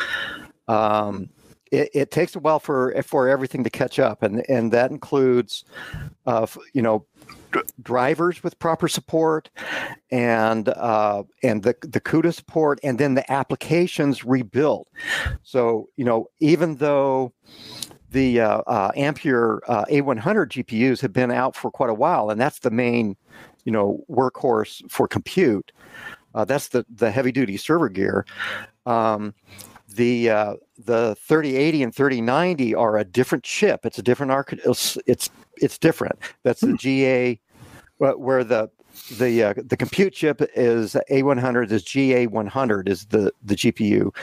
Um 0.69 1.31
it, 1.73 1.91
it 1.93 2.11
takes 2.11 2.37
a 2.37 2.39
while 2.39 2.61
for 2.61 2.95
for 3.03 3.29
everything 3.29 3.65
to 3.65 3.71
catch 3.71 3.99
up 3.99 4.23
and 4.23 4.49
and 4.49 4.73
that 4.73 4.91
includes 4.91 5.65
uh 6.27 6.47
you 6.73 6.83
know 6.83 7.05
drivers 7.83 8.43
with 8.43 8.59
proper 8.59 8.89
support 8.89 9.51
and 10.11 10.69
uh 10.69 11.23
and 11.43 11.63
the 11.63 11.75
the 11.81 12.01
CUDA 12.01 12.35
support 12.35 12.79
and 12.83 12.99
then 12.99 13.15
the 13.15 13.31
applications 13.31 14.25
rebuilt 14.25 14.89
so 15.43 15.89
you 15.97 16.05
know 16.05 16.29
even 16.41 16.77
though 16.77 17.33
the 18.15 18.41
uh, 18.41 18.59
uh, 18.69 18.93
Ampere 18.97 19.61
uh, 19.67 19.85
A100 19.87 20.49
GPUs 20.49 21.01
have 21.01 21.13
been 21.13 21.33
out 21.33 21.57
for 21.57 21.71
quite 21.71 21.91
a 21.91 21.95
while, 21.95 22.31
and 22.31 22.41
that's 22.41 22.61
the 22.61 22.71
main, 22.71 23.17
you 23.65 23.73
know, 23.73 24.05
workhorse 24.09 24.89
for 24.89 25.09
compute. 25.09 25.73
Uh, 26.33 26.45
that's 26.45 26.69
the 26.69 26.87
the 26.89 27.11
heavy 27.11 27.33
duty 27.33 27.57
server 27.57 27.89
gear. 27.89 28.25
Um, 28.87 29.35
the 29.89 30.31
uh, 30.31 30.55
the 30.79 31.17
3080 31.21 31.83
and 31.83 31.95
3090 31.95 32.75
are 32.75 32.97
a 32.97 33.05
different 33.05 33.43
chip. 33.43 33.85
It's 33.85 33.99
a 33.99 34.03
different 34.03 34.31
architecture. 34.31 34.71
It's, 34.71 34.99
it's 35.07 35.31
it's 35.57 35.79
different. 35.79 36.19
That's 36.45 36.61
the 36.61 36.75
GA, 36.75 37.41
where 37.99 38.45
the 38.45 38.71
the 39.19 39.43
uh, 39.43 39.55
the 39.57 39.77
compute 39.77 40.13
chip 40.13 40.41
is 40.55 40.97
A100 41.11 41.71
is 41.71 41.85
GA100 41.85 42.89
is 42.89 43.07
the 43.07 43.33
the 43.43 43.55
GPU. 43.55 44.15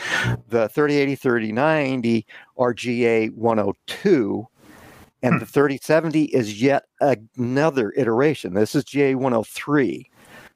The 0.49 0.69
3080 0.69 1.15
3090 1.15 2.25
are 2.57 2.73
GA102 2.73 4.47
and 5.23 5.39
the 5.39 5.45
3070 5.45 6.23
is 6.25 6.61
yet 6.61 6.85
another 6.99 7.93
iteration. 7.95 8.53
This 8.53 8.75
is 8.75 8.83
GA103. 8.85 10.05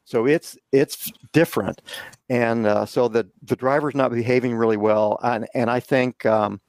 So 0.07 0.27
it's 0.27 0.55
it's 0.71 1.11
different, 1.33 1.81
and 2.29 2.67
uh, 2.67 2.85
so 2.85 3.07
the 3.07 3.27
the 3.41 3.55
driver's 3.55 3.95
not 3.95 4.11
behaving 4.11 4.53
really 4.53 4.77
well, 4.77 5.17
and 5.23 5.47
and 5.55 5.67
I 5.67 5.79
think 5.79 6.23
um, 6.27 6.61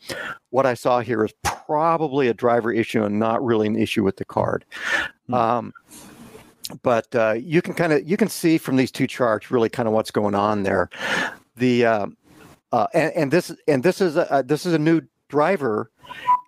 what 0.49 0.65
I 0.65 0.73
saw 0.73 1.01
here 1.01 1.23
is 1.23 1.35
probably 1.45 2.29
a 2.29 2.35
driver 2.35 2.73
issue 2.73 3.05
and 3.05 3.19
not 3.19 3.45
really 3.45 3.67
an 3.67 3.77
issue 3.77 4.03
with 4.03 4.17
the 4.17 4.25
card. 4.25 4.65
Hmm. 5.27 5.35
Um, 5.35 5.73
but 6.83 7.15
uh, 7.15 7.33
you 7.33 7.63
can 7.63 7.75
kind 7.75 7.93
of 7.93 8.09
you 8.09 8.17
can 8.17 8.29
see 8.29 8.59
from 8.59 8.77
these 8.77 8.91
two 8.91 9.07
charts 9.07 9.51
really 9.51 9.69
kind 9.69 9.89
of 9.89 9.95
what's 9.95 10.11
going 10.11 10.35
on 10.35 10.63
there. 10.63 10.91
The 11.57 11.87
uh, 11.87 12.07
uh, 12.73 12.87
and, 12.95 13.13
and 13.15 13.31
this 13.31 13.55
and 13.69 13.83
this 13.83 14.01
is 14.01 14.17
a, 14.17 14.45
this 14.47 14.67
is 14.67 14.75
a 14.75 14.79
new 14.79 15.03
driver, 15.29 15.91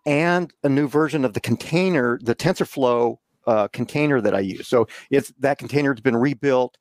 and 0.07 0.53
a 0.63 0.69
new 0.69 0.89
version 0.89 1.25
of 1.25 1.35
the 1.35 1.41
container, 1.41 2.19
the 2.23 2.35
TensorFlow 2.35 3.19
uh, 3.47 3.69
container 3.69 4.21
that 4.21 4.35
I 4.35 4.41
use. 4.41 4.69
So 4.69 4.87
it's 5.11 5.33
that 5.39 5.59
container 5.59 5.93
has 5.93 6.01
been 6.01 6.17
rebuilt 6.17 6.77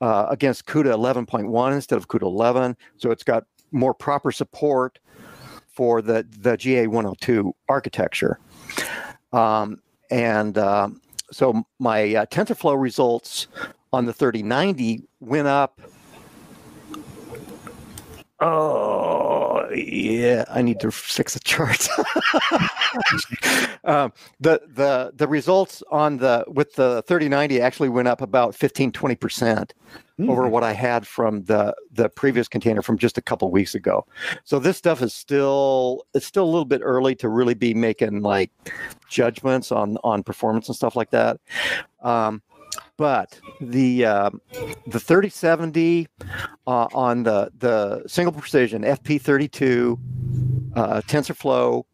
uh, 0.00 0.26
against 0.28 0.66
CUDA 0.66 0.92
11.1 0.92 1.72
instead 1.72 1.96
of 1.96 2.08
CUDA 2.08 2.22
11. 2.22 2.76
So 2.96 3.10
it's 3.10 3.22
got 3.22 3.44
more 3.70 3.94
proper 3.94 4.32
support 4.32 4.98
for 5.68 6.02
the 6.02 6.26
the 6.38 6.56
GA 6.56 6.86
102 6.86 7.54
architecture. 7.68 8.40
Um, 9.32 9.80
and 10.10 10.58
so 11.30 11.64
my 11.78 12.14
uh, 12.14 12.26
TensorFlow 12.26 12.80
results 12.80 13.46
on 13.92 14.06
the 14.06 14.12
3090 14.12 15.02
went 15.20 15.48
up. 15.48 15.80
Oh 18.40 19.39
yeah, 19.74 20.44
I 20.48 20.62
need 20.62 20.80
to 20.80 20.90
fix 20.90 21.34
the 21.34 21.40
chart. 21.40 21.88
um, 23.84 24.12
the 24.40 24.60
the 24.66 25.12
the 25.14 25.26
results 25.28 25.82
on 25.90 26.18
the 26.18 26.44
with 26.48 26.74
the 26.74 27.02
3090 27.06 27.60
actually 27.60 27.88
went 27.88 28.08
up 28.08 28.20
about 28.20 28.54
15 28.54 28.92
20 28.92 29.14
percent 29.16 29.74
over 30.28 30.48
what 30.48 30.62
I 30.62 30.72
had 30.72 31.06
from 31.06 31.44
the 31.44 31.74
the 31.92 32.08
previous 32.08 32.48
container 32.48 32.82
from 32.82 32.98
just 32.98 33.16
a 33.16 33.22
couple 33.22 33.50
weeks 33.50 33.74
ago. 33.74 34.06
So 34.44 34.58
this 34.58 34.76
stuff 34.76 35.02
is 35.02 35.14
still 35.14 36.04
it's 36.14 36.26
still 36.26 36.44
a 36.44 36.50
little 36.50 36.64
bit 36.64 36.82
early 36.84 37.14
to 37.16 37.28
really 37.28 37.54
be 37.54 37.74
making 37.74 38.22
like 38.22 38.50
judgments 39.08 39.72
on 39.72 39.96
on 40.04 40.22
performance 40.22 40.68
and 40.68 40.76
stuff 40.76 40.96
like 40.96 41.10
that. 41.10 41.38
Um, 42.02 42.42
but 42.96 43.40
the 43.60 44.04
uh, 44.04 44.30
the 44.86 45.00
3070 45.00 46.06
uh, 46.66 46.88
on 46.92 47.22
the 47.22 47.50
the 47.58 48.02
single 48.06 48.32
precision 48.32 48.82
FP32 48.82 49.98
uh, 50.76 51.00
TensorFlow 51.06 51.84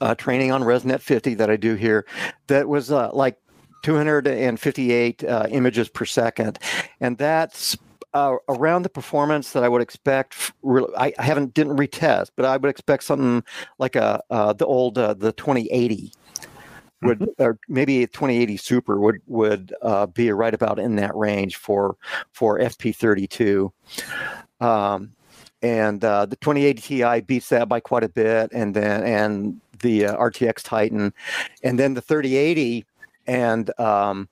uh, 0.00 0.14
training 0.16 0.50
on 0.50 0.62
ResNet 0.62 1.00
50 1.00 1.34
that 1.34 1.50
I 1.50 1.56
do 1.56 1.74
here, 1.74 2.06
that 2.48 2.68
was 2.68 2.90
uh, 2.90 3.10
like 3.12 3.38
258 3.82 5.24
uh, 5.24 5.46
images 5.50 5.88
per 5.88 6.04
second, 6.04 6.58
and 7.00 7.16
that's 7.16 7.76
uh, 8.12 8.36
around 8.48 8.82
the 8.82 8.88
performance 8.88 9.52
that 9.52 9.62
I 9.64 9.68
would 9.68 9.82
expect. 9.82 10.52
I, 10.96 11.12
I, 11.18 11.22
haven't 11.22 11.54
didn't 11.54 11.76
retest, 11.76 12.30
but 12.36 12.44
I 12.44 12.56
would 12.56 12.68
expect 12.68 13.04
something 13.04 13.42
like 13.78 13.96
a 13.96 14.22
the 14.30 14.66
old 14.66 14.96
the 14.96 15.34
2080 15.36 16.12
would 17.04 17.28
or 17.38 17.58
maybe 17.68 18.02
a 18.02 18.06
2080 18.06 18.56
Super 18.56 19.00
would 19.00 19.20
would 19.26 19.74
uh, 19.82 20.06
be 20.06 20.30
right 20.32 20.54
about 20.54 20.78
in 20.78 20.96
that 20.96 21.14
range 21.14 21.56
for 21.56 21.96
for 22.32 22.58
FP32. 22.58 23.70
Um, 24.60 25.12
and 25.62 26.04
uh, 26.04 26.26
the 26.26 26.36
2080 26.36 26.80
Ti 26.80 27.20
beats 27.22 27.48
that 27.48 27.68
by 27.68 27.80
quite 27.80 28.04
a 28.04 28.08
bit, 28.08 28.50
and 28.52 28.74
then 28.74 29.02
and 29.02 29.60
the 29.80 30.06
uh, 30.06 30.16
RTX 30.16 30.62
Titan, 30.62 31.12
and 31.62 31.78
then 31.78 31.94
the 31.94 32.00
3080 32.00 32.84
and 33.26 33.78
um, 33.80 34.28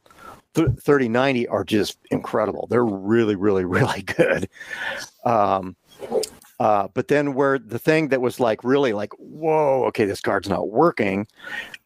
th- 0.54 0.68
3090 0.80 1.48
are 1.48 1.64
just 1.64 1.98
incredible. 2.10 2.66
They're 2.68 2.84
really, 2.84 3.36
really, 3.36 3.64
really 3.66 4.02
good. 4.02 4.48
Um, 5.24 5.76
uh, 6.60 6.88
but 6.94 7.08
then 7.08 7.34
where 7.34 7.58
the 7.58 7.78
thing 7.78 8.08
that 8.08 8.20
was 8.20 8.38
like 8.38 8.62
really 8.62 8.92
like, 8.92 9.12
whoa, 9.14 9.84
okay, 9.86 10.04
this 10.04 10.20
card's 10.20 10.48
not 10.48 10.68
working, 10.70 11.26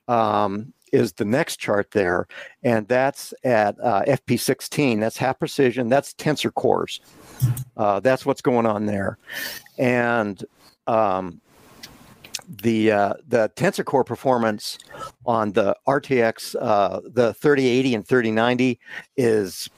um, 0.08 0.72
is 0.92 1.12
the 1.12 1.24
next 1.24 1.56
chart 1.56 1.90
there, 1.92 2.26
and 2.62 2.86
that's 2.88 3.34
at 3.44 3.76
uh, 3.82 4.02
FP16. 4.06 5.00
That's 5.00 5.16
half 5.16 5.38
precision. 5.38 5.88
That's 5.88 6.14
tensor 6.14 6.52
cores. 6.52 7.00
Uh, 7.76 8.00
that's 8.00 8.24
what's 8.24 8.40
going 8.40 8.66
on 8.66 8.86
there, 8.86 9.18
and 9.78 10.42
um, 10.86 11.40
the 12.48 12.92
uh, 12.92 13.14
the 13.28 13.50
tensor 13.56 13.84
core 13.84 14.04
performance 14.04 14.78
on 15.24 15.52
the 15.52 15.76
RTX 15.86 16.54
uh, 16.60 17.00
the 17.04 17.34
3080 17.34 17.94
and 17.96 18.06
3090 18.06 18.78
is 19.16 19.68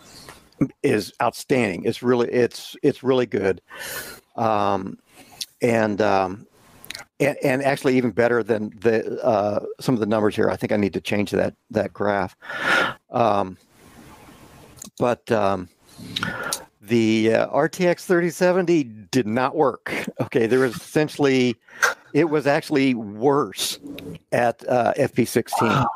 is 0.82 1.12
outstanding. 1.22 1.84
It's 1.84 2.02
really 2.02 2.28
it's 2.28 2.76
it's 2.82 3.02
really 3.02 3.26
good, 3.26 3.60
um, 4.36 4.98
and 5.62 6.00
um, 6.00 6.47
and, 7.20 7.36
and 7.42 7.62
actually 7.62 7.96
even 7.96 8.10
better 8.10 8.42
than 8.42 8.72
the 8.80 9.22
uh, 9.24 9.64
some 9.80 9.94
of 9.94 10.00
the 10.00 10.06
numbers 10.06 10.36
here. 10.36 10.50
I 10.50 10.56
think 10.56 10.72
I 10.72 10.76
need 10.76 10.92
to 10.94 11.00
change 11.00 11.30
that 11.32 11.54
that 11.70 11.92
graph. 11.92 12.36
Um, 13.10 13.56
but 14.98 15.30
um, 15.30 15.68
the 16.80 17.34
uh, 17.34 17.48
RTX 17.48 18.00
3070 18.04 18.84
did 19.10 19.26
not 19.26 19.54
work. 19.54 19.92
Okay, 20.20 20.46
there 20.46 20.60
was 20.60 20.74
essentially, 20.74 21.56
it 22.12 22.24
was 22.24 22.46
actually 22.46 22.94
worse 22.94 23.78
at 24.32 24.66
uh, 24.68 24.92
FP16. 24.94 25.86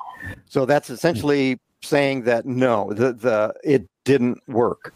So 0.46 0.64
that's 0.64 0.90
essentially 0.90 1.58
saying 1.82 2.22
that 2.22 2.46
no, 2.46 2.92
the 2.92 3.12
the 3.12 3.54
it 3.64 3.88
didn't 4.04 4.40
work. 4.48 4.94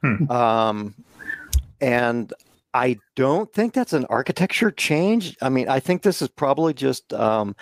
Hmm. 0.00 0.30
Um, 0.30 0.94
and 1.80 2.32
I 2.74 2.96
don't 3.16 3.52
think 3.52 3.74
that's 3.74 3.92
an 3.92 4.06
architecture 4.06 4.70
change. 4.70 5.36
I 5.42 5.50
mean, 5.50 5.68
I 5.68 5.78
think 5.78 6.02
this 6.02 6.22
is 6.22 6.28
probably 6.28 6.72
just 6.72 7.12
um, 7.12 7.54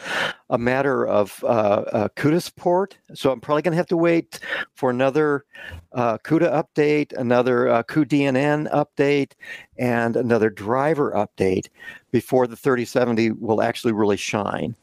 a 0.51 0.57
matter 0.57 1.07
of 1.07 1.43
uh, 1.43 1.47
uh, 1.47 2.09
CUDA 2.17 2.41
support. 2.41 2.97
So 3.15 3.33
I'm 3.33 3.41
probably 3.41 3.63
going 3.63 3.73
to 3.73 3.77
have 3.77 3.89
to 3.89 3.97
wait 3.97 4.39
for 4.75 4.89
another 4.89 5.45
uh, 5.93 6.19
CUDA 6.19 6.65
update, 6.65 7.13
another 7.19 7.69
uh, 7.69 7.83
cuDNN 7.83 8.73
update, 8.73 9.33
and 9.79 10.17
another 10.17 10.49
driver 10.49 11.11
update 11.13 11.69
before 12.13 12.47
the 12.47 12.57
3070 12.57 13.33
will 13.33 13.63
actually 13.63 13.93
really 13.93 14.17
shine. 14.17 14.77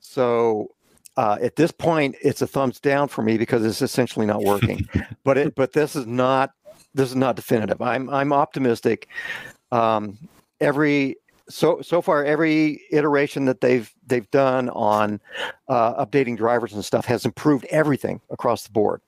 So 0.00 0.72
uh, 1.16 1.38
at 1.40 1.56
this 1.56 1.70
point, 1.70 2.16
it's 2.22 2.42
a 2.42 2.46
thumbs 2.46 2.80
down 2.80 3.08
for 3.08 3.22
me 3.22 3.38
because 3.38 3.64
it's 3.64 3.80
essentially 3.80 4.26
not 4.26 4.42
working. 4.42 4.86
but 5.24 5.38
it, 5.38 5.54
but 5.54 5.72
this 5.72 5.96
is 5.96 6.06
not 6.06 6.52
this 6.94 7.10
is 7.10 7.16
not 7.16 7.36
definitive. 7.36 7.80
I'm 7.82 8.08
I'm 8.10 8.32
optimistic 8.32 9.08
um, 9.72 10.18
every 10.60 11.16
so 11.48 11.80
so 11.82 12.00
far 12.00 12.24
every 12.24 12.80
iteration 12.90 13.44
that 13.44 13.60
they've 13.60 13.92
they've 14.06 14.30
done 14.30 14.70
on 14.70 15.20
uh, 15.68 16.04
updating 16.04 16.36
drivers 16.36 16.72
and 16.72 16.84
stuff 16.84 17.04
has 17.04 17.24
improved 17.24 17.66
everything 17.66 18.20
across 18.30 18.64
the 18.64 18.72
board. 18.72 19.00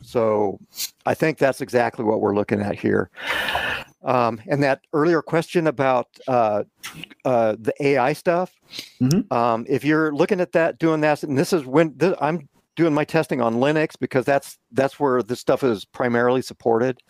So 0.00 0.60
I 1.06 1.14
think 1.14 1.38
that's 1.38 1.60
exactly 1.60 2.04
what 2.04 2.20
we're 2.20 2.34
looking 2.34 2.60
at 2.60 2.78
here. 2.78 3.10
Um, 4.04 4.40
and 4.48 4.62
that 4.62 4.80
earlier 4.92 5.22
question 5.22 5.66
about 5.66 6.08
uh, 6.26 6.64
uh, 7.24 7.56
the 7.58 7.72
AI 7.80 8.12
stuff, 8.14 8.60
mm-hmm. 9.00 9.32
um, 9.32 9.64
if 9.68 9.84
you're 9.84 10.12
looking 10.12 10.40
at 10.40 10.52
that, 10.52 10.78
doing 10.78 11.00
that, 11.02 11.22
and 11.22 11.38
this 11.38 11.52
is 11.52 11.64
when 11.64 11.94
this, 11.96 12.16
I'm 12.20 12.48
doing 12.74 12.94
my 12.94 13.04
testing 13.04 13.40
on 13.40 13.56
Linux 13.56 13.94
because 13.98 14.24
that's 14.24 14.58
that's 14.72 14.98
where 14.98 15.22
this 15.22 15.40
stuff 15.40 15.62
is 15.62 15.84
primarily 15.84 16.42
supported. 16.42 17.00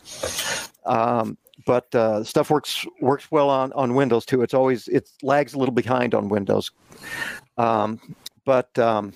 Um, 0.85 1.39
but 1.65 1.95
uh, 1.95 2.25
stuff 2.25 2.51
works 2.51 2.87
works 3.01 3.31
well 3.31 3.51
on 3.51 3.73
on 3.73 3.95
Windows 3.95 4.25
too. 4.25 4.43
It's 4.43 4.55
always 4.55 4.89
it 4.89 5.09
lags 5.23 5.55
a 5.55 5.59
little 5.59 5.75
behind 5.75 6.15
on 6.15 6.29
Windows, 6.29 6.71
um, 7.59 8.01
but 8.45 8.77
um, 8.79 9.13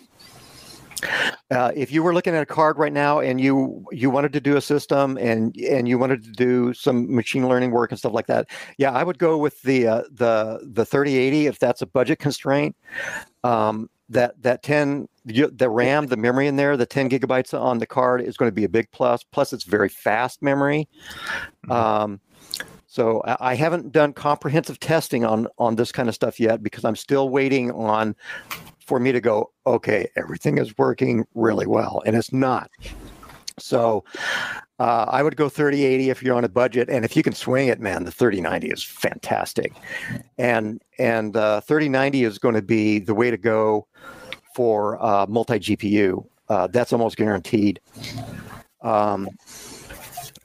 uh, 1.51 1.73
if 1.75 1.93
you 1.93 2.03
were 2.03 2.15
looking 2.15 2.35
at 2.35 2.43
a 2.43 2.47
card 2.47 2.79
right 2.79 2.93
now 2.93 3.21
and 3.21 3.41
you 3.41 3.85
you 3.93 4.11
wanted 4.11 4.33
to 4.33 4.41
do 4.41 4.57
a 4.57 4.61
system 4.61 5.17
and 5.19 5.57
and 5.57 5.89
you 5.89 5.99
wanted 5.99 6.25
to 6.25 6.31
do 6.31 6.73
some 6.75 7.15
machine 7.15 7.49
learning 7.49 7.71
work 7.71 7.91
and 7.91 7.99
stuff 7.99 8.13
like 8.13 8.27
that, 8.27 8.49
yeah, 8.79 8.93
I 8.93 9.03
would 9.03 9.19
go 9.19 9.39
with 9.39 9.61
the 9.63 9.87
uh, 9.87 10.03
the 10.11 10.61
the 10.63 10.85
3080 10.85 11.47
if 11.47 11.59
that's 11.59 11.83
a 11.83 11.87
budget 11.87 12.19
constraint. 12.19 12.77
Um, 13.45 13.91
that 14.09 14.41
that 14.43 14.63
10 14.63 15.09
the 15.25 15.69
RAM, 15.69 16.07
the 16.07 16.17
memory 16.17 16.47
in 16.47 16.57
there, 16.57 16.77
the 16.77 16.87
10 16.87 17.11
gigabytes 17.11 17.59
on 17.59 17.79
the 17.79 17.87
card 17.87 18.23
is 18.23 18.37
going 18.37 18.49
to 18.49 18.55
be 18.55 18.65
a 18.65 18.69
big 18.69 18.91
plus. 18.93 19.25
Plus, 19.25 19.53
it's 19.53 19.65
very 19.65 19.89
fast 19.89 20.43
memory. 20.43 20.89
Mm-hmm. 21.67 21.73
Um, 21.73 22.21
so 22.87 23.23
I 23.27 23.55
haven't 23.55 23.93
done 23.93 24.15
comprehensive 24.15 24.81
testing 24.81 25.25
on 25.25 25.49
on 25.59 25.77
this 25.77 25.93
kind 25.93 26.09
of 26.09 26.15
stuff 26.15 26.41
yet 26.41 26.63
because 26.63 26.85
I'm 26.85 26.97
still 26.97 27.29
waiting 27.29 27.71
on 27.73 28.17
for 28.79 28.99
me 28.99 29.13
to 29.13 29.21
go, 29.21 29.51
okay, 29.67 30.09
everything 30.17 30.59
is 30.59 30.79
working 30.79 31.27
really 31.35 31.67
well, 31.67 32.03
and 32.07 32.17
it's 32.17 32.33
not. 32.33 32.71
So 33.59 34.05
uh, 34.79 35.07
I 35.09 35.23
would 35.23 35.37
go 35.37 35.49
3080 35.49 36.11
if 36.11 36.23
you're 36.23 36.37
on 36.37 36.45
a 36.45 36.49
budget, 36.49 36.89
and 36.89 37.05
if 37.05 37.17
you 37.17 37.23
can 37.23 37.33
swing 37.33 37.69
it, 37.69 37.81
man, 37.81 38.05
the 38.05 38.11
3090 38.11 38.69
is 38.69 38.83
fantastic, 38.83 39.73
and 40.39 40.83
and 40.99 41.37
uh, 41.37 41.61
3090 41.63 42.25
is 42.25 42.39
going 42.39 42.55
to 42.55 42.63
be 42.63 42.99
the 42.99 43.15
way 43.15 43.31
to 43.31 43.37
go 43.37 43.87
for 44.55 45.03
uh, 45.05 45.27
multi 45.29 45.59
GPU. 45.59 46.27
Uh, 46.49 46.67
that's 46.69 46.93
almost 46.93 47.17
guaranteed. 47.17 47.81
Um, 48.83 49.29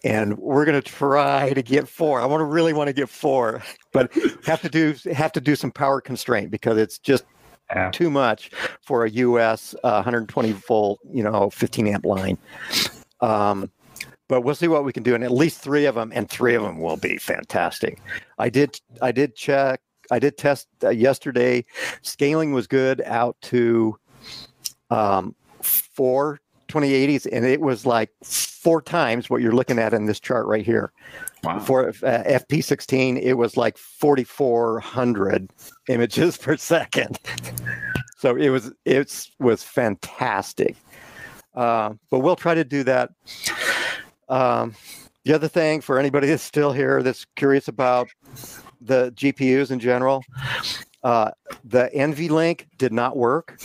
and 0.04 0.38
we're 0.38 0.66
going 0.66 0.80
to 0.80 0.88
try 0.88 1.54
to 1.54 1.62
get 1.62 1.88
four. 1.88 2.22
I 2.22 2.26
want 2.26 2.42
to 2.42 2.46
really 2.46 2.74
want 2.74 2.88
to 2.88 2.94
get 2.94 3.10
four, 3.10 3.64
but 3.92 4.12
have 4.46 4.62
to 4.62 4.70
do 4.70 4.96
have 5.14 5.32
to 5.34 5.42
do 5.42 5.56
some 5.56 5.72
power 5.72 6.02
constraint 6.02 6.52
because 6.52 6.78
it's 6.78 6.98
just 6.98 7.26
yeah. 7.70 7.92
too 7.92 8.10
much 8.10 8.52
for 8.82 9.06
a 9.06 9.10
US 9.10 9.76
uh, 9.84 10.02
120 10.04 10.52
volt, 10.54 11.00
you 11.12 11.24
know, 11.24 11.50
15 11.50 11.88
amp 11.88 12.06
line. 12.06 12.38
Um, 13.22 13.72
but 14.28 14.42
we'll 14.42 14.56
see 14.56 14.70
what 14.70 14.86
we 14.86 14.94
can 14.94 15.04
do, 15.04 15.14
and 15.14 15.24
at 15.24 15.32
least 15.32 15.60
three 15.60 15.86
of 15.86 15.96
them, 15.96 16.12
and 16.16 16.30
three 16.30 16.56
of 16.56 16.64
them 16.64 16.80
will 16.80 16.96
be 16.96 17.18
fantastic. 17.18 18.02
I 18.40 18.50
did 18.50 18.80
I 19.02 19.12
did 19.12 19.36
check 19.36 19.82
I 20.10 20.20
did 20.20 20.38
test 20.38 20.68
uh, 20.84 20.90
yesterday. 20.90 21.66
Scaling 22.02 22.54
was 22.54 22.68
good 22.68 23.02
out 23.06 23.38
to 23.44 23.98
um, 24.90 25.36
four 25.62 26.40
2080s, 26.72 27.28
and 27.32 27.46
it 27.46 27.62
was 27.62 27.86
like 27.86 28.10
four 28.24 28.82
times 28.82 29.30
what 29.30 29.42
you're 29.42 29.56
looking 29.56 29.80
at 29.80 29.94
in 29.94 30.06
this 30.06 30.20
chart 30.20 30.46
right 30.48 30.66
here. 30.66 30.92
Wow. 31.44 31.60
For 31.60 31.90
uh, 31.90 31.92
FP16, 31.94 33.22
it 33.22 33.34
was 33.34 33.58
like 33.58 33.78
4,400 33.78 35.50
images 35.90 36.38
per 36.42 36.58
second. 36.58 37.20
so 38.18 38.36
it 38.36 38.50
was 38.50 38.72
it 38.86 39.30
was 39.40 39.64
fantastic. 39.64 40.76
Uh, 41.56 41.94
but 42.10 42.20
we'll 42.20 42.36
try 42.36 42.54
to 42.54 42.64
do 42.64 42.84
that. 42.84 43.12
Um, 44.30 44.76
the 45.26 45.34
other 45.34 45.48
thing 45.48 45.82
for 45.82 46.00
anybody 46.00 46.28
that's 46.30 46.44
still 46.44 46.72
here 46.72 47.04
that's 47.04 47.26
curious 47.36 47.68
about 47.68 48.08
the 48.80 49.12
GPUs 49.12 49.72
in 49.72 49.80
general, 49.80 50.24
uh, 51.04 51.32
the 51.64 51.90
NVLink 51.94 52.66
did 52.78 52.94
not 52.94 53.18
work. 53.18 53.60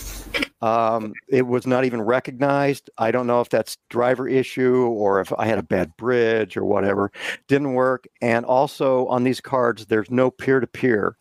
Um, 0.63 1.13
it 1.29 1.47
was 1.47 1.67
not 1.67 1.85
even 1.85 2.01
recognized. 2.01 2.91
I 2.99 3.11
don't 3.11 3.27
know 3.27 3.41
if 3.41 3.49
that's 3.49 3.77
driver 3.91 4.27
issue 4.27 4.87
or 4.87 5.21
if 5.21 5.33
I 5.39 5.47
had 5.47 5.59
a 5.59 5.63
bad 5.63 5.97
bridge 5.97 6.57
or 6.57 6.65
whatever. 6.65 7.13
Didn't 7.47 7.75
work. 7.75 8.07
And 8.23 8.47
also 8.47 9.07
on 9.07 9.25
these 9.25 9.41
cards, 9.41 9.87
there's 9.87 10.11
no 10.11 10.31
peer 10.31 10.61
to 10.61 10.67
peer. 10.67 11.17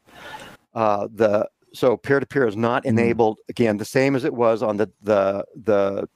The 0.73 1.49
so 1.73 1.97
peer 1.97 2.19
to 2.19 2.25
peer 2.25 2.47
is 2.47 2.55
not 2.55 2.85
enabled. 2.85 3.39
Again, 3.49 3.77
the 3.77 3.85
same 3.85 4.15
as 4.15 4.23
it 4.23 4.33
was 4.33 4.63
on 4.63 4.77
the 4.77 4.89
the 5.01 5.45
the 5.55 6.07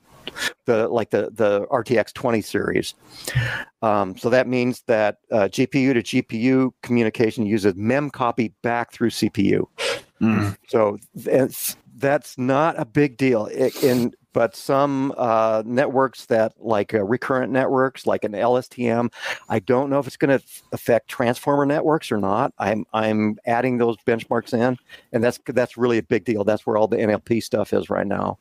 the 0.66 0.88
like 0.88 1.10
the 1.10 1.30
the 1.34 1.66
RTX 1.68 2.14
20 2.14 2.42
series. 2.42 2.94
Um, 3.82 4.18
so 4.18 4.30
that 4.30 4.48
means 4.48 4.84
that 4.88 5.18
uh, 5.32 5.50
GPU 5.52 5.94
to 5.94 6.04
GPU 6.04 6.72
communication 6.84 7.46
uses 7.46 7.76
mem 7.76 8.10
copy 8.10 8.54
back 8.62 8.92
through 8.92 9.10
CPU. 9.10 9.66
Mm. 10.22 10.58
So 10.68 11.00
that's 11.96 12.38
not 12.38 12.80
a 12.80 12.86
big 12.86 13.18
deal. 13.18 13.46
It, 13.48 13.84
in 13.84 14.14
but 14.32 14.56
some 14.56 15.14
uh, 15.18 15.64
networks 15.66 16.26
that 16.28 16.54
like 16.60 16.94
uh, 16.94 17.04
recurrent 17.04 17.52
networks, 17.52 18.06
like 18.06 18.24
an 18.24 18.34
LSTM, 18.34 19.12
I 19.50 19.60
don't 19.60 19.90
know 19.90 20.00
if 20.00 20.08
it's 20.08 20.18
going 20.18 20.38
to 20.38 20.46
affect 20.72 21.08
transformer 21.10 21.66
networks 21.66 22.12
or 22.12 22.18
not. 22.18 22.54
I'm 22.58 22.86
I'm 22.94 23.38
adding 23.46 23.78
those 23.78 23.98
benchmarks 24.08 24.54
in, 24.54 24.78
and 25.12 25.24
that's 25.24 25.40
that's 25.48 25.78
really 25.78 25.98
a 25.98 26.04
big 26.04 26.26
deal. 26.26 26.44
That's 26.44 26.66
where 26.66 26.78
all 26.78 26.88
the 26.88 26.98
NLP 26.98 27.42
stuff 27.44 27.74
is 27.74 27.90
right 27.90 28.08
now. 28.08 28.38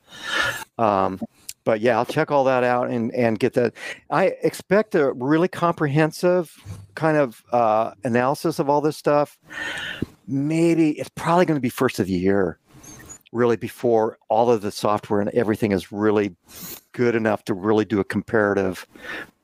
Um, 0.77 1.21
but 1.65 1.81
yeah, 1.81 1.99
I'll 1.99 2.07
check 2.07 2.31
all 2.31 2.45
that 2.45 2.65
out 2.65 2.91
and 2.91 3.13
and 3.15 3.39
get 3.39 3.55
that. 3.55 3.75
I 4.11 4.35
expect 4.43 4.95
a 4.95 5.13
really 5.13 5.49
comprehensive 5.49 6.55
kind 6.95 7.17
of 7.17 7.43
uh, 7.51 7.93
analysis 8.05 8.59
of 8.59 8.69
all 8.69 8.81
this 8.81 8.97
stuff. 8.97 9.39
Maybe 10.29 10.91
it's 10.91 11.09
probably 11.17 11.47
going 11.47 11.57
to 11.57 11.61
be 11.63 11.71
first 11.71 11.99
of 11.99 12.07
the 12.07 12.13
year, 12.13 12.59
really 13.33 13.57
before 13.57 14.19
all 14.29 14.51
of 14.51 14.61
the 14.61 14.71
software 14.71 15.21
and 15.21 15.31
everything 15.31 15.73
is 15.73 15.91
really 15.91 16.37
good 16.93 17.15
enough 17.15 17.45
to 17.45 17.55
really 17.55 17.85
do 17.87 17.99
a 17.99 18.05
comparative 18.05 18.87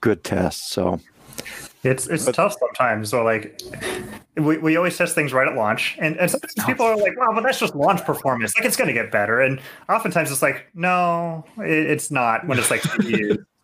good 0.01 0.23
test. 0.25 0.69
So 0.71 1.01
It's 1.83 2.07
it's 2.07 2.27
But- 2.27 2.35
tough 2.35 2.55
sometimes. 2.59 3.09
So 3.11 3.25
like, 3.25 3.61
we, 4.37 4.59
we 4.59 4.77
always 4.77 4.97
test 4.97 5.15
things 5.15 5.33
right 5.33 5.47
at 5.49 5.55
launch, 5.55 5.97
and 6.01 6.17
and 6.19 6.31
sometimes 6.31 6.55
people 6.67 6.87
are 6.87 6.97
like, 6.97 7.17
"Wow, 7.19 7.33
but 7.35 7.43
that's 7.45 7.59
just 7.61 7.75
launch 7.75 8.05
performance. 8.05 8.57
Like 8.57 8.65
it's 8.67 8.77
going 8.77 8.89
to 8.89 8.95
get 8.95 9.11
better." 9.13 9.41
And 9.41 9.61
oftentimes 9.89 10.31
it's 10.31 10.43
like, 10.43 10.67
"No, 10.75 11.45
it, 11.59 11.71
it's 11.91 12.11
not." 12.11 12.47
When 12.47 12.59
it's 12.59 12.71
like 12.71 12.83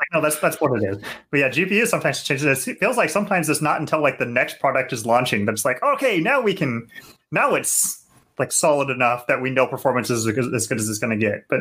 like 0.00 0.08
no, 0.12 0.20
that's 0.20 0.40
that's 0.40 0.60
what 0.60 0.82
it 0.82 0.86
is. 0.86 0.98
But 1.30 1.40
yeah, 1.40 1.48
GPU 1.50 1.86
sometimes 1.86 2.22
changes. 2.22 2.66
It 2.66 2.78
feels 2.78 2.96
like 2.96 3.10
sometimes 3.10 3.48
it's 3.48 3.60
not 3.60 3.80
until 3.80 4.00
like 4.00 4.18
the 4.18 4.26
next 4.26 4.58
product 4.58 4.92
is 4.92 5.04
launching 5.04 5.44
that 5.44 5.52
it's 5.52 5.64
like, 5.64 5.82
okay, 5.82 6.20
now 6.20 6.40
we 6.40 6.54
can, 6.54 6.88
now 7.30 7.54
it's 7.54 8.06
like 8.38 8.50
solid 8.50 8.88
enough 8.88 9.26
that 9.26 9.42
we 9.42 9.50
know 9.50 9.66
performance 9.66 10.08
is 10.08 10.26
as 10.26 10.34
good 10.66 10.78
as, 10.78 10.88
it's 10.88 10.98
going 10.98 11.18
to 11.18 11.26
get. 11.26 11.44
But 11.48 11.60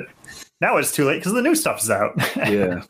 now 0.61 0.77
it's 0.77 0.93
too 0.93 1.05
late 1.05 1.17
because 1.17 1.33
the 1.33 1.41
new 1.41 1.55
stuff's 1.55 1.89
out. 1.89 2.13
Yeah. 2.37 2.83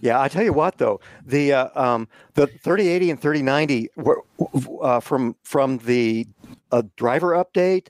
Yeah, 0.00 0.18
I 0.18 0.28
tell 0.28 0.42
you 0.42 0.54
what 0.54 0.78
though, 0.78 1.00
the 1.26 1.52
uh, 1.52 1.68
um, 1.74 2.08
the 2.34 2.46
3080 2.46 3.10
and 3.10 3.20
3090 3.20 3.90
were 3.96 4.22
uh, 4.80 5.00
from 5.00 5.36
from 5.42 5.76
the 5.78 6.26
uh, 6.72 6.82
driver 6.96 7.32
update, 7.32 7.88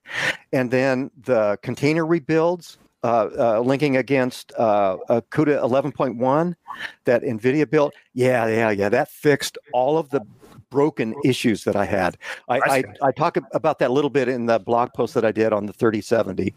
and 0.53 0.73
then 0.73 1.13
the 1.23 1.57
container 1.63 2.05
rebuilds. 2.05 2.79
Uh, 3.05 3.29
uh, 3.39 3.61
linking 3.61 3.99
against 3.99 4.51
uh, 4.57 4.97
CUDA 5.31 5.61
11.1 5.61 6.55
that 7.05 7.23
NVIDIA 7.23 7.69
built. 7.69 7.93
Yeah, 8.15 8.47
yeah, 8.47 8.71
yeah. 8.71 8.89
That 8.89 9.11
fixed 9.11 9.59
all 9.75 9.99
of 9.99 10.09
the 10.09 10.23
broken 10.71 11.15
issues 11.23 11.65
that 11.65 11.77
I 11.77 11.85
had. 11.85 12.17
I, 12.49 12.59
I. 12.59 12.85
I 13.03 13.13
talk 13.13 13.37
about 13.53 13.79
that 13.79 13.91
a 13.91 13.93
little 13.93 14.09
bit 14.09 14.29
in 14.29 14.47
the 14.47 14.59
blog 14.59 14.93
post 14.95 15.13
that 15.15 15.25
I 15.25 15.33
did 15.33 15.53
on 15.53 15.67
the 15.67 15.73
3070. 15.75 16.55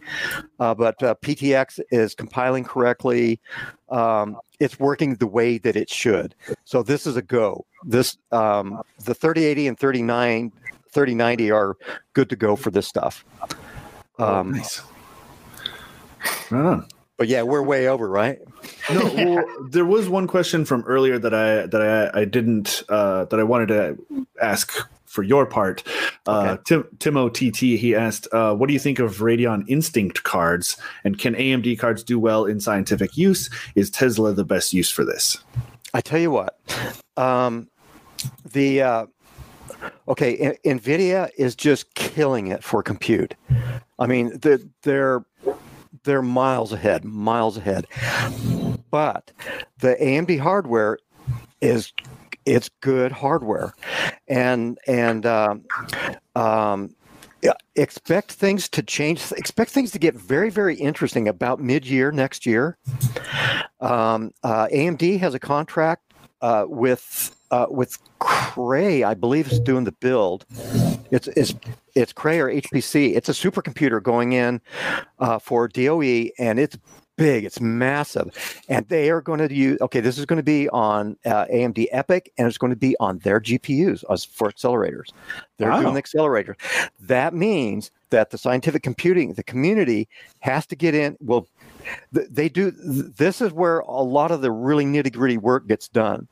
Uh, 0.59 0.73
but 0.73 1.03
uh, 1.03 1.15
PTX 1.21 1.81
is 1.91 2.15
compiling 2.15 2.63
correctly. 2.63 3.41
Um, 3.89 4.37
it's 4.59 4.79
working 4.79 5.15
the 5.15 5.27
way 5.27 5.57
that 5.57 5.75
it 5.75 5.89
should. 5.89 6.33
So 6.63 6.81
this 6.81 7.05
is 7.05 7.17
a 7.17 7.21
go. 7.21 7.65
This 7.83 8.17
um, 8.31 8.81
the 9.03 9.13
3080 9.13 9.67
and 9.67 9.77
39 9.77 10.51
3090 10.91 11.51
are 11.51 11.75
good 12.13 12.29
to 12.29 12.35
go 12.35 12.55
for 12.55 12.71
this 12.71 12.87
stuff. 12.87 13.25
Um, 14.17 14.53
nice. 14.53 14.81
Right 16.51 16.65
on. 16.65 16.87
but 17.17 17.27
yeah, 17.27 17.41
we're 17.41 17.61
way 17.63 17.87
over, 17.87 18.07
right? 18.09 18.39
No, 18.91 19.05
well, 19.15 19.45
there 19.69 19.85
was 19.85 20.07
one 20.09 20.27
question 20.27 20.65
from 20.65 20.83
earlier 20.83 21.19
that 21.19 21.33
I 21.33 21.65
that 21.67 21.81
I 22.13 22.21
I 22.21 22.25
didn't 22.25 22.83
uh, 22.89 23.25
that 23.25 23.39
I 23.39 23.43
wanted 23.43 23.67
to 23.69 24.27
ask 24.41 24.71
for 25.05 25.23
your 25.23 25.45
part. 25.45 25.83
Uh, 26.25 26.57
Tim 26.65 26.83
Timo 26.97 27.29
TT 27.33 27.79
he 27.79 27.95
asked, 27.95 28.27
uh, 28.33 28.53
"What 28.53 28.67
do 28.67 28.73
you 28.73 28.79
think 28.79 28.99
of 28.99 29.17
Radeon 29.17 29.63
Instinct 29.67 30.23
cards? 30.23 30.77
And 31.03 31.17
can 31.17 31.33
AMD 31.35 31.79
cards 31.79 32.03
do 32.03 32.19
well 32.19 32.45
in 32.45 32.59
scientific 32.59 33.17
use? 33.17 33.49
Is 33.75 33.89
Tesla 33.89 34.33
the 34.33 34.45
best 34.45 34.73
use 34.73 34.89
for 34.91 35.03
this?" 35.03 35.37
I 35.93 36.01
tell 36.01 36.19
you 36.19 36.31
what, 36.31 36.59
um, 37.15 37.69
the 38.51 38.81
uh, 38.81 39.05
okay, 40.07 40.35
N- 40.37 40.77
Nvidia 40.79 41.29
is 41.37 41.55
just 41.55 41.93
killing 41.95 42.47
it 42.47 42.63
for 42.63 42.83
compute. 42.83 43.33
I 43.99 44.05
mean, 44.05 44.37
they're 44.39 44.59
they're 44.83 45.25
they're 46.03 46.21
miles 46.21 46.73
ahead, 46.73 47.03
miles 47.05 47.57
ahead. 47.57 47.87
But 48.89 49.31
the 49.79 49.95
AMD 49.99 50.39
hardware 50.39 50.97
is 51.61 51.93
it's 52.45 52.69
good 52.81 53.11
hardware, 53.11 53.73
and 54.27 54.79
and 54.87 55.25
um, 55.25 55.65
um, 56.35 56.95
expect 57.75 58.31
things 58.31 58.69
to 58.69 58.81
change. 58.81 59.31
Expect 59.33 59.71
things 59.71 59.91
to 59.91 59.99
get 59.99 60.15
very 60.15 60.49
very 60.49 60.75
interesting 60.75 61.27
about 61.27 61.59
mid 61.59 61.85
year 61.85 62.11
next 62.11 62.45
year. 62.45 62.77
Um, 63.79 64.31
uh, 64.43 64.67
AMD 64.67 65.19
has 65.19 65.33
a 65.33 65.39
contract 65.39 66.13
uh, 66.41 66.65
with 66.67 67.35
uh, 67.51 67.67
with 67.69 67.97
Cray, 68.19 69.03
I 69.03 69.13
believe, 69.13 69.51
is 69.51 69.59
doing 69.59 69.83
the 69.83 69.91
build. 69.91 70.45
It's 71.11 71.27
it's 71.29 71.55
it's 71.95 72.13
Cray 72.13 72.39
or 72.39 72.47
HPC. 72.49 73.15
It's 73.15 73.29
a 73.29 73.33
supercomputer 73.33 74.01
going 74.01 74.33
in 74.33 74.61
uh, 75.19 75.39
for 75.39 75.67
DOE, 75.67 76.29
and 76.37 76.59
it's 76.59 76.77
big. 77.17 77.45
It's 77.45 77.59
massive, 77.59 78.61
and 78.69 78.87
they 78.89 79.09
are 79.09 79.21
going 79.21 79.39
to 79.39 79.53
use. 79.53 79.79
Okay, 79.81 79.99
this 79.99 80.17
is 80.17 80.25
going 80.25 80.37
to 80.37 80.43
be 80.43 80.69
on 80.69 81.17
uh, 81.25 81.45
AMD 81.45 81.87
EPYC, 81.93 82.27
and 82.37 82.47
it's 82.47 82.57
going 82.57 82.71
to 82.71 82.75
be 82.77 82.95
on 82.99 83.19
their 83.19 83.39
GPUs 83.39 84.03
as 84.11 84.23
for 84.25 84.51
accelerators. 84.51 85.09
They're 85.57 85.69
Wow. 85.69 85.81
doing 85.81 85.93
the 85.95 86.03
accelerators. 86.03 86.55
That 86.99 87.33
means 87.33 87.91
that 88.09 88.29
the 88.29 88.37
scientific 88.37 88.83
computing, 88.83 89.33
the 89.33 89.43
community, 89.43 90.07
has 90.39 90.65
to 90.67 90.75
get 90.75 90.93
in. 90.93 91.17
Well, 91.19 91.47
they 92.11 92.49
do. 92.49 92.71
This 92.71 93.41
is 93.41 93.51
where 93.51 93.79
a 93.79 94.01
lot 94.01 94.31
of 94.31 94.41
the 94.41 94.51
really 94.51 94.85
nitty 94.85 95.13
gritty 95.13 95.37
work 95.37 95.67
gets 95.67 95.87
done, 95.87 96.27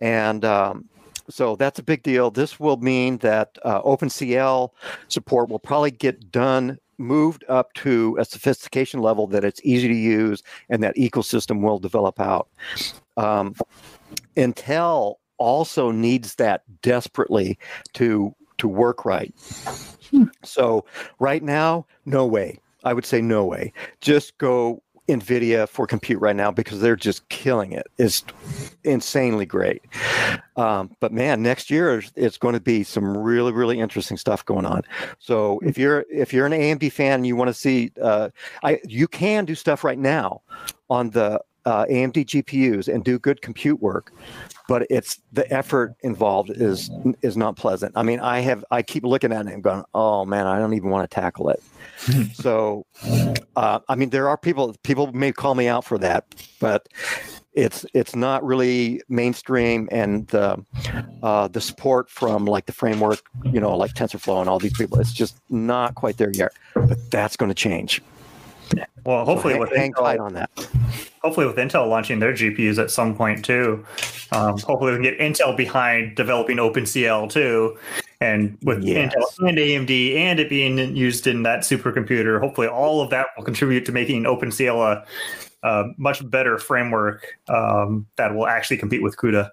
and. 0.00 0.44
Um, 0.44 0.88
so 1.28 1.56
that's 1.56 1.78
a 1.78 1.82
big 1.82 2.02
deal. 2.02 2.30
This 2.30 2.60
will 2.60 2.76
mean 2.76 3.18
that 3.18 3.58
uh, 3.64 3.82
OpenCL 3.82 4.70
support 5.08 5.48
will 5.48 5.58
probably 5.58 5.90
get 5.90 6.30
done, 6.30 6.78
moved 6.98 7.44
up 7.48 7.72
to 7.74 8.16
a 8.18 8.24
sophistication 8.24 9.00
level 9.00 9.26
that 9.28 9.44
it's 9.44 9.60
easy 9.64 9.88
to 9.88 9.94
use, 9.94 10.42
and 10.68 10.82
that 10.82 10.96
ecosystem 10.96 11.60
will 11.62 11.78
develop 11.78 12.20
out. 12.20 12.48
Um, 13.16 13.54
Intel 14.36 15.16
also 15.38 15.90
needs 15.90 16.36
that 16.36 16.62
desperately 16.82 17.58
to 17.94 18.34
to 18.58 18.68
work 18.68 19.04
right. 19.04 19.34
So 20.44 20.84
right 21.18 21.42
now, 21.42 21.86
no 22.04 22.24
way. 22.24 22.58
I 22.84 22.92
would 22.92 23.04
say 23.04 23.20
no 23.20 23.44
way. 23.44 23.72
Just 24.00 24.38
go 24.38 24.82
NVIDIA 25.08 25.68
for 25.68 25.86
compute 25.86 26.20
right 26.20 26.34
now 26.34 26.50
because 26.50 26.80
they're 26.80 26.96
just 26.96 27.28
killing 27.28 27.72
it. 27.72 27.86
It's 27.98 28.24
insanely 28.84 29.44
great. 29.44 29.82
Um, 30.56 30.96
but 31.00 31.12
man, 31.12 31.42
next 31.42 31.70
year 31.70 32.02
it's 32.16 32.38
going 32.38 32.54
to 32.54 32.60
be 32.60 32.84
some 32.84 33.16
really, 33.16 33.52
really 33.52 33.80
interesting 33.80 34.16
stuff 34.16 34.44
going 34.44 34.64
on. 34.64 34.82
So 35.18 35.58
if 35.60 35.76
you're 35.76 36.06
if 36.10 36.32
you're 36.32 36.46
an 36.46 36.52
AMD 36.52 36.90
fan 36.92 37.14
and 37.14 37.26
you 37.26 37.36
want 37.36 37.48
to 37.48 37.54
see, 37.54 37.92
uh, 38.00 38.30
I 38.62 38.80
you 38.84 39.06
can 39.08 39.44
do 39.44 39.54
stuff 39.54 39.84
right 39.84 39.98
now 39.98 40.42
on 40.88 41.10
the 41.10 41.40
uh, 41.66 41.86
AMD 41.86 42.26
GPUs 42.26 42.92
and 42.92 43.04
do 43.04 43.18
good 43.18 43.42
compute 43.42 43.80
work, 43.80 44.12
but 44.68 44.86
it's 44.90 45.18
the 45.32 45.50
effort 45.52 45.94
involved 46.02 46.50
is 46.50 46.90
is 47.22 47.36
not 47.36 47.56
pleasant. 47.56 47.92
I 47.96 48.02
mean, 48.02 48.20
I 48.20 48.40
have 48.40 48.64
I 48.70 48.82
keep 48.82 49.04
looking 49.04 49.32
at 49.32 49.46
it 49.46 49.52
and 49.52 49.62
going, 49.62 49.84
oh 49.94 50.24
man, 50.24 50.46
I 50.46 50.58
don't 50.58 50.74
even 50.74 50.90
want 50.90 51.08
to 51.08 51.14
tackle 51.14 51.50
it. 51.50 51.62
so, 52.34 52.86
uh, 53.56 53.80
I 53.88 53.94
mean, 53.94 54.10
there 54.10 54.28
are 54.28 54.36
people 54.36 54.74
people 54.82 55.12
may 55.12 55.32
call 55.32 55.54
me 55.54 55.68
out 55.68 55.84
for 55.84 55.98
that, 55.98 56.26
but 56.60 56.88
it's 57.54 57.86
it's 57.94 58.16
not 58.16 58.44
really 58.44 59.00
mainstream 59.08 59.88
and 59.92 60.26
the 60.28 60.62
uh, 61.22 61.48
the 61.48 61.60
support 61.60 62.10
from 62.10 62.44
like 62.44 62.66
the 62.66 62.72
framework 62.72 63.22
you 63.44 63.60
know 63.60 63.76
like 63.76 63.94
tensorflow 63.94 64.40
and 64.40 64.48
all 64.48 64.58
these 64.58 64.76
people 64.76 64.98
it's 64.98 65.12
just 65.12 65.40
not 65.50 65.94
quite 65.94 66.16
there 66.16 66.32
yet 66.34 66.52
but 66.74 66.98
that's 67.10 67.36
going 67.36 67.48
to 67.48 67.54
change 67.54 68.02
Well, 69.04 69.24
hopefully 69.24 69.54
so 69.54 69.60
with 69.60 69.70
hang, 69.70 69.80
hang 69.80 69.92
tight 69.92 70.18
Intel, 70.18 70.24
on 70.24 70.32
that 70.34 70.50
hopefully 71.24 71.46
with 71.46 71.56
Intel 71.56 71.88
launching 71.88 72.18
their 72.18 72.34
GPUs 72.34 72.78
at 72.78 72.90
some 72.90 73.16
point 73.16 73.42
too. 73.44 73.84
Um, 74.30 74.58
hopefully 74.58 74.92
we 74.92 74.96
can 74.98 75.02
get 75.02 75.18
Intel 75.18 75.56
behind 75.56 76.16
developing 76.16 76.58
OpenCL 76.58 77.30
too, 77.30 77.78
and 78.20 78.58
with 78.62 78.84
Yes. 78.84 79.14
Intel 79.14 79.48
and 79.48 79.58
AMD 79.58 80.16
and 80.16 80.38
it 80.38 80.50
being 80.50 80.78
used 80.94 81.26
in 81.26 81.42
that 81.44 81.60
supercomputer, 81.60 82.38
hopefully 82.38 82.68
all 82.68 83.00
of 83.00 83.08
that 83.10 83.28
will 83.36 83.44
contribute 83.44 83.86
to 83.86 83.92
making 83.92 84.24
OpenCL 84.24 84.76
a, 85.62 85.66
a 85.66 85.84
much 85.96 86.28
better 86.30 86.58
framework 86.58 87.26
um, 87.48 88.06
that 88.16 88.34
will 88.34 88.46
actually 88.46 88.76
compete 88.76 89.02
with 89.02 89.16
CUDA. 89.16 89.50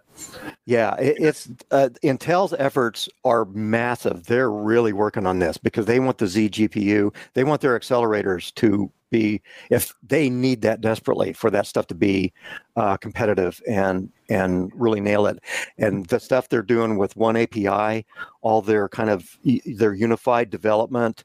Yeah, 0.66 0.96
it, 0.96 1.16
it's 1.20 1.50
uh, 1.72 1.88
Intel's 2.04 2.54
efforts 2.60 3.08
are 3.24 3.46
massive. 3.46 4.26
They're 4.26 4.52
really 4.52 4.92
working 4.92 5.26
on 5.26 5.40
this 5.40 5.58
because 5.58 5.86
they 5.86 6.02
want 6.02 6.18
the 6.18 6.26
Xe 6.26 6.50
GPU. 6.50 7.16
They 7.34 7.46
want 7.46 7.62
their 7.62 7.80
accelerators 7.80 8.54
to 8.56 8.92
be 9.12 9.42
if 9.70 9.94
they 10.02 10.30
need 10.30 10.62
that 10.64 10.82
desperately 10.82 11.34
for 11.34 11.52
that 11.52 11.68
stuff 11.68 11.88
to 11.88 11.96
be 11.96 12.34
uh, 12.76 12.98
competitive 12.98 13.62
and 13.68 14.10
and 14.30 14.72
really 14.74 15.00
nail 15.02 15.28
it. 15.28 15.40
And 15.78 16.06
the 16.08 16.20
stuff 16.20 16.50
they're 16.50 16.64
doing 16.64 16.98
with 16.98 17.16
oneAPI, 17.16 18.06
all 18.42 18.62
their 18.62 18.90
kind 18.90 19.10
of 19.10 19.38
their 19.66 19.94
unified 19.94 20.50
development, 20.50 21.24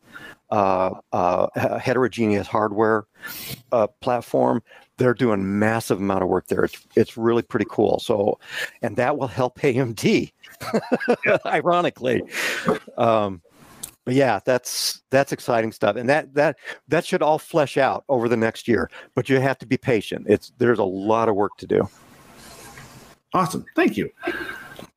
uh, 0.51 0.91
uh, 1.13 1.47
heterogeneous 1.79 2.47
hardware 2.47 3.07
uh, 3.73 3.87
platform 4.01 4.63
they're 4.99 5.15
doing 5.15 5.59
massive 5.59 5.99
amount 5.99 6.23
of 6.23 6.29
work 6.29 6.47
there. 6.47 6.65
It's 6.65 6.87
it's 6.97 7.17
really 7.17 7.43
pretty 7.43 7.67
cool. 7.69 8.01
So, 8.01 8.39
and 8.83 8.97
that 8.97 9.19
will 9.19 9.27
help 9.27 9.59
AMD, 9.59 10.33
ironically. 11.47 12.23
Um, 12.97 13.43
but 14.07 14.15
yeah, 14.15 14.39
that's 14.45 15.03
that's 15.11 15.33
exciting 15.33 15.73
stuff, 15.73 15.97
and 15.97 16.09
that 16.09 16.33
that 16.35 16.57
that 16.87 17.05
should 17.05 17.23
all 17.23 17.41
flesh 17.41 17.77
out 17.77 18.05
over 18.09 18.29
the 18.29 18.37
next 18.37 18.69
year. 18.69 18.89
But 19.17 19.29
you 19.29 19.41
have 19.41 19.59
to 19.59 19.67
be 19.67 19.77
patient. 19.77 20.27
It's 20.29 20.53
there's 20.59 20.79
a 20.79 20.85
lot 20.85 21.29
of 21.29 21.35
work 21.35 21.57
to 21.59 21.67
do. 21.67 21.89
Awesome. 23.35 23.67
Thank 23.75 23.97
you. 23.97 24.09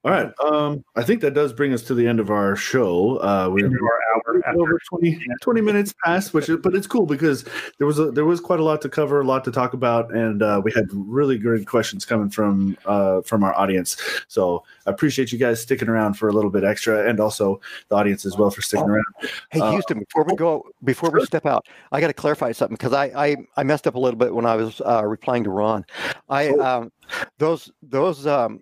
All 0.06 0.12
right. 0.12 0.32
Um, 0.42 0.86
I 0.96 1.04
think 1.04 1.20
that 1.22 1.34
does 1.34 1.52
bring 1.52 1.74
us 1.74 1.82
to 1.84 1.94
the 1.94 2.08
end 2.08 2.22
of 2.22 2.30
our 2.30 2.56
show. 2.56 3.18
Uh, 3.18 3.50
we 3.52 3.64
our 3.64 3.70
hour 3.70 4.42
over 4.56 4.80
20, 4.90 5.20
20 5.42 5.62
minutes 5.62 5.94
past, 6.06 6.34
which 6.34 6.48
is, 6.48 6.58
but 6.58 6.74
it's 6.74 6.88
cool 6.88 7.06
because 7.06 7.44
there 7.80 7.88
was 7.88 8.00
a, 8.00 8.10
there 8.10 8.24
was 8.24 8.40
quite 8.40 8.62
a 8.62 8.64
lot 8.64 8.82
to 8.84 8.90
cover, 8.90 9.20
a 9.20 9.26
lot 9.26 9.44
to 9.44 9.52
talk 9.52 9.74
about, 9.74 10.14
and 10.16 10.42
uh, 10.42 10.62
we 10.64 10.72
had 10.72 10.86
really 10.94 11.38
great 11.38 11.68
questions 11.68 12.06
coming 12.06 12.30
from 12.30 12.78
uh, 12.86 13.22
from 13.24 13.44
our 13.44 13.54
audience. 13.56 13.98
So 14.30 14.64
I 14.88 14.92
appreciate 14.92 15.34
you 15.34 15.38
guys 15.38 15.62
sticking 15.62 15.90
around 15.90 16.14
for 16.14 16.30
a 16.30 16.32
little 16.32 16.52
bit 16.52 16.64
extra, 16.64 17.08
and 17.10 17.20
also 17.20 17.60
the 17.90 17.96
audience 17.96 18.26
as 18.26 18.38
well 18.38 18.52
for 18.52 18.62
sticking 18.62 18.88
around. 18.88 19.06
Hey, 19.52 19.60
Uh, 19.60 19.72
Houston, 19.72 20.00
before 20.00 20.24
we 20.24 20.36
go, 20.36 20.66
before 20.84 21.10
we 21.10 21.26
step 21.26 21.46
out, 21.46 21.68
I 21.92 22.00
got 22.00 22.08
to 22.08 22.14
clarify 22.14 22.54
something 22.54 22.76
because 22.76 22.94
I, 22.94 23.06
I 23.08 23.36
I 23.58 23.64
messed 23.64 23.86
up 23.86 23.96
a 23.96 24.00
little 24.00 24.18
bit 24.18 24.34
when 24.34 24.46
I 24.46 24.56
was 24.56 24.82
uh, 24.86 25.06
replying 25.06 25.44
to 25.44 25.50
Ron. 25.50 25.86
I 26.30 26.50
um, 26.52 26.92
those 27.38 27.72
those 27.82 28.26
um, 28.26 28.62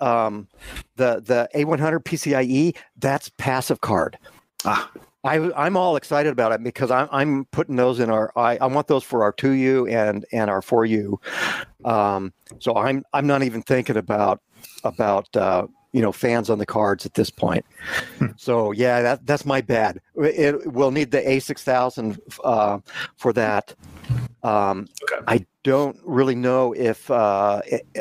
um, 0.00 0.48
the 0.96 1.22
the 1.24 1.48
A100 1.54 2.04
PCIe 2.04 2.76
that's 2.96 3.30
passive 3.30 3.80
card. 3.80 4.18
Ah. 4.64 4.90
I, 5.24 5.50
I'm 5.56 5.76
all 5.76 5.96
excited 5.96 6.30
about 6.32 6.52
it 6.52 6.62
because 6.62 6.92
I'm, 6.92 7.08
I'm 7.10 7.44
putting 7.46 7.74
those 7.74 7.98
in 7.98 8.08
our 8.08 8.32
I, 8.36 8.56
I 8.58 8.66
want 8.66 8.86
those 8.86 9.02
for 9.02 9.24
our 9.24 9.32
2U 9.32 9.90
and 9.92 10.24
and 10.32 10.48
our 10.48 10.60
4U. 10.60 11.18
Um, 11.84 12.32
so 12.60 12.76
I'm 12.76 13.04
I'm 13.12 13.26
not 13.26 13.42
even 13.42 13.62
thinking 13.62 13.96
about 13.96 14.40
about 14.84 15.34
uh, 15.36 15.66
you 15.92 16.00
know 16.00 16.12
fans 16.12 16.50
on 16.50 16.58
the 16.58 16.66
cards 16.66 17.04
at 17.04 17.14
this 17.14 17.30
point. 17.30 17.64
so 18.36 18.72
yeah, 18.72 19.02
that 19.02 19.26
that's 19.26 19.44
my 19.44 19.60
bad. 19.60 20.00
It, 20.16 20.72
we'll 20.72 20.92
need 20.92 21.10
the 21.10 21.20
A6000 21.20 22.18
uh, 22.44 22.78
for 23.16 23.32
that. 23.32 23.74
Um, 24.42 24.88
Okay. 25.02 25.24
I 25.26 25.46
don't 25.64 25.98
really 26.04 26.34
know 26.34 26.72
if 26.72 27.10
uh, 27.10 27.60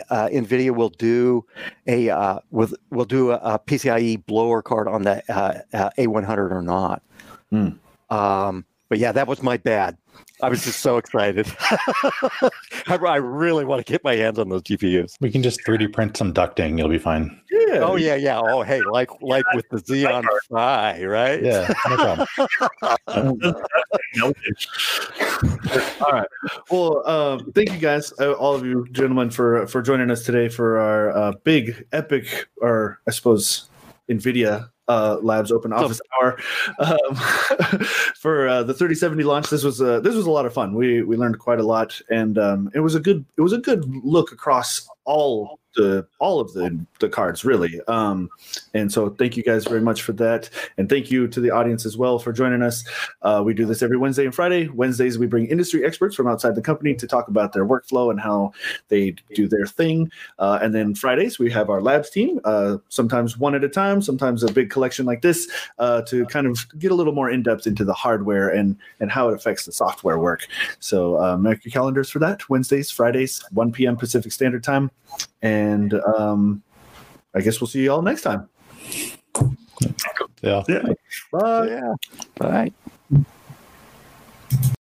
uh, 0.09 0.29
NVIDIA 0.29 0.75
will 0.75 0.89
do 0.89 1.45
a 1.87 2.09
uh, 2.09 2.39
with 2.51 2.73
will 2.91 3.05
do 3.05 3.31
a, 3.31 3.35
a 3.35 3.59
PCIe 3.59 4.25
blower 4.25 4.61
card 4.61 4.87
on 4.87 5.03
the 5.03 5.23
uh, 5.29 5.59
uh, 5.73 5.89
A100 5.97 6.51
or 6.51 6.61
not. 6.61 7.01
Hmm. 7.49 7.69
Um, 8.09 8.65
but 8.89 8.99
yeah, 8.99 9.11
that 9.11 9.27
was 9.27 9.41
my 9.43 9.57
bad. 9.57 9.97
I 10.41 10.49
was 10.49 10.63
just 10.63 10.81
so 10.81 10.97
excited. 10.97 11.47
I, 11.59 12.95
I 12.95 13.15
really 13.15 13.65
want 13.65 13.85
to 13.85 13.91
get 13.91 14.03
my 14.03 14.15
hands 14.15 14.37
on 14.37 14.49
those 14.49 14.61
GPUs. 14.63 15.15
We 15.19 15.31
can 15.31 15.41
just 15.41 15.61
3D 15.65 15.91
print 15.93 16.15
some 16.15 16.33
ducting. 16.33 16.77
You'll 16.77 16.89
be 16.89 16.99
fine. 16.99 17.39
Yeah. 17.49 17.79
Oh 17.79 17.95
yeah, 17.95 18.15
yeah. 18.15 18.39
Oh 18.39 18.61
hey, 18.61 18.81
like 18.81 19.09
like 19.21 19.45
with 19.55 19.67
the 19.69 19.77
Xeon 19.77 20.25
Phi, 20.49 21.03
right? 21.05 21.43
Yeah, 21.43 21.73
no 21.89 21.95
problem. 21.95 22.27
All 26.01 26.11
right. 26.11 26.27
Well, 26.69 27.07
um, 27.07 27.51
thank 27.53 27.71
you 27.71 27.79
guys, 27.79 28.13
uh, 28.19 28.33
all 28.33 28.55
of 28.55 28.65
you 28.65 28.85
gentlemen, 28.91 29.31
for 29.31 29.65
for 29.67 29.81
joining 29.81 30.11
us 30.11 30.23
today 30.23 30.49
for 30.49 30.77
our 30.77 31.17
uh, 31.17 31.31
big, 31.43 31.87
epic, 31.91 32.47
or 32.61 32.99
I 33.07 33.11
suppose, 33.11 33.69
NVIDIA 34.09 34.69
uh, 34.87 35.17
Labs 35.21 35.51
Open 35.51 35.73
Office 35.73 36.01
Hour 36.19 36.37
um, 36.79 37.15
for 38.15 38.47
uh, 38.47 38.63
the 38.63 38.73
3070 38.73 39.23
launch. 39.23 39.49
This 39.49 39.63
was 39.63 39.81
uh, 39.81 39.99
this 39.99 40.15
was 40.15 40.25
a 40.25 40.31
lot 40.31 40.45
of 40.45 40.53
fun. 40.53 40.73
We 40.73 41.03
we 41.03 41.17
learned 41.17 41.39
quite 41.39 41.59
a 41.59 41.63
lot, 41.63 41.99
and 42.09 42.37
um, 42.37 42.71
it 42.73 42.79
was 42.79 42.95
a 42.95 42.99
good 42.99 43.25
it 43.37 43.41
was 43.41 43.53
a 43.53 43.57
good 43.57 43.85
look 44.03 44.31
across 44.31 44.87
all 45.05 45.59
all 46.19 46.39
of 46.39 46.53
the 46.53 46.85
the 46.99 47.09
cards 47.09 47.45
really. 47.45 47.79
Um, 47.87 48.29
and 48.73 48.91
so 48.91 49.09
thank 49.09 49.37
you 49.37 49.43
guys 49.43 49.65
very 49.65 49.81
much 49.81 50.01
for 50.01 50.13
that, 50.13 50.49
and 50.77 50.89
thank 50.89 51.11
you 51.11 51.27
to 51.27 51.39
the 51.39 51.51
audience 51.51 51.85
as 51.85 51.97
well 51.97 52.19
for 52.19 52.31
joining 52.31 52.61
us. 52.61 52.83
Uh, 53.21 53.41
we 53.45 53.53
do 53.53 53.65
this 53.65 53.81
every 53.81 53.97
Wednesday 53.97 54.25
and 54.25 54.33
Friday. 54.33 54.67
Wednesdays, 54.67 55.17
we 55.17 55.27
bring 55.27 55.47
industry 55.47 55.85
experts 55.85 56.15
from 56.15 56.27
outside 56.27 56.55
the 56.55 56.61
company 56.61 56.93
to 56.95 57.07
talk 57.07 57.27
about 57.27 57.53
their 57.53 57.65
workflow 57.65 58.11
and 58.11 58.19
how 58.19 58.51
they 58.89 59.15
do 59.33 59.47
their 59.47 59.65
thing. 59.65 60.11
Uh, 60.39 60.59
and 60.61 60.73
then 60.73 60.95
Fridays, 60.95 61.39
we 61.39 61.49
have 61.51 61.69
our 61.69 61.81
labs 61.81 62.09
team, 62.09 62.39
uh, 62.43 62.77
sometimes 62.89 63.37
one 63.37 63.55
at 63.55 63.63
a 63.63 63.69
time, 63.69 64.01
sometimes 64.01 64.43
a 64.43 64.51
big 64.51 64.69
collection 64.69 65.05
like 65.05 65.21
this, 65.21 65.49
uh, 65.79 66.01
to 66.03 66.25
kind 66.27 66.47
of 66.47 66.65
get 66.79 66.91
a 66.91 66.95
little 66.95 67.13
more 67.13 67.29
in 67.29 67.43
depth 67.43 67.67
into 67.67 67.85
the 67.85 67.93
hardware 67.93 68.49
and, 68.49 68.77
and 68.99 69.11
how 69.11 69.29
it 69.29 69.35
affects 69.35 69.65
the 69.65 69.71
software 69.71 70.19
work. 70.19 70.47
So, 70.79 71.19
uh, 71.21 71.37
mark 71.37 71.63
your 71.65 71.71
calendars 71.71 72.09
for 72.09 72.19
that 72.19 72.47
Wednesdays, 72.49 72.91
Fridays, 72.91 73.43
1 73.51 73.71
p.m. 73.71 73.95
Pacific 73.95 74.31
Standard 74.31 74.63
Time. 74.63 74.91
And 75.41 75.93
um, 75.93 76.63
I 77.35 77.41
guess 77.41 77.61
we'll 77.61 77.67
see 77.67 77.83
you 77.83 77.91
all 77.91 78.01
next 78.01 78.21
time. 78.21 78.49
Yeah. 80.41 80.63
yeah. 80.67 80.93
Bye. 81.31 81.67
Yeah. 81.67 81.93
Bye. 82.35 82.71